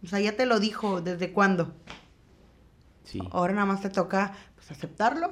O 0.03 0.07
sea, 0.07 0.19
ya 0.19 0.36
te 0.36 0.47
lo 0.47 0.59
dijo, 0.59 0.99
¿desde 1.01 1.32
cuándo? 1.32 1.76
Sí. 3.03 3.19
Ahora 3.30 3.53
nada 3.53 3.67
más 3.67 3.82
te 3.82 3.91
toca 3.91 4.32
pues, 4.55 4.71
aceptarlo. 4.71 5.32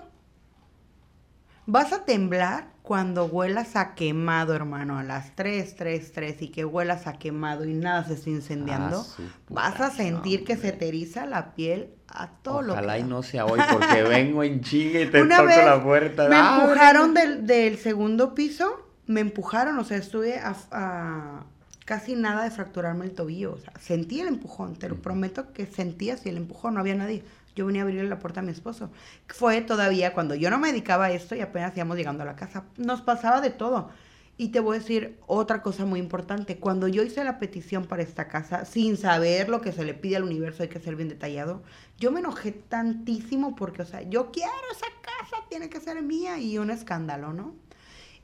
Vas 1.65 1.91
a 1.91 2.05
temblar 2.05 2.70
cuando 2.82 3.25
huelas 3.25 3.75
a 3.75 3.93
quemado, 3.93 4.53
hermano, 4.55 4.97
a 4.97 5.03
las 5.03 5.36
3, 5.36 5.75
3, 5.75 6.11
3 6.11 6.41
y 6.41 6.47
que 6.49 6.65
huelas 6.65 7.05
a 7.07 7.13
quemado 7.13 7.65
y 7.65 7.73
nada 7.73 8.03
se 8.05 8.13
está 8.13 8.29
incendiando. 8.29 9.05
Ah, 9.19 9.23
vas 9.49 9.79
a 9.82 9.91
sentir 9.91 10.43
que 10.43 10.57
se 10.57 10.71
te 10.71 10.88
eriza 10.88 11.25
la 11.25 11.53
piel 11.53 11.89
a 12.07 12.29
todo 12.41 12.61
lo 12.61 12.73
que 12.73 12.79
Ojalá 12.79 12.97
y 12.99 13.03
no 13.03 13.23
sea 13.23 13.45
hoy 13.45 13.59
porque 13.71 14.03
vengo 14.09 14.43
en 14.43 14.61
chinga 14.61 15.01
y 15.01 15.05
te 15.09 15.21
Una 15.21 15.38
toco 15.38 15.47
vez 15.47 15.65
la 15.65 15.84
puerta. 15.84 16.27
Me 16.27 16.36
¡Ábreme! 16.36 16.63
empujaron 16.63 17.13
del, 17.13 17.45
del 17.45 17.77
segundo 17.77 18.34
piso, 18.34 18.88
me 19.05 19.21
empujaron, 19.21 19.77
o 19.77 19.84
sea, 19.84 19.97
estuve 19.97 20.39
a, 20.39 20.55
a 20.71 21.43
casi 21.86 22.15
nada 22.15 22.43
de 22.43 22.51
fracturarme 22.51 23.05
el 23.05 23.11
tobillo. 23.11 23.53
O 23.53 23.57
sea, 23.59 23.73
sentí 23.79 24.21
el 24.21 24.27
empujón, 24.27 24.75
te 24.75 24.89
lo 24.89 24.95
prometo 24.95 25.53
que 25.53 25.65
sentí 25.65 26.09
así 26.09 26.29
el 26.29 26.38
empujón, 26.38 26.73
no 26.73 26.79
había 26.79 26.95
nadie. 26.95 27.23
Yo 27.56 27.66
venía 27.66 27.82
a 27.82 27.86
abrirle 27.86 28.10
la 28.10 28.20
puerta 28.20 28.39
a 28.39 28.43
mi 28.43 28.52
esposo. 28.52 28.91
Fue 29.28 29.62
todavía 29.62 30.14
cuando 30.14 30.36
yo 30.36 30.49
no 30.49 30.60
me 30.60 30.70
dedicaba 30.70 31.06
a 31.06 31.12
esto 31.12 31.36
y 31.36 31.41
apenas 31.41 31.76
íbamos 31.76 31.97
llegando 31.97 32.24
a 32.24 32.26
la 32.26 32.36
casa. 32.36 32.66
Nos 32.78 33.02
pasaba 33.02 33.41
de 33.41 33.49
todo. 33.49 33.89
Y 34.38 34.49
te 34.49 34.60
voy 34.60 34.78
a 34.78 34.80
decir 34.80 35.20
otra 35.28 35.62
cosa 35.62 35.86
muy 35.86 35.99
importante. 35.99 36.58
Cuando 36.58 36.88
yo 36.88 37.04
hice 37.04 37.24
la 37.24 37.38
petición 37.38 37.86
para 37.86 38.02
esta 38.02 38.28
casa, 38.28 38.66
sin 38.66 38.97
saber 38.97 39.49
lo 39.49 39.62
que 39.62 39.72
se 39.72 39.86
le 39.86 39.93
pide 39.93 40.16
al 40.16 40.24
universo, 40.24 40.64
hay 40.64 40.70
que 40.70 40.80
ser 40.80 40.95
bien 40.95 41.10
detallado, 41.10 41.62
yo 41.99 42.12
me 42.12 42.22
enojé 42.22 42.52
tantísimo 42.52 43.56
porque, 43.56 43.84
o 43.84 43.86
sea, 43.86 44.02
yo 44.02 44.32
quiero 44.32 44.52
esa 44.72 44.88
casa, 45.02 45.43
tiene 45.49 45.70
que 45.70 45.80
ser 45.80 46.02
mía 46.02 46.39
y 46.39 46.58
un 46.58 46.72
escándalo, 46.72 47.34
¿no? 47.34 47.54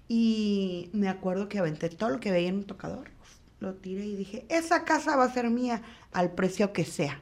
Y 0.07 0.89
me 0.93 1.09
acuerdo 1.09 1.49
que 1.49 1.59
aventé 1.59 1.89
todo 1.89 2.09
lo 2.09 2.19
que 2.19 2.31
veía 2.31 2.49
en 2.49 2.55
un 2.55 2.63
tocador, 2.63 3.11
lo 3.59 3.75
tiré 3.75 4.05
y 4.05 4.15
dije, 4.15 4.45
esa 4.49 4.85
casa 4.85 5.15
va 5.17 5.25
a 5.25 5.33
ser 5.33 5.49
mía 5.49 5.83
al 6.13 6.31
precio 6.31 6.73
que 6.73 6.85
sea, 6.85 7.21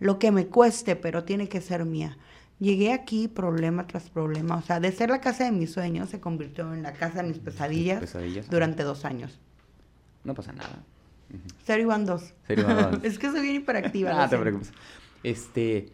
lo 0.00 0.18
que 0.18 0.32
me 0.32 0.46
cueste, 0.46 0.96
pero 0.96 1.22
tiene 1.24 1.48
que 1.48 1.60
ser 1.60 1.84
mía. 1.84 2.16
Llegué 2.58 2.92
aquí 2.92 3.28
problema 3.28 3.86
tras 3.86 4.10
problema, 4.10 4.56
o 4.56 4.62
sea, 4.62 4.80
de 4.80 4.92
ser 4.92 5.08
la 5.10 5.20
casa 5.20 5.44
de 5.44 5.52
mis 5.52 5.72
sueños 5.72 6.10
se 6.10 6.20
convirtió 6.20 6.74
en 6.74 6.82
la 6.82 6.92
casa 6.92 7.22
de 7.22 7.28
mis 7.28 7.38
pesadillas, 7.38 8.00
Pesadillas. 8.00 8.50
durante 8.50 8.82
dos 8.82 9.04
años. 9.04 9.38
No 10.24 10.34
pasa 10.34 10.52
nada. 10.52 10.82
Cero 11.64 11.82
iban 11.82 12.04
dos. 12.04 12.34
Cero 12.46 12.62
iban 12.68 12.90
dos. 12.92 13.00
es 13.04 13.18
que 13.18 13.30
soy 13.30 13.40
bien 13.42 13.54
hiperactiva. 13.56 14.10
Ah, 14.24 14.28
te 14.28 14.36
preocupes. 14.36 14.72
Este, 15.22 15.90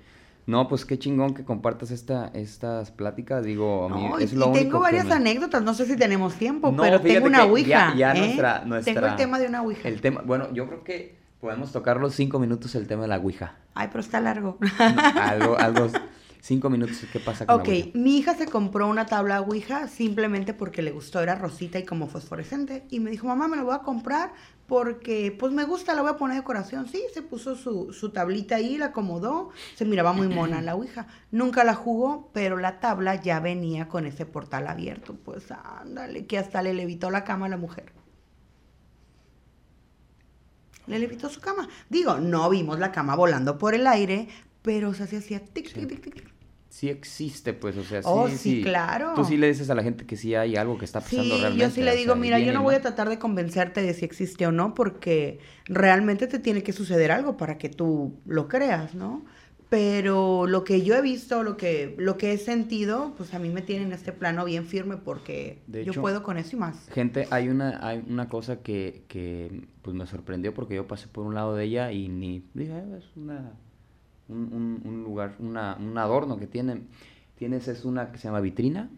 no, 0.47 0.67
pues 0.69 0.85
qué 0.85 0.99
chingón 0.99 1.35
que 1.35 1.45
compartas 1.45 1.91
esta, 1.91 2.29
estas 2.35 2.91
pláticas. 2.91 3.45
Digo, 3.45 3.85
a 3.87 3.89
mí 3.95 4.09
No, 4.09 4.19
es 4.19 4.33
y, 4.33 4.37
lo 4.37 4.47
y 4.47 4.49
único 4.49 4.59
tengo 4.65 4.79
que 4.79 4.83
varias 4.83 5.07
me- 5.07 5.15
anécdotas, 5.15 5.63
no 5.63 5.75
sé 5.75 5.87
si 5.87 5.97
tenemos 5.97 6.35
tiempo, 6.35 6.73
No, 6.73 6.83
pero 6.83 7.01
tengo 7.01 7.27
una 7.27 7.45
que 7.45 7.51
ouija. 7.51 7.69
ya- 7.69 7.95
ya 7.97 8.13
¿eh? 8.15 8.19
nuestra- 8.27 8.55
Tengo 8.63 8.69
nuestra- 8.75 9.11
el 9.11 9.17
tema 9.17 9.39
de 9.39 9.47
una 9.49 9.63
ouija. 9.63 9.89
El 9.89 10.01
tema, 10.01 10.23
bueno, 10.25 10.53
yo 10.53 10.67
creo 10.67 10.83
que 10.85 11.17
podemos 11.47 11.71
tocar 11.71 11.99
los 11.99 12.13
cinco 12.13 12.41
minutos 12.41 12.75
el 12.75 12.89
tema 12.89 13.03
de 13.03 13.09
la 13.09 13.19
Ouija. 13.19 13.55
Ay, 13.75 13.87
pero 13.87 14.01
está 14.01 14.21
largo. 14.21 14.59
algo, 15.15 15.57
algo, 15.57 15.87
cinco 16.41 16.69
minutos, 16.71 17.05
¿qué 17.13 17.21
pasa 17.21 17.47
con 17.47 17.61
Ok, 17.61 17.69
la 17.69 17.73
Ouija? 17.73 17.91
mi 17.95 18.19
hija 18.19 18.35
se 18.35 18.47
compró 18.47 18.89
una 18.89 19.07
tabla 19.07 19.41
Ouija 19.43 19.87
simplemente 19.87 20.55
porque 20.55 20.83
le 20.83 20.91
gustó, 20.91 21.21
era 21.21 21.37
rosita 21.37 21.79
y 21.79 21.85
como 21.85 22.09
fosforescente. 22.09 22.85
Y 22.91 22.99
me 22.99 23.13
dijo, 23.13 23.29
mamá, 23.29 23.47
me 23.47 23.57
la 23.57 23.63
voy 23.63 23.77
a 23.77 23.79
comprar 23.79 24.33
porque 24.67 25.37
pues 25.39 25.53
me 25.53 25.63
gusta, 25.63 25.95
la 25.95 26.03
voy 26.03 26.11
a 26.11 26.17
poner 26.17 26.35
de 26.35 26.41
decoración. 26.41 26.89
Sí, 26.89 27.01
se 27.15 27.23
puso 27.23 27.55
su, 27.55 27.93
su 27.93 28.11
tablita 28.11 28.57
ahí, 28.57 28.77
la 28.77 28.87
acomodó, 28.87 29.51
se 29.77 29.85
miraba 29.85 30.13
muy 30.13 30.27
mona 30.27 30.61
la 30.63 30.75
Ouija. 30.75 31.07
Nunca 31.31 31.63
la 31.63 31.77
jugó, 31.77 32.29
pero 32.33 32.57
la 32.57 32.81
tabla 32.81 33.15
ya 33.23 33.39
venía 33.39 33.87
con 33.87 34.05
ese 34.05 34.27
portal 34.27 34.67
abierto. 34.67 35.15
Pues 35.25 35.45
ándale, 35.53 36.27
que 36.27 36.39
hasta 36.39 36.61
le 36.63 36.75
levitó 36.75 37.13
la 37.13 37.23
cama 37.23 37.47
a 37.47 37.51
la 37.51 37.57
mujer. 37.57 37.93
Le 40.87 40.99
levitó 40.99 41.29
su 41.29 41.41
cama. 41.41 41.69
Digo, 41.91 42.19
no 42.19 42.49
vimos 42.51 42.79
la 42.79 42.93
cama 42.93 43.15
volando 43.17 43.59
por 43.59 43.75
el 43.75 43.87
aire, 43.87 44.29
pero 44.63 44.95
se 44.95 45.05
hacía 45.05 45.41
tic, 45.41 45.53
tic, 45.53 45.67
Sí. 45.69 45.87
tic, 45.87 46.01
tic, 46.03 46.15
tic. 46.15 46.35
Sí 46.69 46.91
existe, 46.91 47.55
pues, 47.55 47.77
o 47.79 47.85
sea, 47.85 48.03
sí, 48.03 48.09
Oh, 48.13 48.29
sí, 48.29 48.61
claro. 48.63 49.13
Tú 49.15 49.25
sí 49.25 49.39
le 49.39 49.47
dices 49.49 49.71
a 49.71 49.75
la 49.75 49.83
gente 49.83 50.05
que 50.05 50.15
sí 50.17 50.35
hay 50.35 50.57
algo 50.57 50.77
que 50.77 50.85
está 50.85 51.01
pasando 51.01 51.23
Sí, 51.37 51.41
realmente. 51.41 51.65
yo 51.65 51.71
sí 51.71 51.81
le 51.83 51.97
digo, 51.97 52.13
sea, 52.13 52.21
mira, 52.21 52.39
yo 52.39 52.53
no 52.53 52.63
voy 52.63 52.75
a 52.75 52.83
tratar 52.83 53.09
de 53.09 53.19
convencerte 53.19 53.81
de 53.81 53.95
si 53.95 54.05
existe 54.05 54.47
o 54.47 54.53
no, 54.53 54.75
porque 54.75 55.39
realmente 55.65 56.27
te 56.27 56.39
tiene 56.39 56.63
que 56.63 56.73
suceder 56.75 57.13
algo 57.13 57.39
para 57.39 57.57
que 57.57 57.71
tú 57.71 58.21
lo 58.27 58.47
creas, 58.49 58.95
¿no? 58.95 59.25
Pero 59.69 60.47
lo 60.47 60.63
que 60.63 60.83
yo 60.83 60.95
he 60.95 61.03
visto, 61.03 61.43
lo 61.43 61.57
que, 61.57 61.95
lo 61.99 62.17
que 62.17 62.33
he 62.33 62.39
sentido, 62.39 63.15
pues 63.17 63.35
a 63.35 63.39
mí 63.41 63.49
me 63.49 63.63
tiene 63.63 63.85
en 63.85 63.93
este 63.93 64.13
plano 64.13 64.45
bien 64.45 64.65
firme 64.65 64.97
porque 64.97 65.63
De 65.67 65.85
yo 65.85 65.93
puedo 65.95 66.23
con 66.23 66.37
eso 66.39 66.55
y 66.57 66.59
más. 66.61 66.89
Gente, 66.91 67.27
hay 67.31 67.49
una, 67.49 67.85
hay 67.87 68.05
una 68.09 68.29
cosa 68.29 68.63
que, 68.63 69.03
que 69.09 69.67
pues 69.83 69.97
me 69.97 70.07
sorprendió 70.07 70.55
porque 70.55 70.77
yo 70.77 70.87
pasé 70.87 71.09
por 71.09 71.27
un 71.27 71.35
lado 71.35 71.57
de 71.57 71.65
ella 71.65 71.91
y 71.91 72.09
ni 72.09 72.45
dije, 72.55 72.73
"Ah, 72.75 72.97
es 72.99 73.05
una 73.17 73.53
un, 74.29 74.39
un- 74.53 74.83
un 74.85 75.03
lugar, 75.05 75.35
una, 75.41 75.77
un 75.81 75.97
adorno 75.99 76.39
que 76.39 76.47
tienen. 76.47 76.89
Tienes 77.37 77.69
es 77.69 77.85
una 77.85 78.11
que 78.13 78.19
se 78.19 78.29
llama 78.29 78.41
vitrina. 78.41 78.91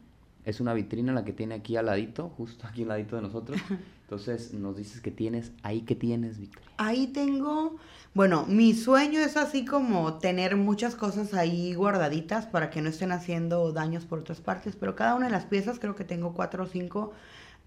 Es 0.45 0.61
una 0.61 0.73
vitrina 0.75 1.13
la 1.13 1.25
que 1.25 1.33
tiene 1.33 1.55
aquí 1.57 1.77
al 1.77 1.87
ladito, 1.87 2.29
justo 2.31 2.67
aquí 2.67 2.83
al 2.83 2.89
ladito 2.89 3.17
de 3.17 3.23
nosotros. 3.23 3.59
Entonces 4.09 4.55
nos 4.55 4.75
dices 4.75 5.03
que 5.03 5.11
tienes, 5.11 5.53
ahí 5.63 5.83
que 5.83 5.95
tienes, 5.95 6.39
Victoria. 6.39 6.67
Ahí 6.79 7.09
tengo, 7.09 7.77
bueno, 8.15 8.47
mi 8.49 8.73
sueño 8.73 9.21
es 9.21 9.37
así 9.37 9.67
como 9.67 10.15
tener 10.15 10.57
muchas 10.57 10.95
cosas 10.95 11.35
ahí 11.35 11.75
guardaditas 11.75 12.47
para 12.47 12.71
que 12.71 12.81
no 12.81 12.89
estén 12.89 13.13
haciendo 13.13 13.71
daños 13.71 14.07
por 14.07 14.21
otras 14.21 14.41
partes, 14.41 14.77
pero 14.77 14.97
cada 14.97 15.15
una 15.15 15.27
de 15.27 15.33
las 15.33 15.45
piezas 15.45 15.79
creo 15.79 15.95
que 15.95 16.05
tengo 16.05 16.33
cuatro 16.33 16.65
o 16.65 16.67
cinco. 16.67 17.13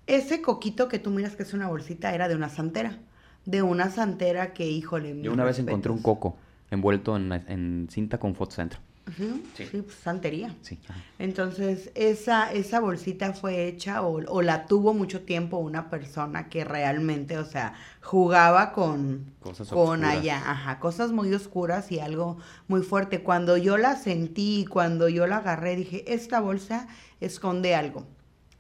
Ese 0.08 0.42
coquito 0.42 0.88
que 0.88 0.98
tú 0.98 1.12
miras 1.12 1.36
que 1.36 1.44
es 1.44 1.54
una 1.54 1.68
bolsita 1.68 2.12
era 2.12 2.28
de 2.28 2.34
una 2.34 2.50
santera, 2.50 2.98
de 3.46 3.62
una 3.62 3.92
santera 3.92 4.52
que, 4.52 4.66
híjole, 4.68 5.22
Yo 5.22 5.34
una 5.34 5.44
vez 5.44 5.60
encontré 5.60 5.92
un 5.92 6.02
coco 6.02 6.38
envuelto 6.72 7.18
en, 7.18 7.34
en 7.34 7.88
cinta 7.92 8.18
con 8.18 8.34
fotocentro. 8.34 8.80
¿Sí? 9.18 9.52
Sí. 9.54 9.66
Sí, 9.66 9.82
pues 9.82 9.96
santería. 9.98 10.56
Sí. 10.62 10.80
Entonces, 11.20 11.92
esa, 11.96 12.52
esa 12.54 12.80
bolsita 12.80 13.34
fue 13.34 13.68
hecha 13.68 14.02
o, 14.04 14.24
o 14.32 14.42
la 14.42 14.68
tuvo 14.68 14.94
mucho 14.94 15.24
tiempo 15.24 15.58
una 15.58 15.90
persona 15.90 16.50
que 16.50 16.64
realmente, 16.64 17.38
o 17.38 17.46
sea, 17.46 17.74
jugaba 18.02 18.72
con, 18.72 19.36
Cosas 19.40 19.72
con 19.72 20.06
oscuras. 20.06 20.18
allá, 20.18 20.38
ajá, 20.50 20.80
cosas 20.80 21.12
muy 21.12 21.34
oscuras 21.34 21.92
y 21.92 22.00
algo 22.00 22.38
muy 22.68 22.82
fuerte. 22.84 23.24
Cuando 23.24 23.58
yo 23.58 23.78
la 23.78 23.96
sentí, 23.98 24.66
cuando 24.70 25.10
yo 25.10 25.28
la 25.28 25.38
agarré, 25.38 25.76
dije, 25.76 26.14
esta 26.14 26.40
bolsa 26.40 26.88
esconde 27.20 27.76
algo. 27.76 28.08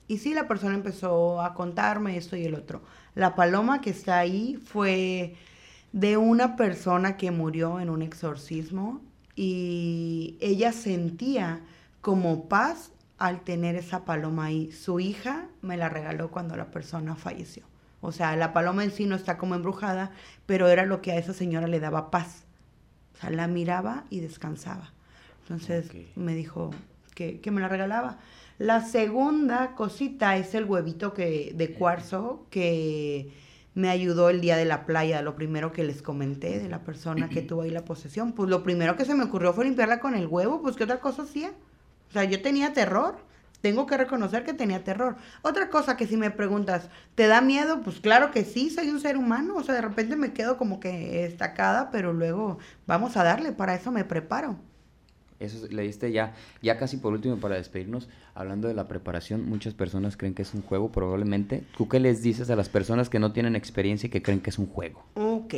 Y 0.08 0.18
sí, 0.18 0.34
la 0.34 0.48
persona 0.48 0.76
empezó 0.76 1.42
a 1.42 1.54
contarme 1.54 2.18
esto 2.18 2.36
y 2.36 2.44
el 2.46 2.56
otro. 2.56 2.82
La 3.16 3.36
paloma 3.36 3.82
que 3.82 3.92
está 3.92 4.20
ahí 4.20 4.58
fue 4.58 5.36
de 5.94 6.18
una 6.18 6.56
persona 6.56 7.18
que 7.18 7.32
murió 7.32 7.80
en 7.80 7.89
un 7.89 8.02
exorcismo 8.02 9.02
y 9.44 10.38
ella 10.39 10.72
sentía 10.72 11.62
como 12.02 12.48
paz 12.48 12.92
al 13.18 13.44
tener 13.44 13.76
esa 13.76 14.06
paloma 14.06 14.46
ahí. 14.46 14.72
Su 14.72 15.00
hija 15.00 15.48
me 15.64 15.78
la 15.78 15.89
regaló 15.89 16.30
cuando 16.30 16.56
la 16.56 16.70
persona 16.70 17.16
falleció. 17.16 17.64
O 18.02 18.12
sea, 18.12 18.36
la 18.36 18.54
paloma 18.54 18.84
en 18.84 18.92
sí 18.92 19.08
no 19.08 19.16
está 19.16 19.39
como 19.39 19.56
embrujada, 19.56 20.12
pero 20.46 20.68
era 20.68 20.86
lo 20.86 21.02
que 21.02 21.12
a 21.12 21.18
esa 21.18 21.34
señora 21.34 21.66
le 21.66 21.80
daba 21.80 22.12
paz. 22.12 22.44
O 23.16 23.18
sea, 23.18 23.32
la 23.32 23.48
miraba 23.48 24.04
y 24.12 24.20
descansaba. 24.20 24.94
Entonces 25.42 25.89
me 26.16 26.36
dijo 26.36 26.70
que, 27.16 27.39
que 27.39 27.50
me 27.50 27.62
la 27.62 27.68
regalaba. 27.68 28.20
La 28.60 28.86
segunda 28.86 29.74
cosita 29.74 30.38
es 30.38 30.54
el 30.54 30.66
huevito 30.66 31.16
que, 31.16 31.52
de 31.56 31.74
cuarzo 31.74 32.46
que 32.52 33.34
me 33.74 33.89
ayudó 33.89 34.30
el 34.30 34.41
día 34.41 34.57
de 34.57 34.65
la 34.65 34.86
playa, 34.86 35.22
lo 35.22 35.36
primero 35.36 35.72
que 35.72 35.84
les 35.84 36.01
comenté 36.01 36.59
de 36.59 36.69
la 36.69 36.84
persona 36.84 37.30
que 37.30 37.41
tuvo 37.41 37.61
ahí 37.61 37.69
la 37.69 37.86
posesión. 37.86 38.34
Pues 38.34 38.49
lo 38.49 38.63
primero 38.63 38.95
que 38.95 39.05
se 39.05 39.15
me 39.15 39.24
ocurrió 39.24 39.53
fue 39.53 39.65
limpiarla 39.65 39.99
con 39.99 40.15
el 40.15 40.28
huevo, 40.28 40.61
pues 40.61 40.76
¿qué 40.76 40.84
otra 40.84 40.99
cosa 40.99 41.24
hacía? 41.24 41.51
O 42.09 42.11
sea, 42.11 42.26
yo 42.26 42.41
tenía 42.41 42.74
terror. 42.74 43.15
Tengo 43.61 43.86
que 43.86 43.95
reconocer 43.95 44.43
que 44.43 44.53
tenía 44.53 44.84
terror. 44.84 45.17
Otra 45.43 45.69
cosa 45.69 45.95
que 45.95 46.07
si 46.07 46.17
me 46.17 46.32
preguntas, 46.32 46.89
¿te 47.13 47.28
da 47.28 47.41
miedo? 47.41 47.82
Pues 47.82 47.99
claro 47.99 48.32
que 48.32 48.43
sí, 48.43 48.72
soy 48.72 48.89
un 48.89 48.99
ser 48.99 49.17
humano. 49.17 49.55
O 49.55 49.63
sea, 49.63 49.76
de 49.76 49.82
repente 49.82 50.15
me 50.15 50.34
quedo 50.34 50.57
como 50.57 50.80
que 50.80 51.26
estacada, 51.26 51.91
pero 51.91 52.11
luego 52.11 52.57
vamos 52.88 53.17
a 53.17 53.24
darle, 53.24 53.51
para 53.51 53.76
eso 53.76 53.91
me 53.91 54.03
preparo. 54.03 54.57
Eso 55.42 55.66
es- 55.66 55.74
le 55.74 55.82
diste 55.84 56.12
ya, 56.12 56.34
ya 56.62 56.78
casi 56.78 56.98
por 56.98 57.14
último 57.14 57.38
para 57.38 57.56
despedirnos, 57.56 58.08
hablando 58.36 58.68
de 58.68 58.74
la 58.74 58.88
preparación, 58.88 59.50
muchas 59.50 59.74
personas 59.74 60.16
creen 60.18 60.34
que 60.34 60.44
es 60.44 60.54
un 60.54 60.62
juego, 60.62 60.92
probablemente. 60.92 61.64
¿Tú 61.78 61.88
qué 61.89 62.00
les 62.00 62.22
dices 62.22 62.50
a 62.50 62.56
las 62.56 62.70
personas 62.70 63.10
que 63.10 63.20
no 63.20 63.32
tienen 63.34 63.56
experiencia 63.56 64.08
y 64.08 64.10
que 64.10 64.22
creen 64.22 64.39
que 64.42 64.52
es 64.52 64.60
un 64.60 64.68
juego? 64.68 65.04
Ok. 65.16 65.56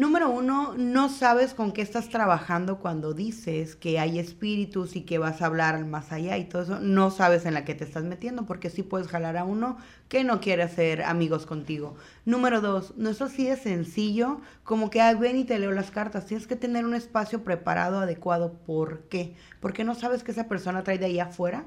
Número 0.00 0.28
uno, 0.28 0.74
no 0.76 1.08
sabes 1.08 1.54
con 1.54 1.70
qué 1.70 1.80
estás 1.80 2.08
trabajando 2.08 2.80
cuando 2.80 3.14
dices 3.14 3.76
que 3.76 4.00
hay 4.00 4.18
espíritus 4.18 4.96
y 4.96 5.02
que 5.02 5.18
vas 5.18 5.40
a 5.40 5.46
hablar 5.46 5.84
más 5.86 6.10
allá 6.10 6.36
y 6.36 6.46
todo 6.46 6.62
eso. 6.62 6.80
No 6.80 7.12
sabes 7.12 7.46
en 7.46 7.54
la 7.54 7.64
que 7.64 7.76
te 7.76 7.84
estás 7.84 8.02
metiendo 8.02 8.44
porque 8.44 8.70
sí 8.70 8.82
puedes 8.82 9.06
jalar 9.06 9.36
a 9.36 9.44
uno 9.44 9.76
que 10.08 10.24
no 10.24 10.40
quiere 10.40 10.64
hacer 10.64 11.02
amigos 11.02 11.46
contigo. 11.46 11.94
Número 12.24 12.60
dos, 12.60 12.94
no 12.96 13.08
es 13.10 13.22
así 13.22 13.46
de 13.46 13.56
sencillo 13.56 14.40
como 14.64 14.90
que 14.90 15.00
"Ay, 15.00 15.14
ven 15.14 15.36
y 15.38 15.44
te 15.44 15.60
leo 15.60 15.70
las 15.70 15.92
cartas. 15.92 16.26
Tienes 16.26 16.48
que 16.48 16.56
tener 16.56 16.84
un 16.84 16.94
espacio 16.94 17.44
preparado, 17.44 18.00
adecuado. 18.00 18.52
¿Por 18.66 19.02
qué? 19.02 19.36
Porque 19.60 19.84
no 19.84 19.94
sabes 19.94 20.24
que 20.24 20.32
esa 20.32 20.48
persona 20.48 20.82
trae 20.82 20.98
de 20.98 21.06
ahí 21.06 21.20
afuera 21.20 21.66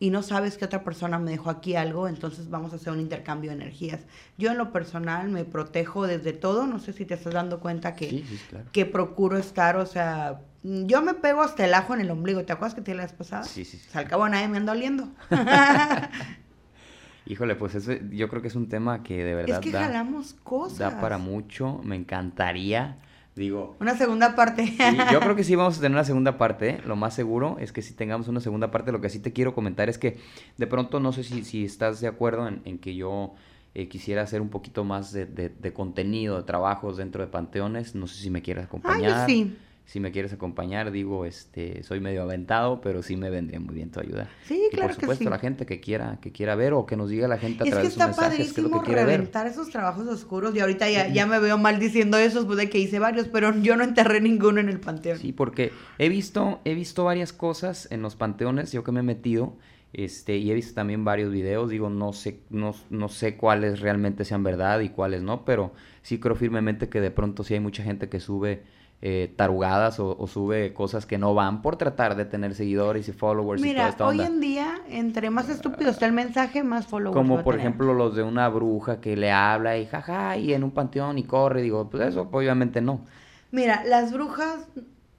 y 0.00 0.10
no 0.10 0.22
sabes 0.22 0.56
que 0.56 0.64
otra 0.64 0.82
persona 0.82 1.18
me 1.18 1.30
dejó 1.30 1.50
aquí 1.50 1.76
algo, 1.76 2.08
entonces 2.08 2.48
vamos 2.50 2.72
a 2.72 2.76
hacer 2.76 2.92
un 2.92 3.00
intercambio 3.00 3.50
de 3.50 3.56
energías. 3.56 4.00
Yo 4.38 4.50
en 4.50 4.56
lo 4.58 4.72
personal 4.72 5.28
me 5.28 5.44
protejo 5.44 6.06
desde 6.06 6.32
todo, 6.32 6.66
no 6.66 6.78
sé 6.80 6.92
si 6.94 7.04
te 7.04 7.14
estás 7.14 7.34
dando 7.34 7.60
cuenta 7.60 7.94
que, 7.94 8.08
Sí, 8.10 8.24
sí, 8.28 8.40
claro. 8.48 8.64
que 8.72 8.86
procuro 8.86 9.36
estar, 9.36 9.76
o 9.76 9.84
sea, 9.84 10.40
yo 10.62 11.02
me 11.02 11.12
pego 11.14 11.42
hasta 11.42 11.66
el 11.66 11.74
ajo 11.74 11.94
en 11.94 12.00
el 12.00 12.10
ombligo, 12.10 12.42
¿te 12.44 12.52
acuerdas 12.52 12.74
que 12.74 12.80
te 12.80 12.94
la 12.94 13.02
vez 13.02 13.12
pasada? 13.12 13.44
Sí, 13.44 13.64
sí, 13.66 13.76
sí. 13.76 13.86
O 13.88 13.92
sea, 13.92 14.00
al 14.00 14.08
cabo 14.08 14.26
nadie 14.28 14.48
me 14.48 14.56
anda 14.56 14.72
oliendo. 14.72 15.06
Híjole, 17.26 17.54
pues 17.54 17.74
eso, 17.74 17.92
yo 18.10 18.28
creo 18.28 18.42
que 18.42 18.48
es 18.48 18.56
un 18.56 18.68
tema 18.68 19.02
que 19.02 19.22
de 19.22 19.34
verdad 19.34 19.56
es 19.58 19.60
que 19.60 19.70
da, 19.70 19.82
jalamos 19.84 20.34
cosas. 20.42 20.78
da 20.78 21.00
para 21.00 21.18
mucho, 21.18 21.80
me 21.84 21.94
encantaría, 21.96 22.96
digo, 23.36 23.76
Una 23.80 23.96
segunda 23.96 24.34
parte. 24.34 24.66
Sí, 24.66 24.98
yo 25.12 25.20
creo 25.20 25.36
que 25.36 25.44
sí 25.44 25.54
vamos 25.56 25.78
a 25.78 25.80
tener 25.80 25.92
una 25.92 26.04
segunda 26.04 26.36
parte, 26.38 26.70
¿eh? 26.70 26.80
Lo 26.86 26.96
más 26.96 27.14
seguro 27.14 27.56
es 27.60 27.72
que 27.72 27.82
sí 27.82 27.94
tengamos 27.94 28.28
una 28.28 28.40
segunda 28.40 28.70
parte. 28.70 28.92
Lo 28.92 29.00
que 29.00 29.08
sí 29.08 29.18
te 29.20 29.32
quiero 29.32 29.54
comentar 29.54 29.88
es 29.88 29.98
que 29.98 30.18
de 30.56 30.66
pronto 30.66 31.00
no 31.00 31.12
sé 31.12 31.22
si, 31.24 31.44
si 31.44 31.64
estás 31.64 32.00
de 32.00 32.08
acuerdo 32.08 32.46
en, 32.48 32.60
en 32.64 32.78
que 32.78 32.94
yo 32.94 33.34
eh, 33.74 33.88
quisiera 33.88 34.22
hacer 34.22 34.40
un 34.40 34.48
poquito 34.50 34.84
más 34.84 35.12
de, 35.12 35.26
de- 35.26 35.48
de 35.48 35.72
contenido, 35.72 36.36
de 36.36 36.42
trabajos 36.42 36.96
dentro 36.96 37.22
de 37.24 37.28
Panteones. 37.30 37.94
No 37.94 38.06
sé 38.06 38.20
si 38.20 38.30
me 38.30 38.42
quieres 38.42 38.62
Ay, 38.64 38.66
acompañar. 38.68 39.26
sí. 39.28 39.56
Si 39.90 39.98
me 39.98 40.12
quieres 40.12 40.32
acompañar, 40.32 40.92
digo, 40.92 41.24
este, 41.24 41.82
soy 41.82 41.98
medio 41.98 42.22
aventado, 42.22 42.80
pero 42.80 43.02
sí 43.02 43.16
me 43.16 43.28
vendría 43.28 43.58
muy 43.58 43.74
bien 43.74 43.90
tu 43.90 43.98
ayuda. 43.98 44.28
Sí, 44.44 44.68
y 44.70 44.76
claro 44.76 44.90
por 44.90 44.94
que 44.94 45.00
supuesto, 45.00 45.24
sí. 45.24 45.30
la 45.30 45.40
gente 45.40 45.66
que 45.66 45.80
quiera, 45.80 46.20
que 46.20 46.30
quiera 46.30 46.54
ver 46.54 46.74
o 46.74 46.86
que 46.86 46.96
nos 46.96 47.10
diga 47.10 47.26
la 47.26 47.38
gente 47.38 47.64
a 47.64 47.66
Es 47.66 47.70
través 47.72 47.88
de 47.88 47.90
sus 47.90 48.00
está 48.00 48.06
mensajes 48.06 48.38
es 48.38 48.52
padrísimo 48.54 48.82
que 48.82 48.86
quiere 48.86 49.04
ver. 49.04 49.16
reventar 49.16 49.48
esos 49.48 49.68
trabajos 49.70 50.06
oscuros 50.06 50.54
y 50.54 50.60
ahorita 50.60 50.88
ya, 50.88 51.08
ya 51.08 51.26
me 51.26 51.40
veo 51.40 51.58
mal 51.58 51.80
diciendo 51.80 52.18
eso 52.18 52.38
después 52.38 52.56
de 52.56 52.70
que 52.70 52.78
hice 52.78 53.00
varios, 53.00 53.26
pero 53.26 53.52
yo 53.60 53.74
no 53.74 53.82
enterré 53.82 54.20
ninguno 54.20 54.60
en 54.60 54.68
el 54.68 54.78
panteón. 54.78 55.18
Sí, 55.18 55.32
porque 55.32 55.72
he 55.98 56.08
visto, 56.08 56.60
he 56.64 56.74
visto 56.74 57.02
varias 57.02 57.32
cosas 57.32 57.88
en 57.90 58.00
los 58.00 58.14
panteones, 58.14 58.70
yo 58.70 58.84
que 58.84 58.92
me 58.92 59.00
he 59.00 59.02
metido, 59.02 59.56
este, 59.92 60.36
y 60.36 60.52
he 60.52 60.54
visto 60.54 60.74
también 60.74 61.04
varios 61.04 61.32
videos, 61.32 61.68
digo, 61.68 61.90
no 61.90 62.12
sé, 62.12 62.38
no, 62.48 62.76
no 62.90 63.08
sé 63.08 63.36
cuáles 63.36 63.80
realmente 63.80 64.24
sean 64.24 64.44
verdad 64.44 64.78
y 64.82 64.90
cuáles 64.90 65.22
no, 65.22 65.44
pero 65.44 65.72
sí 66.02 66.20
creo 66.20 66.36
firmemente 66.36 66.88
que 66.88 67.00
de 67.00 67.10
pronto 67.10 67.42
sí 67.42 67.54
hay 67.54 67.60
mucha 67.60 67.82
gente 67.82 68.08
que 68.08 68.20
sube 68.20 68.62
eh, 69.02 69.32
tarugadas 69.36 69.98
o, 70.00 70.16
o 70.18 70.26
sube 70.26 70.72
cosas 70.74 71.06
que 71.06 71.18
no 71.18 71.34
van 71.34 71.62
por 71.62 71.76
tratar 71.76 72.16
de 72.16 72.24
tener 72.26 72.54
seguidores 72.54 73.08
y 73.08 73.12
followers 73.12 73.64
y 73.64 73.70
toda 73.70 73.88
Mira, 73.88 73.88
esta 73.88 74.06
hoy 74.06 74.20
en 74.22 74.40
día, 74.40 74.80
entre 74.88 75.30
más 75.30 75.48
estúpido 75.48 75.90
está 75.90 76.06
el 76.06 76.12
mensaje, 76.12 76.62
más 76.62 76.86
followers 76.86 77.32
va 77.32 77.34
Como 77.34 77.38
a 77.38 77.42
por 77.42 77.54
tener. 77.54 77.66
ejemplo 77.66 77.94
los 77.94 78.14
de 78.16 78.22
una 78.22 78.48
bruja 78.48 79.00
que 79.00 79.16
le 79.16 79.30
habla 79.32 79.78
y 79.78 79.86
jaja 79.86 80.36
y 80.36 80.52
en 80.54 80.64
un 80.64 80.70
panteón 80.72 81.18
y 81.18 81.24
corre. 81.24 81.62
Digo, 81.62 81.88
pues 81.90 82.08
eso 82.08 82.28
obviamente 82.32 82.80
no. 82.80 83.06
Mira, 83.50 83.82
las 83.84 84.12
brujas 84.12 84.68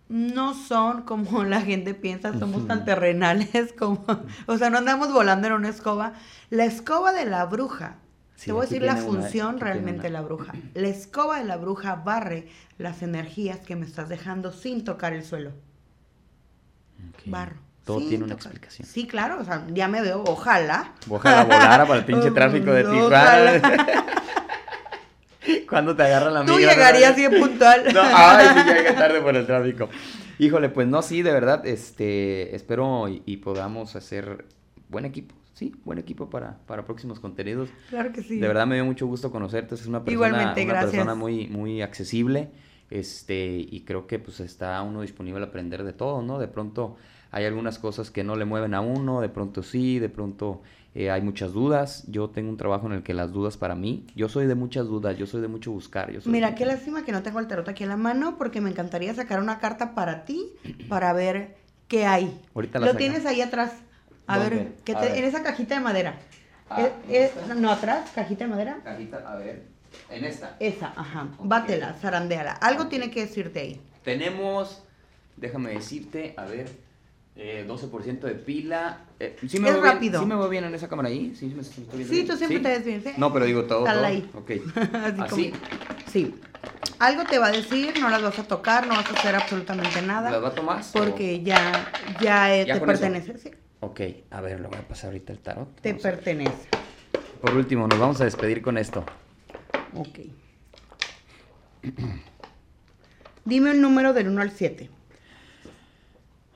no 0.10 0.54
son 0.54 1.02
como 1.06 1.44
la 1.44 1.62
gente 1.62 1.94
piensa, 1.94 2.38
somos 2.38 2.68
tan 2.68 2.86
terrenales 2.86 3.74
como, 3.80 4.06
o 4.48 4.58
sea, 4.58 4.70
no 4.70 4.78
andamos 4.80 5.12
volando 5.14 5.48
en 5.48 5.54
una 5.54 5.70
escoba. 5.70 6.14
La 6.50 6.66
escoba 6.66 7.14
de 7.14 7.26
la 7.26 7.46
bruja, 7.46 7.98
Sí, 8.42 8.48
te 8.48 8.54
voy 8.54 8.62
a 8.62 8.68
decir 8.68 8.82
la 8.82 8.94
una, 8.94 9.04
función 9.04 9.60
realmente 9.60 10.02
de 10.02 10.10
la 10.10 10.22
bruja. 10.22 10.54
La 10.74 10.88
escoba 10.88 11.38
de 11.38 11.46
la 11.46 11.58
bruja 11.58 11.94
barre 11.94 12.48
las 12.80 13.04
energías 13.04 13.60
que 13.60 13.76
me 13.76 13.86
estás 13.86 14.10
dejando 14.10 14.52
sin 14.52 14.84
tocar 14.84 15.14
el 15.14 15.24
suelo. 15.24 15.52
Barro. 17.28 17.58
Todo 17.86 18.00
sin 18.00 18.10
tiene 18.10 18.24
una 18.24 18.34
tocar. 18.34 18.48
explicación. 18.54 18.88
Sí, 18.88 19.06
claro, 19.06 19.40
o 19.40 19.46
sea, 19.46 19.68
ya 19.72 19.88
me 19.88 20.02
veo, 20.02 20.24
ojalá. 20.26 20.92
Ojalá 21.08 21.44
volara 21.44 21.86
para 21.86 22.00
el 22.00 22.06
pinche 22.06 22.32
tráfico 22.34 22.72
de. 22.72 22.84
Tijuana. 22.84 23.62
Cuando 25.70 25.96
te 25.96 26.02
agarra 26.02 26.32
la 26.32 26.44
Tú 26.44 26.56
migra, 26.56 26.74
llegarías 26.74 27.16
bien 27.16 27.40
puntual. 27.40 27.94
No, 27.94 28.02
ay, 28.04 28.48
sí 28.56 28.74
llega 28.74 28.96
tarde 28.96 29.22
por 29.22 29.36
el 29.36 29.46
tráfico. 29.46 29.88
Híjole, 30.40 30.70
pues 30.70 30.88
no, 30.88 31.04
sí, 31.04 31.22
de 31.22 31.32
verdad, 31.32 31.64
este, 31.68 32.56
espero 32.56 33.08
y, 33.08 33.22
y 33.28 33.38
podamos 33.38 33.96
hacer 33.96 34.46
buen 34.90 35.06
equipo, 35.06 35.36
sí, 35.62 35.76
buen 35.86 36.00
equipo 36.00 36.28
para, 36.28 36.58
para 36.66 36.84
próximos 36.86 37.20
contenidos. 37.20 37.70
Claro 37.90 38.12
que 38.12 38.24
sí. 38.24 38.40
De 38.40 38.48
verdad 38.48 38.66
me 38.66 38.74
dio 38.76 38.84
mucho 38.86 39.06
gusto 39.06 39.32
conocerte, 39.32 39.76
es 39.76 39.86
una 39.86 40.04
persona, 40.04 40.26
Igualmente, 40.26 40.64
una 40.64 40.72
gracias. 40.74 40.92
persona 40.94 41.14
muy, 41.14 41.48
muy 41.50 41.84
accesible, 41.84 42.50
este, 42.90 43.58
y 43.70 43.82
creo 43.82 44.08
que 44.08 44.18
pues 44.18 44.40
está 44.40 44.82
uno 44.82 45.02
disponible 45.04 45.42
a 45.44 45.48
aprender 45.50 45.84
de 45.84 45.94
todo, 45.94 46.24
¿no? 46.24 46.40
De 46.40 46.48
pronto 46.48 46.96
hay 47.30 47.46
algunas 47.46 47.78
cosas 47.78 48.10
que 48.10 48.24
no 48.24 48.36
le 48.36 48.46
mueven 48.46 48.74
a 48.74 48.82
uno, 48.82 49.22
de 49.22 49.30
pronto 49.30 49.62
sí, 49.62 50.00
de 50.00 50.10
pronto 50.10 50.64
eh, 50.96 51.12
hay 51.12 51.22
muchas 51.22 51.54
dudas. 51.54 52.06
Yo 52.08 52.30
tengo 52.32 52.50
un 52.50 52.58
trabajo 52.58 52.88
en 52.88 52.94
el 52.94 53.04
que 53.04 53.14
las 53.14 53.32
dudas 53.32 53.56
para 53.56 53.76
mí, 53.76 54.08
yo 54.16 54.30
soy 54.30 54.48
de 54.48 54.56
muchas 54.56 54.88
dudas, 54.88 55.16
yo 55.16 55.28
soy 55.28 55.42
de 55.42 55.48
mucho 55.48 55.72
buscar. 55.72 56.12
Yo 56.12 56.22
soy 56.22 56.32
Mira, 56.32 56.50
de- 56.50 56.56
qué 56.56 56.66
lástima 56.66 57.06
que 57.06 57.12
no 57.12 57.22
tengo 57.22 57.40
el 57.40 57.46
tarot 57.48 57.70
aquí 57.70 57.84
en 57.84 57.90
la 57.90 57.98
mano 57.98 58.36
porque 58.40 58.62
me 58.62 58.72
encantaría 58.72 59.14
sacar 59.14 59.40
una 59.40 59.60
carta 59.60 59.94
para 59.94 60.26
ti 60.26 60.54
para 60.90 61.14
ver 61.14 61.56
qué 61.88 62.06
hay. 62.08 62.42
Ahorita 62.56 62.80
la 62.80 62.88
Lo 62.88 62.92
saca. 62.94 62.98
tienes 62.98 63.26
ahí 63.28 63.42
atrás. 63.42 63.74
A 64.32 64.38
¿Dónde? 64.40 64.56
ver, 64.56 64.68
¿qué 64.86 64.94
A 64.94 65.00
te- 65.00 65.08
ver. 65.10 65.18
en 65.18 65.24
esa 65.26 65.44
cajita 65.44 65.76
de 65.76 65.82
madera. 65.82 66.16
Ah, 66.70 66.82
Eh, 66.82 66.92
eh, 67.10 67.32
no, 67.58 67.70
atrás, 67.72 68.10
cajita 68.16 68.46
de 68.46 68.50
madera. 68.50 68.78
Cajita, 68.84 69.18
a 69.30 69.36
ver, 69.36 69.64
en 70.10 70.24
esta. 70.24 70.56
Esa, 70.60 70.94
ajá. 70.96 71.28
Ok. 71.38 71.46
Bátela, 71.48 71.94
zarandéala. 72.02 72.54
Algo 72.54 72.88
tiene 72.88 73.12
que 73.12 73.22
decirte 73.26 73.60
ahí. 73.60 73.82
Tenemos, 74.04 74.82
déjame 75.36 75.72
decirte, 75.72 76.34
a 76.38 76.46
ver, 76.46 76.70
eh, 77.36 77.66
12% 77.68 78.28
de 78.28 78.36
pila. 78.36 79.00
Eh, 79.20 79.36
¿sí 79.48 79.60
me 79.60 79.68
Es 79.68 79.74
veo 79.74 79.82
bien- 79.84 79.96
rápido. 79.96 80.20
¿Sí 80.22 80.26
me 80.26 80.36
veo 80.36 80.48
bien 80.50 80.64
en 80.64 80.76
esa 80.76 80.88
cámara 80.88 81.10
ahí? 81.10 81.36
¿Sí, 81.36 81.48
me, 81.48 81.62
estoy 81.62 81.84
viendo 81.92 82.06
Sí, 82.08 82.14
bien? 82.14 82.28
tú 82.28 82.38
siempre 82.38 82.60
te 82.60 82.70
ves 82.70 82.86
bien, 82.86 83.04
¿sí? 83.04 83.12
No, 83.18 83.34
pero 83.34 83.46
digo 83.46 83.66
todo, 83.66 83.84
todo. 83.86 84.06
ahí. 84.06 84.30
Ok. 84.34 84.52
Así 85.20 85.22
Así, 85.22 85.54
Sí. 86.06 86.40
Algo 87.00 87.26
te 87.26 87.38
va 87.40 87.48
a 87.48 87.52
decir, 87.52 87.98
no 87.98 88.10
las 88.10 88.22
vas 88.22 88.38
a 88.40 88.44
tocar, 88.44 88.86
no 88.86 88.96
vas 88.96 89.10
a 89.10 89.14
hacer 89.14 89.36
absolutamente 89.36 90.02
nada. 90.04 90.30
¿las 90.32 90.44
va 90.44 90.50
a 90.50 90.56
tomar? 90.56 90.82
Porque 90.94 91.42
ya, 91.42 91.88
ya, 92.20 92.54
eh, 92.56 92.66
¿Ya 92.66 92.74
te 92.74 92.78
eso? 92.78 92.86
pertenece. 92.86 93.38
sí, 93.40 93.52
Ok, 93.82 94.00
a 94.30 94.42
ver, 94.42 94.60
lo 94.60 94.70
voy 94.70 94.78
a 94.78 94.88
pasar 94.88 95.08
ahorita 95.08 95.34
el 95.34 95.40
tarot. 95.40 95.82
te 95.82 95.90
Vamos 95.90 96.04
pertenece. 96.04 96.70
Por 97.42 97.56
último, 97.56 97.88
nos 97.88 98.00
vamos 98.00 98.22
a 98.22 98.26
despedir 98.26 98.62
con 98.62 98.78
esto. 98.78 99.04
Ok. 99.96 100.20
Dime 103.46 103.72
un 103.72 103.82
número 103.82 104.14
del 104.14 104.28
1 104.28 104.40
al 104.40 104.52
7. 104.52 104.88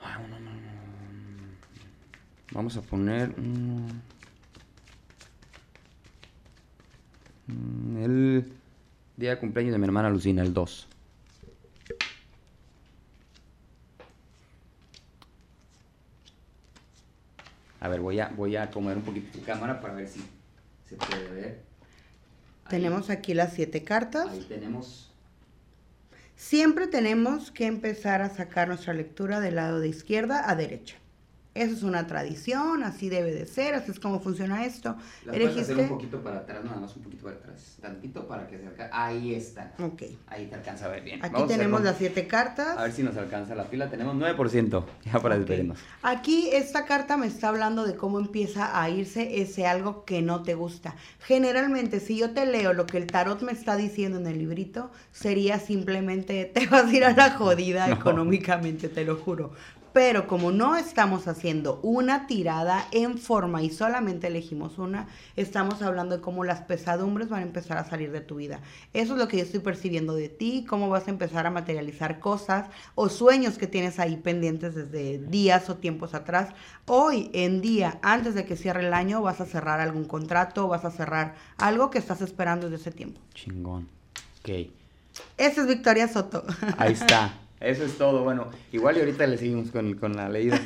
Ay, 0.02 0.22
no, 0.30 0.38
no, 0.38 0.50
no. 0.50 0.60
Vamos 2.52 2.76
a 2.76 2.82
poner... 2.82 3.36
mm, 3.36 3.88
el 7.98 8.52
día 9.16 9.30
de 9.30 9.38
cumpleaños 9.40 9.72
de 9.72 9.78
mi 9.78 9.84
hermana 9.86 10.10
Lucina, 10.10 10.42
el 10.42 10.54
2. 10.54 10.88
A 17.86 17.88
ver, 17.88 18.00
voy 18.00 18.18
a, 18.18 18.32
voy 18.36 18.56
a 18.56 18.64
acomodar 18.64 18.96
un 18.96 19.04
poquito 19.04 19.38
tu 19.38 19.44
cámara 19.44 19.80
para 19.80 19.94
ver 19.94 20.08
si 20.08 20.20
se 20.88 20.96
puede 20.96 21.28
ver. 21.28 21.62
Ahí, 22.64 22.70
Tenemos 22.70 23.10
aquí 23.10 23.32
las 23.32 23.52
7 23.52 23.84
cartas. 23.84 24.26
Ahí 24.28 24.44
tenemos... 24.48 25.14
Siempre 26.34 26.88
tenemos 26.88 27.52
que 27.52 27.66
empezar 27.66 28.22
a 28.22 28.28
sacar 28.28 28.66
nuestra 28.66 28.92
lectura 28.92 29.38
del 29.38 29.54
lado 29.54 29.78
de 29.78 29.86
izquierda 29.86 30.50
a 30.50 30.56
derecha. 30.56 30.96
Eso 31.56 31.74
es 31.74 31.82
una 31.82 32.06
tradición, 32.06 32.82
así 32.82 33.08
debe 33.08 33.32
de 33.32 33.46
ser, 33.46 33.74
así 33.74 33.90
es 33.90 33.98
como 34.00 34.20
funciona 34.20 34.64
esto. 34.66 34.96
Las 35.24 35.36
puedes 35.36 35.56
hacer 35.56 35.76
un 35.78 35.88
poquito 35.88 36.22
para 36.22 36.38
atrás, 36.38 36.64
nada 36.64 36.78
más 36.80 36.94
un 36.96 37.02
poquito 37.02 37.24
para 37.24 37.36
atrás. 37.36 37.76
Tantito 37.80 38.26
para 38.26 38.46
que 38.46 38.58
se 38.58 38.66
alcance. 38.66 38.90
Ahí 38.92 39.34
está. 39.34 39.72
Ok. 39.80 40.02
Ahí 40.28 40.46
te 40.46 40.54
alcanza 40.54 40.84
a 40.86 40.88
ver 40.88 41.02
bien. 41.02 41.24
Aquí 41.24 41.32
Vamos 41.32 41.48
tenemos 41.48 41.82
las 41.82 41.96
7 41.98 42.26
cartas. 42.26 42.76
A 42.76 42.82
ver 42.82 42.92
si 42.92 43.02
nos 43.02 43.16
alcanza 43.16 43.54
la 43.54 43.64
pila. 43.64 43.88
Tenemos 43.90 44.14
9%. 44.16 44.84
Ya 45.04 45.12
para 45.20 45.34
Ok. 45.36 45.40
despedirnos. 45.40 45.78
Aquí 46.02 46.50
esta 46.52 46.84
carta 46.84 47.16
me 47.16 47.26
está 47.26 47.48
hablando 47.48 47.84
de 47.86 47.96
cómo 47.96 48.18
empieza 48.20 48.80
a 48.80 48.90
irse 48.90 49.40
ese 49.40 49.66
algo 49.66 50.04
que 50.04 50.22
no 50.22 50.42
te 50.42 50.54
gusta. 50.54 50.94
Generalmente, 51.20 52.00
si 52.00 52.16
yo 52.18 52.30
te 52.30 52.46
leo 52.46 52.72
lo 52.72 52.86
que 52.86 52.98
el 52.98 53.06
tarot 53.06 53.42
me 53.42 53.52
está 53.52 53.76
diciendo 53.76 54.18
en 54.18 54.26
el 54.26 54.38
librito, 54.38 54.90
sería 55.12 55.58
simplemente 55.58 56.44
te 56.54 56.66
vas 56.66 56.84
a 56.86 56.92
ir 56.92 57.04
a 57.04 57.12
la 57.12 57.30
jodida 57.30 57.86
No. 57.88 57.94
económicamente, 57.94 58.88
te 58.88 59.04
lo 59.04 59.16
juro. 59.16 59.52
Pero 59.96 60.26
como 60.26 60.52
no 60.52 60.76
estamos 60.76 61.26
haciendo 61.26 61.80
una 61.82 62.26
tirada 62.26 62.86
en 62.92 63.16
forma 63.16 63.62
y 63.62 63.70
solamente 63.70 64.26
elegimos 64.26 64.76
una, 64.76 65.08
estamos 65.36 65.80
hablando 65.80 66.16
de 66.16 66.20
cómo 66.20 66.44
las 66.44 66.60
pesadumbres 66.60 67.30
van 67.30 67.40
a 67.40 67.46
empezar 67.46 67.78
a 67.78 67.88
salir 67.88 68.12
de 68.12 68.20
tu 68.20 68.34
vida. 68.34 68.60
Eso 68.92 69.14
es 69.14 69.18
lo 69.18 69.26
que 69.26 69.38
yo 69.38 69.44
estoy 69.44 69.60
percibiendo 69.60 70.14
de 70.14 70.28
ti, 70.28 70.66
cómo 70.68 70.90
vas 70.90 71.06
a 71.06 71.10
empezar 71.10 71.46
a 71.46 71.50
materializar 71.50 72.20
cosas 72.20 72.68
o 72.94 73.08
sueños 73.08 73.56
que 73.56 73.66
tienes 73.66 73.98
ahí 73.98 74.18
pendientes 74.18 74.74
desde 74.74 75.16
días 75.16 75.70
o 75.70 75.76
tiempos 75.76 76.12
atrás. 76.12 76.50
Hoy 76.84 77.30
en 77.32 77.62
día, 77.62 77.98
antes 78.02 78.34
de 78.34 78.44
que 78.44 78.56
cierre 78.56 78.86
el 78.86 78.92
año, 78.92 79.22
vas 79.22 79.40
a 79.40 79.46
cerrar 79.46 79.80
algún 79.80 80.04
contrato, 80.04 80.68
vas 80.68 80.84
a 80.84 80.90
cerrar 80.90 81.36
algo 81.56 81.88
que 81.88 81.96
estás 81.96 82.20
esperando 82.20 82.68
desde 82.68 82.82
ese 82.82 82.92
tiempo. 82.94 83.18
Chingón. 83.32 83.88
Ok. 84.40 84.68
Esa 85.38 85.62
es 85.62 85.66
Victoria 85.66 86.06
Soto. 86.06 86.44
Ahí 86.76 86.92
está. 86.92 87.45
Eso 87.60 87.84
es 87.84 87.96
todo. 87.96 88.22
Bueno, 88.22 88.48
igual 88.72 88.96
y 88.96 89.00
ahorita 89.00 89.26
le 89.26 89.38
seguimos 89.38 89.70
con, 89.70 89.94
con 89.94 90.14
la 90.16 90.28
leída. 90.28 90.60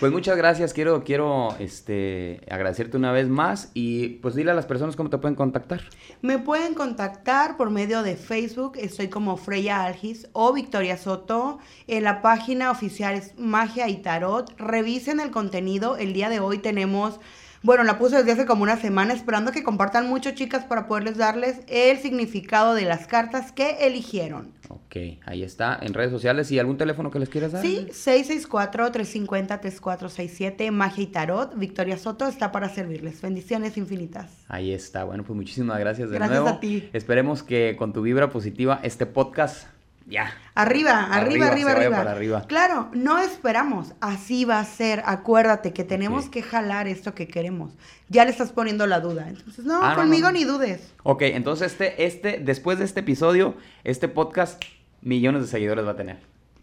Pues 0.00 0.10
muchas 0.10 0.36
gracias. 0.36 0.72
Quiero, 0.72 1.04
quiero 1.04 1.54
este, 1.60 2.40
agradecerte 2.50 2.96
una 2.96 3.12
vez 3.12 3.28
más. 3.28 3.70
Y 3.72 4.08
pues 4.20 4.34
dile 4.34 4.50
a 4.50 4.54
las 4.54 4.66
personas 4.66 4.96
cómo 4.96 5.10
te 5.10 5.18
pueden 5.18 5.36
contactar. 5.36 5.82
Me 6.22 6.40
pueden 6.40 6.74
contactar 6.74 7.56
por 7.56 7.70
medio 7.70 8.02
de 8.02 8.16
Facebook, 8.16 8.72
estoy 8.78 9.08
como 9.08 9.36
Freya 9.36 9.84
Algis 9.84 10.28
o 10.32 10.52
Victoria 10.52 10.96
Soto. 10.96 11.60
En 11.86 12.02
la 12.02 12.20
página 12.20 12.72
oficial 12.72 13.14
es 13.14 13.38
Magia 13.38 13.88
y 13.88 13.98
Tarot. 13.98 14.58
Revisen 14.58 15.20
el 15.20 15.30
contenido. 15.30 15.96
El 15.96 16.14
día 16.14 16.30
de 16.30 16.40
hoy 16.40 16.58
tenemos, 16.58 17.20
bueno, 17.62 17.84
la 17.84 17.98
puse 17.98 18.16
desde 18.16 18.32
hace 18.32 18.46
como 18.46 18.62
una 18.62 18.76
semana 18.76 19.14
esperando 19.14 19.52
que 19.52 19.62
compartan 19.62 20.08
mucho, 20.08 20.32
chicas, 20.32 20.64
para 20.64 20.86
poderles 20.86 21.16
darles 21.16 21.60
el 21.68 21.98
significado 21.98 22.74
de 22.74 22.84
las 22.84 23.06
cartas 23.06 23.52
que 23.52 23.86
eligieron. 23.86 24.52
Ok, 24.68 24.96
ahí 25.26 25.42
está. 25.42 25.78
En 25.80 25.94
redes 25.94 26.10
sociales. 26.10 26.50
¿Y 26.50 26.58
algún 26.58 26.78
teléfono 26.78 27.10
que 27.10 27.18
les 27.18 27.28
quieras 27.28 27.52
dar? 27.52 27.62
Sí, 27.62 27.86
664-350-3467, 27.90 30.70
Magia 30.70 31.04
y 31.04 31.06
Tarot. 31.06 31.56
Victoria 31.56 31.98
Soto 31.98 32.26
está 32.26 32.52
para 32.52 32.68
servirles. 32.68 33.20
Bendiciones 33.20 33.76
infinitas. 33.76 34.30
Ahí 34.48 34.72
está. 34.72 35.04
Bueno, 35.04 35.24
pues 35.24 35.36
muchísimas 35.36 35.78
gracias 35.78 36.10
de 36.10 36.16
Gracias 36.16 36.40
nuevo. 36.40 36.56
a 36.56 36.60
ti. 36.60 36.88
Esperemos 36.92 37.42
que 37.42 37.76
con 37.78 37.92
tu 37.92 38.02
vibra 38.02 38.30
positiva 38.30 38.80
este 38.82 39.06
podcast 39.06 39.66
ya. 40.06 40.32
Arriba, 40.54 41.04
arriba, 41.12 41.46
Arriba, 41.48 42.00
arriba. 42.10 42.44
Claro, 42.46 42.90
no 42.92 43.18
esperamos. 43.18 43.92
Así 44.00 44.44
va 44.44 44.58
a 44.60 44.64
ser. 44.64 45.02
Acuérdate 45.06 45.72
que 45.72 45.84
tenemos 45.84 46.28
que 46.28 46.42
jalar 46.42 46.88
esto 46.88 47.14
que 47.14 47.26
queremos. 47.28 47.72
Ya 48.08 48.24
le 48.24 48.30
estás 48.30 48.52
poniendo 48.52 48.86
la 48.86 49.00
duda. 49.00 49.28
Entonces, 49.28 49.64
no, 49.64 49.80
Ah, 49.82 49.94
conmigo 49.94 50.28
no. 50.28 50.32
ni 50.32 50.44
dudes. 50.44 50.92
Ok, 51.02 51.22
entonces 51.22 51.72
este, 51.72 52.04
este, 52.04 52.38
después 52.42 52.78
de 52.78 52.84
este 52.84 53.00
episodio, 53.00 53.56
este 53.84 54.08
podcast, 54.08 54.62
millones 55.00 55.42
de 55.42 55.48
seguidores 55.48 55.86
va 55.86 55.92
a 55.92 55.96
tener. 55.96 56.18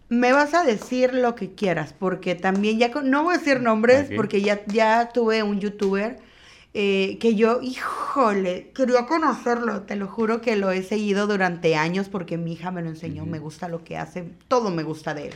Me 0.09 0.33
vas 0.33 0.53
a 0.55 0.63
decir 0.63 1.13
lo 1.13 1.35
que 1.35 1.53
quieras, 1.53 1.93
porque 1.97 2.33
también 2.35 2.79
ya, 2.79 2.91
con- 2.91 3.09
no 3.11 3.23
voy 3.23 3.35
a 3.35 3.37
decir 3.37 3.61
nombres, 3.61 4.09
porque 4.15 4.41
ya, 4.41 4.61
ya 4.65 5.09
tuve 5.13 5.43
un 5.43 5.59
youtuber 5.59 6.17
eh, 6.81 7.17
que 7.19 7.35
yo, 7.35 7.59
híjole, 7.61 8.71
quería 8.73 9.05
conocerlo, 9.05 9.81
te 9.81 9.97
lo 9.97 10.07
juro 10.07 10.39
que 10.39 10.55
lo 10.55 10.71
he 10.71 10.81
seguido 10.81 11.27
durante 11.27 11.75
años 11.75 12.07
porque 12.07 12.37
mi 12.37 12.53
hija 12.53 12.71
me 12.71 12.81
lo 12.81 12.87
enseñó, 12.87 13.25
me 13.25 13.37
gusta 13.39 13.67
lo 13.67 13.83
que 13.83 13.97
hace, 13.97 14.23
todo 14.47 14.69
me 14.71 14.83
gusta 14.83 15.13
de 15.13 15.27
él. 15.27 15.33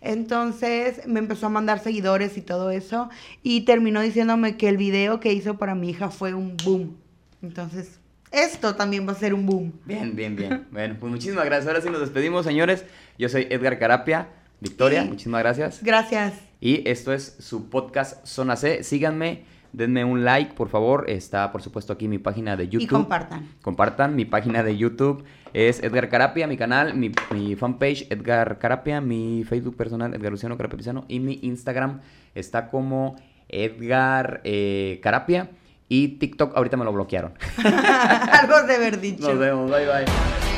Entonces 0.00 1.06
me 1.08 1.18
empezó 1.18 1.46
a 1.46 1.48
mandar 1.48 1.80
seguidores 1.80 2.36
y 2.36 2.42
todo 2.42 2.70
eso 2.70 3.08
y 3.42 3.62
terminó 3.62 4.02
diciéndome 4.02 4.56
que 4.56 4.68
el 4.68 4.76
video 4.76 5.18
que 5.18 5.32
hizo 5.32 5.58
para 5.58 5.74
mi 5.74 5.90
hija 5.90 6.10
fue 6.10 6.32
un 6.32 6.56
boom. 6.64 6.96
Entonces, 7.42 7.98
esto 8.30 8.76
también 8.76 9.08
va 9.08 9.12
a 9.12 9.16
ser 9.16 9.34
un 9.34 9.46
boom. 9.46 9.72
Bien, 9.84 10.14
bien, 10.14 10.36
bien. 10.36 10.68
Bueno, 10.70 10.96
pues 11.00 11.10
muchísimas 11.10 11.44
gracias. 11.44 11.66
Ahora 11.66 11.80
sí 11.80 11.90
nos 11.90 12.00
despedimos, 12.00 12.44
señores. 12.46 12.84
Yo 13.18 13.28
soy 13.28 13.48
Edgar 13.50 13.78
Carapia. 13.80 14.28
Victoria, 14.60 15.02
Sí. 15.02 15.08
muchísimas 15.08 15.42
gracias. 15.42 15.82
Gracias. 15.82 16.34
Y 16.60 16.88
esto 16.88 17.12
es 17.12 17.36
su 17.40 17.68
podcast 17.68 18.24
Zona 18.26 18.56
C. 18.56 18.84
Síganme, 18.84 19.44
denme 19.74 20.04
un 20.04 20.24
like, 20.24 20.54
por 20.54 20.68
favor. 20.68 21.04
Está, 21.08 21.52
por 21.52 21.62
supuesto, 21.62 21.92
aquí 21.92 22.08
mi 22.08 22.18
página 22.18 22.56
de 22.56 22.68
YouTube. 22.68 22.84
Y 22.84 22.86
compartan. 22.86 23.48
Compartan 23.62 24.16
mi 24.16 24.24
página 24.24 24.62
de 24.62 24.76
YouTube. 24.76 25.24
Es 25.52 25.82
Edgar 25.82 26.08
Carapia, 26.08 26.46
mi 26.46 26.56
canal, 26.56 26.94
mi, 26.94 27.12
mi 27.30 27.54
fanpage 27.54 28.06
Edgar 28.10 28.58
Carapia, 28.58 29.00
mi 29.00 29.44
Facebook 29.44 29.76
personal 29.76 30.12
Edgar 30.14 30.32
Luciano 30.32 30.56
Carapia 30.56 30.78
Pizano 30.78 31.04
y 31.06 31.20
mi 31.20 31.38
Instagram 31.42 32.00
está 32.34 32.70
como 32.70 33.14
Edgar 33.48 34.40
eh, 34.42 34.98
Carapia 35.02 35.50
y 35.88 36.18
TikTok 36.18 36.56
ahorita 36.56 36.76
me 36.76 36.84
lo 36.84 36.92
bloquearon. 36.92 37.34
Algo 37.64 38.62
de 38.66 38.74
haber 38.74 39.00
dicho. 39.00 39.28
Nos 39.28 39.38
vemos, 39.38 39.70
bye 39.70 39.86
bye. 39.86 40.53